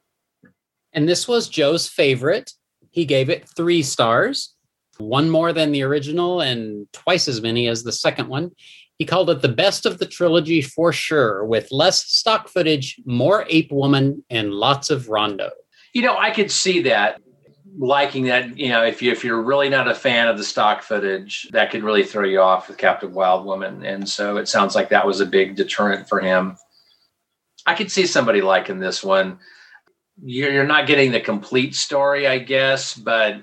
And 0.93 1.09
this 1.09 1.29
was 1.29 1.49
Joe's 1.49 1.87
favorite. 1.87 2.55
He 2.91 3.05
gave 3.05 3.29
it 3.29 3.49
three 3.49 3.83
stars, 3.83 4.55
one 4.99 5.31
more 5.31 5.53
than 5.53 5.73
the 5.73 5.83
original 5.83 6.41
and 6.41 6.87
twice 6.93 7.29
as 7.29 7.41
many 7.41 7.69
as 7.69 7.83
the 7.83 7.93
second 7.93 8.29
one. 8.29 8.51
He 8.99 9.05
called 9.05 9.31
it 9.31 9.43
the 9.43 9.49
best 9.49 9.87
of 9.87 9.99
the 9.99 10.07
trilogy 10.07 10.61
for 10.61 10.93
sure, 10.93 11.45
with 11.45 11.69
less 11.71 12.05
stock 12.05 12.49
footage, 12.49 13.01
more 13.05 13.47
ape 13.49 13.71
woman, 13.71 14.25
and 14.29 14.53
lots 14.53 14.91
of 14.91 15.09
rondo. 15.09 15.51
You 15.95 16.03
know, 16.03 16.19
I 16.19 16.33
could 16.33 16.51
see 16.51 16.83
that 16.83 17.21
liking 17.79 18.25
that 18.25 18.59
you 18.59 18.69
know 18.69 18.85
if 18.85 19.01
you 19.01 19.13
if 19.13 19.23
you're 19.23 19.41
really 19.41 19.69
not 19.69 19.89
a 19.89 19.95
fan 19.95 20.27
of 20.27 20.37
the 20.37 20.45
stock 20.45 20.83
footage 20.83 21.49
that 21.53 21.71
could 21.71 21.85
really 21.85 22.03
throw 22.03 22.25
you 22.25 22.41
off 22.41 22.69
with 22.69 22.77
captive 22.77 23.15
wild 23.15 23.45
woman 23.45 23.85
and 23.85 24.09
so 24.09 24.37
it 24.37 24.49
sounds 24.49 24.75
like 24.75 24.89
that 24.89 25.07
was 25.07 25.21
a 25.21 25.27
big 25.27 25.55
deterrent 25.55 26.09
for 26.09 26.19
him 26.19 26.57
i 27.67 27.75
could 27.75 27.91
see 27.91 28.07
somebody 28.07 28.41
liking 28.41 28.81
this 28.81 29.05
one 29.05 29.39
you're, 30.25 30.51
you're 30.51 30.67
not 30.67 30.89
getting 30.89 31.13
the 31.13 31.21
complete 31.21 31.75
story 31.75 32.27
i 32.27 32.39
guess 32.39 32.95
but 32.95 33.41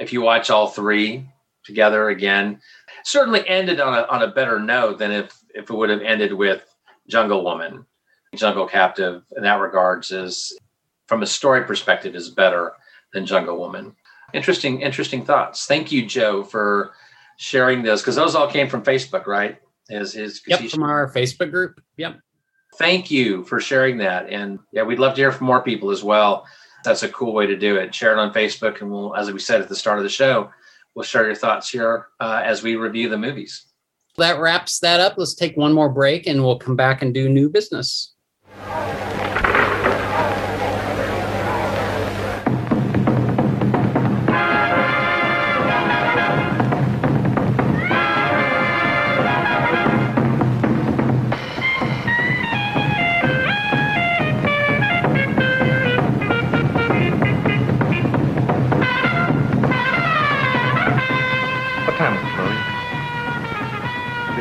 if 0.00 0.12
you 0.12 0.22
watch 0.22 0.50
all 0.50 0.66
three 0.66 1.28
together 1.64 2.08
again. 2.08 2.60
Certainly 3.04 3.48
ended 3.48 3.80
on 3.80 3.94
a 3.94 4.02
on 4.08 4.22
a 4.22 4.28
better 4.28 4.58
note 4.58 4.98
than 4.98 5.12
if 5.12 5.38
if 5.54 5.70
it 5.70 5.74
would 5.74 5.90
have 5.90 6.02
ended 6.02 6.32
with 6.32 6.64
Jungle 7.08 7.44
Woman. 7.44 7.86
Jungle 8.34 8.66
Captive 8.66 9.22
in 9.36 9.42
that 9.42 9.60
regards 9.60 10.10
is 10.10 10.56
from 11.06 11.22
a 11.22 11.26
story 11.26 11.64
perspective 11.64 12.14
is 12.14 12.30
better 12.30 12.72
than 13.12 13.26
Jungle 13.26 13.58
Woman. 13.58 13.94
Interesting, 14.32 14.80
interesting 14.80 15.24
thoughts. 15.24 15.66
Thank 15.66 15.90
you, 15.90 16.06
Joe, 16.06 16.44
for 16.44 16.92
sharing 17.36 17.82
this 17.82 18.00
because 18.00 18.14
those 18.14 18.36
all 18.36 18.48
came 18.48 18.68
from 18.68 18.82
Facebook, 18.82 19.26
right? 19.26 19.58
Is 19.88 20.14
is 20.14 20.42
Yep, 20.46 20.70
from 20.70 20.84
our 20.84 21.10
Facebook 21.10 21.50
group. 21.50 21.80
Yep. 21.96 22.20
Thank 22.78 23.10
you 23.10 23.42
for 23.44 23.58
sharing 23.60 23.98
that, 23.98 24.28
and 24.28 24.60
yeah, 24.72 24.84
we'd 24.84 25.00
love 25.00 25.14
to 25.16 25.20
hear 25.20 25.32
from 25.32 25.48
more 25.48 25.62
people 25.62 25.90
as 25.90 26.04
well. 26.04 26.46
That's 26.84 27.02
a 27.02 27.08
cool 27.08 27.32
way 27.32 27.46
to 27.46 27.56
do 27.56 27.76
it. 27.76 27.94
Share 27.94 28.12
it 28.12 28.18
on 28.18 28.32
Facebook, 28.32 28.80
and 28.80 28.90
we'll, 28.90 29.14
as 29.16 29.30
we 29.30 29.38
said 29.38 29.60
at 29.60 29.68
the 29.68 29.76
start 29.76 29.98
of 29.98 30.04
the 30.04 30.10
show, 30.10 30.50
we'll 30.94 31.04
share 31.04 31.26
your 31.26 31.34
thoughts 31.34 31.68
here 31.70 32.08
uh, 32.20 32.42
as 32.44 32.62
we 32.62 32.76
review 32.76 33.08
the 33.08 33.18
movies. 33.18 33.66
That 34.16 34.40
wraps 34.40 34.80
that 34.80 35.00
up. 35.00 35.14
Let's 35.16 35.34
take 35.34 35.56
one 35.56 35.72
more 35.72 35.88
break, 35.88 36.26
and 36.26 36.42
we'll 36.42 36.58
come 36.58 36.76
back 36.76 37.02
and 37.02 37.14
do 37.14 37.28
new 37.28 37.48
business. 37.48 38.14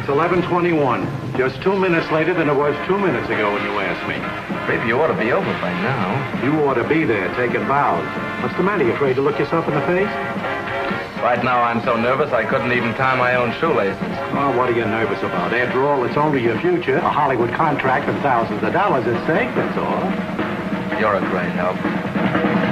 11:21. 0.09 1.07
Just 1.37 1.61
two 1.61 1.77
minutes 1.77 2.11
later 2.11 2.33
than 2.33 2.49
it 2.49 2.55
was 2.55 2.75
two 2.87 2.97
minutes 2.97 3.29
ago 3.29 3.53
when 3.53 3.63
you 3.63 3.79
asked 3.79 4.05
me. 4.09 4.17
Maybe 4.67 4.87
you 4.87 4.99
ought 4.99 5.07
to 5.07 5.17
be 5.17 5.31
over 5.31 5.53
by 5.61 5.71
now. 5.81 6.43
You 6.43 6.51
ought 6.65 6.75
to 6.75 6.83
be 6.83 7.05
there 7.05 7.33
taking 7.35 7.65
vows. 7.65 8.05
What's 8.43 8.55
the 8.57 8.63
matter? 8.63 8.83
You 8.83 8.93
afraid 8.93 9.15
to 9.15 9.21
look 9.21 9.39
yourself 9.39 9.67
in 9.67 9.73
the 9.73 9.81
face? 9.81 10.09
Right 11.21 11.43
now, 11.43 11.61
I'm 11.61 11.83
so 11.83 11.95
nervous 11.99 12.31
I 12.31 12.45
couldn't 12.45 12.71
even 12.71 12.93
tie 12.93 13.15
my 13.17 13.35
own 13.35 13.53
shoelaces. 13.59 13.99
Oh, 14.33 14.55
what 14.57 14.69
are 14.69 14.75
you 14.75 14.85
nervous 14.85 15.19
about? 15.19 15.53
After 15.53 15.85
all, 15.87 16.05
it's 16.05 16.17
only 16.17 16.41
your 16.41 16.57
future, 16.59 16.97
a 16.97 17.09
Hollywood 17.09 17.53
contract 17.53 18.07
and 18.07 18.17
thousands 18.21 18.63
of 18.63 18.71
dollars 18.71 19.05
at 19.05 19.21
stake, 19.25 19.53
that's 19.53 19.77
all. 19.77 20.99
You're 20.99 21.15
a 21.15 21.21
great 21.29 21.51
help. 21.59 22.68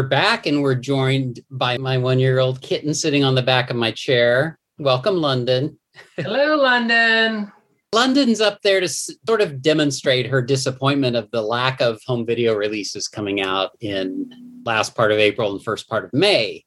We're 0.00 0.08
back 0.08 0.46
and 0.46 0.62
we're 0.62 0.76
joined 0.76 1.40
by 1.50 1.76
my 1.76 1.98
one 1.98 2.18
year 2.18 2.38
old 2.38 2.62
kitten 2.62 2.94
sitting 2.94 3.22
on 3.22 3.34
the 3.34 3.42
back 3.42 3.68
of 3.68 3.76
my 3.76 3.90
chair. 3.90 4.58
Welcome, 4.78 5.16
London. 5.16 5.78
Hello, 6.16 6.56
London. 6.56 7.52
London's 7.94 8.40
up 8.40 8.62
there 8.62 8.80
to 8.80 8.88
sort 8.88 9.42
of 9.42 9.60
demonstrate 9.60 10.24
her 10.24 10.40
disappointment 10.40 11.16
of 11.16 11.30
the 11.32 11.42
lack 11.42 11.82
of 11.82 12.00
home 12.06 12.24
video 12.24 12.54
releases 12.54 13.08
coming 13.08 13.42
out 13.42 13.72
in 13.82 14.30
last 14.64 14.94
part 14.94 15.12
of 15.12 15.18
April 15.18 15.52
and 15.52 15.62
first 15.62 15.86
part 15.86 16.06
of 16.06 16.14
May. 16.14 16.64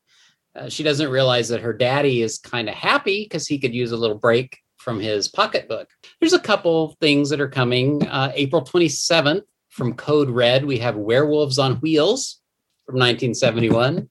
Uh, 0.55 0.69
she 0.69 0.83
doesn't 0.83 1.09
realize 1.09 1.49
that 1.49 1.61
her 1.61 1.73
daddy 1.73 2.21
is 2.21 2.37
kind 2.37 2.69
of 2.69 2.75
happy 2.75 3.23
because 3.23 3.47
he 3.47 3.57
could 3.57 3.73
use 3.73 3.91
a 3.91 3.97
little 3.97 4.19
break 4.19 4.59
from 4.77 4.99
his 4.99 5.27
pocketbook. 5.27 5.89
There's 6.19 6.33
a 6.33 6.39
couple 6.39 6.95
things 7.01 7.31
that 7.31 7.41
are 7.41 7.49
coming. 7.49 8.05
Uh, 8.05 8.31
April 8.35 8.61
27th 8.61 9.41
from 9.69 9.95
Code 9.95 10.29
Red, 10.29 10.65
we 10.65 10.77
have 10.77 10.95
Werewolves 10.95 11.57
on 11.57 11.77
Wheels 11.77 12.42
from 12.93 12.99
1971. 12.99 14.07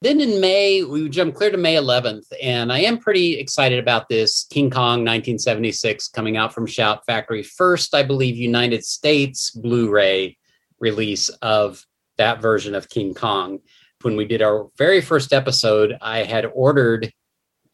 Then 0.00 0.20
in 0.20 0.40
May, 0.40 0.84
we 0.84 1.08
jump 1.08 1.34
clear 1.34 1.50
to 1.50 1.56
May 1.56 1.74
11th, 1.74 2.32
and 2.40 2.72
I 2.72 2.78
am 2.80 2.98
pretty 2.98 3.36
excited 3.38 3.80
about 3.80 4.08
this 4.08 4.46
King 4.48 4.70
Kong 4.70 5.00
1976 5.00 6.06
coming 6.08 6.36
out 6.36 6.54
from 6.54 6.66
Shout 6.66 7.04
Factory. 7.04 7.42
First, 7.42 7.96
I 7.96 8.04
believe, 8.04 8.36
United 8.36 8.84
States 8.84 9.50
Blu 9.50 9.90
ray 9.90 10.38
release 10.78 11.30
of 11.40 11.84
that 12.16 12.40
version 12.40 12.76
of 12.76 12.88
King 12.88 13.12
Kong. 13.12 13.58
When 14.02 14.14
we 14.14 14.24
did 14.24 14.40
our 14.40 14.68
very 14.78 15.00
first 15.00 15.32
episode, 15.32 15.98
I 16.00 16.22
had 16.22 16.46
ordered 16.54 17.12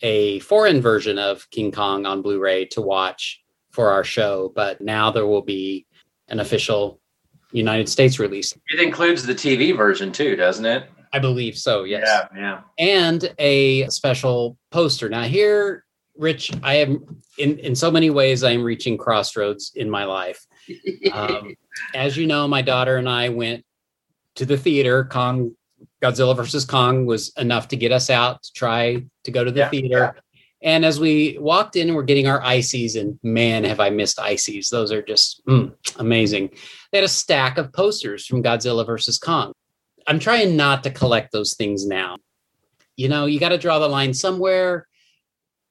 a 0.00 0.38
foreign 0.40 0.80
version 0.80 1.18
of 1.18 1.48
King 1.50 1.72
Kong 1.72 2.06
on 2.06 2.22
Blu 2.22 2.40
ray 2.40 2.64
to 2.66 2.80
watch 2.80 3.42
for 3.70 3.90
our 3.90 4.04
show, 4.04 4.50
but 4.54 4.80
now 4.80 5.10
there 5.10 5.26
will 5.26 5.42
be 5.42 5.86
an 6.28 6.40
official 6.40 7.00
United 7.52 7.88
States 7.88 8.18
release. 8.18 8.56
It 8.68 8.80
includes 8.80 9.24
the 9.24 9.34
TV 9.34 9.76
version 9.76 10.12
too, 10.12 10.36
doesn't 10.36 10.64
it? 10.64 10.90
I 11.12 11.18
believe 11.18 11.56
so, 11.56 11.84
yes. 11.84 12.06
Yeah, 12.06 12.38
yeah. 12.38 12.60
And 12.78 13.34
a 13.38 13.88
special 13.88 14.58
poster. 14.70 15.08
Now, 15.08 15.22
here, 15.22 15.84
Rich, 16.16 16.50
I 16.62 16.74
am 16.74 17.22
in, 17.38 17.58
in 17.58 17.74
so 17.74 17.90
many 17.90 18.10
ways, 18.10 18.44
I 18.44 18.50
am 18.50 18.62
reaching 18.62 18.98
crossroads 18.98 19.72
in 19.74 19.88
my 19.88 20.04
life. 20.04 20.46
Um, 21.12 21.54
as 21.94 22.16
you 22.16 22.26
know, 22.26 22.46
my 22.48 22.60
daughter 22.60 22.96
and 22.96 23.08
I 23.08 23.28
went 23.28 23.64
to 24.34 24.44
the 24.44 24.58
theater. 24.58 25.04
Kong, 25.04 25.52
Godzilla 26.02 26.36
versus 26.36 26.64
Kong 26.64 27.06
was 27.06 27.32
enough 27.38 27.68
to 27.68 27.76
get 27.76 27.92
us 27.92 28.10
out 28.10 28.42
to 28.42 28.52
try 28.52 29.02
to 29.24 29.30
go 29.30 29.44
to 29.44 29.50
the 29.50 29.60
Yeah, 29.60 29.68
theater. 29.70 30.16
And 30.60 30.84
as 30.84 30.98
we 30.98 31.38
walked 31.40 31.76
in, 31.76 31.94
we're 31.94 32.02
getting 32.02 32.26
our 32.26 32.42
ices, 32.42 32.96
and 32.96 33.18
man, 33.22 33.64
have 33.64 33.78
I 33.78 33.90
missed 33.90 34.18
ices. 34.18 34.68
Those 34.68 34.90
are 34.90 35.02
just 35.02 35.44
mm, 35.46 35.72
amazing. 35.98 36.50
They 36.90 36.98
had 36.98 37.04
a 37.04 37.08
stack 37.08 37.58
of 37.58 37.72
posters 37.72 38.26
from 38.26 38.42
Godzilla 38.42 38.84
versus 38.84 39.18
Kong. 39.18 39.52
I'm 40.06 40.18
trying 40.18 40.56
not 40.56 40.82
to 40.84 40.90
collect 40.90 41.32
those 41.32 41.54
things 41.54 41.86
now. 41.86 42.16
You 42.96 43.08
know, 43.08 43.26
you 43.26 43.38
got 43.38 43.50
to 43.50 43.58
draw 43.58 43.78
the 43.78 43.88
line 43.88 44.12
somewhere, 44.12 44.88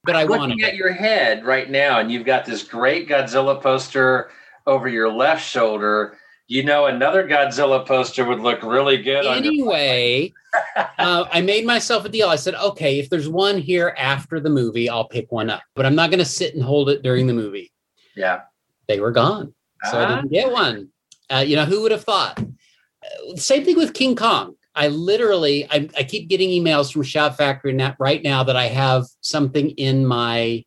but 0.04 0.16
I 0.16 0.24
want 0.24 0.42
Looking 0.42 0.62
at 0.62 0.76
your 0.76 0.92
head 0.92 1.44
right 1.44 1.68
now, 1.68 1.98
and 1.98 2.10
you've 2.10 2.24
got 2.24 2.46
this 2.46 2.62
great 2.62 3.08
Godzilla 3.08 3.60
poster 3.60 4.30
over 4.66 4.88
your 4.88 5.12
left 5.12 5.44
shoulder. 5.44 6.16
You 6.50 6.64
know, 6.64 6.86
another 6.86 7.28
Godzilla 7.28 7.86
poster 7.86 8.24
would 8.24 8.40
look 8.40 8.62
really 8.62 8.96
good 8.96 9.26
Anyway, 9.26 10.32
uh, 10.98 11.26
I 11.30 11.42
made 11.42 11.66
myself 11.66 12.06
a 12.06 12.08
deal. 12.08 12.28
I 12.30 12.36
said, 12.36 12.54
okay, 12.54 12.98
if 12.98 13.10
there's 13.10 13.28
one 13.28 13.58
here 13.58 13.94
after 13.98 14.40
the 14.40 14.48
movie, 14.48 14.88
I'll 14.88 15.06
pick 15.06 15.30
one 15.30 15.50
up, 15.50 15.62
but 15.74 15.84
I'm 15.84 15.94
not 15.94 16.08
going 16.10 16.20
to 16.20 16.24
sit 16.24 16.54
and 16.54 16.62
hold 16.62 16.88
it 16.88 17.02
during 17.02 17.26
the 17.26 17.34
movie. 17.34 17.70
Yeah. 18.16 18.40
They 18.86 18.98
were 18.98 19.12
gone. 19.12 19.52
So 19.90 19.98
I 19.98 20.04
Ah. 20.04 20.16
didn't 20.16 20.32
get 20.32 20.50
one. 20.50 20.88
Uh, 21.30 21.44
you 21.46 21.54
know, 21.54 21.66
who 21.66 21.82
would 21.82 21.92
have 21.92 22.04
thought? 22.04 22.38
Uh, 22.40 23.36
same 23.36 23.62
thing 23.66 23.76
with 23.76 23.92
King 23.92 24.16
Kong. 24.16 24.54
I 24.74 24.88
literally, 24.88 25.66
I, 25.70 25.88
I 25.98 26.02
keep 26.02 26.28
getting 26.30 26.48
emails 26.48 26.90
from 26.90 27.02
Shout 27.02 27.36
Factory 27.36 27.74
na- 27.74 27.94
right 27.98 28.22
now 28.22 28.42
that 28.44 28.56
I 28.56 28.68
have 28.68 29.04
something 29.20 29.70
in 29.72 30.06
my 30.06 30.64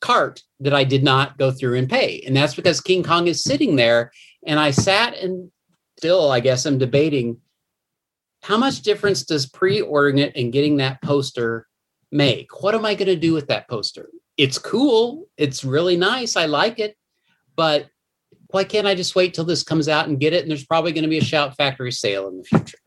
cart 0.00 0.42
that 0.60 0.74
I 0.74 0.84
did 0.84 1.02
not 1.02 1.38
go 1.38 1.50
through 1.50 1.76
and 1.78 1.88
pay. 1.90 2.22
And 2.26 2.36
that's 2.36 2.54
because 2.54 2.80
King 2.80 3.02
Kong 3.02 3.26
is 3.26 3.42
sitting 3.42 3.74
there. 3.76 4.12
And 4.46 4.60
I 4.60 4.70
sat 4.70 5.16
and 5.16 5.50
still, 5.98 6.30
I 6.30 6.40
guess, 6.40 6.66
I'm 6.66 6.78
debating 6.78 7.38
how 8.42 8.58
much 8.58 8.82
difference 8.82 9.22
does 9.24 9.46
pre 9.46 9.80
ordering 9.80 10.18
it 10.18 10.36
and 10.36 10.52
getting 10.52 10.76
that 10.76 11.00
poster 11.02 11.66
make? 12.12 12.62
What 12.62 12.74
am 12.74 12.84
I 12.84 12.94
going 12.94 13.08
to 13.08 13.16
do 13.16 13.32
with 13.32 13.48
that 13.48 13.68
poster? 13.68 14.10
It's 14.36 14.58
cool. 14.58 15.28
It's 15.36 15.64
really 15.64 15.96
nice. 15.96 16.36
I 16.36 16.46
like 16.46 16.78
it. 16.78 16.96
But 17.56 17.86
why 18.48 18.64
can't 18.64 18.86
I 18.86 18.94
just 18.94 19.16
wait 19.16 19.34
till 19.34 19.44
this 19.44 19.62
comes 19.62 19.88
out 19.88 20.08
and 20.08 20.20
get 20.20 20.32
it? 20.32 20.42
And 20.42 20.50
there's 20.50 20.66
probably 20.66 20.92
going 20.92 21.04
to 21.04 21.08
be 21.08 21.18
a 21.18 21.24
Shout 21.24 21.56
Factory 21.56 21.90
sale 21.90 22.28
in 22.28 22.38
the 22.38 22.44
future. 22.44 22.78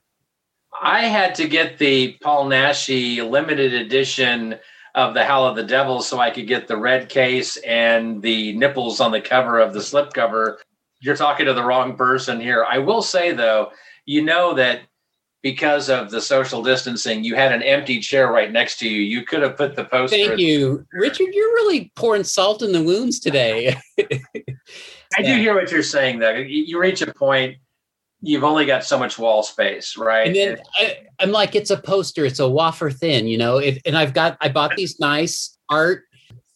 I 0.79 1.05
had 1.05 1.34
to 1.35 1.47
get 1.47 1.79
the 1.79 2.17
Paul 2.21 2.45
Naschy 2.45 3.27
limited 3.27 3.73
edition 3.73 4.59
of 4.95 5.13
the 5.13 5.23
Howl 5.23 5.47
of 5.47 5.55
the 5.55 5.63
Devil 5.63 6.01
so 6.01 6.19
I 6.19 6.29
could 6.29 6.47
get 6.47 6.67
the 6.67 6.77
red 6.77 7.09
case 7.09 7.57
and 7.57 8.21
the 8.21 8.53
nipples 8.53 8.99
on 8.99 9.11
the 9.11 9.21
cover 9.21 9.59
of 9.59 9.73
the 9.73 9.79
slipcover. 9.79 10.57
You're 10.99 11.15
talking 11.15 11.45
to 11.45 11.53
the 11.53 11.64
wrong 11.64 11.95
person 11.95 12.40
here. 12.40 12.65
I 12.69 12.78
will 12.80 13.02
say 13.02 13.32
though, 13.32 13.72
you 14.06 14.22
know 14.22 14.53
that 14.56 14.82
because 15.44 15.90
of 15.90 16.10
the 16.10 16.19
social 16.19 16.64
distancing, 16.64 17.24
you 17.24 17.36
had 17.36 17.52
an 17.53 17.61
empty 17.61 17.99
chair 17.99 18.32
right 18.32 18.52
next 18.52 18.80
to 18.80 18.90
you. 18.90 19.02
You 19.02 19.24
could 19.24 19.41
have 19.41 19.56
put 19.56 19.76
the 19.76 19.86
poster. 19.86 20.18
Thank 20.18 20.40
you, 20.40 20.86
Richard. 20.91 21.28
You're 21.32 21.53
really 21.53 21.91
pouring 21.95 22.24
salt 22.24 22.61
in 22.61 22.72
the 22.72 22.84
wounds 22.84 23.19
today. 23.19 23.78
I 23.99 25.22
do 25.22 25.38
hear 25.38 25.56
what 25.56 25.72
you're 25.72 25.84
saying, 25.84 26.19
though. 26.19 26.32
You 26.32 26.80
reach 26.80 27.02
a 27.02 27.14
point, 27.14 27.57
you've 28.22 28.44
only 28.44 28.65
got 28.65 28.84
so 28.84 28.98
much 28.98 29.18
wall 29.18 29.44
space, 29.44 29.95
right? 29.95 30.28
And 30.28 30.36
then 30.36 30.57
I, 30.76 30.98
I'm 31.19 31.32
like, 31.32 31.56
it's 31.56 31.69
a 31.69 31.78
poster. 31.78 32.26
It's 32.26 32.40
a 32.40 32.49
wafer 32.49 32.91
thin, 32.91 33.28
you 33.28 33.38
know. 33.38 33.57
If, 33.57 33.80
and 33.86 33.98
I've 33.98 34.14
got, 34.14 34.38
I 34.41 34.49
bought 34.49 34.76
these 34.76 34.99
nice 34.99 35.57
art 35.69 36.03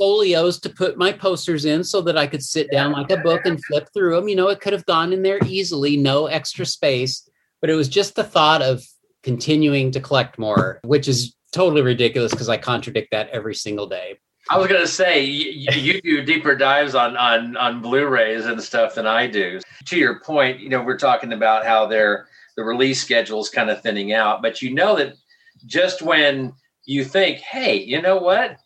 folios 0.01 0.59
to 0.59 0.67
put 0.67 0.97
my 0.97 1.11
posters 1.11 1.63
in 1.63 1.83
so 1.83 2.01
that 2.01 2.17
I 2.17 2.25
could 2.25 2.43
sit 2.43 2.71
down 2.71 2.91
like 2.91 3.11
a 3.11 3.17
book 3.17 3.45
and 3.45 3.63
flip 3.65 3.87
through 3.93 4.15
them. 4.15 4.27
You 4.27 4.35
know, 4.35 4.47
it 4.47 4.59
could 4.59 4.73
have 4.73 4.85
gone 4.87 5.13
in 5.13 5.21
there 5.21 5.37
easily, 5.45 5.95
no 5.95 6.25
extra 6.25 6.65
space. 6.65 7.29
But 7.61 7.69
it 7.69 7.75
was 7.75 7.87
just 7.87 8.15
the 8.15 8.23
thought 8.23 8.63
of 8.63 8.83
continuing 9.21 9.91
to 9.91 9.99
collect 9.99 10.39
more, 10.39 10.79
which 10.83 11.07
is 11.07 11.35
totally 11.51 11.83
ridiculous 11.83 12.31
because 12.31 12.49
I 12.49 12.57
contradict 12.57 13.11
that 13.11 13.29
every 13.29 13.53
single 13.53 13.85
day. 13.85 14.17
I 14.49 14.57
was 14.57 14.67
gonna 14.67 14.87
say 14.87 15.23
you, 15.23 15.71
you 15.71 16.01
do 16.01 16.23
deeper 16.23 16.55
dives 16.55 16.95
on 16.95 17.15
on 17.15 17.55
on 17.55 17.83
Blu-rays 17.83 18.47
and 18.47 18.59
stuff 18.59 18.95
than 18.95 19.05
I 19.05 19.27
do. 19.27 19.59
To 19.85 19.99
your 19.99 20.19
point, 20.21 20.61
you 20.61 20.69
know, 20.69 20.81
we're 20.81 20.97
talking 20.97 21.31
about 21.31 21.63
how 21.63 21.85
their 21.85 22.27
the 22.57 22.63
release 22.63 22.99
schedule 22.99 23.39
is 23.41 23.49
kind 23.49 23.69
of 23.69 23.83
thinning 23.83 24.13
out, 24.13 24.41
but 24.41 24.63
you 24.63 24.73
know 24.73 24.95
that 24.95 25.13
just 25.67 26.01
when 26.01 26.53
you 26.85 27.05
think, 27.05 27.37
hey, 27.37 27.75
you 27.75 28.01
know 28.01 28.17
what, 28.17 28.57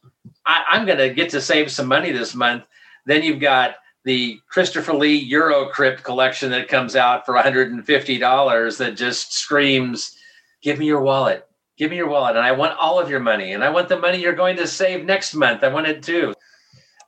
I, 0.46 0.64
I'm 0.70 0.86
gonna 0.86 1.14
get 1.14 1.30
to 1.32 1.42
save 1.42 1.72
some 1.72 1.88
money 1.88 2.12
this 2.12 2.36
month, 2.36 2.64
then 3.06 3.24
you've 3.24 3.40
got 3.40 3.76
the 4.04 4.40
Christopher 4.50 4.94
Lee 4.94 5.32
Eurocrypt 5.32 6.04
collection 6.04 6.52
that 6.52 6.68
comes 6.68 6.96
out 6.96 7.26
for 7.26 7.34
$150 7.34 8.78
that 8.78 8.96
just 8.96 9.34
screams, 9.34 10.16
give 10.62 10.78
me 10.78 10.86
your 10.86 11.02
wallet 11.02 11.48
give 11.78 11.92
me 11.92 11.98
your 11.98 12.08
wallet 12.08 12.36
and 12.36 12.46
I 12.46 12.52
want 12.52 12.78
all 12.80 13.00
of 13.00 13.10
your 13.10 13.20
money 13.20 13.54
and 13.54 13.64
I 13.64 13.70
want 13.70 13.90
the 13.90 14.00
money 14.00 14.20
you're 14.20 14.34
going 14.34 14.58
to 14.58 14.68
save 14.68 15.06
next 15.06 15.34
month. 15.34 15.64
I 15.64 15.68
want 15.68 15.88
it 15.88 16.04
too. 16.04 16.34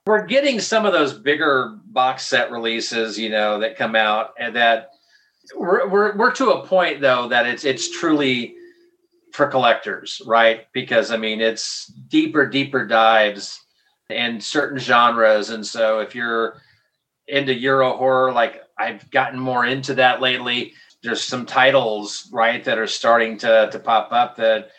We're 0.05 0.25
getting 0.25 0.59
some 0.59 0.85
of 0.85 0.93
those 0.93 1.13
bigger 1.13 1.77
box 1.85 2.23
set 2.25 2.51
releases, 2.51 3.17
you 3.17 3.29
know, 3.29 3.59
that 3.59 3.77
come 3.77 3.95
out 3.95 4.33
and 4.39 4.55
that 4.55 4.91
we're, 5.55 5.87
we're, 5.87 6.15
we're 6.17 6.33
to 6.33 6.51
a 6.51 6.65
point 6.65 7.01
though 7.01 7.27
that 7.29 7.45
it's 7.45 7.63
it's 7.63 7.89
truly 7.89 8.55
for 9.37 9.47
collectors, 9.47 10.19
right? 10.25 10.65
Because 10.73 11.11
I 11.11 11.17
mean 11.17 11.39
it's 11.39 11.85
deeper, 11.85 12.47
deeper 12.47 12.85
dives 12.85 13.61
and 14.09 14.43
certain 14.43 14.79
genres. 14.79 15.51
And 15.51 15.65
so 15.65 15.99
if 15.99 16.15
you're 16.15 16.59
into 17.27 17.53
Euro 17.53 17.95
horror, 17.95 18.31
like 18.33 18.63
I've 18.79 19.09
gotten 19.11 19.39
more 19.39 19.65
into 19.65 19.93
that 19.93 20.21
lately, 20.21 20.73
there's 21.03 21.23
some 21.23 21.45
titles 21.45 22.27
right 22.33 22.63
that 22.63 22.79
are 22.79 22.87
starting 22.87 23.37
to 23.37 23.69
to 23.71 23.77
pop 23.77 24.11
up 24.11 24.35
that 24.37 24.71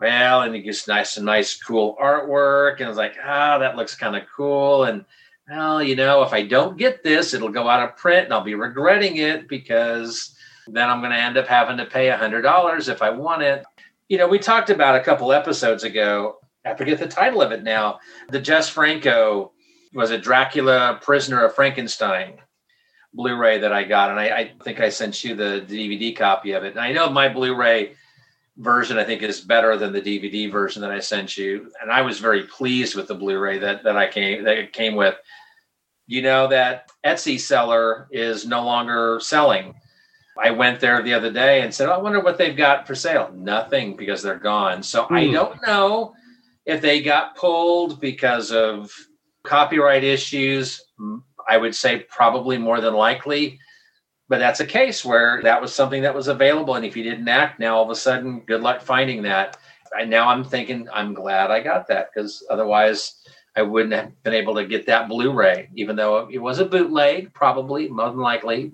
well 0.00 0.42
and 0.42 0.54
it 0.56 0.62
gets 0.62 0.88
nice 0.88 1.16
and 1.16 1.24
nice 1.24 1.56
cool 1.56 1.96
artwork 2.02 2.80
and 2.80 2.88
it's 2.88 2.98
like 2.98 3.14
ah 3.24 3.56
that 3.56 3.76
looks 3.76 3.94
kind 3.94 4.16
of 4.16 4.24
cool 4.36 4.84
and 4.84 5.04
well 5.48 5.82
you 5.82 5.96
know 5.96 6.22
if 6.22 6.32
i 6.34 6.42
don't 6.42 6.76
get 6.76 7.02
this 7.02 7.32
it'll 7.32 7.48
go 7.48 7.68
out 7.68 7.88
of 7.88 7.96
print 7.96 8.24
and 8.24 8.34
i'll 8.34 8.42
be 8.42 8.54
regretting 8.54 9.16
it 9.16 9.48
because 9.48 10.36
then 10.66 10.90
i'm 10.90 11.00
going 11.00 11.12
to 11.12 11.16
end 11.16 11.38
up 11.38 11.46
having 11.46 11.78
to 11.78 11.86
pay 11.86 12.08
a 12.08 12.16
hundred 12.16 12.42
dollars 12.42 12.88
if 12.88 13.00
i 13.00 13.08
want 13.08 13.40
it 13.40 13.64
you 14.08 14.18
know 14.18 14.28
we 14.28 14.38
talked 14.38 14.70
about 14.70 14.96
a 14.96 15.04
couple 15.04 15.32
episodes 15.32 15.84
ago 15.84 16.36
i 16.64 16.74
forget 16.74 16.98
the 16.98 17.08
title 17.08 17.42
of 17.42 17.52
it 17.52 17.62
now 17.62 17.98
the 18.30 18.40
jess 18.40 18.68
franco 18.68 19.52
was 19.94 20.10
it 20.10 20.22
dracula 20.22 20.98
prisoner 21.02 21.44
of 21.44 21.54
frankenstein 21.54 22.38
Blu-ray 23.16 23.58
that 23.58 23.72
I 23.72 23.82
got, 23.82 24.10
and 24.10 24.20
I, 24.20 24.24
I, 24.26 24.52
think 24.62 24.78
I 24.78 24.90
sent 24.90 25.24
you 25.24 25.34
the 25.34 25.64
DVD 25.66 26.14
copy 26.14 26.52
of 26.52 26.64
it. 26.64 26.72
And 26.72 26.80
I 26.80 26.92
know 26.92 27.08
my 27.08 27.30
Blu-ray 27.30 27.94
version 28.58 28.98
I 28.98 29.04
think 29.04 29.22
is 29.22 29.40
better 29.40 29.76
than 29.76 29.92
the 29.92 30.02
DVD 30.02 30.52
version 30.52 30.82
that 30.82 30.90
I 30.90 31.00
sent 31.00 31.36
you, 31.36 31.72
and 31.80 31.90
I 31.90 32.02
was 32.02 32.18
very 32.18 32.42
pleased 32.42 32.94
with 32.94 33.08
the 33.08 33.14
Blu-ray 33.14 33.58
that 33.58 33.82
that 33.84 33.96
I 33.96 34.06
came 34.06 34.44
that 34.44 34.58
it 34.58 34.72
came 34.72 34.94
with. 34.96 35.16
You 36.06 36.22
know 36.22 36.46
that 36.48 36.90
Etsy 37.04 37.40
seller 37.40 38.06
is 38.10 38.46
no 38.46 38.64
longer 38.64 39.18
selling. 39.20 39.74
I 40.42 40.50
went 40.50 40.80
there 40.80 41.02
the 41.02 41.14
other 41.14 41.32
day 41.32 41.62
and 41.62 41.74
said, 41.74 41.88
oh, 41.88 41.92
"I 41.92 41.98
wonder 41.98 42.20
what 42.20 42.38
they've 42.38 42.56
got 42.56 42.86
for 42.86 42.94
sale." 42.94 43.30
Nothing 43.34 43.96
because 43.96 44.22
they're 44.22 44.38
gone. 44.38 44.82
So 44.82 45.04
mm. 45.04 45.16
I 45.16 45.32
don't 45.32 45.60
know 45.66 46.14
if 46.64 46.80
they 46.80 47.02
got 47.02 47.36
pulled 47.36 48.00
because 48.00 48.52
of 48.52 48.92
copyright 49.44 50.02
issues 50.02 50.82
I 51.48 51.56
would 51.56 51.74
say 51.74 52.00
probably 52.08 52.58
more 52.58 52.80
than 52.80 52.94
likely. 52.94 53.58
But 54.28 54.38
that's 54.38 54.60
a 54.60 54.66
case 54.66 55.04
where 55.04 55.40
that 55.42 55.60
was 55.60 55.72
something 55.72 56.02
that 56.02 56.14
was 56.14 56.28
available. 56.28 56.74
And 56.74 56.84
if 56.84 56.96
you 56.96 57.04
didn't 57.04 57.28
act, 57.28 57.60
now 57.60 57.76
all 57.76 57.84
of 57.84 57.90
a 57.90 57.94
sudden, 57.94 58.40
good 58.40 58.60
luck 58.60 58.82
finding 58.82 59.22
that. 59.22 59.56
And 59.98 60.10
now 60.10 60.28
I'm 60.28 60.42
thinking, 60.42 60.88
I'm 60.92 61.14
glad 61.14 61.52
I 61.52 61.62
got 61.62 61.86
that 61.88 62.10
because 62.12 62.44
otherwise 62.50 63.14
I 63.54 63.62
wouldn't 63.62 63.94
have 63.94 64.22
been 64.24 64.34
able 64.34 64.56
to 64.56 64.66
get 64.66 64.84
that 64.86 65.08
Blu 65.08 65.32
ray, 65.32 65.68
even 65.76 65.94
though 65.94 66.28
it 66.30 66.38
was 66.38 66.58
a 66.58 66.64
bootleg, 66.64 67.32
probably, 67.34 67.88
more 67.88 68.08
than 68.08 68.18
likely. 68.18 68.72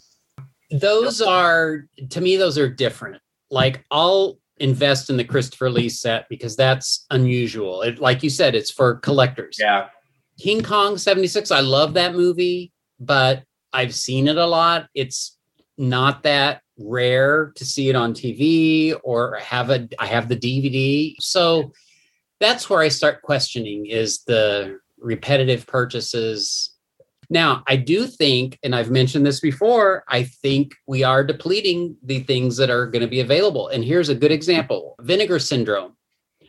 Those 0.72 1.20
are, 1.20 1.86
to 2.10 2.20
me, 2.20 2.36
those 2.36 2.58
are 2.58 2.68
different. 2.68 3.20
Like, 3.50 3.84
I'll 3.90 4.38
invest 4.58 5.10
in 5.10 5.16
the 5.16 5.24
Christopher 5.24 5.70
Lee 5.70 5.88
set 5.88 6.28
because 6.28 6.56
that's 6.56 7.06
unusual. 7.10 7.82
It, 7.82 7.98
like 7.98 8.22
you 8.22 8.30
said, 8.30 8.54
it's 8.54 8.70
for 8.70 8.96
collectors. 8.96 9.56
Yeah. 9.58 9.88
King 10.38 10.62
Kong 10.62 10.96
76, 10.96 11.50
I 11.50 11.60
love 11.60 11.94
that 11.94 12.14
movie, 12.14 12.72
but 12.98 13.44
I've 13.72 13.94
seen 13.94 14.28
it 14.28 14.36
a 14.36 14.46
lot. 14.46 14.88
It's 14.94 15.36
not 15.78 16.22
that 16.22 16.62
rare 16.78 17.52
to 17.56 17.64
see 17.64 17.88
it 17.88 17.96
on 17.96 18.14
TV 18.14 18.98
or 19.02 19.36
have 19.36 19.70
a 19.70 19.88
I 19.98 20.06
have 20.06 20.28
the 20.28 20.36
DVD. 20.36 21.14
So 21.20 21.72
that's 22.40 22.68
where 22.68 22.80
I 22.80 22.88
start 22.88 23.22
questioning 23.22 23.86
is 23.86 24.24
the 24.24 24.78
repetitive 24.98 25.66
purchases. 25.66 26.71
Now, 27.32 27.64
I 27.66 27.76
do 27.76 28.06
think, 28.06 28.58
and 28.62 28.74
I've 28.74 28.90
mentioned 28.90 29.26
this 29.26 29.40
before, 29.40 30.04
I 30.06 30.22
think 30.22 30.74
we 30.86 31.02
are 31.02 31.24
depleting 31.24 31.96
the 32.02 32.20
things 32.20 32.56
that 32.58 32.70
are 32.70 32.86
going 32.86 33.02
to 33.02 33.08
be 33.08 33.20
available. 33.20 33.68
And 33.68 33.82
here's 33.82 34.10
a 34.10 34.14
good 34.14 34.30
example 34.30 34.94
Vinegar 35.00 35.38
Syndrome 35.38 35.96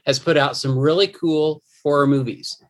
has 0.05 0.19
put 0.19 0.37
out 0.37 0.57
some 0.57 0.77
really 0.77 1.07
cool 1.07 1.63
horror 1.83 2.05
movies 2.05 2.61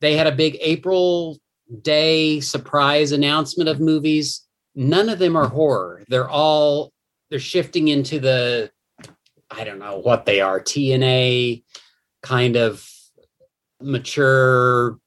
they 0.00 0.16
had 0.16 0.26
a 0.26 0.32
big 0.32 0.56
April 0.60 1.38
Day 1.82 2.40
surprise 2.40 3.12
announcement 3.12 3.68
of 3.68 3.80
movies. 3.80 4.46
None 4.74 5.08
of 5.08 5.18
them 5.18 5.36
are 5.36 5.46
horror. 5.46 6.02
They're 6.08 6.28
all 6.28 6.92
they're 7.28 7.38
shifting 7.38 7.88
into 7.88 8.18
the 8.18 8.70
I 9.50 9.64
don't 9.64 9.78
know 9.78 9.98
what 9.98 10.26
they 10.26 10.40
are 10.40 10.60
TNA 10.60 11.62
kind 12.22 12.56
of 12.56 12.86
mature. 13.80 14.98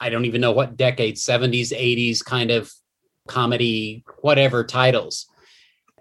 I 0.00 0.10
don't 0.10 0.24
even 0.24 0.40
know 0.40 0.52
what 0.52 0.76
decade 0.76 1.16
70s 1.16 1.72
80s 1.72 2.24
kind 2.24 2.50
of 2.50 2.72
comedy 3.26 4.04
whatever 4.20 4.64
titles. 4.64 5.26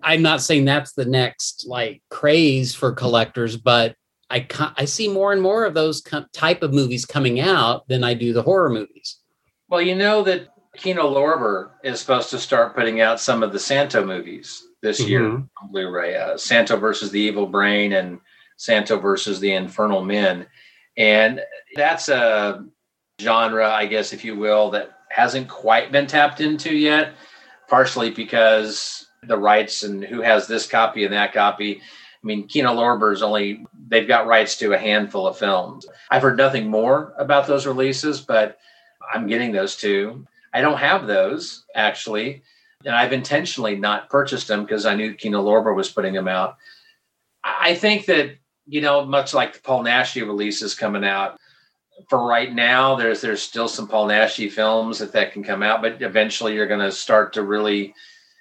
I'm 0.04 0.22
not 0.22 0.42
saying 0.42 0.66
that's 0.66 0.94
the 0.94 1.06
next 1.06 1.66
like 1.68 2.02
craze 2.10 2.74
for 2.74 2.92
collectors, 2.92 3.58
but 3.58 3.96
I 4.30 4.48
I 4.76 4.86
see 4.86 5.08
more 5.08 5.32
and 5.34 5.42
more 5.42 5.66
of 5.66 5.74
those 5.74 6.02
type 6.34 6.64
of 6.64 6.74
movies 6.74 7.06
coming 7.06 7.40
out 7.40 7.88
than 7.88 8.04
I 8.04 8.14
do 8.14 8.34
the 8.34 8.44
horror 8.44 8.70
movies. 8.70 9.18
Well, 9.70 9.82
you 9.82 9.96
know 9.96 10.24
that 10.24 10.48
Kino 10.76 11.14
Lorber 11.14 11.72
is 11.84 12.00
supposed 12.00 12.30
to 12.32 12.40
start 12.40 12.76
putting 12.76 13.02
out 13.02 13.20
some 13.20 13.44
of 13.44 13.52
the 13.52 13.60
Santo 13.60 14.06
movies 14.06 14.64
this 14.82 15.02
mm-hmm. 15.02 15.10
year 15.10 15.26
on 15.26 15.48
Blu-ray. 15.72 16.16
Uh, 16.16 16.38
Santo 16.38 16.78
versus 16.78 17.12
the 17.12 17.20
Evil 17.20 17.48
Brain 17.48 17.94
and 17.94 18.20
Santo 18.58 18.98
versus 19.00 19.40
the 19.40 19.54
Infernal 19.54 20.04
Men, 20.04 20.46
and 20.98 21.42
that's 21.76 22.10
a 22.10 22.66
genre, 23.22 23.70
I 23.70 23.86
guess, 23.86 24.14
if 24.14 24.24
you 24.24 24.36
will, 24.36 24.72
that 24.72 25.00
hasn't 25.10 25.48
quite 25.48 25.92
been 25.92 26.08
tapped 26.08 26.42
into 26.42 26.74
yet. 26.74 27.14
Partially 27.70 28.12
because 28.12 29.08
the 29.24 29.38
rights 29.38 29.84
and 29.84 30.04
who 30.04 30.22
has 30.22 30.48
this 30.48 30.68
copy 30.68 31.04
and 31.04 31.14
that 31.14 31.34
copy 31.34 31.82
I 32.24 32.28
mean, 32.28 32.48
Kino 32.48 32.74
Lorber's 32.74 33.22
only, 33.22 33.66
they've 33.88 34.08
got 34.08 34.28
rights 34.28 34.58
to 34.58 34.74
a 34.74 34.78
handful 34.78 35.28
of 35.28 35.38
films. 35.38 35.86
I've 36.10 36.22
heard 36.22 36.38
nothing 36.38 36.70
more 36.70 37.14
about 37.18 37.48
those 37.48 37.68
releases, 37.68 38.22
but 38.22 38.58
I'm 39.14 39.28
getting 39.28 39.52
those 39.52 39.76
too. 39.76 40.26
I 40.54 40.62
don't 40.62 40.78
have 40.78 41.06
those 41.06 41.64
actually. 41.76 42.44
And 42.86 42.96
I've 42.96 43.14
intentionally 43.14 43.76
not 43.76 44.10
purchased 44.10 44.48
them 44.48 44.64
because 44.64 44.86
I 44.86 44.96
knew 44.96 45.14
Kino 45.14 45.44
Lorber 45.44 45.76
was 45.76 45.90
putting 45.90 46.14
them 46.14 46.28
out. 46.28 46.58
I 47.44 47.76
think 47.76 48.06
that, 48.08 48.36
you 48.66 48.82
know, 48.82 49.06
much 49.06 49.34
like 49.34 49.54
the 49.54 49.60
Paul 49.60 49.84
Naschy 49.84 50.22
releases 50.26 50.76
coming 50.76 51.06
out, 51.06 51.40
for 52.10 52.26
right 52.28 52.54
now, 52.54 52.96
there's 52.96 53.22
there's 53.22 53.42
still 53.42 53.68
some 53.68 53.88
Paul 53.88 54.08
Naschy 54.08 54.52
films 54.52 55.00
that 55.00 55.14
that 55.14 55.34
can 55.34 55.44
come 55.44 55.64
out, 55.64 55.82
but 55.82 56.02
eventually 56.02 56.54
you're 56.54 56.68
going 56.68 56.80
to 56.80 56.92
start 56.92 57.34
to 57.34 57.44
really 57.44 57.94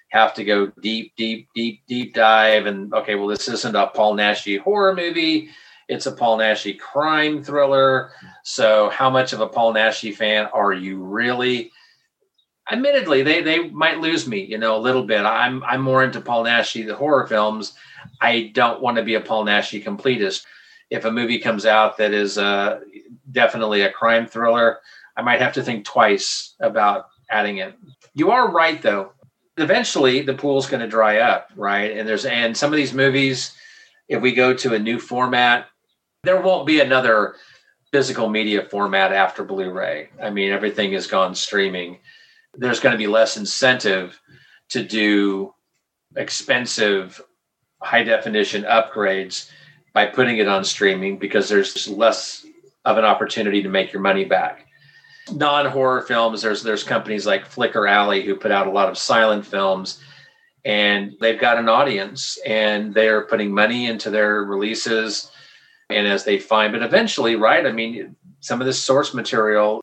have 0.09 0.33
to 0.35 0.43
go 0.43 0.67
deep, 0.81 1.13
deep, 1.17 1.49
deep, 1.53 1.81
deep 1.87 2.13
dive. 2.13 2.65
And 2.65 2.93
okay, 2.93 3.15
well, 3.15 3.27
this 3.27 3.47
isn't 3.47 3.75
a 3.75 3.87
Paul 3.87 4.15
Naschy 4.15 4.59
horror 4.59 4.95
movie. 4.95 5.49
It's 5.87 6.05
a 6.05 6.11
Paul 6.11 6.37
Naschy 6.37 6.77
crime 6.77 7.43
thriller. 7.43 8.11
So, 8.43 8.89
how 8.89 9.09
much 9.09 9.33
of 9.33 9.41
a 9.41 9.47
Paul 9.47 9.73
Naschy 9.73 10.15
fan 10.15 10.47
are 10.53 10.73
you 10.73 11.01
really? 11.01 11.71
Admittedly, 12.69 13.23
they 13.23 13.41
they 13.41 13.69
might 13.69 13.99
lose 13.99 14.27
me, 14.27 14.43
you 14.43 14.57
know, 14.57 14.75
a 14.75 14.79
little 14.79 15.03
bit. 15.03 15.21
I'm 15.21 15.63
I'm 15.63 15.81
more 15.81 16.03
into 16.03 16.21
Paul 16.21 16.43
Naschy, 16.43 16.85
the 16.85 16.95
horror 16.95 17.25
films. 17.27 17.73
I 18.21 18.51
don't 18.53 18.81
want 18.81 18.97
to 18.97 19.03
be 19.03 19.15
a 19.15 19.21
Paul 19.21 19.45
Naschy 19.45 19.83
completist. 19.83 20.45
If 20.89 21.05
a 21.05 21.11
movie 21.11 21.39
comes 21.39 21.65
out 21.65 21.97
that 21.97 22.13
is 22.13 22.37
uh, 22.37 22.79
definitely 23.31 23.81
a 23.81 23.91
crime 23.91 24.27
thriller, 24.27 24.79
I 25.15 25.21
might 25.21 25.41
have 25.41 25.53
to 25.53 25.63
think 25.63 25.85
twice 25.85 26.55
about 26.59 27.07
adding 27.29 27.57
it. 27.57 27.75
You 28.13 28.31
are 28.31 28.51
right, 28.51 28.81
though. 28.81 29.11
Eventually, 29.57 30.21
the 30.21 30.35
pool's 30.35 30.67
going 30.67 30.81
to 30.81 30.87
dry 30.87 31.19
up, 31.19 31.49
right? 31.55 31.97
And 31.97 32.07
there's 32.07 32.25
and 32.25 32.55
some 32.55 32.71
of 32.71 32.77
these 32.77 32.93
movies, 32.93 33.55
if 34.07 34.21
we 34.21 34.33
go 34.33 34.53
to 34.53 34.75
a 34.75 34.79
new 34.79 34.99
format, 34.99 35.67
there 36.23 36.41
won't 36.41 36.67
be 36.67 36.79
another 36.79 37.35
physical 37.91 38.29
media 38.29 38.67
format 38.69 39.11
after 39.11 39.43
Blu-ray. 39.43 40.09
I 40.21 40.29
mean, 40.29 40.51
everything 40.51 40.93
has 40.93 41.07
gone 41.07 41.33
streaming. 41.33 41.99
There's 42.53 42.79
going 42.79 42.93
to 42.93 42.97
be 42.97 43.07
less 43.07 43.37
incentive 43.37 44.19
to 44.69 44.83
do 44.83 45.53
expensive 46.15 47.21
high 47.81 48.03
definition 48.03 48.63
upgrades 48.63 49.49
by 49.93 50.05
putting 50.05 50.37
it 50.37 50.47
on 50.47 50.63
streaming 50.63 51.17
because 51.17 51.49
there's 51.49 51.87
less 51.87 52.45
of 52.87 52.97
an 52.97 53.05
opportunity 53.05 53.61
to 53.61 53.69
make 53.69 53.93
your 53.93 54.01
money 54.01 54.25
back. 54.25 54.65
Non-horror 55.31 56.03
films, 56.03 56.41
there's 56.41 56.63
there's 56.63 56.83
companies 56.83 57.25
like 57.25 57.45
Flicker 57.45 57.85
Alley 57.85 58.23
who 58.23 58.35
put 58.35 58.51
out 58.51 58.67
a 58.67 58.71
lot 58.71 58.89
of 58.89 58.97
silent 58.97 59.45
films 59.45 60.01
and 60.65 61.13
they've 61.19 61.39
got 61.39 61.57
an 61.57 61.69
audience 61.69 62.37
and 62.45 62.93
they're 62.93 63.27
putting 63.27 63.51
money 63.51 63.87
into 63.87 64.09
their 64.09 64.43
releases. 64.43 65.29
And 65.89 66.07
as 66.07 66.23
they 66.23 66.39
find 66.39 66.73
but 66.73 66.83
eventually 66.83 67.37
right 67.37 67.65
i 67.65 67.71
mean 67.71 68.13
some 68.41 68.59
of 68.59 68.67
this 68.67 68.83
source 68.83 69.13
material 69.13 69.81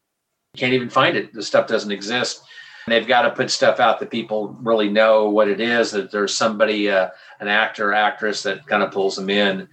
you 0.55 0.61
can't 0.61 0.73
even 0.73 0.89
find 0.89 1.17
it. 1.17 1.33
The 1.33 1.43
stuff 1.43 1.67
doesn't 1.67 1.91
exist. 1.91 2.45
They've 2.87 3.07
got 3.07 3.23
to 3.23 3.31
put 3.31 3.51
stuff 3.51 3.81
out 3.81 3.99
that 3.99 4.11
people 4.11 4.57
really 4.61 4.89
know 4.89 5.29
what 5.29 5.49
it 5.49 5.61
is 5.61 5.91
that 5.93 6.13
there's 6.13 6.35
somebody 6.35 6.91
uh, 6.91 7.09
an 7.41 7.49
actor 7.49 7.93
actress 7.93 8.43
that 8.45 8.67
kind 8.67 8.83
of 8.83 8.93
pulls 8.93 9.17
them 9.17 9.31
in 9.31 9.69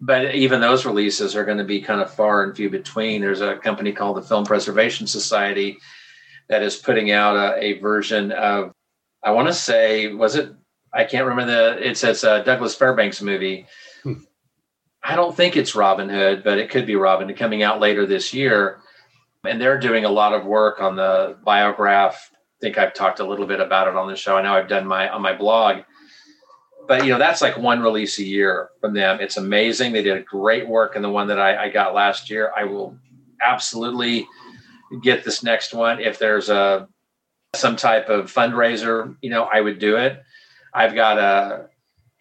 but 0.00 0.34
even 0.34 0.60
those 0.60 0.84
releases 0.84 1.36
are 1.36 1.44
going 1.44 1.58
to 1.58 1.64
be 1.64 1.80
kind 1.80 2.00
of 2.00 2.12
far 2.12 2.42
and 2.42 2.56
few 2.56 2.68
between. 2.68 3.20
There's 3.20 3.40
a 3.40 3.56
company 3.56 3.92
called 3.92 4.16
the 4.16 4.22
film 4.22 4.44
preservation 4.44 5.06
society 5.06 5.78
that 6.48 6.62
is 6.62 6.76
putting 6.76 7.10
out 7.10 7.36
a, 7.36 7.62
a 7.62 7.78
version 7.80 8.32
of 8.32 8.72
i 9.22 9.30
want 9.30 9.48
to 9.48 9.54
say 9.54 10.12
was 10.12 10.36
it 10.36 10.52
i 10.92 11.04
can't 11.04 11.26
remember 11.26 11.50
the 11.50 11.88
it's 11.88 12.04
it's 12.04 12.24
a 12.24 12.44
douglas 12.44 12.74
fairbanks 12.74 13.22
movie. 13.22 13.66
Hmm. 14.02 14.14
i 15.02 15.16
don't 15.16 15.34
think 15.34 15.56
it's 15.56 15.74
robin 15.74 16.08
hood 16.08 16.44
but 16.44 16.58
it 16.58 16.70
could 16.70 16.86
be 16.86 16.96
robin 16.96 17.28
hood 17.28 17.38
coming 17.38 17.62
out 17.62 17.80
later 17.80 18.06
this 18.06 18.34
year. 18.34 18.80
And 19.46 19.60
they're 19.60 19.78
doing 19.78 20.06
a 20.06 20.10
lot 20.10 20.32
of 20.32 20.46
work 20.46 20.80
on 20.80 20.96
the 20.96 21.36
biograph. 21.44 22.30
I 22.32 22.36
think 22.62 22.78
I've 22.78 22.94
talked 22.94 23.20
a 23.20 23.26
little 23.26 23.46
bit 23.46 23.60
about 23.60 23.88
it 23.88 23.94
on 23.96 24.08
the 24.08 24.16
show. 24.16 24.38
I 24.38 24.42
know 24.42 24.54
I've 24.54 24.68
done 24.68 24.86
my 24.86 25.10
on 25.10 25.20
my 25.20 25.34
blog, 25.34 25.82
but 26.86 27.04
you 27.04 27.10
know 27.10 27.18
that's 27.18 27.42
like 27.42 27.56
one 27.56 27.80
release 27.80 28.18
a 28.18 28.24
year 28.24 28.70
from 28.80 28.94
them. 28.94 29.18
It's 29.20 29.36
amazing. 29.36 29.92
They 29.92 30.02
did 30.02 30.26
great 30.26 30.68
work 30.68 30.96
in 30.96 31.02
the 31.02 31.10
one 31.10 31.26
that 31.28 31.40
I, 31.40 31.64
I 31.64 31.68
got 31.68 31.94
last 31.94 32.30
year. 32.30 32.52
I 32.56 32.64
will 32.64 32.96
absolutely 33.42 34.26
get 35.02 35.24
this 35.24 35.42
next 35.42 35.74
one 35.74 36.00
if 36.00 36.18
there's 36.18 36.48
a 36.48 36.88
some 37.54 37.76
type 37.76 38.08
of 38.08 38.32
fundraiser. 38.32 39.16
You 39.22 39.30
know, 39.30 39.44
I 39.44 39.60
would 39.60 39.78
do 39.78 39.96
it. 39.96 40.22
I've 40.72 40.94
got 40.94 41.18
a 41.18 41.68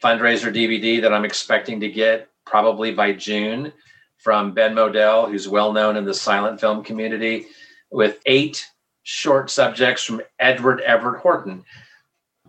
fundraiser 0.03 0.53
DVD 0.53 1.01
that 1.01 1.13
I'm 1.13 1.25
expecting 1.25 1.79
to 1.79 1.89
get 1.89 2.29
probably 2.45 2.93
by 2.93 3.13
June 3.13 3.73
from 4.17 4.53
Ben 4.53 4.73
Model, 4.73 5.27
who's 5.27 5.47
well 5.47 5.73
known 5.73 5.97
in 5.97 6.05
the 6.05 6.13
silent 6.13 6.59
film 6.59 6.83
community, 6.83 7.47
with 7.91 8.19
eight 8.25 8.65
short 9.03 9.49
subjects 9.49 10.03
from 10.03 10.21
Edward 10.39 10.81
Everett 10.81 11.21
Horton. 11.21 11.63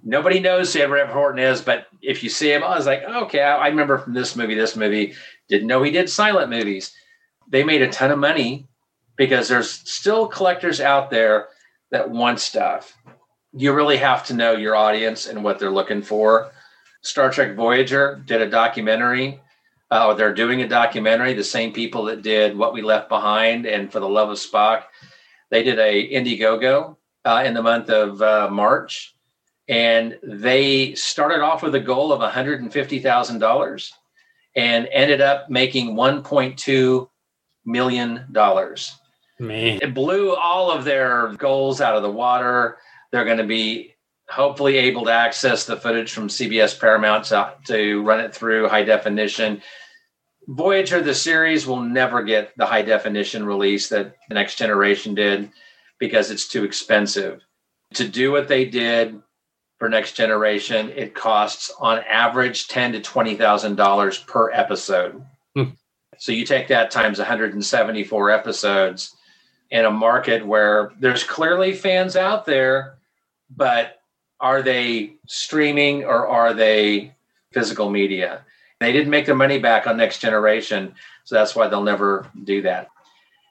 Nobody 0.05 0.39
knows 0.39 0.73
who 0.73 0.81
Edward 0.81 0.99
Everett 0.99 1.15
Horton 1.15 1.39
is, 1.39 1.63
but 1.63 1.87
if 2.03 2.23
you 2.23 2.29
see 2.29 2.53
him, 2.53 2.63
I 2.63 2.77
was 2.77 2.87
like, 2.87 3.03
okay, 3.03 3.41
I, 3.41 3.69
remember 3.69 3.99
from 3.99 4.13
this 4.13 4.37
movie, 4.37 4.55
this 4.55 4.77
movie. 4.77 5.15
Didn't 5.49 5.67
know 5.67 5.83
he 5.83 5.91
did 5.91 6.11
silent 6.11 6.51
movies. 6.51 6.93
They 7.49 7.65
made 7.65 7.83
a 7.83 7.91
ton 7.91 8.11
of 8.11 8.19
money 8.19 8.69
because 9.17 9.49
there's 9.49 9.71
still 9.71 10.27
collectors 10.27 10.81
out 10.81 11.11
there 11.11 11.49
that 11.91 12.11
want 12.11 12.41
stuff. 12.41 12.97
You 13.53 13.73
really 13.73 13.97
have 13.97 14.25
to 14.27 14.35
know 14.35 14.53
your 14.53 14.77
audience 14.77 15.27
and 15.27 15.43
what 15.43 15.59
they're 15.59 15.71
looking 15.71 16.03
for. 16.03 16.51
Star 17.03 17.31
Trek 17.31 17.57
Voyager 17.57 18.23
did 18.27 18.43
a 18.43 18.51
documentary. 18.51 19.41
Uh, 19.91 20.15
they're 20.15 20.35
doing 20.35 20.63
a 20.63 20.69
documentary. 20.69 21.35
The 21.35 21.45
same 21.45 21.73
people 21.73 22.05
that 22.05 22.23
did 22.23 22.57
What 22.57 22.73
We 22.73 22.83
Left 22.83 23.09
Behind 23.09 23.67
and 23.67 23.93
For 23.93 24.01
the 24.01 24.09
Love 24.09 24.31
of 24.31 24.39
Spock 24.39 24.85
they 25.55 25.63
did 25.63 25.79
a 25.79 26.11
Indiegogo 26.11 26.97
uh, 27.25 27.43
in 27.47 27.55
the 27.55 27.63
month 27.63 27.89
of 27.89 28.21
uh, 28.21 28.49
March, 28.51 29.14
and 29.69 30.19
they 30.23 30.95
started 30.95 31.41
off 31.41 31.63
with 31.63 31.75
a 31.75 31.81
goal 31.81 32.13
of 32.13 32.21
$150,000 32.21 33.93
and 34.57 34.89
ended 34.93 35.21
up 35.21 35.51
making 35.51 35.95
1.2 35.95 37.09
million 37.65 38.27
dollars. 38.31 38.95
Man, 39.41 39.81
it 39.83 39.95
blew 39.95 40.35
all 40.35 40.71
of 40.71 40.85
their 40.85 41.29
goals 41.39 41.81
out 41.81 41.97
of 41.97 42.03
the 42.03 42.11
water. 42.11 42.79
They're 43.11 43.25
going 43.25 43.39
to 43.39 43.45
be 43.45 43.95
hopefully 44.29 44.77
able 44.77 45.05
to 45.05 45.11
access 45.11 45.65
the 45.65 45.77
footage 45.77 46.13
from 46.13 46.29
CBS 46.29 46.79
Paramount 46.79 47.25
to, 47.27 47.55
to 47.67 48.03
run 48.03 48.21
it 48.21 48.35
through 48.35 48.69
high 48.69 48.85
definition. 48.85 49.61
Voyager, 50.47 51.01
the 51.01 51.15
series, 51.15 51.67
will 51.67 51.81
never 51.81 52.23
get 52.23 52.53
the 52.57 52.67
high 52.67 52.83
definition 52.83 53.45
release 53.45 53.89
that 53.89 54.15
the 54.29 54.35
next 54.35 54.57
generation 54.57 55.15
did 55.15 55.51
because 55.99 56.31
it's 56.31 56.49
too 56.49 56.65
expensive. 56.65 57.41
To 57.95 58.09
do 58.09 58.31
what 58.31 58.49
they 58.49 58.65
did 58.67 59.21
for 59.85 59.91
next 59.91 60.13
generation, 60.13 60.91
it 60.97 61.15
costs 61.15 61.71
on 61.79 61.99
average 62.09 62.69
ten 62.69 62.93
to 62.93 63.03
twenty 63.03 63.35
thousand 63.35 63.75
dollars 63.75 64.17
per 64.17 64.51
episode. 64.51 65.23
Hmm. 65.55 65.73
So 66.17 66.33
you 66.33 66.47
take 66.47 66.69
that 66.69 66.91
times 66.91 67.19
174 67.19 68.31
episodes 68.31 69.15
in 69.71 69.85
a 69.85 69.91
market 69.91 70.47
where 70.47 70.91
there's 71.01 71.23
clearly 71.23 71.75
fans 71.75 72.17
out 72.17 72.47
there, 72.47 72.95
but 73.55 74.01
are 74.41 74.63
they 74.63 75.17
streaming 75.27 76.05
or 76.05 76.27
are 76.29 76.55
they 76.55 77.13
physical 77.53 77.91
media? 77.91 78.43
They 78.81 78.91
didn't 78.91 79.11
make 79.11 79.27
their 79.27 79.35
money 79.35 79.59
back 79.59 79.87
on 79.87 79.99
Next 79.99 80.21
Generation, 80.21 80.95
so 81.25 81.35
that's 81.35 81.55
why 81.55 81.69
they'll 81.69 81.83
never 81.83 82.27
do 82.45 82.63
that. 82.63 82.89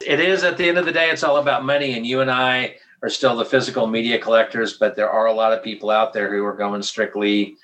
It 0.03 0.19
is 0.19 0.43
at 0.43 0.57
the 0.57 0.68
end 0.68 0.80
of 0.80 0.85
the 0.88 0.91
day, 0.91 1.11
it's 1.11 1.22
all 1.22 1.38
about 1.38 1.64
money, 1.64 1.93
and 1.93 2.07
you 2.07 2.22
and 2.22 2.31
I 2.31 2.77
are 3.04 3.10
still 3.10 3.36
the 3.36 3.46
physical 3.46 3.86
media 3.86 4.18
collectors, 4.18 4.78
but 4.78 4.96
there 4.96 5.10
are 5.10 5.28
a 5.28 5.34
lot 5.34 5.52
of 5.52 5.62
people 5.62 5.90
out 5.90 6.14
there 6.14 6.34
who 6.34 6.44
are 6.46 6.56
going 6.56 6.82
strictly 6.82 7.58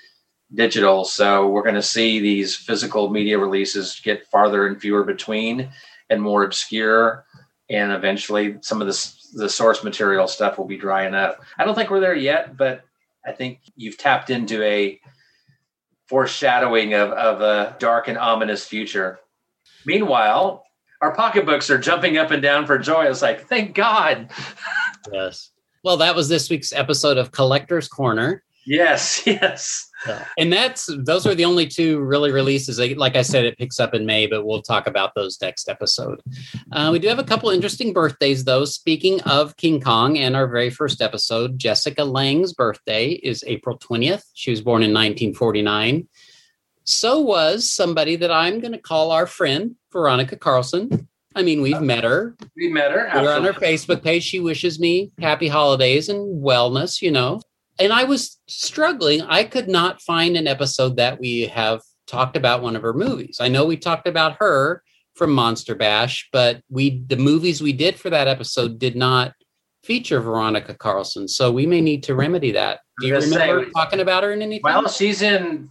digital. 0.53 1.05
So 1.05 1.47
we're 1.47 1.63
going 1.63 1.75
to 1.75 1.81
see 1.81 2.19
these 2.19 2.55
physical 2.55 3.09
media 3.09 3.39
releases 3.39 4.01
get 4.03 4.27
farther 4.27 4.67
and 4.67 4.79
fewer 4.79 5.03
between 5.03 5.71
and 6.09 6.21
more 6.21 6.43
obscure. 6.43 7.25
And 7.69 7.93
eventually, 7.93 8.57
some 8.61 8.81
of 8.81 8.87
the, 8.87 9.13
the 9.33 9.49
source 9.49 9.83
material 9.83 10.27
stuff 10.27 10.57
will 10.57 10.65
be 10.65 10.77
drying 10.77 11.13
up. 11.13 11.39
I 11.57 11.63
don't 11.63 11.75
think 11.75 11.89
we're 11.89 11.99
there 12.01 12.15
yet, 12.15 12.57
but 12.57 12.83
I 13.25 13.31
think 13.31 13.59
you've 13.75 13.97
tapped 13.97 14.29
into 14.29 14.61
a 14.63 14.99
foreshadowing 16.07 16.95
of, 16.95 17.11
of 17.11 17.41
a 17.41 17.77
dark 17.79 18.07
and 18.07 18.17
ominous 18.17 18.65
future. 18.65 19.19
Meanwhile, 19.85 20.65
our 21.01 21.13
pocketbooks 21.15 21.69
are 21.69 21.77
jumping 21.77 22.17
up 22.17 22.31
and 22.31 22.41
down 22.41 22.65
for 22.65 22.77
joy. 22.77 23.05
It's 23.05 23.21
like, 23.21 23.47
thank 23.47 23.75
God. 23.75 24.29
yes. 25.11 25.51
Well, 25.83 25.97
that 25.97 26.15
was 26.15 26.27
this 26.27 26.49
week's 26.49 26.73
episode 26.73 27.17
of 27.17 27.31
Collector's 27.31 27.87
Corner. 27.87 28.43
Yes, 28.65 29.23
yes. 29.25 29.89
And 30.37 30.53
that's 30.53 30.89
those 30.99 31.25
are 31.25 31.33
the 31.33 31.45
only 31.45 31.67
two 31.67 31.99
really 31.99 32.31
releases. 32.31 32.79
Like 32.97 33.15
I 33.15 33.21
said, 33.21 33.45
it 33.45 33.57
picks 33.57 33.79
up 33.79 33.93
in 33.93 34.05
May, 34.05 34.27
but 34.27 34.45
we'll 34.45 34.61
talk 34.61 34.87
about 34.87 35.15
those 35.15 35.41
next 35.41 35.67
episode. 35.67 36.21
Uh, 36.71 36.89
we 36.91 36.99
do 36.99 37.07
have 37.07 37.19
a 37.19 37.23
couple 37.23 37.49
interesting 37.49 37.93
birthdays, 37.93 38.43
though. 38.43 38.65
Speaking 38.65 39.21
of 39.21 39.57
King 39.57 39.81
Kong 39.81 40.17
and 40.17 40.35
our 40.35 40.47
very 40.47 40.69
first 40.69 41.01
episode, 41.01 41.57
Jessica 41.57 42.03
Lange's 42.03 42.53
birthday 42.53 43.11
is 43.11 43.43
April 43.47 43.77
20th. 43.77 44.23
She 44.33 44.51
was 44.51 44.61
born 44.61 44.83
in 44.83 44.91
1949. 44.91 46.07
So 46.83 47.19
was 47.19 47.69
somebody 47.69 48.15
that 48.17 48.31
I'm 48.31 48.59
going 48.59 48.71
to 48.71 48.79
call 48.79 49.11
our 49.11 49.27
friend, 49.27 49.75
Veronica 49.91 50.35
Carlson. 50.35 51.07
I 51.39 51.43
mean, 51.43 51.61
we've 51.61 51.75
uh, 51.75 51.81
met 51.81 52.03
her. 52.03 52.35
We 52.55 52.69
met 52.69 52.91
her. 52.91 53.09
We're 53.15 53.33
on 53.33 53.43
her 53.45 53.53
Facebook 53.53 54.03
page. 54.03 54.23
She 54.23 54.39
wishes 54.39 54.79
me 54.79 55.11
happy 55.19 55.47
holidays 55.47 56.09
and 56.09 56.43
wellness, 56.43 57.01
you 57.01 57.11
know 57.11 57.41
and 57.79 57.93
I 57.93 58.03
was 58.03 58.39
struggling. 58.47 59.21
I 59.21 59.45
could 59.45 59.69
not 59.69 60.01
find 60.01 60.35
an 60.35 60.47
episode 60.47 60.97
that 60.97 61.19
we 61.19 61.47
have 61.47 61.81
talked 62.05 62.35
about 62.35 62.61
one 62.61 62.75
of 62.75 62.81
her 62.81 62.93
movies. 62.93 63.37
I 63.39 63.47
know 63.47 63.65
we 63.65 63.77
talked 63.77 64.07
about 64.07 64.37
her 64.39 64.83
from 65.15 65.31
Monster 65.31 65.75
Bash, 65.75 66.27
but 66.31 66.61
we 66.69 67.03
the 67.07 67.17
movies 67.17 67.61
we 67.61 67.73
did 67.73 67.97
for 67.97 68.09
that 68.09 68.27
episode 68.27 68.79
did 68.79 68.95
not 68.95 69.33
feature 69.83 70.19
Veronica 70.19 70.73
Carlson. 70.73 71.27
So 71.27 71.51
we 71.51 71.65
may 71.65 71.81
need 71.81 72.03
to 72.03 72.15
remedy 72.15 72.51
that. 72.51 72.81
Do 72.99 73.07
you 73.07 73.15
remember 73.15 73.65
say, 73.65 73.71
talking 73.71 74.01
about 74.01 74.23
her 74.23 74.33
in 74.33 74.41
anything? 74.41 74.61
Well, 74.63 74.87
she's 74.89 75.21
in 75.21 75.69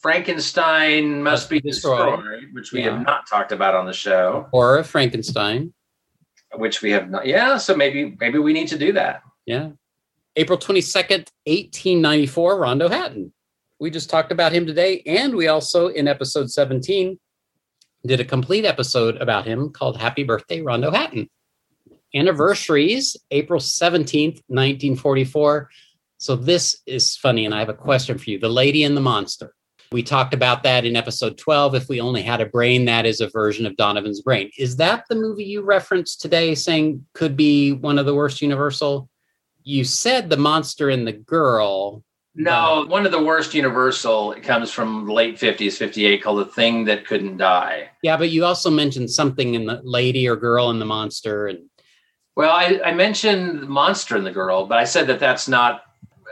Frankenstein 0.00 1.22
Must 1.22 1.48
Be 1.50 1.60
Destroyed. 1.60 2.16
Destroyed, 2.20 2.48
which 2.52 2.72
we 2.72 2.80
Yeah. 2.82 2.92
have 2.96 3.06
not 3.06 3.26
talked 3.26 3.52
about 3.52 3.74
on 3.74 3.86
the 3.86 3.92
show, 3.92 4.46
Horror 4.52 4.78
of 4.78 4.86
Frankenstein. 4.86 5.72
which 6.54 6.80
we 6.82 6.90
have 6.92 7.10
not. 7.10 7.26
Yeah, 7.26 7.58
so 7.58 7.76
maybe 7.76 8.16
maybe 8.20 8.38
we 8.38 8.52
need 8.54 8.68
to 8.68 8.78
do 8.78 8.92
that. 8.92 9.22
Yeah. 9.46 9.70
April 10.36 10.56
22nd, 10.58 11.30
1894, 11.46 12.58
Rondo 12.58 12.88
Hatton. 12.88 13.32
We 13.80 13.90
just 13.90 14.08
talked 14.08 14.32
about 14.32 14.52
him 14.52 14.66
today. 14.66 15.02
And 15.04 15.34
we 15.34 15.48
also, 15.48 15.88
in 15.88 16.08
episode 16.08 16.50
17, 16.50 17.18
did 18.06 18.20
a 18.20 18.24
complete 18.24 18.64
episode 18.64 19.16
about 19.16 19.46
him 19.46 19.70
called 19.70 19.98
Happy 20.00 20.22
Birthday, 20.24 20.62
Rondo 20.62 20.90
Hatton. 20.90 21.28
Anniversaries, 22.14 23.16
April 23.30 23.60
17th, 23.60 24.40
1944. 24.48 25.68
So 26.18 26.34
this 26.34 26.80
is 26.86 27.16
funny. 27.16 27.44
And 27.44 27.54
I 27.54 27.58
have 27.58 27.68
a 27.68 27.74
question 27.74 28.16
for 28.16 28.30
you 28.30 28.38
The 28.38 28.48
Lady 28.48 28.84
and 28.84 28.96
the 28.96 29.00
Monster. 29.02 29.54
We 29.90 30.02
talked 30.02 30.34
about 30.34 30.62
that 30.64 30.84
in 30.84 30.96
episode 30.96 31.38
12. 31.38 31.74
If 31.74 31.88
we 31.88 32.00
only 32.00 32.20
had 32.20 32.42
a 32.42 32.46
brain, 32.46 32.84
that 32.84 33.06
is 33.06 33.22
a 33.22 33.28
version 33.28 33.64
of 33.64 33.76
Donovan's 33.76 34.20
brain. 34.20 34.50
Is 34.58 34.76
that 34.76 35.04
the 35.08 35.14
movie 35.14 35.44
you 35.44 35.62
referenced 35.62 36.20
today 36.20 36.54
saying 36.54 37.06
could 37.14 37.36
be 37.36 37.72
one 37.72 37.98
of 37.98 38.04
the 38.04 38.14
worst 38.14 38.42
Universal? 38.42 39.08
You 39.62 39.84
said 39.84 40.28
the 40.28 40.36
monster 40.36 40.90
and 40.90 41.06
the 41.06 41.12
girl. 41.12 42.04
No, 42.34 42.82
uh, 42.82 42.86
one 42.86 43.06
of 43.06 43.12
the 43.12 43.22
worst 43.22 43.54
Universal 43.54 44.32
it 44.32 44.42
comes 44.42 44.70
from 44.70 45.06
the 45.06 45.12
late 45.12 45.36
50s, 45.36 45.72
58, 45.72 46.22
called 46.22 46.40
The 46.40 46.52
Thing 46.52 46.84
That 46.84 47.06
Couldn't 47.06 47.38
Die. 47.38 47.88
Yeah, 48.02 48.18
but 48.18 48.28
you 48.28 48.44
also 48.44 48.70
mentioned 48.70 49.10
something 49.10 49.54
in 49.54 49.64
the 49.64 49.80
lady 49.82 50.28
or 50.28 50.36
girl 50.36 50.68
and 50.68 50.80
the 50.80 50.86
monster. 50.86 51.46
And 51.46 51.60
Well, 52.36 52.52
I, 52.52 52.78
I 52.84 52.92
mentioned 52.92 53.62
the 53.62 53.66
Monster 53.66 54.16
and 54.16 54.26
the 54.26 54.32
Girl, 54.32 54.66
but 54.66 54.76
I 54.76 54.84
said 54.84 55.06
that 55.06 55.18
that's 55.18 55.48
not 55.48 55.82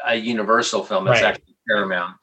a 0.06 0.14
Universal 0.14 0.84
film. 0.84 1.08
It's 1.08 1.22
Right. 1.22 1.24
actually 1.24 1.56
Paramount. 1.66 2.16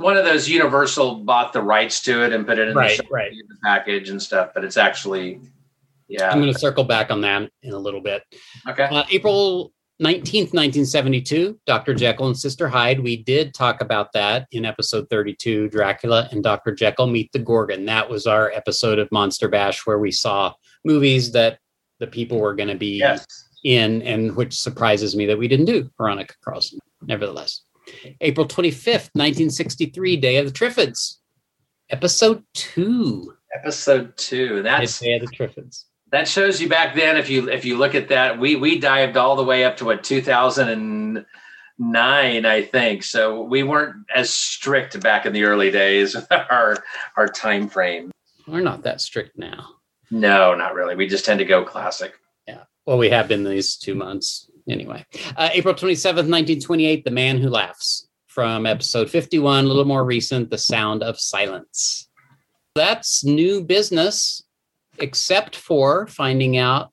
One 0.00 0.16
of 0.16 0.24
those 0.24 0.48
Universal 0.48 1.16
bought 1.24 1.52
the 1.52 1.62
rights 1.62 2.00
to 2.02 2.24
it 2.24 2.32
and 2.32 2.46
put 2.46 2.58
it 2.58 2.68
in 2.68 2.74
Right, 2.74 2.96
the, 2.98 3.04
right. 3.10 3.32
the 3.48 3.56
package 3.62 4.08
and 4.08 4.20
stuff, 4.20 4.50
but 4.54 4.64
it's 4.64 4.76
actually, 4.76 5.40
yeah. 6.08 6.30
I'm 6.30 6.40
going 6.40 6.52
to 6.52 6.58
circle 6.58 6.84
back 6.84 7.10
on 7.10 7.20
that 7.22 7.50
in 7.62 7.72
a 7.74 7.78
little 7.78 8.00
bit. 8.00 8.22
Okay. 8.68 8.84
Uh, 8.84 9.04
April 9.10 9.72
19th, 10.02 10.54
1972, 10.54 11.60
Dr. 11.66 11.92
Jekyll 11.94 12.26
and 12.28 12.38
Sister 12.38 12.66
Hyde. 12.68 13.00
We 13.00 13.22
did 13.22 13.52
talk 13.52 13.82
about 13.82 14.12
that 14.14 14.46
in 14.52 14.64
episode 14.64 15.10
32 15.10 15.68
Dracula 15.68 16.28
and 16.32 16.42
Dr. 16.42 16.74
Jekyll 16.74 17.06
Meet 17.06 17.30
the 17.32 17.38
Gorgon. 17.38 17.84
That 17.84 18.08
was 18.08 18.26
our 18.26 18.50
episode 18.52 18.98
of 18.98 19.12
Monster 19.12 19.48
Bash 19.48 19.86
where 19.86 19.98
we 19.98 20.10
saw 20.10 20.54
movies 20.84 21.32
that 21.32 21.58
the 21.98 22.06
people 22.06 22.38
were 22.40 22.54
going 22.54 22.70
to 22.70 22.74
be 22.76 22.96
Yes. 22.98 23.26
in, 23.64 24.00
and 24.02 24.34
which 24.34 24.54
surprises 24.58 25.14
me 25.14 25.26
that 25.26 25.36
we 25.38 25.46
didn't 25.48 25.66
do 25.66 25.90
Veronica 25.98 26.34
Carlson, 26.42 26.78
nevertheless. 27.02 27.60
April 28.20 28.46
25th, 28.46 29.10
1963, 29.14 30.16
Day 30.16 30.36
of 30.36 30.46
the 30.46 30.52
Triffids, 30.52 31.16
episode 31.90 32.44
two. 32.54 33.34
Episode 33.54 34.16
two. 34.16 34.62
That's 34.62 35.00
Day 35.00 35.14
of 35.14 35.22
the 35.22 35.26
Triffids. 35.36 35.84
that 36.12 36.28
shows 36.28 36.60
you 36.60 36.68
back 36.68 36.94
then 36.94 37.16
if 37.16 37.28
you 37.30 37.48
if 37.50 37.64
you 37.64 37.76
look 37.78 37.94
at 37.94 38.08
that 38.08 38.38
we 38.38 38.56
we 38.56 38.78
dived 38.78 39.16
all 39.16 39.36
the 39.36 39.44
way 39.44 39.64
up 39.64 39.76
to 39.76 39.84
what 39.84 40.02
2009 40.04 41.26
i 42.46 42.62
think 42.62 43.02
so 43.02 43.42
we 43.42 43.62
weren't 43.62 43.96
as 44.14 44.30
strict 44.34 44.98
back 45.00 45.24
in 45.26 45.32
the 45.32 45.44
early 45.44 45.70
days 45.70 46.14
with 46.14 46.26
our 46.32 46.76
our 47.16 47.26
time 47.28 47.68
frame 47.68 48.10
We're 48.46 48.60
not 48.60 48.82
that 48.82 49.00
strict 49.00 49.38
now. 49.38 49.68
no 50.10 50.54
not 50.54 50.74
really 50.74 50.94
we 50.96 51.06
just 51.06 51.24
tend 51.24 51.38
to 51.38 51.44
go 51.44 51.64
classic 51.64 52.12
Yeah. 52.46 52.64
Well, 52.86 52.98
we 52.98 53.10
have 53.10 53.28
been 53.28 53.44
these 53.44 53.76
two 53.76 53.94
months 53.94 54.49
anyway. 54.68 55.04
Uh, 55.36 55.50
April 55.52 55.74
27th, 55.74 56.28
1928, 56.28 57.04
The 57.04 57.10
Man 57.10 57.38
Who 57.38 57.48
Laughs 57.48 58.08
from 58.26 58.66
episode 58.66 59.10
51, 59.10 59.64
a 59.64 59.68
little 59.68 59.84
more 59.84 60.04
recent, 60.04 60.50
The 60.50 60.58
Sound 60.58 61.02
of 61.02 61.18
Silence. 61.18 62.08
That's 62.74 63.24
new 63.24 63.62
business, 63.62 64.42
except 64.98 65.56
for 65.56 66.06
finding 66.06 66.56
out 66.56 66.90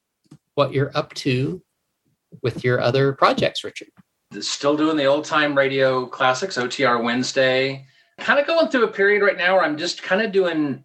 what 0.55 0.73
you're 0.73 0.91
up 0.95 1.13
to 1.15 1.61
with 2.41 2.63
your 2.63 2.81
other 2.81 3.13
projects, 3.13 3.63
Richard. 3.63 3.89
still 4.39 4.75
doing 4.75 4.97
the 4.97 5.05
old 5.05 5.23
time 5.23 5.57
radio 5.57 6.05
classics 6.05 6.57
otr 6.57 7.01
wednesday 7.01 7.85
kind 8.19 8.39
of 8.39 8.45
going 8.45 8.67
through 8.67 8.83
a 8.83 8.91
period 8.91 9.23
right 9.23 9.37
now 9.37 9.55
where 9.55 9.63
i'm 9.63 9.77
just 9.77 10.03
kind 10.03 10.21
of 10.21 10.31
doing 10.31 10.83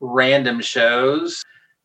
random 0.00 0.60
shows 0.60 1.42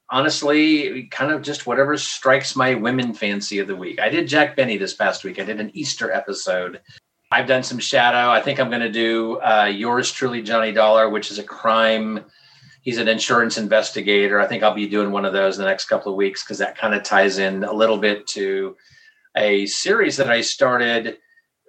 honestly 0.10 1.04
kind 1.12 1.32
of 1.32 1.42
just 1.42 1.66
whatever 1.66 1.98
strikes 1.98 2.56
my 2.56 2.76
women 2.76 3.14
fancy 3.14 3.60
of 3.60 3.68
the 3.68 3.76
week. 3.76 4.00
I 4.00 4.10
did 4.10 4.28
jack 4.28 4.56
benny 4.56 4.78
this 4.78 4.94
past 4.94 5.24
week. 5.24 5.40
I 5.40 5.44
did 5.44 5.60
an 5.60 5.72
easter 5.74 6.12
episode. 6.12 6.82
I've 7.32 7.48
done 7.48 7.64
some 7.64 7.80
shadow. 7.80 8.30
I 8.30 8.42
think 8.42 8.60
i'm 8.60 8.70
going 8.70 8.82
to 8.82 8.92
do 8.92 9.40
uh, 9.42 9.66
yours 9.66 10.12
truly 10.12 10.42
johnny 10.42 10.72
dollar 10.72 11.10
which 11.10 11.32
is 11.32 11.40
a 11.40 11.44
crime. 11.44 12.24
He's 12.82 13.00
an 13.00 13.08
insurance 13.08 13.58
investigator. 13.58 14.40
I 14.40 14.48
think 14.48 14.62
i'll 14.62 14.74
be 14.74 14.88
doing 14.88 15.12
one 15.12 15.26
of 15.26 15.34
those 15.34 15.58
in 15.58 15.64
the 15.64 15.70
next 15.70 15.86
couple 15.86 16.12
of 16.12 16.18
weeks 16.18 16.44
because 16.44 16.60
that 16.60 16.78
kind 16.78 16.94
of 16.94 17.04
ties 17.04 17.40
in 17.40 17.64
a 17.64 17.74
little 17.74 17.98
bit 17.98 18.28
to 18.28 18.76
a 19.36 19.66
series 19.66 20.18
that 20.18 20.30
I 20.30 20.42
started. 20.42 21.18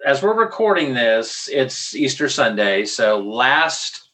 As 0.05 0.21
we're 0.21 0.39
recording 0.39 0.93
this. 0.93 1.49
It's 1.51 1.95
Easter 1.95 2.29
Sunday. 2.29 2.85
So 2.85 3.19
last 3.19 4.06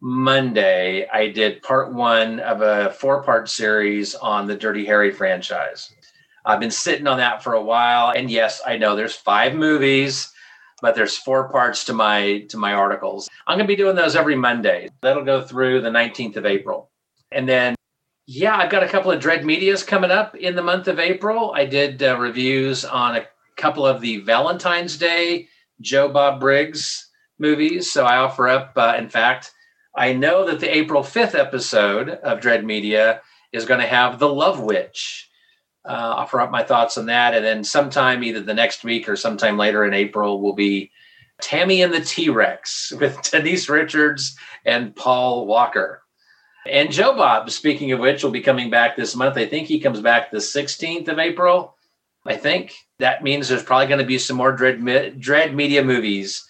Monday, 0.00 1.06
I 1.08 1.28
did 1.28 1.62
part 1.62 1.92
one 1.92 2.40
of 2.40 2.62
a 2.62 2.90
four 2.92 3.22
part 3.22 3.48
series 3.48 4.14
on 4.14 4.46
the 4.46 4.56
Dirty 4.56 4.86
Harry 4.86 5.10
franchise. 5.10 5.92
I've 6.44 6.60
been 6.60 6.70
sitting 6.70 7.06
on 7.06 7.18
that 7.18 7.42
for 7.42 7.52
a 7.52 7.62
while. 7.62 8.10
And 8.10 8.30
yes, 8.30 8.62
I 8.66 8.78
know 8.78 8.96
there's 8.96 9.14
five 9.14 9.54
movies, 9.54 10.32
but 10.80 10.94
there's 10.94 11.16
four 11.16 11.50
parts 11.50 11.84
to 11.84 11.92
my 11.92 12.46
to 12.48 12.56
my 12.56 12.72
articles. 12.72 13.28
I'm 13.46 13.58
gonna 13.58 13.68
be 13.68 13.76
doing 13.76 13.96
those 13.96 14.16
every 14.16 14.36
Monday. 14.36 14.88
That'll 15.02 15.24
go 15.24 15.42
through 15.42 15.82
the 15.82 15.90
19th 15.90 16.36
of 16.36 16.46
April. 16.46 16.90
And 17.30 17.48
then 17.48 17.74
yeah, 18.26 18.56
I've 18.56 18.70
got 18.70 18.82
a 18.82 18.88
couple 18.88 19.10
of 19.10 19.20
Dread 19.20 19.44
Medias 19.44 19.82
coming 19.82 20.10
up 20.10 20.34
in 20.36 20.54
the 20.54 20.62
month 20.62 20.88
of 20.88 20.98
April. 20.98 21.52
I 21.52 21.66
did 21.66 22.02
uh, 22.02 22.16
reviews 22.18 22.84
on 22.84 23.16
a 23.16 23.26
couple 23.56 23.86
of 23.86 24.00
the 24.00 24.18
Valentine's 24.18 24.96
Day 24.96 25.48
Joe 25.80 26.08
Bob 26.08 26.40
Briggs 26.40 27.10
movies. 27.38 27.90
So 27.90 28.04
I 28.04 28.18
offer 28.18 28.48
up, 28.48 28.72
uh, 28.76 28.94
in 28.96 29.08
fact, 29.08 29.52
I 29.94 30.12
know 30.12 30.46
that 30.46 30.60
the 30.60 30.74
April 30.74 31.02
5th 31.02 31.34
episode 31.34 32.10
of 32.10 32.40
Dread 32.40 32.64
Media 32.64 33.22
is 33.52 33.64
going 33.64 33.80
to 33.80 33.86
have 33.86 34.18
The 34.18 34.28
Love 34.28 34.60
Witch. 34.60 35.28
Uh, 35.84 35.92
offer 35.92 36.40
up 36.40 36.50
my 36.50 36.62
thoughts 36.62 36.96
on 36.98 37.06
that. 37.06 37.34
And 37.34 37.44
then 37.44 37.64
sometime, 37.64 38.22
either 38.22 38.40
the 38.40 38.54
next 38.54 38.84
week 38.84 39.08
or 39.08 39.16
sometime 39.16 39.56
later 39.56 39.84
in 39.84 39.94
April, 39.94 40.40
will 40.40 40.52
be 40.52 40.90
Tammy 41.40 41.82
and 41.82 41.92
the 41.92 42.00
T 42.00 42.28
Rex 42.28 42.92
with 43.00 43.20
Denise 43.30 43.68
Richards 43.68 44.36
and 44.64 44.94
Paul 44.94 45.46
Walker. 45.46 46.02
And 46.66 46.92
Joe 46.92 47.16
Bob, 47.16 47.50
speaking 47.50 47.90
of 47.92 48.00
which, 48.00 48.22
will 48.22 48.30
be 48.30 48.42
coming 48.42 48.70
back 48.70 48.94
this 48.94 49.16
month. 49.16 49.38
I 49.38 49.46
think 49.46 49.66
he 49.66 49.80
comes 49.80 50.00
back 50.00 50.30
the 50.30 50.38
16th 50.38 51.08
of 51.08 51.18
April. 51.18 51.74
I 52.26 52.36
think 52.36 52.74
that 52.98 53.24
means 53.24 53.48
there's 53.48 53.62
probably 53.62 53.86
going 53.86 54.00
to 54.00 54.06
be 54.06 54.18
some 54.18 54.36
more 54.36 54.52
Dread, 54.52 55.18
Dread 55.18 55.56
Media 55.56 55.82
movies 55.82 56.46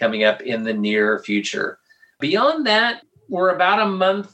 coming 0.00 0.24
up 0.24 0.42
in 0.42 0.64
the 0.64 0.74
near 0.74 1.20
future. 1.20 1.78
Beyond 2.22 2.66
that, 2.68 3.02
we're 3.28 3.50
about 3.50 3.80
a 3.80 3.86
month, 3.86 4.32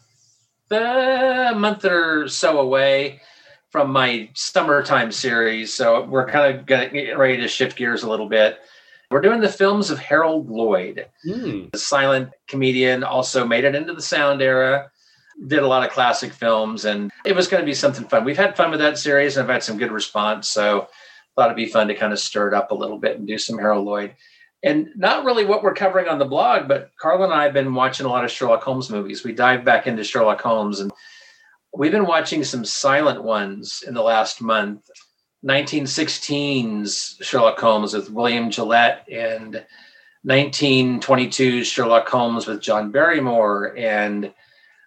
uh, 0.70 1.48
a 1.52 1.54
month 1.54 1.86
or 1.86 2.28
so 2.28 2.58
away 2.60 3.22
from 3.70 3.90
my 3.90 4.28
summertime 4.34 5.10
series. 5.10 5.72
So 5.72 6.04
we're 6.04 6.26
kind 6.26 6.54
of 6.54 6.66
getting 6.66 7.16
ready 7.16 7.38
to 7.38 7.48
shift 7.48 7.78
gears 7.78 8.02
a 8.02 8.10
little 8.10 8.28
bit. 8.28 8.58
We're 9.10 9.22
doing 9.22 9.40
the 9.40 9.48
films 9.48 9.90
of 9.90 9.98
Harold 9.98 10.50
Lloyd 10.50 11.06
Hmm. 11.24 11.68
the 11.72 11.78
silent 11.78 12.28
comedian, 12.46 13.04
also 13.04 13.46
made 13.46 13.64
it 13.64 13.74
into 13.74 13.94
the 13.94 14.02
sound 14.02 14.42
era, 14.42 14.90
did 15.46 15.60
a 15.62 15.66
lot 15.66 15.82
of 15.82 15.90
classic 15.90 16.30
films, 16.34 16.84
and 16.84 17.10
it 17.24 17.34
was 17.34 17.48
going 17.48 17.62
to 17.62 17.66
be 17.66 17.72
something 17.72 18.04
fun. 18.06 18.22
We've 18.22 18.36
had 18.36 18.54
fun 18.54 18.70
with 18.70 18.80
that 18.80 18.98
series 18.98 19.38
and 19.38 19.44
I've 19.44 19.52
had 19.54 19.62
some 19.62 19.78
good 19.78 19.92
response. 19.92 20.46
So 20.50 20.88
thought 21.36 21.46
it'd 21.46 21.56
be 21.56 21.66
fun 21.72 21.88
to 21.88 21.94
kind 21.94 22.12
of 22.12 22.18
stir 22.18 22.48
it 22.48 22.54
up 22.54 22.70
a 22.70 22.74
little 22.74 22.98
bit 22.98 23.16
and 23.16 23.26
do 23.26 23.38
some 23.38 23.58
Harold 23.58 23.86
Lloyd. 23.86 24.14
And 24.62 24.88
not 24.96 25.24
really 25.24 25.44
what 25.44 25.62
we're 25.62 25.74
covering 25.74 26.08
on 26.08 26.18
the 26.18 26.24
blog, 26.24 26.66
but 26.66 26.90
Carl 27.00 27.22
and 27.22 27.32
I 27.32 27.44
have 27.44 27.52
been 27.52 27.74
watching 27.74 28.06
a 28.06 28.08
lot 28.08 28.24
of 28.24 28.30
Sherlock 28.30 28.62
Holmes 28.62 28.90
movies. 28.90 29.22
We 29.22 29.32
dive 29.32 29.64
back 29.64 29.86
into 29.86 30.02
Sherlock 30.02 30.40
Holmes 30.40 30.80
and 30.80 30.90
we've 31.72 31.92
been 31.92 32.06
watching 32.06 32.42
some 32.42 32.64
silent 32.64 33.22
ones 33.22 33.84
in 33.86 33.94
the 33.94 34.02
last 34.02 34.42
month. 34.42 34.88
1916's 35.44 37.18
Sherlock 37.20 37.58
Holmes 37.60 37.94
with 37.94 38.10
William 38.10 38.50
Gillette 38.50 39.06
and 39.08 39.64
1922's 40.26 41.68
Sherlock 41.68 42.08
Holmes 42.08 42.48
with 42.48 42.60
John 42.60 42.90
Barrymore. 42.90 43.76
And 43.78 44.32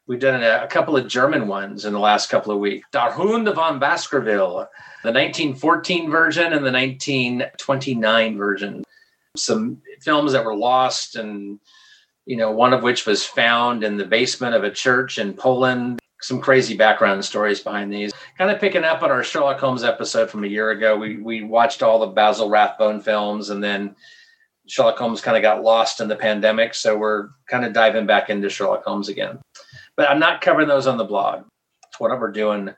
we've 0.08 0.20
done 0.20 0.44
a, 0.44 0.66
a 0.66 0.68
couple 0.68 0.98
of 0.98 1.08
German 1.08 1.48
ones 1.48 1.86
in 1.86 1.94
the 1.94 2.00
last 2.00 2.30
couple 2.30 2.52
of 2.52 2.60
weeks. 2.60 2.86
Der 2.92 3.12
Hund 3.12 3.48
von 3.48 3.80
Baskerville, 3.80 4.68
the 5.04 5.14
1914 5.14 6.12
version 6.12 6.52
and 6.52 6.66
the 6.66 6.72
1929 6.72 8.38
version. 8.38 8.84
Some 9.38 9.82
films 10.02 10.34
that 10.34 10.46
were 10.46 10.56
lost 10.56 11.16
and 11.16 11.60
you 12.26 12.38
know, 12.38 12.52
one 12.52 12.74
of 12.74 12.84
which 12.84 13.06
was 13.06 13.26
found 13.26 13.84
in 13.84 13.98
the 13.98 14.06
basement 14.06 14.56
of 14.56 14.64
a 14.64 14.72
church 14.72 15.18
in 15.18 15.34
Poland. 15.34 16.00
Some 16.22 16.40
crazy 16.40 16.78
background 16.78 17.26
stories 17.26 17.62
behind 17.62 17.92
these. 17.92 18.14
Kind 18.38 18.52
of 18.52 18.60
picking 18.60 18.84
up 18.84 19.02
on 19.02 19.10
our 19.10 19.24
Sherlock 19.24 19.60
Holmes 19.60 19.84
episode 19.84 20.30
from 20.30 20.44
a 20.44 20.48
year 20.48 20.70
ago. 20.70 20.96
We 20.96 21.18
we 21.18 21.44
watched 21.44 21.82
all 21.82 22.00
the 22.00 22.08
Basil 22.08 22.50
Rathbone 22.50 23.02
films 23.02 23.50
and 23.50 23.64
then 23.64 23.96
Sherlock 24.68 24.98
Holmes 24.98 25.22
kind 25.22 25.36
of 25.36 25.42
got 25.42 25.64
lost 25.64 26.00
in 26.00 26.08
the 26.08 26.16
pandemic, 26.16 26.76
so 26.76 26.96
we're 26.96 27.30
kind 27.50 27.66
of 27.66 27.74
diving 27.74 28.06
back 28.06 28.30
into 28.30 28.50
Sherlock 28.50 28.84
Holmes 28.84 29.10
again. 29.10 29.40
But 29.98 30.10
I'm 30.10 30.20
not 30.20 30.42
covering 30.42 30.68
those 30.68 30.86
on 30.88 30.98
the 30.98 31.04
blog. 31.04 31.46
It's 31.88 32.00
what 32.00 32.18
we're 32.18 32.32
doing 32.32 32.70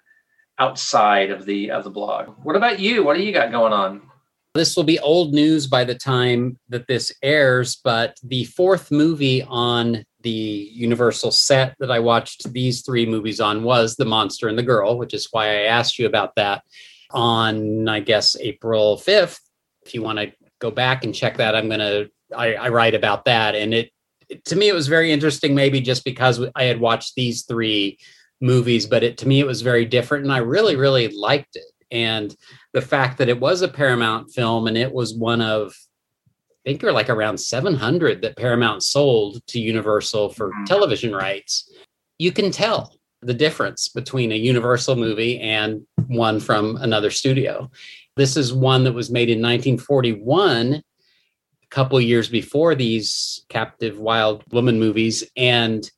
outside 0.58 1.30
of 1.30 1.46
the 1.46 1.72
of 1.72 1.84
the 1.84 1.90
blog. 1.90 2.36
What 2.44 2.56
about 2.56 2.80
you? 2.80 3.04
What 3.04 3.18
do 3.18 3.24
you 3.24 3.34
got 3.34 3.52
going 3.52 3.74
on? 3.74 4.10
This 4.54 4.76
will 4.76 4.84
be 4.84 5.00
old 5.00 5.34
news 5.34 5.66
by 5.66 5.84
the 5.84 5.96
time 5.96 6.60
that 6.70 6.88
this 6.88 7.12
airs, 7.24 7.76
but 7.84 8.18
the 8.24 8.44
fourth 8.46 8.92
movie 8.92 9.42
on 9.42 10.06
the 10.22 10.70
Universal 10.72 11.32
set 11.32 11.76
that 11.80 11.90
I 11.90 12.00
watched 12.00 12.54
these 12.54 12.82
three 12.82 13.08
movies 13.08 13.40
on 13.40 13.64
was 13.64 13.96
The 13.96 14.06
Monster 14.06 14.48
and 14.48 14.58
the 14.58 14.64
Girl, 14.64 14.98
which 14.98 15.14
is 15.14 15.28
why 15.32 15.48
I 15.48 15.62
asked 15.64 15.98
you 15.98 16.06
about 16.06 16.36
that 16.36 16.64
on, 17.10 17.90
I 17.90 18.00
guess, 18.00 18.36
April 18.40 18.98
5th. 18.98 19.40
If 19.86 19.96
you 19.96 20.04
want 20.04 20.20
to 20.20 20.32
go 20.60 20.70
back 20.70 21.04
and 21.04 21.16
check 21.16 21.38
that, 21.38 21.56
I'm 21.56 21.68
going 21.68 21.80
to, 21.80 22.10
I 22.36 22.70
write 22.70 22.94
about 22.94 23.26
that. 23.26 23.56
And 23.56 23.74
it, 23.74 23.92
to 24.46 24.56
me, 24.56 24.70
it 24.70 24.74
was 24.74 24.88
very 24.88 25.12
interesting, 25.12 25.56
maybe 25.56 25.82
just 25.82 26.06
because 26.06 26.40
I 26.56 26.64
had 26.66 26.80
watched 26.80 27.16
these 27.16 27.44
three 27.44 27.98
movies, 28.40 28.86
but 28.86 29.04
it, 29.04 29.18
to 29.20 29.28
me, 29.28 29.40
it 29.40 29.48
was 29.48 29.62
very 29.62 29.86
different. 29.86 30.26
And 30.26 30.34
I 30.34 30.40
really, 30.40 30.76
really 30.76 31.08
liked 31.10 31.56
it. 31.56 31.66
And 31.92 32.36
the 32.74 32.82
fact 32.82 33.18
that 33.20 33.30
it 33.30 33.40
was 33.40 33.62
a 33.62 33.68
Paramount 33.68 34.34
film 34.34 34.68
and 34.68 34.78
it 34.78 34.92
was 34.92 35.14
one 35.14 35.42
of 35.42 35.76
I 36.66 36.70
think 36.70 36.80
there 36.80 36.88
were 36.88 36.94
like 36.94 37.10
around 37.10 37.40
700 37.40 38.22
that 38.22 38.38
Paramount 38.38 38.84
sold 38.84 39.46
to 39.48 39.60
Universal 39.60 40.30
for 40.30 40.50
mm-hmm. 40.50 40.64
television 40.64 41.14
rights. 41.14 41.70
You 42.20 42.32
can 42.32 42.52
tell 42.52 42.96
the 43.22 43.34
difference 43.34 43.90
between 43.90 44.32
a 44.32 44.38
Universal 44.38 44.96
movie 44.96 45.40
and 45.42 45.86
one 46.08 46.40
from 46.40 46.78
another 46.78 47.10
studio. 47.10 47.70
This 48.16 48.38
is 48.38 48.54
one 48.54 48.86
that 48.86 48.94
was 48.94 49.10
made 49.10 49.30
in 49.30 49.40
1941, 49.40 50.76
a 50.76 50.82
couple 51.70 52.00
years 52.00 52.30
before 52.30 52.76
these 52.76 53.44
Captive 53.50 54.00
Wild 54.00 54.44
Woman 54.54 54.80
movies. 54.80 55.24
And 55.36 55.90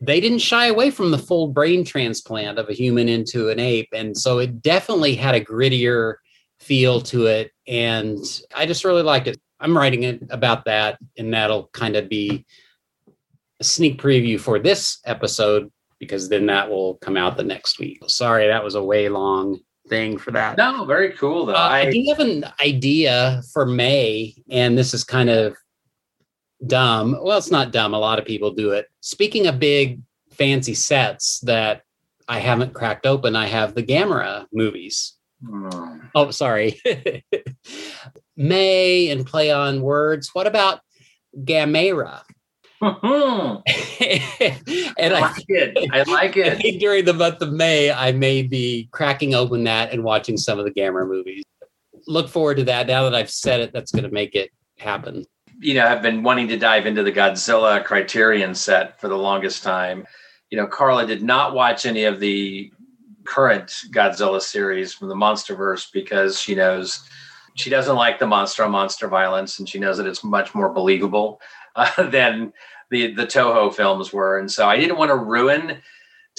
they 0.00 0.20
didn't 0.20 0.38
shy 0.38 0.66
away 0.66 0.90
from 0.90 1.10
the 1.10 1.18
full 1.18 1.48
brain 1.48 1.84
transplant 1.84 2.58
of 2.58 2.68
a 2.68 2.72
human 2.72 3.08
into 3.08 3.50
an 3.50 3.60
ape. 3.60 3.88
And 3.92 4.16
so 4.16 4.38
it 4.38 4.62
definitely 4.62 5.14
had 5.14 5.34
a 5.34 5.44
grittier 5.44 6.14
feel 6.58 7.00
to 7.02 7.26
it. 7.26 7.52
And 7.66 8.18
I 8.54 8.66
just 8.66 8.84
really 8.84 9.02
liked 9.02 9.28
it. 9.28 9.38
I'm 9.60 9.76
writing 9.76 10.04
it 10.04 10.22
about 10.30 10.64
that, 10.64 10.98
and 11.18 11.34
that'll 11.34 11.68
kind 11.68 11.94
of 11.96 12.08
be 12.08 12.46
a 13.60 13.64
sneak 13.64 14.00
preview 14.00 14.40
for 14.40 14.58
this 14.58 15.00
episode 15.04 15.70
because 15.98 16.30
then 16.30 16.46
that 16.46 16.70
will 16.70 16.94
come 16.96 17.18
out 17.18 17.36
the 17.36 17.42
next 17.44 17.78
week. 17.78 18.02
Sorry, 18.06 18.46
that 18.46 18.64
was 18.64 18.74
a 18.74 18.82
way 18.82 19.10
long 19.10 19.60
thing 19.90 20.16
for 20.16 20.30
that. 20.30 20.56
No, 20.56 20.86
very 20.86 21.10
cool 21.12 21.44
though. 21.44 21.52
Uh, 21.52 21.58
I, 21.58 21.80
I 21.80 21.90
do 21.90 22.02
have 22.08 22.20
an 22.20 22.46
idea 22.64 23.42
for 23.52 23.66
May, 23.66 24.34
and 24.48 24.78
this 24.78 24.94
is 24.94 25.04
kind 25.04 25.28
of 25.28 25.54
dumb. 26.66 27.18
Well, 27.20 27.38
it's 27.38 27.50
not 27.50 27.72
dumb. 27.72 27.94
A 27.94 27.98
lot 27.98 28.18
of 28.18 28.24
people 28.24 28.50
do 28.50 28.70
it. 28.72 28.86
Speaking 29.00 29.46
of 29.46 29.58
big 29.58 30.00
fancy 30.30 30.74
sets 30.74 31.40
that 31.40 31.82
I 32.28 32.38
haven't 32.38 32.74
cracked 32.74 33.06
open, 33.06 33.36
I 33.36 33.46
have 33.46 33.74
the 33.74 33.82
Gamera 33.82 34.46
movies. 34.52 35.14
Hmm. 35.44 35.98
Oh, 36.14 36.30
sorry. 36.30 36.80
May 38.36 39.10
and 39.10 39.26
play 39.26 39.50
on 39.50 39.82
words. 39.82 40.30
What 40.32 40.46
about 40.46 40.80
Gamera? 41.36 42.22
and 42.82 43.62
I 45.14 45.20
like 45.20 45.44
it. 45.48 45.90
I 45.92 46.02
like 46.04 46.36
it. 46.36 46.78
During 46.80 47.04
the 47.04 47.12
month 47.12 47.42
of 47.42 47.52
May, 47.52 47.90
I 47.90 48.12
may 48.12 48.42
be 48.42 48.88
cracking 48.90 49.34
open 49.34 49.64
that 49.64 49.92
and 49.92 50.02
watching 50.02 50.38
some 50.38 50.58
of 50.58 50.64
the 50.64 50.70
Gamera 50.70 51.06
movies. 51.06 51.44
Look 52.06 52.30
forward 52.30 52.56
to 52.56 52.64
that. 52.64 52.86
Now 52.86 53.04
that 53.04 53.14
I've 53.14 53.30
said 53.30 53.60
it, 53.60 53.72
that's 53.74 53.92
going 53.92 54.04
to 54.04 54.10
make 54.10 54.34
it 54.34 54.50
happen 54.78 55.26
you 55.60 55.74
know, 55.74 55.86
I've 55.86 56.02
been 56.02 56.22
wanting 56.22 56.48
to 56.48 56.56
dive 56.56 56.86
into 56.86 57.02
the 57.02 57.12
Godzilla 57.12 57.84
Criterion 57.84 58.54
set 58.54 58.98
for 58.98 59.08
the 59.08 59.16
longest 59.16 59.62
time. 59.62 60.06
You 60.48 60.58
know, 60.58 60.66
Carla 60.66 61.06
did 61.06 61.22
not 61.22 61.54
watch 61.54 61.84
any 61.84 62.04
of 62.04 62.18
the 62.18 62.72
current 63.24 63.68
Godzilla 63.90 64.40
series 64.40 64.94
from 64.94 65.08
the 65.08 65.14
MonsterVerse 65.14 65.92
because 65.92 66.40
she 66.40 66.54
knows 66.54 67.06
she 67.56 67.68
doesn't 67.68 67.96
like 67.96 68.18
the 68.18 68.26
monster 68.26 68.64
on 68.64 68.70
monster 68.70 69.06
violence, 69.06 69.58
and 69.58 69.68
she 69.68 69.78
knows 69.78 69.98
that 69.98 70.06
it's 70.06 70.24
much 70.24 70.54
more 70.54 70.72
believable 70.72 71.40
uh, 71.76 72.02
than 72.10 72.52
the 72.90 73.12
the 73.14 73.26
Toho 73.26 73.72
films 73.72 74.12
were. 74.12 74.38
And 74.38 74.50
so 74.50 74.66
I 74.66 74.76
didn't 74.76 74.96
want 74.96 75.10
to 75.10 75.16
ruin 75.16 75.78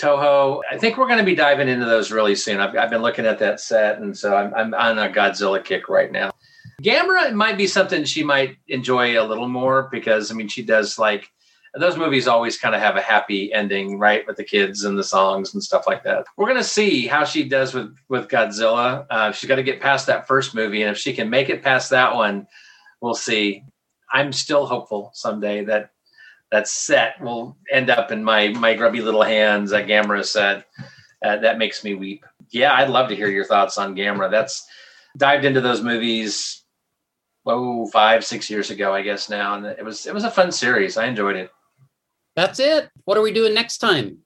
Toho. 0.02 0.62
I 0.70 0.78
think 0.78 0.98
we're 0.98 1.08
going 1.08 1.20
to 1.20 1.24
be 1.24 1.36
diving 1.36 1.68
into 1.68 1.86
those 1.86 2.12
really 2.12 2.36
soon. 2.36 2.60
I've, 2.60 2.76
I've 2.76 2.90
been 2.90 3.04
looking 3.04 3.26
at 3.26 3.40
that 3.40 3.60
set, 3.60 4.00
and 4.00 4.18
so 4.18 4.36
I'm, 4.36 4.54
I'm 4.56 4.74
on 4.74 4.98
a 4.98 5.10
Godzilla 5.10 5.64
kick 5.64 5.90
right 5.90 6.12
now. 6.12 6.32
Gamera 6.82 7.34
might 7.34 7.58
be 7.58 7.68
something 7.68 8.04
she 8.04 8.24
might 8.24 8.58
enjoy 8.68 9.22
a 9.22 9.28
little 9.28 9.48
more 9.48 9.90
because 9.92 10.32
I 10.32 10.34
mean 10.34 10.48
she 10.48 10.64
does 10.64 10.98
like 10.98 11.30
those 11.74 11.98
movies 11.98 12.28
always 12.28 12.58
kind 12.58 12.76
of 12.76 12.82
have 12.82 12.98
a 12.98 13.02
happy 13.02 13.54
ending, 13.54 13.98
right, 13.98 14.28
with 14.28 14.36
the 14.36 14.44
kids 14.44 14.84
and 14.84 14.98
the 14.98 15.04
songs 15.04 15.54
and 15.54 15.64
stuff 15.64 15.88
like 15.88 16.04
that. 16.04 16.26
We're 16.36 16.48
gonna 16.48 16.64
see 16.64 17.08
how 17.08 17.24
she 17.24 17.48
does 17.48 17.74
with 17.74 17.96
with 18.10 18.28
Godzilla. 18.28 19.06
Uh, 19.10 19.32
she's 19.32 19.48
got 19.48 19.56
to 19.56 19.64
get 19.64 19.80
past 19.80 20.08
that 20.08 20.28
first 20.28 20.54
movie, 20.54 20.82
and 20.82 20.92
if 20.92 20.98
she 20.98 21.14
can 21.14 21.30
make 21.30 21.50
it 21.50 21.64
past 21.64 21.90
that 21.92 22.16
one, 22.16 22.48
we'll 23.00 23.16
see. 23.16 23.64
I'm 24.12 24.34
still 24.34 24.66
hopeful 24.66 25.12
someday 25.14 25.64
that 25.66 25.92
that 26.52 26.68
set 26.68 27.22
will 27.22 27.58
end 27.72 27.90
up 27.90 28.12
in 28.12 28.24
my 28.24 28.50
my 28.50 28.74
grubby 28.74 29.02
little 29.02 29.24
hands. 29.24 29.72
That 29.72 29.88
Gamera 29.88 30.26
set 30.26 30.66
uh, 31.24 31.38
that 31.38 31.58
makes 31.58 31.84
me 31.84 31.96
weep. 31.96 32.26
Yeah, 32.50 32.74
I'd 32.74 32.90
love 32.90 33.08
to 33.10 33.16
hear 33.16 33.30
your 33.30 33.46
thoughts 33.46 33.78
on 33.78 33.96
Gamera. 33.96 34.30
That's 34.30 34.68
dived 35.16 35.46
into 35.46 35.62
those 35.62 35.82
movies 35.82 36.61
oh 37.46 37.88
five 37.88 38.24
six 38.24 38.50
years 38.50 38.70
ago 38.70 38.94
i 38.94 39.02
guess 39.02 39.30
now 39.30 39.56
and 39.56 39.66
it 39.66 39.84
was 39.84 40.06
it 40.06 40.14
was 40.14 40.24
a 40.24 40.32
fun 40.32 40.52
series. 40.52 40.98
I 40.98 41.06
enjoyed 41.06 41.36
it. 41.36 41.52
That's 42.36 42.60
it. 42.60 42.90
What 43.06 43.18
are 43.18 43.22
we 43.22 43.34
doing 43.34 43.54
next 43.54 43.80
time? 43.80 44.20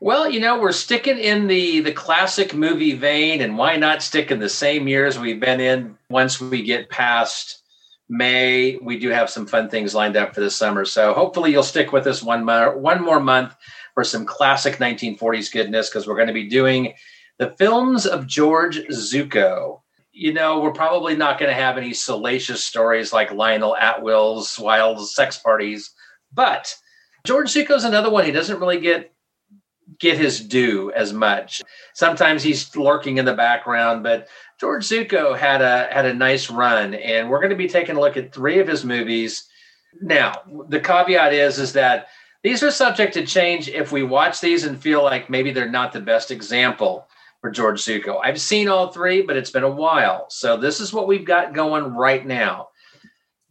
Well 0.00 0.28
you 0.30 0.40
know 0.40 0.58
we're 0.58 0.72
sticking 0.72 1.18
in 1.18 1.46
the 1.46 1.80
the 1.80 1.92
classic 1.92 2.54
movie 2.54 2.94
vein 2.94 3.42
and 3.42 3.58
why 3.58 3.76
not 3.76 4.02
stick 4.02 4.30
in 4.30 4.38
the 4.38 4.48
same 4.48 4.88
years 4.88 5.18
we've 5.18 5.40
been 5.40 5.60
in? 5.60 5.96
Once 6.08 6.40
we 6.40 6.62
get 6.62 6.90
past 6.90 7.62
may 8.08 8.76
we 8.82 8.98
do 8.98 9.10
have 9.10 9.30
some 9.30 9.46
fun 9.46 9.68
things 9.68 9.94
lined 9.94 10.16
up 10.16 10.34
for 10.34 10.40
the 10.40 10.50
summer. 10.50 10.84
So 10.84 11.12
hopefully 11.12 11.52
you'll 11.52 11.62
stick 11.62 11.92
with 11.92 12.06
us 12.06 12.22
one 12.22 12.44
more 12.44 12.76
one 12.76 13.02
more 13.02 13.20
month 13.20 13.54
for 13.94 14.04
some 14.04 14.24
classic 14.24 14.76
1940s 14.76 15.52
goodness 15.52 15.88
because 15.88 16.06
we're 16.06 16.16
going 16.16 16.26
to 16.28 16.32
be 16.32 16.48
doing 16.48 16.94
the 17.38 17.50
films 17.58 18.06
of 18.06 18.26
george 18.26 18.78
zucco 18.88 19.80
you 20.12 20.32
know, 20.32 20.60
we're 20.60 20.72
probably 20.72 21.16
not 21.16 21.38
going 21.38 21.50
to 21.50 21.60
have 21.60 21.78
any 21.78 21.92
salacious 21.92 22.64
stories 22.64 23.12
like 23.12 23.32
Lionel 23.32 23.76
Atwill's 23.80 24.58
wild 24.58 25.08
sex 25.08 25.38
parties, 25.38 25.90
but 26.32 26.74
George 27.24 27.52
Zucco's 27.52 27.84
another 27.84 28.10
one. 28.10 28.24
He 28.24 28.32
doesn't 28.32 28.60
really 28.60 28.80
get 28.80 29.12
get 29.98 30.16
his 30.16 30.40
due 30.40 30.90
as 30.92 31.12
much. 31.12 31.62
Sometimes 31.94 32.42
he's 32.42 32.74
lurking 32.74 33.18
in 33.18 33.24
the 33.24 33.34
background, 33.34 34.02
but 34.02 34.28
George 34.58 34.86
Zucco 34.86 35.36
had 35.36 35.60
a 35.60 35.88
had 35.92 36.06
a 36.06 36.14
nice 36.14 36.50
run, 36.50 36.94
and 36.94 37.28
we're 37.28 37.40
going 37.40 37.50
to 37.50 37.56
be 37.56 37.68
taking 37.68 37.96
a 37.96 38.00
look 38.00 38.16
at 38.16 38.32
three 38.32 38.58
of 38.58 38.68
his 38.68 38.84
movies. 38.84 39.46
Now, 40.00 40.34
the 40.68 40.80
caveat 40.80 41.32
is 41.34 41.58
is 41.58 41.72
that 41.74 42.08
these 42.42 42.62
are 42.62 42.70
subject 42.70 43.14
to 43.14 43.26
change 43.26 43.68
if 43.68 43.92
we 43.92 44.02
watch 44.02 44.40
these 44.40 44.64
and 44.64 44.80
feel 44.80 45.02
like 45.02 45.28
maybe 45.28 45.52
they're 45.52 45.68
not 45.68 45.92
the 45.92 46.00
best 46.00 46.30
example 46.30 47.06
for 47.40 47.50
George 47.50 47.80
Zucco. 47.80 48.20
I've 48.22 48.40
seen 48.40 48.68
all 48.68 48.92
three, 48.92 49.22
but 49.22 49.36
it's 49.36 49.50
been 49.50 49.64
a 49.64 49.70
while. 49.70 50.26
So 50.28 50.56
this 50.56 50.80
is 50.80 50.92
what 50.92 51.06
we've 51.06 51.24
got 51.24 51.54
going 51.54 51.94
right 51.94 52.24
now. 52.26 52.68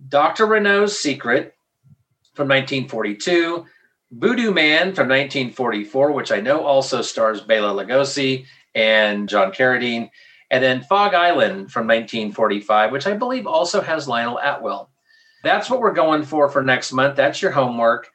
Dr. 0.08 0.46
Renault's 0.46 0.98
Secret 0.98 1.54
from 2.34 2.48
1942, 2.48 3.66
Voodoo 4.12 4.52
Man 4.52 4.94
from 4.94 5.10
1944, 5.10 6.12
which 6.12 6.32
I 6.32 6.40
know 6.40 6.64
also 6.66 7.02
stars 7.02 7.42
Bela 7.42 7.74
Lugosi 7.74 8.46
and 8.76 9.28
John 9.28 9.52
Carradine, 9.52 10.10
and 10.52 10.64
then 10.64 10.82
Fog 10.82 11.14
Island 11.14 11.72
from 11.72 11.88
1945, 11.88 12.92
which 12.92 13.08
I 13.08 13.14
believe 13.14 13.46
also 13.46 13.82
has 13.82 14.08
Lionel 14.08 14.40
Atwill. 14.40 14.90
That's 15.44 15.70
what 15.70 15.80
we're 15.80 15.94
going 15.94 16.24
for 16.24 16.50
for 16.50 16.64
next 16.64 16.92
month. 16.92 17.16
That's 17.16 17.42
your 17.42 17.52
homework. 17.52 18.10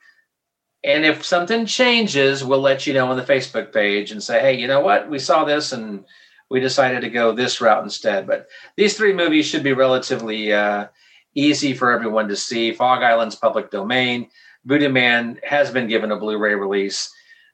And 0.85 1.06
if 1.06 1.24
something 1.24 1.65
changes, 1.65 2.44
we'll 2.44 2.61
let 2.61 2.86
you 2.86 2.93
know 2.93 3.11
on 3.11 3.16
the 3.16 3.23
Facebook 3.23 3.73
page 3.73 4.11
and 4.11 4.23
say, 4.23 4.40
hey, 4.40 4.52
you 4.52 4.66
know 4.66 4.81
what? 4.81 5.09
We 5.09 5.19
saw 5.19 5.44
this 5.44 5.73
and 5.73 6.05
we 6.51 6.61
decided 6.61 7.01
to 7.01 7.09
go 7.09 7.32
this 7.32 7.61
route 7.61 7.82
instead. 7.82 8.27
But 8.27 8.48
these 8.77 8.97
three 8.97 9.15
movies 9.15 9.47
should 9.47 9.62
be 9.62 9.73
relatively 9.73 10.52
uh, 10.52 10.89
easy 11.35 11.73
for 11.73 11.90
everyone 11.90 12.28
to 12.28 12.36
see. 12.36 12.73
Fog 12.73 13.02
Island's 13.02 13.35
public 13.35 13.70
domain. 13.70 14.28
Voodoo 14.66 14.90
Man 14.90 15.40
has 15.43 15.70
been 15.70 15.89
given 15.89 16.12
a 16.12 16.19
Blu 16.19 16.39
ray 16.39 16.55
release. 16.55 17.11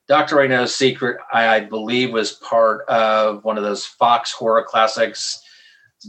Dr. 0.08 0.36
Renault's 0.36 0.74
Secret, 0.74 1.18
I, 1.32 1.48
I 1.48 1.60
believe, 1.60 2.12
was 2.12 2.32
part 2.32 2.84
of 2.88 3.44
one 3.44 3.56
of 3.56 3.62
those 3.62 3.86
Fox 3.86 4.32
horror 4.32 4.64
classics 4.66 5.40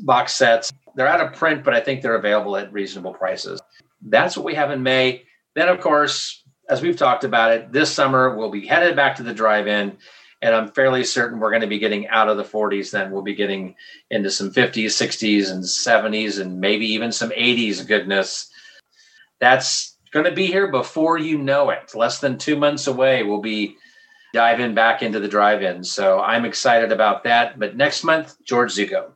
box 0.03 0.33
sets. 0.33 0.71
They're 0.95 1.07
out 1.07 1.21
of 1.21 1.33
print, 1.33 1.63
but 1.63 1.75
I 1.75 1.81
think 1.81 2.01
they're 2.01 2.15
available 2.15 2.57
at 2.57 2.73
reasonable 2.73 3.13
prices. 3.13 3.61
That's 4.01 4.35
what 4.35 4.45
we 4.45 4.55
have 4.55 4.71
in 4.71 4.81
May. 4.81 5.23
Then, 5.53 5.67
of 5.67 5.81
course, 5.81 6.40
as 6.71 6.81
we've 6.81 6.97
talked 6.97 7.25
about 7.25 7.51
it, 7.51 7.71
this 7.73 7.93
summer 7.93 8.33
we'll 8.35 8.49
be 8.49 8.65
headed 8.65 8.95
back 8.95 9.17
to 9.17 9.23
the 9.23 9.33
drive-in, 9.33 9.97
And 10.41 10.55
I'm 10.55 10.71
fairly 10.71 11.03
certain 11.03 11.39
we're 11.39 11.51
going 11.51 11.61
to 11.61 11.67
be 11.67 11.79
getting 11.79 12.07
out 12.07 12.29
of 12.29 12.37
the 12.37 12.43
40s. 12.43 12.91
Then 12.91 13.11
we'll 13.11 13.21
be 13.21 13.35
getting 13.35 13.75
into 14.09 14.31
some 14.31 14.51
50s, 14.51 14.85
60s, 14.85 15.51
and 15.51 15.63
70s, 15.63 16.39
and 16.39 16.59
maybe 16.59 16.87
even 16.87 17.11
some 17.11 17.29
80s 17.29 17.85
goodness. 17.85 18.49
That's 19.39 19.97
going 20.11 20.25
to 20.25 20.31
be 20.31 20.47
here 20.47 20.71
before 20.71 21.17
you 21.17 21.37
know 21.37 21.69
it. 21.69 21.93
Less 21.93 22.19
than 22.19 22.37
two 22.37 22.55
months 22.55 22.87
away, 22.87 23.23
we'll 23.23 23.41
be 23.41 23.75
diving 24.33 24.73
back 24.73 25.03
into 25.03 25.19
the 25.19 25.27
drive-in. 25.27 25.83
So 25.83 26.19
I'm 26.19 26.45
excited 26.45 26.91
about 26.91 27.23
that. 27.25 27.59
But 27.59 27.75
next 27.75 28.03
month, 28.03 28.35
George 28.43 28.73
Zucco. 28.73 29.11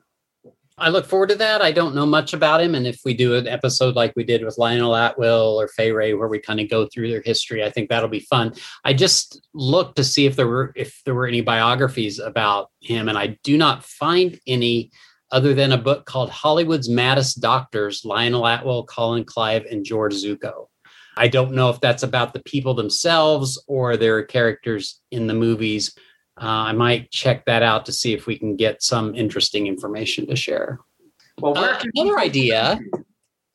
I 0.78 0.90
look 0.90 1.06
forward 1.06 1.30
to 1.30 1.36
that. 1.36 1.62
I 1.62 1.72
don't 1.72 1.96
know 1.96 2.06
much 2.06 2.34
about 2.34 2.60
him, 2.60 2.76
and 2.76 2.86
if 2.86 3.00
we 3.06 3.14
do 3.14 3.36
an 3.36 3.48
episode 3.48 3.96
like 3.96 4.14
we 4.16 4.26
did 4.26 4.44
with 4.44 4.58
Lionel 4.58 4.94
Atwill 4.94 5.56
or 5.60 5.70
Fay 5.70 5.94
Wray, 5.94 6.14
where 6.14 6.28
we 6.28 6.38
kind 6.38 6.60
of 6.60 6.70
go 6.70 6.86
through 6.86 7.10
their 7.10 7.22
history, 7.22 7.64
I 7.64 7.70
think 7.70 7.88
that'll 7.88 8.10
be 8.10 8.20
fun. 8.20 8.54
I 8.84 8.94
just 8.94 9.42
looked 9.54 9.96
to 9.96 10.04
see 10.04 10.26
if 10.26 10.36
there 10.36 10.48
were 10.48 10.74
if 10.76 11.02
there 11.06 11.16
were 11.16 11.28
any 11.28 11.40
biographies 11.40 12.20
about 12.20 12.72
him, 12.82 13.08
and 13.08 13.18
I 13.18 13.38
do 13.44 13.58
not 13.58 13.86
find 13.86 14.38
any 14.48 14.92
other 15.32 15.54
than 15.54 15.72
a 15.72 15.78
book 15.78 16.06
called 16.06 16.30
Hollywood's 16.30 16.90
Maddest 16.90 17.40
Doctors: 17.40 18.04
Lionel 18.04 18.46
Atwill, 18.46 18.86
Colin 18.86 19.24
Clive, 19.24 19.64
and 19.72 19.86
George 19.86 20.14
Zucco. 20.14 20.68
I 21.16 21.30
don't 21.30 21.54
know 21.54 21.70
if 21.70 21.80
that's 21.80 22.04
about 22.04 22.34
the 22.34 22.44
people 22.44 22.74
themselves 22.74 23.64
or 23.68 23.96
their 23.96 24.24
characters 24.24 25.00
in 25.12 25.28
the 25.28 25.34
movies. 25.34 25.96
Uh, 26.38 26.68
I 26.68 26.72
might 26.74 27.12
check 27.12 27.46
that 27.46 27.64
out 27.64 27.86
to 27.86 27.94
see 27.94 28.14
if 28.14 28.28
we 28.28 28.38
can 28.38 28.56
get 28.56 28.84
some 28.84 29.16
interesting 29.16 29.68
information 29.68 30.28
to 30.28 30.36
share. 30.36 30.80
Well, 31.40 31.58
uh, 31.58 31.82
another 31.96 32.20
idea 32.20 32.80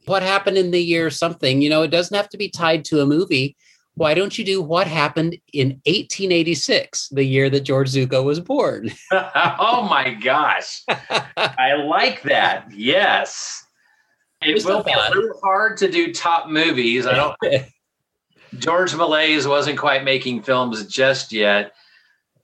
what 0.07 0.23
happened 0.23 0.59
in 0.59 0.71
the 0.71 0.83
year 0.83 1.11
something, 1.11 1.63
you 1.63 1.71
know, 1.71 1.83
it 1.83 1.91
doesn't 1.91 2.17
have 2.17 2.29
to 2.31 2.37
be 2.37 2.49
tied 2.49 2.85
to 2.87 3.01
a 3.01 3.07
movie. 3.07 3.57
Why 3.95 4.15
don't 4.15 4.37
you 4.39 4.45
do 4.45 4.63
what 4.63 4.87
happened 4.87 5.37
in 5.53 5.69
1886, 5.87 7.09
the 7.09 7.25
year 7.25 7.51
that 7.51 7.61
George 7.61 7.91
Zucco 7.91 8.25
was 8.25 8.41
born? 8.41 8.91
oh 9.13 9.87
my 9.89 10.15
gosh. 10.15 10.83
I 11.37 11.75
like 11.75 12.23
that. 12.23 12.67
Yes. 12.73 13.65
It 14.43 14.65
will 14.65 14.83
be 14.83 14.93
a 14.93 15.11
little 15.11 15.39
hard 15.43 15.77
to 15.79 15.91
do 15.91 16.15
top 16.15 16.49
movies. 16.49 17.07
I 17.07 17.15
don't. 17.15 17.37
George 18.59 18.93
Méliès 18.93 19.47
wasn't 19.47 19.79
quite 19.79 20.03
making 20.03 20.43
films 20.43 20.87
just 20.87 21.31
yet. 21.31 21.73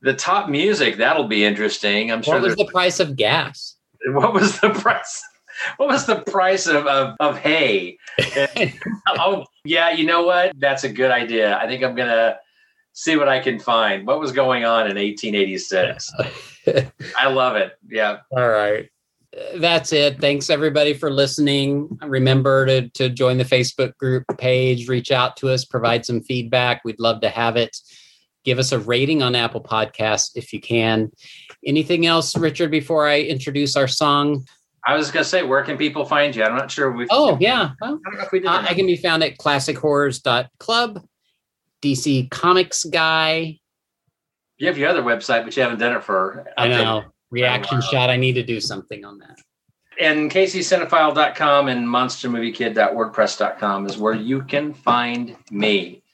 The 0.07 0.15
top 0.15 0.49
music 0.49 0.99
that'll 0.99 1.27
be 1.27 1.45
interesting. 1.45 2.13
I'm 2.13 2.23
sure. 2.23 2.35
What 2.35 2.43
was 2.43 2.55
the 2.55 2.67
price 2.67 3.01
of 3.01 3.17
gas? 3.17 3.75
What 4.09 4.33
was 4.33 4.61
the 4.61 4.71
price? 4.71 5.21
What 5.79 5.89
was 5.89 6.07
the 6.07 6.21
price 6.21 6.69
of 6.69 6.87
of, 6.87 7.17
of 7.19 7.39
hay? 7.39 7.99
oh 9.19 9.45
yeah, 9.65 9.91
you 9.91 10.07
know 10.07 10.23
what? 10.23 10.53
That's 10.61 10.85
a 10.85 10.89
good 10.89 11.11
idea. 11.11 11.59
I 11.59 11.67
think 11.67 11.83
I'm 11.83 11.97
gonna 11.97 12.39
see 12.93 13.17
what 13.17 13.29
I 13.29 13.41
can 13.41 13.59
find. 13.59 14.07
What 14.07 14.21
was 14.21 14.31
going 14.31 14.65
on 14.65 14.83
in 14.83 14.97
1886? 14.97 16.13
I 17.19 17.27
love 17.27 17.57
it. 17.57 17.73
Yeah. 17.89 18.19
All 18.31 18.49
right 18.49 18.89
that's 19.57 19.93
it. 19.93 20.21
Thanks 20.21 20.51
everybody 20.51 20.95
for 20.95 21.11
listening. 21.11 21.99
Remember 22.03 22.67
to, 22.67 22.89
to 22.91 23.09
join 23.09 23.39
the 23.39 23.45
Facebook 23.45 23.97
group 23.99 24.25
page, 24.39 24.89
reach 24.89 25.13
out 25.13 25.37
to 25.39 25.51
us, 25.51 25.65
provide 25.65 26.07
some 26.07 26.23
feedback. 26.23 26.83
We'd 26.85 27.01
love 27.01 27.21
to 27.21 27.29
have 27.29 27.57
it. 27.57 27.77
Give 28.47 28.61
us 28.61 28.71
a 28.71 28.79
rating 28.79 29.25
on 29.25 29.35
Apple 29.35 29.61
Podcasts 29.61 30.37
if 30.37 30.53
you 30.53 30.61
can. 30.61 31.11
Anything 31.67 32.07
else, 32.07 32.37
Richard, 32.37 32.71
before 32.71 33.09
I 33.09 33.23
introduce 33.23 33.75
our 33.75 33.89
song? 33.89 34.47
I 34.87 34.95
was 34.95 35.11
going 35.11 35.25
to 35.25 35.29
say, 35.29 35.43
where 35.43 35.65
can 35.65 35.77
people 35.77 36.05
find 36.05 36.35
you? 36.35 36.45
I'm 36.45 36.57
not 36.57 36.71
sure. 36.71 36.93
we 36.93 37.09
oh, 37.11 37.37
yeah. 37.41 37.71
Well, 37.81 37.99
I 38.07 38.11
don't 38.11 38.19
know 38.19 38.25
if 38.25 38.31
we 38.31 38.39
did. 38.39 38.47
Uh, 38.47 38.65
I 38.69 38.75
can 38.75 38.87
be 38.87 38.97
found 38.97 39.25
at 39.25 39.37
classichorrors.club, 39.37 41.05
DC 41.83 42.31
Comics 42.31 42.85
Guy. 42.85 43.59
You 44.59 44.69
have 44.69 44.79
your 44.79 44.91
other 44.91 45.03
website, 45.03 45.43
but 45.43 45.57
you 45.57 45.65
haven't 45.65 45.81
done 45.81 45.97
it 45.97 46.05
for. 46.05 46.47
I 46.57 46.69
know 46.69 47.03
reaction 47.31 47.83
shot. 47.83 48.11
I 48.11 48.17
need 48.17 48.35
to 48.35 48.45
do 48.45 48.61
something 48.61 49.05
on 49.05 49.19
that. 49.19 49.41
And 50.01 50.31
kccinephile.com 50.31 51.67
and 51.67 51.85
monstermoviekid.wordpress.com 51.85 53.87
is 53.87 53.99
where 53.99 54.15
you 54.15 54.43
can 54.43 54.73
find 54.73 55.35
me. 55.51 56.05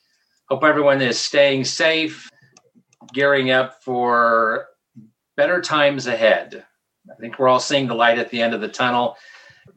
Hope 0.53 0.65
everyone 0.65 1.01
is 1.01 1.19
staying 1.19 1.65
safe, 1.65 2.29
gearing 3.15 3.51
up 3.51 3.83
for 3.83 4.67
better 5.35 5.63
times 5.63 6.07
ahead. 6.07 6.67
I 7.11 7.15
think 7.15 7.39
we're 7.39 7.49
all 7.49 7.59
seeing 7.59 7.87
the 7.87 7.95
light 7.95 8.19
at 8.19 8.29
the 8.29 8.43
end 8.43 8.53
of 8.53 8.61
the 8.61 8.69
tunnel. 8.69 9.17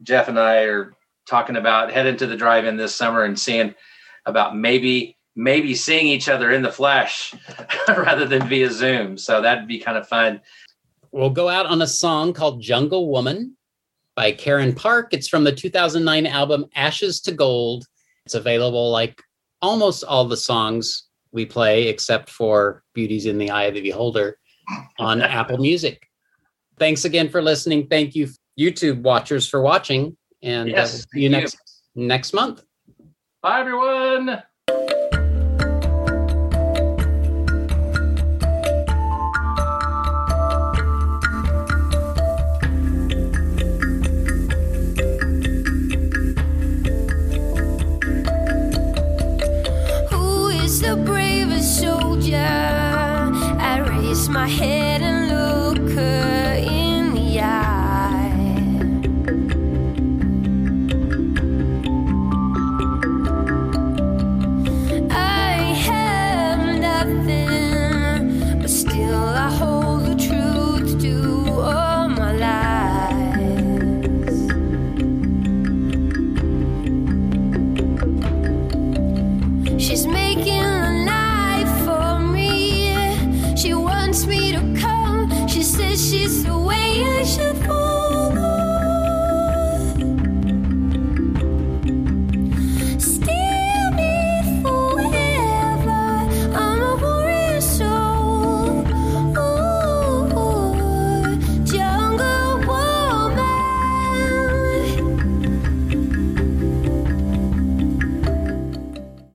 Jeff 0.02 0.28
and 0.28 0.38
I 0.38 0.64
are 0.64 0.92
talking 1.26 1.56
about 1.56 1.92
heading 1.92 2.18
to 2.18 2.26
the 2.26 2.36
drive-in 2.36 2.76
this 2.76 2.94
summer 2.94 3.24
and 3.24 3.40
seeing 3.40 3.74
about 4.26 4.54
maybe 4.54 5.16
maybe 5.34 5.74
seeing 5.74 6.08
each 6.08 6.28
other 6.28 6.50
in 6.50 6.60
the 6.60 6.70
flesh 6.70 7.34
rather 7.88 8.26
than 8.26 8.46
via 8.46 8.70
Zoom. 8.70 9.16
So 9.16 9.40
that'd 9.40 9.66
be 9.66 9.78
kind 9.78 9.96
of 9.96 10.06
fun 10.06 10.42
we'll 11.10 11.30
go 11.30 11.48
out 11.48 11.64
on 11.64 11.80
a 11.80 11.86
song 11.86 12.34
called 12.34 12.60
Jungle 12.60 13.08
Woman 13.08 13.56
by 14.14 14.30
Karen 14.30 14.74
Park. 14.74 15.14
It's 15.14 15.26
from 15.26 15.44
the 15.44 15.52
2009 15.52 16.26
album 16.26 16.66
Ashes 16.74 17.22
to 17.22 17.32
Gold. 17.32 17.86
It's 18.26 18.34
available 18.34 18.90
like 18.90 19.22
almost 19.62 20.04
all 20.04 20.24
the 20.26 20.36
songs 20.36 21.04
we 21.32 21.46
play, 21.46 21.88
except 21.88 22.30
for 22.30 22.82
Beauties 22.94 23.26
in 23.26 23.38
the 23.38 23.50
Eye 23.50 23.64
of 23.64 23.74
the 23.74 23.80
Beholder 23.80 24.38
on 24.98 25.22
Apple 25.40 25.58
Music. 25.58 26.02
Thanks 26.78 27.04
again 27.04 27.28
for 27.28 27.42
listening. 27.42 27.86
Thank 27.88 28.14
you, 28.14 28.28
YouTube 28.58 29.02
watchers, 29.02 29.48
for 29.48 29.60
watching. 29.60 30.16
And 30.42 30.74
uh, 30.74 30.86
see 30.86 31.20
you 31.20 31.28
next 31.28 31.56
next 31.94 32.32
month. 32.32 32.62
Bye, 33.42 33.60
everyone. 33.60 34.42
I 52.34 53.80
raise 53.88 54.28
my 54.28 54.48
head. 54.48 55.05